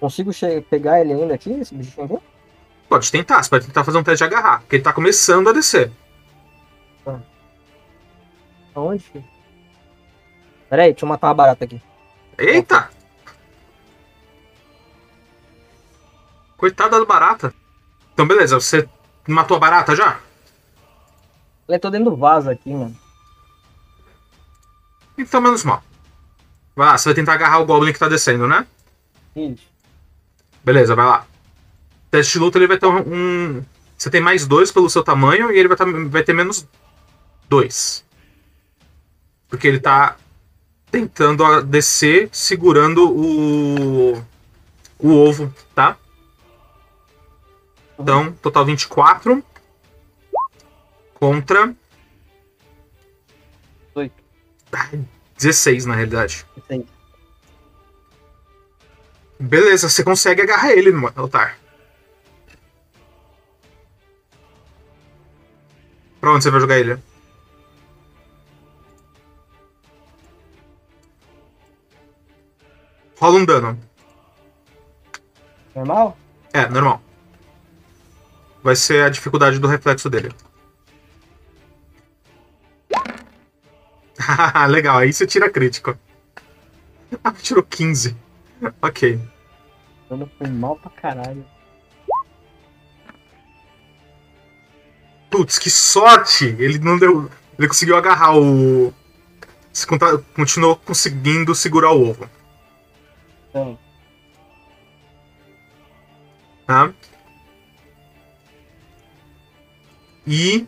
Consigo 0.00 0.30
pegar 0.68 1.00
ele 1.00 1.12
ainda 1.12 1.34
aqui, 1.34 1.52
esse 1.52 1.74
bichinho 1.74 2.06
aqui? 2.06 2.18
Pode 2.88 3.10
tentar, 3.10 3.42
você 3.42 3.50
pode 3.50 3.66
tentar 3.66 3.84
fazer 3.84 3.98
um 3.98 4.02
teste 4.02 4.18
de 4.18 4.24
agarrar, 4.24 4.60
porque 4.60 4.76
ele 4.76 4.82
tá 4.82 4.92
começando 4.92 5.48
a 5.48 5.52
descer. 5.52 5.92
Aonde, 8.74 9.04
filho? 9.04 9.24
Pera 10.68 10.82
aí, 10.84 10.92
deixa 10.92 11.04
eu 11.04 11.08
matar 11.08 11.28
uma 11.28 11.34
barata 11.34 11.64
aqui. 11.64 11.80
Eita! 12.38 12.90
Coitada 16.56 16.98
da 16.98 17.04
barata. 17.04 17.54
Então, 18.14 18.26
beleza, 18.26 18.58
você 18.58 18.88
matou 19.26 19.56
a 19.56 19.60
barata 19.60 19.94
já? 19.94 20.18
Ela 21.68 21.78
tô 21.78 21.90
dentro 21.90 22.10
do 22.10 22.16
vaso 22.16 22.50
aqui, 22.50 22.72
mano. 22.72 22.96
Então, 25.16 25.40
menos 25.40 25.64
mal. 25.64 25.82
Vai 26.74 26.86
lá, 26.88 26.98
você 26.98 27.08
vai 27.08 27.14
tentar 27.14 27.34
agarrar 27.34 27.58
o 27.60 27.66
Goblin 27.66 27.92
que 27.92 27.98
tá 27.98 28.08
descendo, 28.08 28.48
né? 28.48 28.66
Isso. 29.36 29.62
Beleza, 30.64 30.94
vai 30.94 31.04
lá. 31.06 31.26
Teste 32.10 32.34
de 32.34 32.38
luta 32.38 32.58
ele 32.58 32.66
vai 32.66 32.78
ter 32.78 32.86
um. 32.86 32.98
um- 33.58 33.64
Você 33.96 34.10
tem 34.10 34.20
mais 34.20 34.46
dois 34.46 34.72
pelo 34.72 34.90
seu 34.90 35.02
tamanho 35.04 35.50
e 35.52 35.58
ele 35.58 35.68
vai, 35.68 35.76
tá- 35.76 35.84
vai 36.08 36.22
ter 36.24 36.32
menos 36.32 36.66
dois. 37.48 38.04
Porque 39.48 39.68
ele 39.68 39.78
tá 39.78 40.16
tentando 40.90 41.62
descer 41.62 42.28
segurando 42.32 43.08
o. 43.08 44.14
o 44.98 45.08
ovo, 45.14 45.54
tá? 45.74 45.96
Então, 47.98 48.32
total 48.32 48.64
24 48.64 49.44
contra 51.14 51.74
Oito. 53.94 54.14
16 55.36 55.86
na 55.86 55.94
realidade. 55.94 56.46
Isso 56.56 56.66
aí. 56.72 56.86
Beleza, 59.38 59.88
você 59.88 60.04
consegue 60.04 60.42
agarrar 60.42 60.72
ele, 60.72 60.90
Otar. 61.16 61.58
Pra 66.20 66.32
onde 66.32 66.44
você 66.44 66.50
vai 66.50 66.60
jogar 66.60 66.78
ele? 66.78 66.96
Rola 73.18 73.38
um 73.38 73.44
dano. 73.44 73.78
Normal? 75.74 76.16
É, 76.52 76.68
normal. 76.68 77.02
Vai 78.62 78.76
ser 78.76 79.04
a 79.04 79.08
dificuldade 79.08 79.58
do 79.58 79.66
reflexo 79.66 80.08
dele. 80.08 80.30
Legal, 84.68 84.98
aí 84.98 85.12
você 85.12 85.26
tira 85.26 85.50
crítico. 85.50 85.96
Ah, 87.22 87.30
tirou 87.32 87.62
15. 87.62 88.16
Ok. 88.80 89.20
Eu 90.08 90.30
fui 90.38 90.48
mal 90.48 90.76
pra 90.76 90.90
caralho. 90.90 91.44
Putz, 95.30 95.58
que 95.58 95.68
sorte! 95.68 96.46
Ele 96.58 96.78
não 96.78 96.98
deu. 96.98 97.30
Ele 97.58 97.68
conseguiu 97.68 97.98
agarrar 97.98 98.34
o. 98.34 98.94
Continuou 100.34 100.76
conseguindo 100.76 101.54
segurar 101.54 101.92
o 101.92 102.08
ovo. 102.08 102.30
Então, 103.50 103.78
Tá? 106.66 106.92
E. 110.26 110.66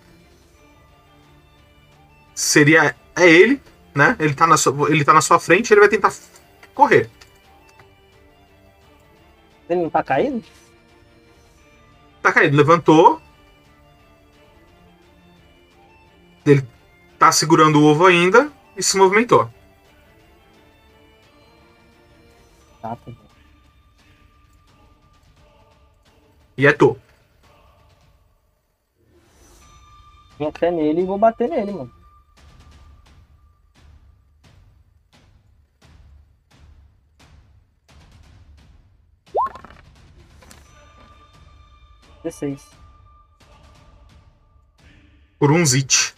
Seria. 2.35 2.97
É 3.17 3.29
ele, 3.29 3.63
né? 3.95 4.17
Ele 4.19 4.35
tá, 4.35 4.47
na 4.47 4.57
sua, 4.57 4.91
ele 4.91 5.05
tá 5.05 5.15
na 5.15 5.21
sua 5.21 5.39
frente 5.39 5.73
ele 5.73 5.81
vai 5.81 5.89
tentar 5.89 6.13
correr. 6.75 7.09
ele 9.69 9.83
não 9.83 9.91
tá 9.91 10.03
caído? 10.03 10.43
Tá 12.21 12.33
caído, 12.33 12.57
levantou. 12.57 13.23
Ele 16.45 16.67
tá 17.19 17.31
segurando 17.31 17.81
o 17.81 17.85
ovo 17.85 18.07
ainda 18.07 18.51
e 18.77 18.83
se 18.83 18.97
movimentou. 18.97 19.49
Tá, 22.83 22.97
tá. 22.97 23.13
E 26.57 26.67
é 26.67 26.73
tu. 26.73 26.99
Vim 30.39 30.47
até 30.47 30.71
nele 30.71 31.03
e 31.03 31.05
vou 31.05 31.19
bater 31.19 31.49
nele, 31.49 31.73
mano. 31.73 31.93
Dezesseis. 42.25 42.67
Por 45.39 45.53
um 45.53 45.65
zit. 45.67 46.15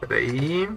Peraí. 0.00 0.68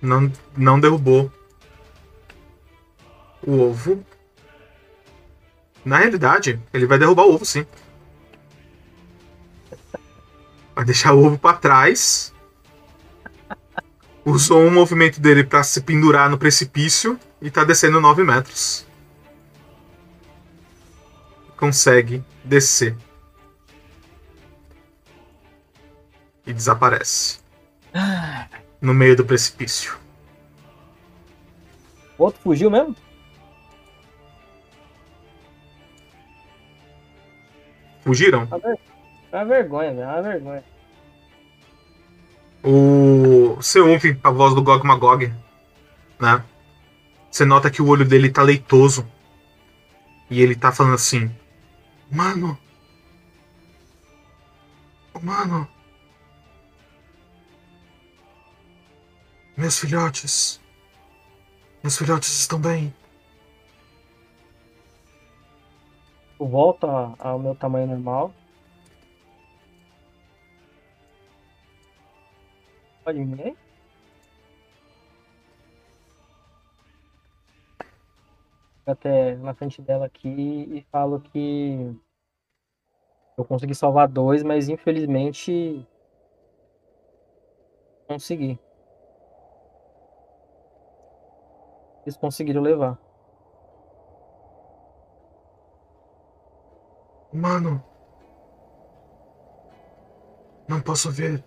Não, 0.00 0.32
não 0.56 0.78
derrubou 0.78 1.32
o 3.42 3.60
ovo. 3.60 4.04
Na 5.84 5.98
realidade, 5.98 6.60
ele 6.72 6.86
vai 6.86 6.98
derrubar 6.98 7.24
o 7.24 7.34
ovo, 7.34 7.44
sim. 7.44 7.66
Vai 10.74 10.84
deixar 10.84 11.14
o 11.14 11.24
ovo 11.24 11.38
pra 11.38 11.54
trás. 11.54 12.32
Usou 14.24 14.62
um 14.62 14.70
movimento 14.70 15.20
dele 15.20 15.42
pra 15.42 15.62
se 15.62 15.80
pendurar 15.80 16.28
no 16.28 16.38
precipício 16.38 17.18
e 17.40 17.50
tá 17.50 17.64
descendo 17.64 18.00
9 18.00 18.22
metros. 18.22 18.86
Consegue 21.56 22.22
descer. 22.44 22.96
E 26.46 26.52
desaparece. 26.52 27.40
No 28.80 28.94
meio 28.94 29.16
do 29.16 29.24
precipício. 29.24 29.98
O 32.16 32.24
outro 32.24 32.40
fugiu 32.40 32.70
mesmo? 32.70 32.94
Fugiram? 38.02 38.48
É 39.30 39.36
uma 39.36 39.44
vergonha, 39.44 39.92
velho. 39.92 40.02
É 40.02 40.06
uma 40.06 40.22
vergonha. 40.22 40.64
O. 42.62 43.54
Você 43.56 43.80
ouve 43.80 44.18
a 44.22 44.30
voz 44.30 44.54
do 44.54 44.62
Gog 44.62 44.86
Magog, 44.86 45.32
né? 46.18 46.44
Você 47.30 47.44
nota 47.44 47.70
que 47.70 47.82
o 47.82 47.88
olho 47.88 48.04
dele 48.04 48.30
tá 48.30 48.42
leitoso. 48.42 49.06
E 50.30 50.40
ele 50.40 50.54
tá 50.54 50.72
falando 50.72 50.94
assim: 50.94 51.30
Mano. 52.10 52.58
Mano. 55.22 55.68
Meus 59.58 59.80
filhotes. 59.80 60.60
Meus 61.82 61.98
filhotes 61.98 62.28
estão 62.28 62.60
bem. 62.60 62.94
Eu 66.38 66.46
volto 66.46 66.86
a- 66.86 67.16
ao 67.18 67.40
meu 67.40 67.56
tamanho 67.56 67.88
normal. 67.88 68.32
Aí? 73.04 73.56
Fico 78.76 78.90
até 78.92 79.34
na 79.38 79.54
frente 79.54 79.82
dela 79.82 80.06
aqui 80.06 80.28
e 80.28 80.86
falo 80.92 81.20
que 81.20 81.96
eu 83.36 83.44
consegui 83.44 83.74
salvar 83.74 84.06
dois, 84.06 84.44
mas 84.44 84.68
infelizmente 84.68 85.84
consegui. 88.06 88.56
Eles 92.08 92.16
conseguiram 92.16 92.62
levar. 92.62 92.96
Mano. 97.30 97.84
Não 100.66 100.80
posso 100.80 101.10
ver. 101.10 101.44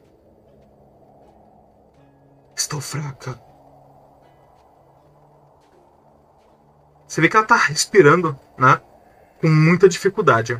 estou 2.55 2.79
fraca. 2.79 3.41
Você 7.07 7.19
vê 7.21 7.27
que 7.27 7.35
ela 7.35 7.45
tá 7.45 7.55
respirando, 7.55 8.39
né? 8.55 8.79
Com 9.41 9.49
muita 9.49 9.89
dificuldade. 9.89 10.59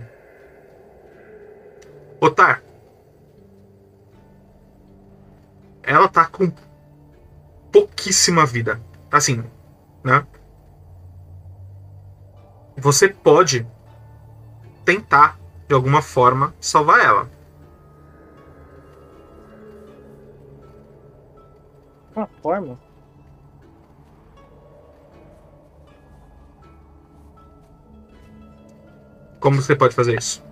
Otar. 2.20 2.64
Ela 5.84 6.10
tá 6.10 6.26
com 6.26 6.52
pouquíssima 7.72 8.48
vida. 8.48 8.82
Assim, 9.12 9.44
né? 10.04 10.26
Você 12.78 13.10
pode 13.10 13.68
tentar, 14.84 15.40
de 15.68 15.76
alguma 15.76 16.02
forma, 16.02 16.54
salvar 16.60 17.00
ela. 17.00 17.30
Uma 22.16 22.28
forma? 22.42 22.80
Como 29.40 29.62
você 29.62 29.76
pode 29.76 29.96
fazer 29.96 30.18
isso? 30.18 30.51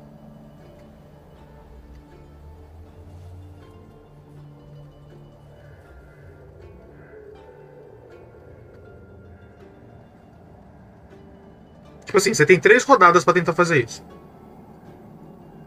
Tipo 12.10 12.18
assim, 12.18 12.34
você 12.34 12.44
tem 12.44 12.60
três 12.60 12.84
rodadas 12.86 13.24
pra 13.24 13.36
tentar 13.36 13.54
fazer 13.54 13.84
isso. 13.86 14.04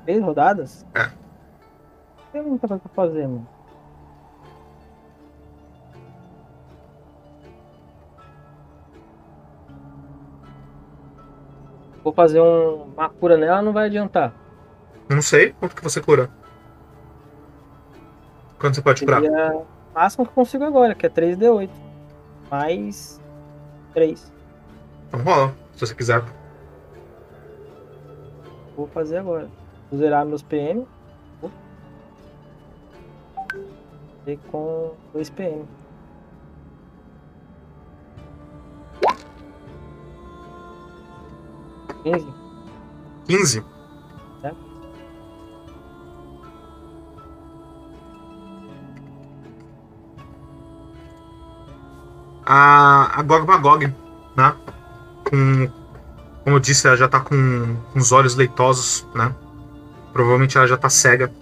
Três 0.04 0.20
rodadas? 0.20 0.84
É. 0.92 1.08
Tem 2.32 2.42
muita 2.42 2.66
coisa 2.66 2.82
pra 2.82 2.92
fazer, 2.92 3.28
mano. 3.28 3.46
Vou 12.02 12.12
fazer 12.12 12.40
um- 12.40 12.84
uma 12.94 13.08
cura 13.08 13.36
nela, 13.36 13.62
não 13.62 13.72
vai 13.72 13.86
adiantar. 13.86 14.32
Não 15.08 15.22
sei 15.22 15.52
quanto 15.52 15.76
que 15.76 15.82
você 15.82 16.00
cura. 16.00 16.28
Quanto 18.58 18.74
você 18.74 18.82
pode 18.82 19.04
curar? 19.04 19.20
Seria 19.20 19.56
o 19.56 19.66
máximo 19.94 20.24
que 20.24 20.30
eu 20.30 20.34
consigo 20.34 20.64
agora, 20.64 20.94
que 20.94 21.06
é 21.06 21.08
3D8. 21.08 21.70
Mais 22.50 23.20
3. 23.94 24.32
Então 25.08 25.20
rola, 25.22 25.54
se 25.74 25.86
você 25.86 25.94
quiser. 25.94 26.22
Vou 28.76 28.86
fazer 28.88 29.18
agora. 29.18 29.50
Vou 29.90 29.98
zerar 29.98 30.24
meus 30.24 30.42
PM. 30.42 30.86
E 34.26 34.36
com 34.36 34.94
2 35.12 35.30
PM. 35.30 35.66
Quinze. 42.02 42.26
15. 43.26 43.64
É. 44.42 44.52
A, 52.44 53.18
a 53.18 53.22
Gog 53.22 53.46
Magog, 53.46 53.86
né? 54.36 54.56
Com, 55.32 55.66
como 56.44 56.56
eu 56.56 56.60
disse, 56.60 56.86
ela 56.86 56.94
já 56.94 57.08
tá 57.08 57.18
com, 57.18 57.74
os 57.96 58.12
olhos 58.12 58.34
leitosos, 58.34 59.06
né? 59.14 59.34
Provavelmente 60.12 60.58
ela 60.58 60.66
já 60.66 60.76
tá 60.76 60.90
cega. 60.90 61.32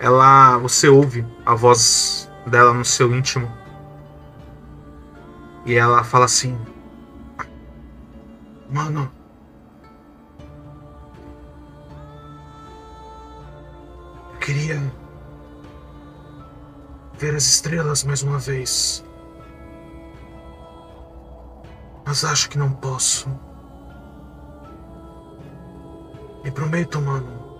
Ela. 0.00 0.58
Você 0.58 0.88
ouve 0.88 1.24
a 1.46 1.54
voz 1.54 2.28
dela 2.44 2.74
no 2.74 2.84
seu 2.84 3.14
íntimo. 3.14 3.48
E 5.64 5.76
ela 5.76 6.02
fala 6.02 6.24
assim: 6.24 6.58
Mano. 8.68 9.08
Eu 14.32 14.38
queria 14.40 14.92
ver 17.16 17.36
as 17.36 17.44
estrelas 17.44 18.02
mais 18.02 18.24
uma 18.24 18.38
vez. 18.38 19.04
Mas 22.04 22.24
acho 22.24 22.48
que 22.50 22.58
não 22.58 22.72
posso. 22.72 23.28
Me 26.42 26.50
prometo, 26.50 27.00
mano. 27.00 27.58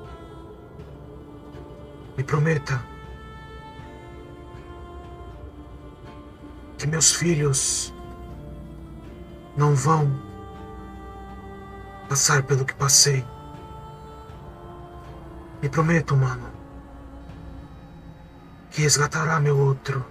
Me 2.16 2.22
prometa. 2.22 2.80
Que 6.78 6.86
meus 6.86 7.12
filhos 7.12 7.94
não 9.56 9.74
vão 9.74 10.20
passar 12.08 12.42
pelo 12.42 12.64
que 12.64 12.74
passei. 12.74 13.24
Me 15.62 15.68
prometo, 15.68 16.16
mano 16.16 16.54
que 18.74 18.82
resgatará 18.82 19.38
meu 19.38 19.56
outro 19.56 20.04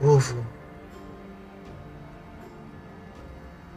ovo. 0.00 0.46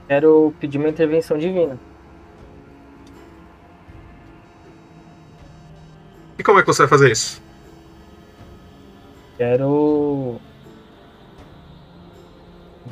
Quero 0.07 0.53
pedir 0.59 0.77
uma 0.77 0.89
intervenção 0.89 1.37
divina. 1.37 1.77
E 6.37 6.43
como 6.43 6.59
é 6.59 6.61
que 6.61 6.67
você 6.67 6.83
vai 6.83 6.89
fazer 6.89 7.11
isso? 7.11 7.41
Quero. 9.37 10.39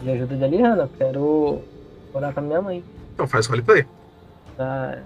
De 0.02 0.10
ajuda 0.10 0.38
de 0.38 0.44
Aliana. 0.44 0.90
Quero 0.98 1.62
orar 2.14 2.34
com 2.34 2.40
a 2.40 2.44
minha 2.44 2.62
mãe. 2.62 2.84
Então 3.14 3.28
faz 3.28 3.46
roleplay. 3.48 3.86
Tá? 4.56 5.00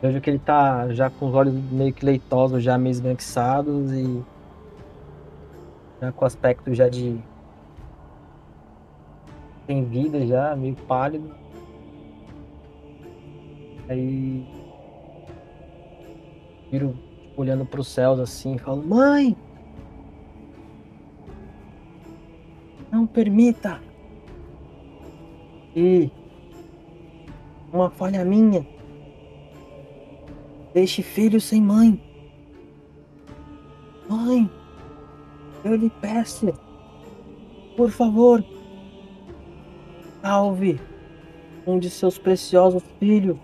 Vejo 0.00 0.20
que 0.20 0.30
ele 0.30 0.38
tá 0.38 0.92
já 0.92 1.08
com 1.10 1.28
os 1.28 1.34
olhos 1.34 1.54
meio 1.54 1.92
que 1.92 2.04
leitosos, 2.04 2.62
já 2.62 2.76
meio 2.76 2.92
esbranquiçados 2.92 3.92
e. 3.92 4.22
Já 6.00 6.10
com 6.12 6.24
aspecto 6.24 6.74
já 6.74 6.88
de. 6.88 7.20
Tem 9.66 9.84
vida 9.84 10.26
já, 10.26 10.54
meio 10.56 10.74
pálido. 10.74 11.34
Aí. 13.88 14.44
Viro 16.70 16.88
tipo, 16.88 17.40
olhando 17.40 17.64
pros 17.64 17.88
céus 17.88 18.18
assim 18.20 18.54
e 18.54 18.58
falo: 18.58 18.82
Mãe! 18.82 19.36
Não 22.90 23.06
permita! 23.06 23.80
E. 25.74 26.10
Uma 27.72 27.88
falha 27.88 28.22
minha 28.22 28.66
Deixe 30.74 31.02
filho 31.02 31.40
sem 31.40 31.60
mãe. 31.60 32.00
Mãe, 34.08 34.50
eu 35.64 35.74
lhe 35.74 35.90
peço, 36.00 36.52
por 37.76 37.90
favor, 37.90 38.44
salve 40.22 40.80
um 41.66 41.78
de 41.78 41.90
seus 41.90 42.16
preciosos 42.16 42.82
filhos, 42.98 43.36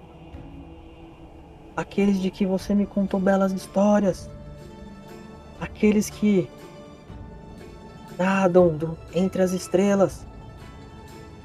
aqueles 1.76 2.20
de 2.20 2.30
que 2.30 2.46
você 2.46 2.74
me 2.74 2.86
contou 2.86 3.20
belas 3.20 3.52
histórias, 3.52 4.30
aqueles 5.60 6.08
que 6.08 6.48
nadam 8.18 8.68
do- 8.76 8.98
entre 9.14 9.42
as 9.42 9.52
estrelas. 9.52 10.26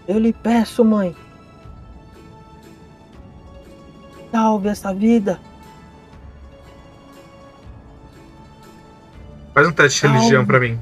Eu 0.07 0.19
lhe 0.19 0.33
peço, 0.33 0.83
mãe, 0.83 1.15
salve 4.31 4.69
essa 4.69 4.93
vida. 4.93 5.39
Faz 9.53 9.67
um 9.67 9.71
teste 9.71 10.01
de 10.01 10.07
religião 10.07 10.45
pra 10.45 10.59
mim. 10.59 10.79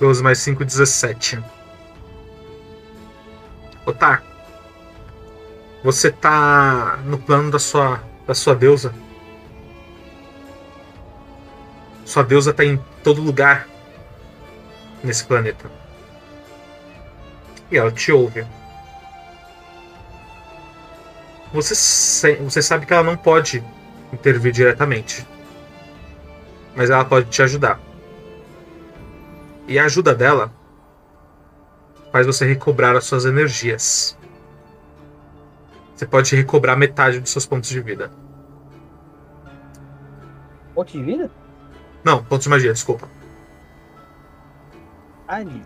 Doze 0.00 0.22
mais 0.22 0.38
cinco, 0.38 0.64
17. 0.64 1.38
Otar, 3.84 4.22
você 5.84 6.10
tá 6.10 6.98
no 7.04 7.18
plano 7.18 7.50
da 7.50 7.58
sua, 7.58 8.02
da 8.26 8.34
sua 8.34 8.54
deusa. 8.54 8.94
Sua 12.06 12.24
deusa 12.24 12.54
tá 12.54 12.64
em 12.64 12.82
todo 13.04 13.20
lugar 13.20 13.68
nesse 15.04 15.22
planeta. 15.26 15.70
E 17.70 17.76
ela 17.76 17.92
te 17.92 18.10
ouve. 18.10 18.46
você, 21.52 22.36
você 22.36 22.62
sabe 22.62 22.86
que 22.86 22.92
ela 22.94 23.02
não 23.02 23.18
pode 23.18 23.62
intervir 24.10 24.50
diretamente. 24.50 25.26
Mas 26.74 26.88
ela 26.88 27.04
pode 27.04 27.28
te 27.28 27.42
ajudar. 27.42 27.89
E 29.70 29.78
a 29.78 29.84
ajuda 29.84 30.12
dela 30.12 30.52
faz 32.10 32.26
você 32.26 32.44
recobrar 32.44 32.96
as 32.96 33.04
suas 33.04 33.24
energias. 33.24 34.18
Você 35.94 36.04
pode 36.04 36.34
recobrar 36.34 36.76
metade 36.76 37.20
dos 37.20 37.30
seus 37.30 37.46
pontos 37.46 37.70
de 37.70 37.80
vida. 37.80 38.10
Ponto 40.74 40.90
de 40.90 41.00
vida? 41.00 41.30
Não, 42.02 42.24
pontos 42.24 42.42
de 42.44 42.50
magia, 42.50 42.72
desculpa. 42.72 43.08
Ali. 45.28 45.62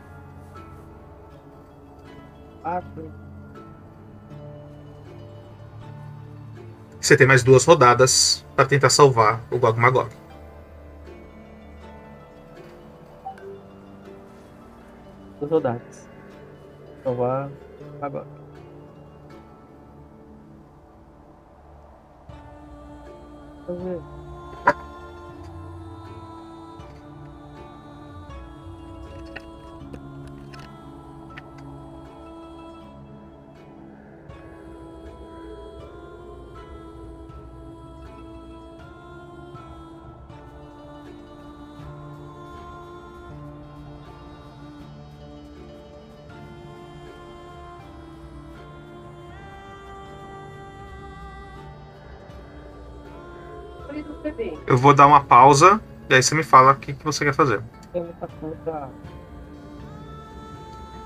Você 7.00 7.16
tem 7.16 7.26
mais 7.26 7.42
duas 7.42 7.64
rodadas 7.64 8.44
para 8.54 8.66
tentar 8.66 8.90
salvar 8.90 9.42
o 9.50 9.58
Gog 9.58 9.80
Magog. 9.80 10.10
Duas 15.44 15.50
rodadas. 15.50 16.08
Salvar 17.02 17.52
agora. 18.00 18.26
Deixa 23.66 23.72
eu 23.72 23.76
ver. 24.00 24.13
Vou 54.84 54.92
dar 54.92 55.06
uma 55.06 55.24
pausa 55.24 55.80
e 56.10 56.14
aí 56.14 56.22
você 56.22 56.34
me 56.34 56.42
fala 56.42 56.72
o 56.72 56.76
que, 56.76 56.92
que 56.92 57.02
você 57.02 57.24
quer 57.24 57.32
fazer. 57.32 57.62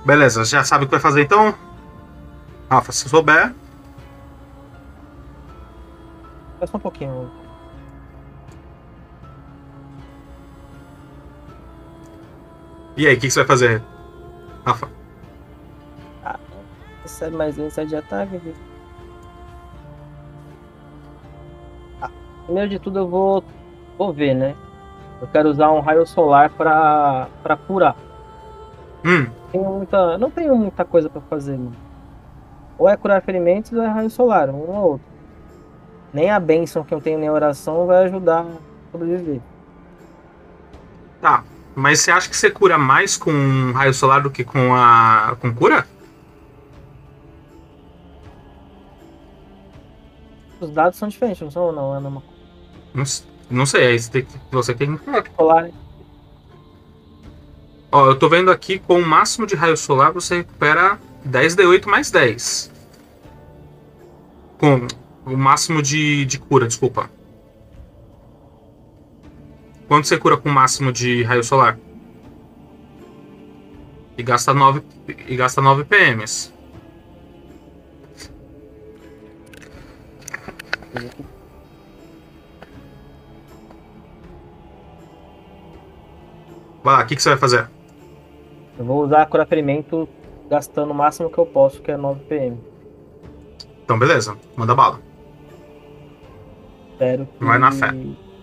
Beleza, 0.05 0.45
já 0.45 0.65
sabe 0.65 0.85
o 0.85 0.87
que 0.89 0.91
vai 0.91 1.01
fazer 1.01 1.23
então? 1.23 1.55
Rafa, 2.69 2.91
se 2.91 3.09
souber. 3.09 3.55
Espera 6.55 6.67
só 6.67 6.77
um 6.77 6.81
pouquinho. 6.81 7.31
E 12.97 13.07
aí, 13.07 13.15
o 13.15 13.21
que, 13.21 13.29
que 13.29 13.31
você 13.31 13.41
vai 13.41 13.47
fazer? 13.47 13.83
Rafa. 14.67 14.89
Recebe 17.05 17.37
mais 17.37 17.57
um 17.57 17.67
insight 17.67 17.89
de 17.89 17.97
ataque. 17.97 18.37
aqui. 18.37 18.55
Ah, 22.03 22.11
primeiro 22.45 22.69
de 22.69 22.79
tudo 22.81 22.99
eu 22.99 23.09
vou, 23.09 23.45
vou 23.99 24.13
ver, 24.13 24.35
né? 24.35 24.55
Eu 25.21 25.27
quero 25.29 25.49
usar 25.51 25.71
um 25.73 25.81
raio 25.81 26.07
solar 26.07 26.51
pra, 26.51 27.29
pra 27.43 27.57
curar. 27.57 27.97
Hum, 29.05 29.27
Tenho 29.51 29.65
muita, 29.65 30.19
não 30.19 30.31
tenho 30.31 30.57
muita 30.57 30.85
coisa 30.85 31.11
pra 31.11 31.21
fazer, 31.23 31.57
mano. 31.59 31.77
Ou 32.79 32.89
é 32.89 32.97
curar 32.97 33.23
ferimentos 33.23 33.73
ou 33.73 33.83
é 33.83 33.89
raio 33.89 34.11
solar, 34.11 34.49
um 34.51 34.59
ou 34.71 34.93
outro. 34.93 35.07
Nem 36.13 36.31
a 36.31 36.39
bênção 36.41 36.85
que 36.85 36.95
eu 36.95 37.01
tenho 37.01 37.19
nem 37.19 37.29
a 37.29 37.33
oração 37.33 37.87
vai 37.87 38.05
ajudar 38.05 38.43
a 38.43 38.59
sobreviver. 38.93 39.41
tá. 41.21 41.45
Mas 41.75 42.01
você 42.01 42.11
acha 42.11 42.29
que 42.29 42.37
você 42.37 42.51
cura 42.51 42.77
mais 42.77 43.17
com 43.17 43.71
raio 43.73 43.95
solar 43.95 44.21
do 44.21 44.31
que 44.33 44.43
com 44.45 44.75
a. 44.75 45.37
com 45.41 45.55
cura? 45.55 45.87
Os 50.61 50.71
dados 50.71 50.99
são 50.99 51.09
diferentes, 51.09 51.41
não 51.43 51.51
são 51.51 51.63
ou 51.67 51.73
não? 51.73 51.95
É 51.95 51.99
a 51.99 52.01
mesma 52.01 52.21
coisa. 52.21 52.37
Não, 53.51 53.65
sei, 53.65 53.99
você 53.99 54.11
tem, 54.11 54.23
que- 54.25 54.39
você 54.51 54.75
tem 54.75 54.97
que. 54.97 55.05
Solar, 55.37 55.71
Ó, 57.91 58.07
eu 58.07 58.19
tô 58.19 58.29
vendo 58.29 58.51
aqui 58.51 58.79
com 58.79 58.99
o 59.01 59.07
máximo 59.07 59.47
de 59.47 59.55
raio 59.55 59.77
solar 59.77 60.13
você 60.13 60.37
recupera 60.39 60.99
10d8 61.27 61.87
mais 61.89 62.11
10. 62.11 62.71
Com 64.59 64.87
o 65.25 65.37
máximo 65.37 65.81
de, 65.83 66.27
de 66.27 66.39
cura, 66.39 66.67
desculpa. 66.67 67.11
Quanto 69.87 70.07
você 70.07 70.19
cura 70.19 70.37
com 70.37 70.51
o 70.51 70.53
máximo 70.53 70.93
de 70.93 71.23
raio 71.23 71.43
solar? 71.43 71.79
E 74.19 74.23
gasta 74.23 74.53
9, 74.53 74.83
e 75.27 75.37
gasta 75.37 75.63
9 75.63 75.85
PMs. 75.85 76.53
O 87.03 87.07
que, 87.07 87.17
que 87.17 87.23
você 87.23 87.31
vai 87.31 87.39
fazer? 87.39 87.69
Eu 88.79 88.85
vou 88.85 89.05
usar 89.05 89.27
curar 89.27 89.47
ferimento 89.47 90.09
gastando 90.49 90.91
o 90.91 90.95
máximo 90.95 91.29
que 91.31 91.39
eu 91.39 91.47
posso, 91.47 91.83
que 91.83 91.91
é 91.91 91.97
9 91.97 92.21
PM. 92.25 92.59
Então, 93.85 93.99
beleza, 93.99 94.37
manda 94.57 94.75
bala. 94.75 95.01
Espero 96.93 97.27
que 97.27 97.45
Vai 97.45 97.59
na 97.59 97.71
fé. 97.73 97.93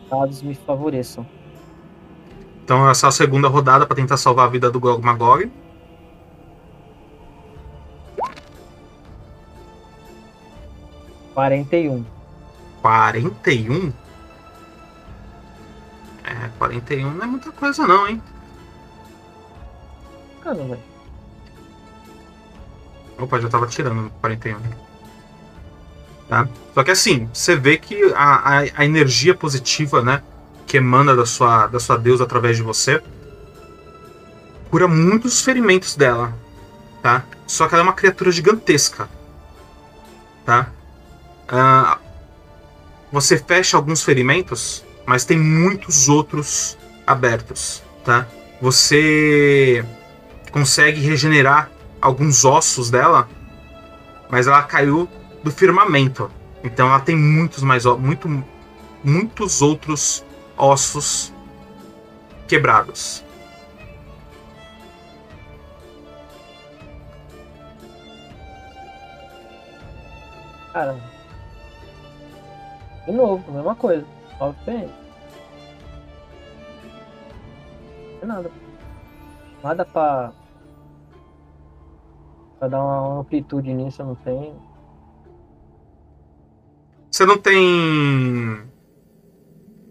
dados 0.09 0.41
me 0.41 0.55
favoreçam. 0.55 1.25
Então, 2.63 2.89
essa 2.89 3.07
é 3.07 3.09
a 3.09 3.11
segunda 3.11 3.47
rodada 3.47 3.85
pra 3.85 3.95
tentar 3.95 4.17
salvar 4.17 4.45
a 4.47 4.49
vida 4.49 4.71
do 4.71 4.79
Gog 4.79 5.03
Magog. 5.03 5.51
Quarenta 11.33 11.75
e 11.75 11.89
um. 11.89 12.05
41? 12.81 13.91
É, 16.23 16.49
41 16.57 17.11
não 17.11 17.23
é 17.23 17.27
muita 17.27 17.51
coisa 17.51 17.85
não, 17.85 18.07
hein? 18.07 18.21
Velho. 20.53 20.79
Opa, 23.17 23.39
já 23.39 23.49
tava 23.49 23.67
tirando 23.67 24.11
41. 24.21 24.59
Tá? 26.27 26.47
Só 26.73 26.83
que 26.83 26.91
assim, 26.91 27.29
você 27.33 27.55
vê 27.55 27.77
que 27.77 28.03
a, 28.13 28.59
a, 28.59 28.59
a 28.75 28.85
energia 28.85 29.33
positiva, 29.33 30.01
né? 30.01 30.21
Que 30.65 30.77
emana 30.77 31.15
da 31.15 31.25
sua, 31.25 31.67
da 31.67 31.79
sua 31.79 31.97
deusa 31.97 32.23
através 32.23 32.57
de 32.57 32.63
você 32.63 33.01
cura 34.69 34.87
muitos 34.89 35.41
ferimentos 35.41 35.95
dela. 35.95 36.33
Tá? 37.01 37.23
Só 37.47 37.67
que 37.67 37.75
ela 37.75 37.83
é 37.83 37.87
uma 37.87 37.93
criatura 37.93 38.31
gigantesca. 38.31 39.07
Tá? 40.45 40.69
Ah, 41.47 41.99
você 43.11 43.37
fecha 43.37 43.77
alguns 43.77 44.03
ferimentos, 44.03 44.83
mas 45.05 45.23
tem 45.23 45.37
muitos 45.37 46.09
outros 46.09 46.77
abertos. 47.07 47.81
Tá? 48.03 48.27
Você 48.61 49.85
consegue 50.55 51.01
regenerar 51.01 51.69
alguns 52.01 52.45
ossos 52.45 52.89
dela, 52.89 53.27
mas 54.29 54.47
ela 54.47 54.63
caiu 54.63 55.05
do 55.43 55.51
firmamento. 55.51 56.31
Então 56.63 56.87
ela 56.87 57.01
tem 57.01 57.13
muitos 57.13 57.61
mais 57.61 57.83
muito 57.83 58.41
muitos 59.03 59.61
outros 59.61 60.23
ossos 60.57 61.33
quebrados. 62.47 63.21
Cara. 70.71 70.95
De 73.05 73.11
novo, 73.11 73.51
mesma 73.51 73.75
coisa. 73.75 74.05
9 74.39 74.57
PM. 74.63 74.87
Não 78.13 78.19
tem 78.19 78.27
nada. 78.29 78.51
Nada 79.61 79.85
pra. 79.85 80.44
Pra 82.59 82.67
dar 82.67 82.81
uma 82.83 83.19
amplitude 83.19 83.73
nisso, 83.73 84.01
eu 84.01 84.05
não 84.07 84.15
tenho. 84.15 84.61
Você 87.11 87.25
não 87.25 87.37
tem 87.37 88.61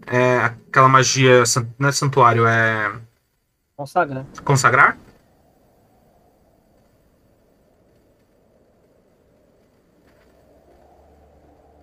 é, 0.07 0.37
aquela 0.37 0.87
magia, 0.87 1.43
não 1.79 1.89
é 1.89 1.91
santuário, 1.91 2.45
é 2.45 2.91
Consagrar. 3.75 4.25
consagrar? 4.43 4.97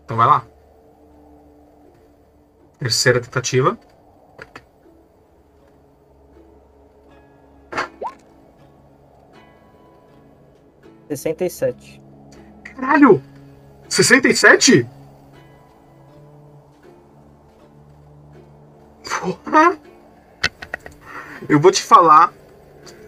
Então 0.04 0.16
vai 0.16 0.26
lá. 0.26 0.46
Terceira 2.78 3.20
tentativa. 3.20 3.78
Sessenta 11.16 11.44
e 11.44 11.50
sete 11.50 12.00
Caralho! 12.64 13.22
67? 13.88 14.86
Porra. 19.20 19.78
Eu 21.48 21.60
vou 21.60 21.70
te 21.70 21.82
falar 21.82 22.32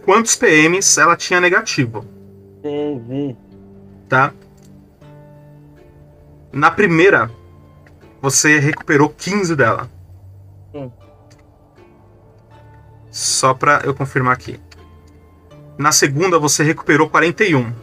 quantos 0.03 0.35
PMs 0.35 0.97
ela 0.99 1.15
tinha 1.17 1.41
negativo, 1.41 2.05
TV. 2.61 3.35
tá? 4.07 4.31
Na 6.51 6.69
primeira, 6.69 7.31
você 8.21 8.59
recuperou 8.59 9.09
15 9.09 9.55
dela. 9.55 9.89
Hum. 10.73 10.91
Só 13.09 13.53
pra 13.53 13.81
eu 13.83 13.95
confirmar 13.95 14.33
aqui. 14.33 14.59
Na 15.77 15.91
segunda, 15.91 16.37
você 16.37 16.63
recuperou 16.63 17.09
41. 17.09 17.73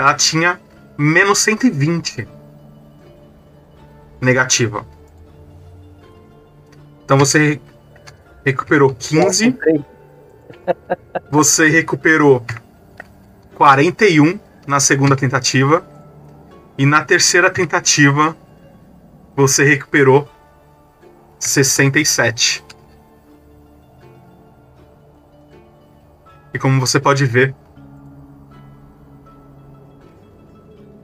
Ela 0.00 0.14
tinha 0.14 0.58
menos 0.96 1.40
120 1.40 2.26
negativa. 4.18 4.86
Então 7.04 7.18
você 7.18 7.60
recuperou 8.42 8.94
15. 8.94 9.44
Entrei. 9.44 9.84
Você 11.30 11.68
recuperou 11.68 12.42
41 13.56 14.40
na 14.66 14.80
segunda 14.80 15.14
tentativa. 15.14 15.86
E 16.78 16.86
na 16.86 17.04
terceira 17.04 17.50
tentativa, 17.50 18.34
você 19.36 19.64
recuperou 19.64 20.26
67. 21.38 22.64
E 26.54 26.58
como 26.58 26.80
você 26.80 26.98
pode 26.98 27.26
ver, 27.26 27.54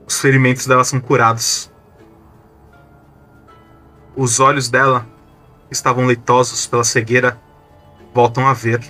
os 0.07 0.21
ferimentos 0.21 0.65
dela 0.65 0.85
são 0.85 1.01
curados. 1.01 1.69
Os 4.15 4.39
olhos 4.39 4.69
dela 4.69 5.05
estavam 5.69 6.05
leitosos 6.05 6.65
pela 6.65 6.85
cegueira, 6.85 7.37
voltam 8.13 8.47
a 8.47 8.53
ver. 8.53 8.81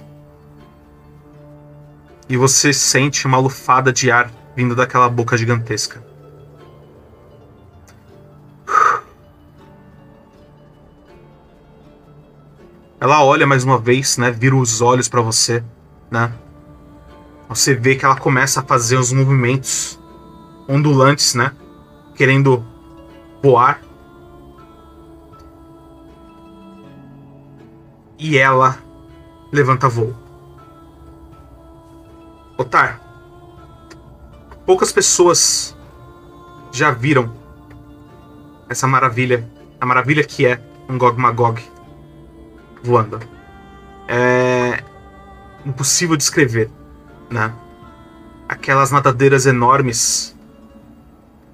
E 2.29 2.37
você 2.37 2.71
sente 2.71 3.25
uma 3.25 3.39
lufada 3.39 3.91
de 3.91 4.11
ar 4.11 4.31
vindo 4.55 4.75
daquela 4.75 5.09
boca 5.09 5.35
gigantesca. 5.35 6.05
Ela 12.99 13.23
olha 13.23 13.47
mais 13.47 13.63
uma 13.63 13.77
vez, 13.79 14.17
né? 14.17 14.31
Vira 14.31 14.55
os 14.55 14.81
olhos 14.81 15.07
pra 15.07 15.21
você, 15.21 15.63
né? 16.11 16.31
Você 17.49 17.73
vê 17.73 17.95
que 17.95 18.05
ela 18.05 18.17
começa 18.17 18.59
a 18.59 18.63
fazer 18.63 18.97
os 18.97 19.11
movimentos 19.11 19.99
ondulantes, 20.67 21.33
né? 21.33 21.51
Querendo 22.15 22.65
voar. 23.41 23.81
E 28.19 28.37
ela 28.37 28.77
levanta 29.51 29.87
voo. 29.87 30.15
Otar, 32.57 32.99
poucas 34.65 34.91
pessoas 34.91 35.77
já 36.71 36.91
viram 36.91 37.31
essa 38.67 38.87
maravilha, 38.87 39.49
a 39.79 39.85
maravilha 39.85 40.23
que 40.23 40.45
é 40.45 40.59
um 40.89 40.97
Gog 40.97 41.19
Magog 41.19 41.63
voando. 42.83 43.19
É 44.07 44.83
impossível 45.65 46.17
descrever, 46.17 46.69
né? 47.29 47.53
Aquelas 48.47 48.91
nadadeiras 48.91 49.45
enormes 49.45 50.36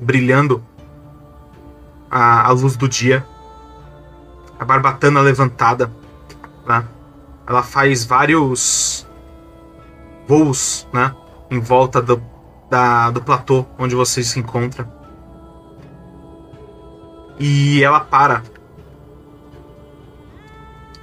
brilhando 0.04 0.64
à, 2.10 2.48
à 2.48 2.52
luz 2.52 2.76
do 2.76 2.88
dia, 2.88 3.26
a 4.60 4.66
barbatana 4.66 5.20
levantada, 5.22 5.92
né? 6.66 6.86
Ela 7.48 7.64
faz 7.64 8.06
vários 8.06 9.08
voos, 10.28 10.88
né? 10.94 11.14
Em 11.50 11.60
volta 11.60 12.02
do, 12.02 12.22
da, 12.70 13.10
do 13.10 13.22
platô 13.22 13.66
onde 13.78 13.96
você 13.96 14.24
se 14.24 14.40
encontra. 14.40 14.88
E 17.40 17.84
ela 17.84 18.00
para 18.00 18.44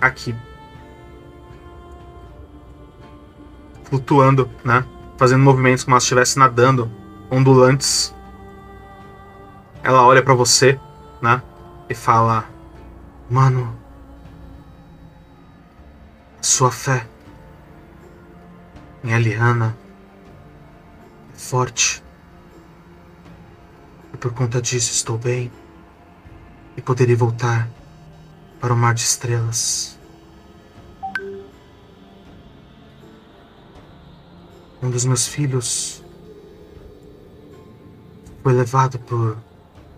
aqui. 0.01 0.35
Flutuando, 3.85 4.49
né? 4.65 4.85
Fazendo 5.19 5.43
movimentos 5.43 5.85
como 5.85 6.01
se 6.01 6.05
estivesse 6.05 6.39
nadando, 6.39 6.91
ondulantes. 7.31 8.15
Ela 9.83 10.07
olha 10.07 10.23
pra 10.23 10.35
você, 10.35 10.79
né? 11.23 11.43
E 11.89 11.95
fala: 11.95 12.45
Mano, 13.31 13.75
sua 16.41 16.71
fé 16.71 17.07
em 19.03 19.15
Aliana 19.15 19.77
é 21.35 21.39
forte. 21.39 22.03
E 24.13 24.17
por 24.17 24.33
conta 24.35 24.61
disso 24.61 24.93
estou 24.93 25.17
bem. 25.17 25.51
E 26.77 26.83
poderei 26.83 27.17
voltar 27.17 27.69
para 28.61 28.75
o 28.75 28.77
mar 28.77 28.95
de 28.95 29.01
estrelas. 29.01 29.99
Um 34.83 34.91
dos 34.91 35.05
meus 35.05 35.27
filhos 35.27 36.03
foi 38.43 38.53
levado 38.53 38.99
por 38.99 39.37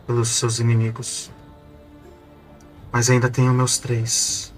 pelos 0.07 0.29
seus 0.29 0.59
inimigos. 0.59 1.31
Mas 2.91 3.09
ainda 3.09 3.31
tenho 3.31 3.53
meus 3.53 3.79
três. 3.79 4.53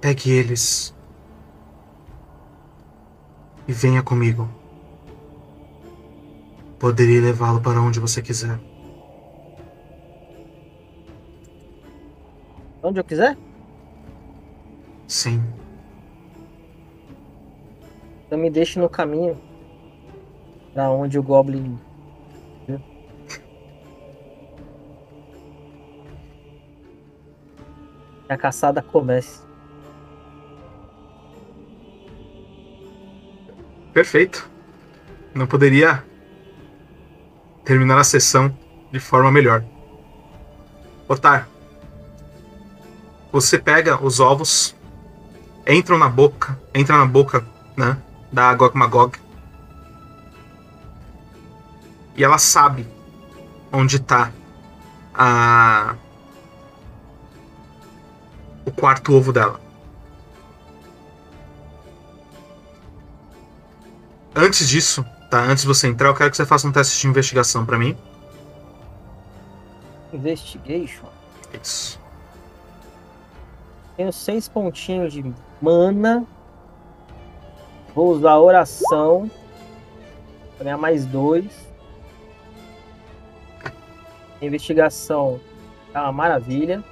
Pegue 0.00 0.30
eles 0.30 0.94
e 3.68 3.72
venha 3.72 4.02
comigo. 4.02 4.48
Poderia 6.78 7.20
levá-lo 7.20 7.60
para 7.60 7.80
onde 7.80 8.00
você 8.00 8.20
quiser. 8.20 8.58
Onde 12.82 12.98
eu 12.98 13.04
quiser? 13.04 13.38
Sim. 15.06 15.40
Então 18.26 18.38
me 18.38 18.50
deixe 18.50 18.78
no 18.78 18.88
caminho. 18.88 19.40
Pra 20.72 20.90
onde 20.90 21.18
o 21.18 21.22
Goblin. 21.22 21.78
A 28.28 28.36
caçada 28.36 28.80
comece. 28.80 29.42
Perfeito. 33.92 34.50
Não 35.34 35.46
poderia 35.46 36.02
terminar 37.64 37.98
a 38.00 38.04
sessão 38.04 38.56
de 38.90 38.98
forma 38.98 39.30
melhor. 39.30 39.64
Otar, 41.08 41.46
você 43.30 43.58
pega 43.58 44.02
os 44.02 44.20
ovos, 44.20 44.74
entram 45.66 45.98
na 45.98 46.08
boca, 46.08 46.58
entra 46.74 46.96
na 46.96 47.06
boca, 47.06 47.46
né, 47.76 47.98
da 48.32 48.54
Gog 48.54 48.76
Magog. 48.76 49.18
E 52.16 52.22
ela 52.22 52.38
sabe 52.38 52.86
onde 53.72 53.98
tá 53.98 54.30
a 55.14 55.96
o 58.64 58.70
quarto 58.70 59.14
ovo 59.14 59.32
dela. 59.32 59.60
Antes 64.34 64.68
disso, 64.68 65.04
tá? 65.30 65.40
Antes 65.40 65.62
de 65.62 65.68
você 65.68 65.88
entrar, 65.88 66.08
eu 66.08 66.14
quero 66.14 66.30
que 66.30 66.36
você 66.36 66.46
faça 66.46 66.66
um 66.66 66.72
teste 66.72 67.00
de 67.00 67.06
investigação 67.06 67.66
pra 67.66 67.78
mim. 67.78 67.96
Investigation. 70.12 71.06
Isso. 71.60 72.00
Tenho 73.96 74.12
seis 74.12 74.48
pontinhos 74.48 75.12
de 75.12 75.34
mana. 75.60 76.26
Vou 77.94 78.12
usar 78.12 78.38
oração. 78.38 79.30
Pra 80.56 80.64
ganhar 80.64 80.78
mais 80.78 81.04
dois. 81.04 81.71
Investigação 84.42 85.40
é 85.94 86.00
uma 86.00 86.12
maravilha. 86.12 86.82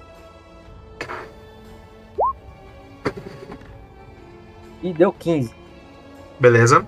E 4.81 4.93
deu 4.93 5.13
15. 5.13 5.53
Beleza. 6.39 6.87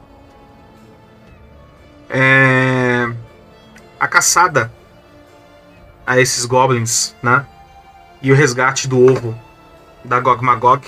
É... 2.08 3.12
A 3.98 4.06
caçada 4.06 4.72
a 6.06 6.18
esses 6.20 6.46
goblins, 6.46 7.14
né? 7.22 7.44
E 8.22 8.30
o 8.30 8.34
resgate 8.34 8.86
do 8.86 9.04
ovo 9.04 9.36
da 10.04 10.20
GOG 10.20 10.44
Magog. 10.44 10.86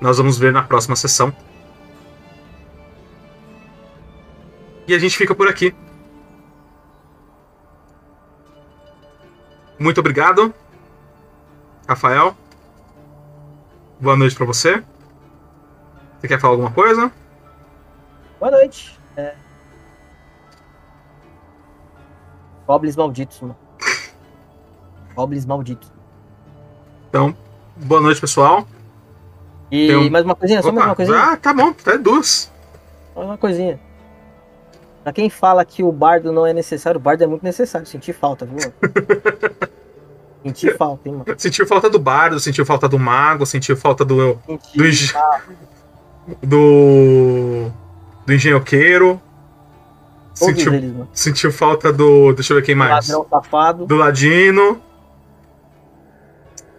Nós 0.00 0.18
vamos 0.18 0.38
ver 0.38 0.52
na 0.52 0.62
próxima 0.62 0.94
sessão. 0.94 1.34
E 4.86 4.94
a 4.94 4.98
gente 4.98 5.16
fica 5.16 5.34
por 5.34 5.48
aqui. 5.48 5.74
Muito 9.80 9.98
obrigado, 9.98 10.52
Rafael. 11.88 12.36
Boa 13.98 14.14
noite 14.14 14.36
pra 14.36 14.44
você. 14.44 14.84
Você 16.20 16.28
quer 16.28 16.38
falar 16.38 16.52
alguma 16.52 16.70
coisa? 16.70 17.10
Boa 18.38 18.50
noite. 18.52 18.98
É... 19.16 19.34
Goblins 22.66 22.94
malditos, 22.94 23.40
mano. 23.40 23.56
Goblins 25.16 25.46
malditos. 25.46 25.90
Então, 27.08 27.34
boa 27.76 28.02
noite, 28.02 28.20
pessoal. 28.20 28.66
E 29.70 29.94
um- 29.96 30.10
mais 30.10 30.24
uma 30.26 30.34
coisinha, 30.34 30.60
só 30.62 30.70
mais 30.72 30.86
uma 30.88 30.94
coisinha. 30.94 31.18
Ah, 31.18 31.36
tá 31.38 31.54
bom, 31.54 31.68
até 31.68 31.96
duas. 31.96 32.52
Só 33.14 33.22
uma 33.22 33.38
coisinha. 33.38 33.80
Pra 35.10 35.14
quem 35.14 35.28
fala 35.28 35.64
que 35.64 35.82
o 35.82 35.90
bardo 35.90 36.30
não 36.30 36.46
é 36.46 36.52
necessário, 36.52 36.98
o 36.98 37.02
bardo 37.02 37.24
é 37.24 37.26
muito 37.26 37.42
necessário. 37.42 37.84
Senti 37.84 38.12
falta, 38.12 38.46
viu? 38.46 38.58
Senti 40.46 40.70
falta, 40.74 41.08
hein, 41.08 41.16
mano. 41.16 41.24
Sentiu 41.36 41.66
falta 41.66 41.90
do 41.90 41.98
bardo, 41.98 42.38
sentiu 42.38 42.64
falta 42.64 42.88
do 42.88 42.96
mago, 42.96 43.44
sentiu 43.44 43.76
falta 43.76 44.04
do. 44.04 44.38
Senti. 44.46 44.78
do, 44.78 44.86
engen- 44.86 45.20
do. 46.44 47.70
do 48.24 48.32
engenhoqueiro. 48.32 49.20
Sentiu, 50.32 50.72
eles, 50.74 50.94
sentiu 51.12 51.50
falta 51.52 51.92
do. 51.92 52.32
Deixa 52.32 52.52
eu 52.52 52.58
ver 52.58 52.62
quem 52.62 52.76
mais. 52.76 53.08
Ladrão 53.08 53.26
safado. 53.28 53.86
Do 53.86 53.96
ladino. 53.96 54.80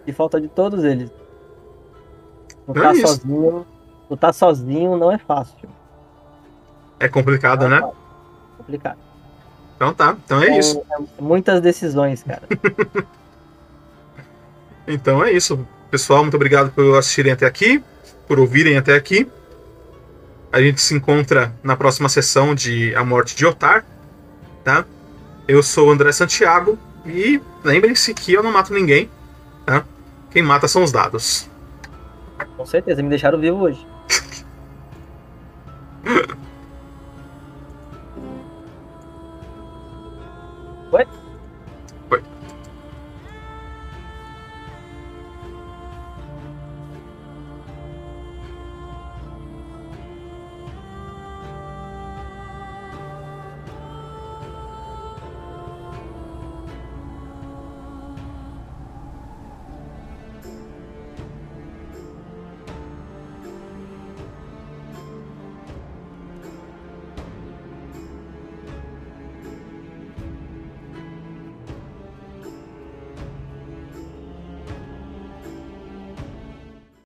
E 0.06 0.12
falta 0.14 0.40
de 0.40 0.48
todos 0.48 0.84
eles. 0.84 1.10
É 1.10 2.54
Lutar 2.66 2.94
isso. 2.94 3.06
sozinho. 3.08 3.66
Lutar 4.10 4.32
sozinho 4.32 4.96
não 4.96 5.12
é 5.12 5.18
fácil. 5.18 5.68
É 6.98 7.08
complicado, 7.08 7.68
Não 7.68 7.76
é 7.76 7.80
né? 7.80 7.80
fácil. 7.82 8.01
Complicado. 8.72 8.98
Então 9.76 9.92
tá, 9.92 10.16
então 10.24 10.42
é 10.42 10.58
isso. 10.58 10.82
É, 10.90 11.22
muitas 11.22 11.60
decisões, 11.60 12.22
cara. 12.22 12.42
Então 14.84 15.24
é 15.24 15.30
isso. 15.30 15.64
Pessoal, 15.92 16.22
muito 16.22 16.34
obrigado 16.34 16.72
por 16.72 16.98
assistirem 16.98 17.30
até 17.30 17.46
aqui, 17.46 17.80
por 18.26 18.40
ouvirem 18.40 18.76
até 18.76 18.96
aqui. 18.96 19.30
A 20.50 20.60
gente 20.60 20.80
se 20.80 20.92
encontra 20.92 21.54
na 21.62 21.76
próxima 21.76 22.08
sessão 22.08 22.52
de 22.52 22.92
A 22.96 23.04
Morte 23.04 23.36
de 23.36 23.46
Otar, 23.46 23.86
tá? 24.64 24.84
Eu 25.46 25.62
sou 25.62 25.86
o 25.86 25.92
André 25.92 26.10
Santiago 26.10 26.76
e 27.06 27.40
lembrem-se 27.62 28.12
que 28.12 28.32
eu 28.32 28.42
não 28.42 28.50
mato 28.50 28.74
ninguém, 28.74 29.08
tá? 29.64 29.84
Quem 30.32 30.42
mata 30.42 30.66
são 30.66 30.82
os 30.82 30.90
dados. 30.90 31.48
Com 32.56 32.66
certeza, 32.66 33.00
me 33.04 33.08
deixaram 33.08 33.38
vivo 33.38 33.58
hoje. 33.58 33.86
What? 40.92 41.21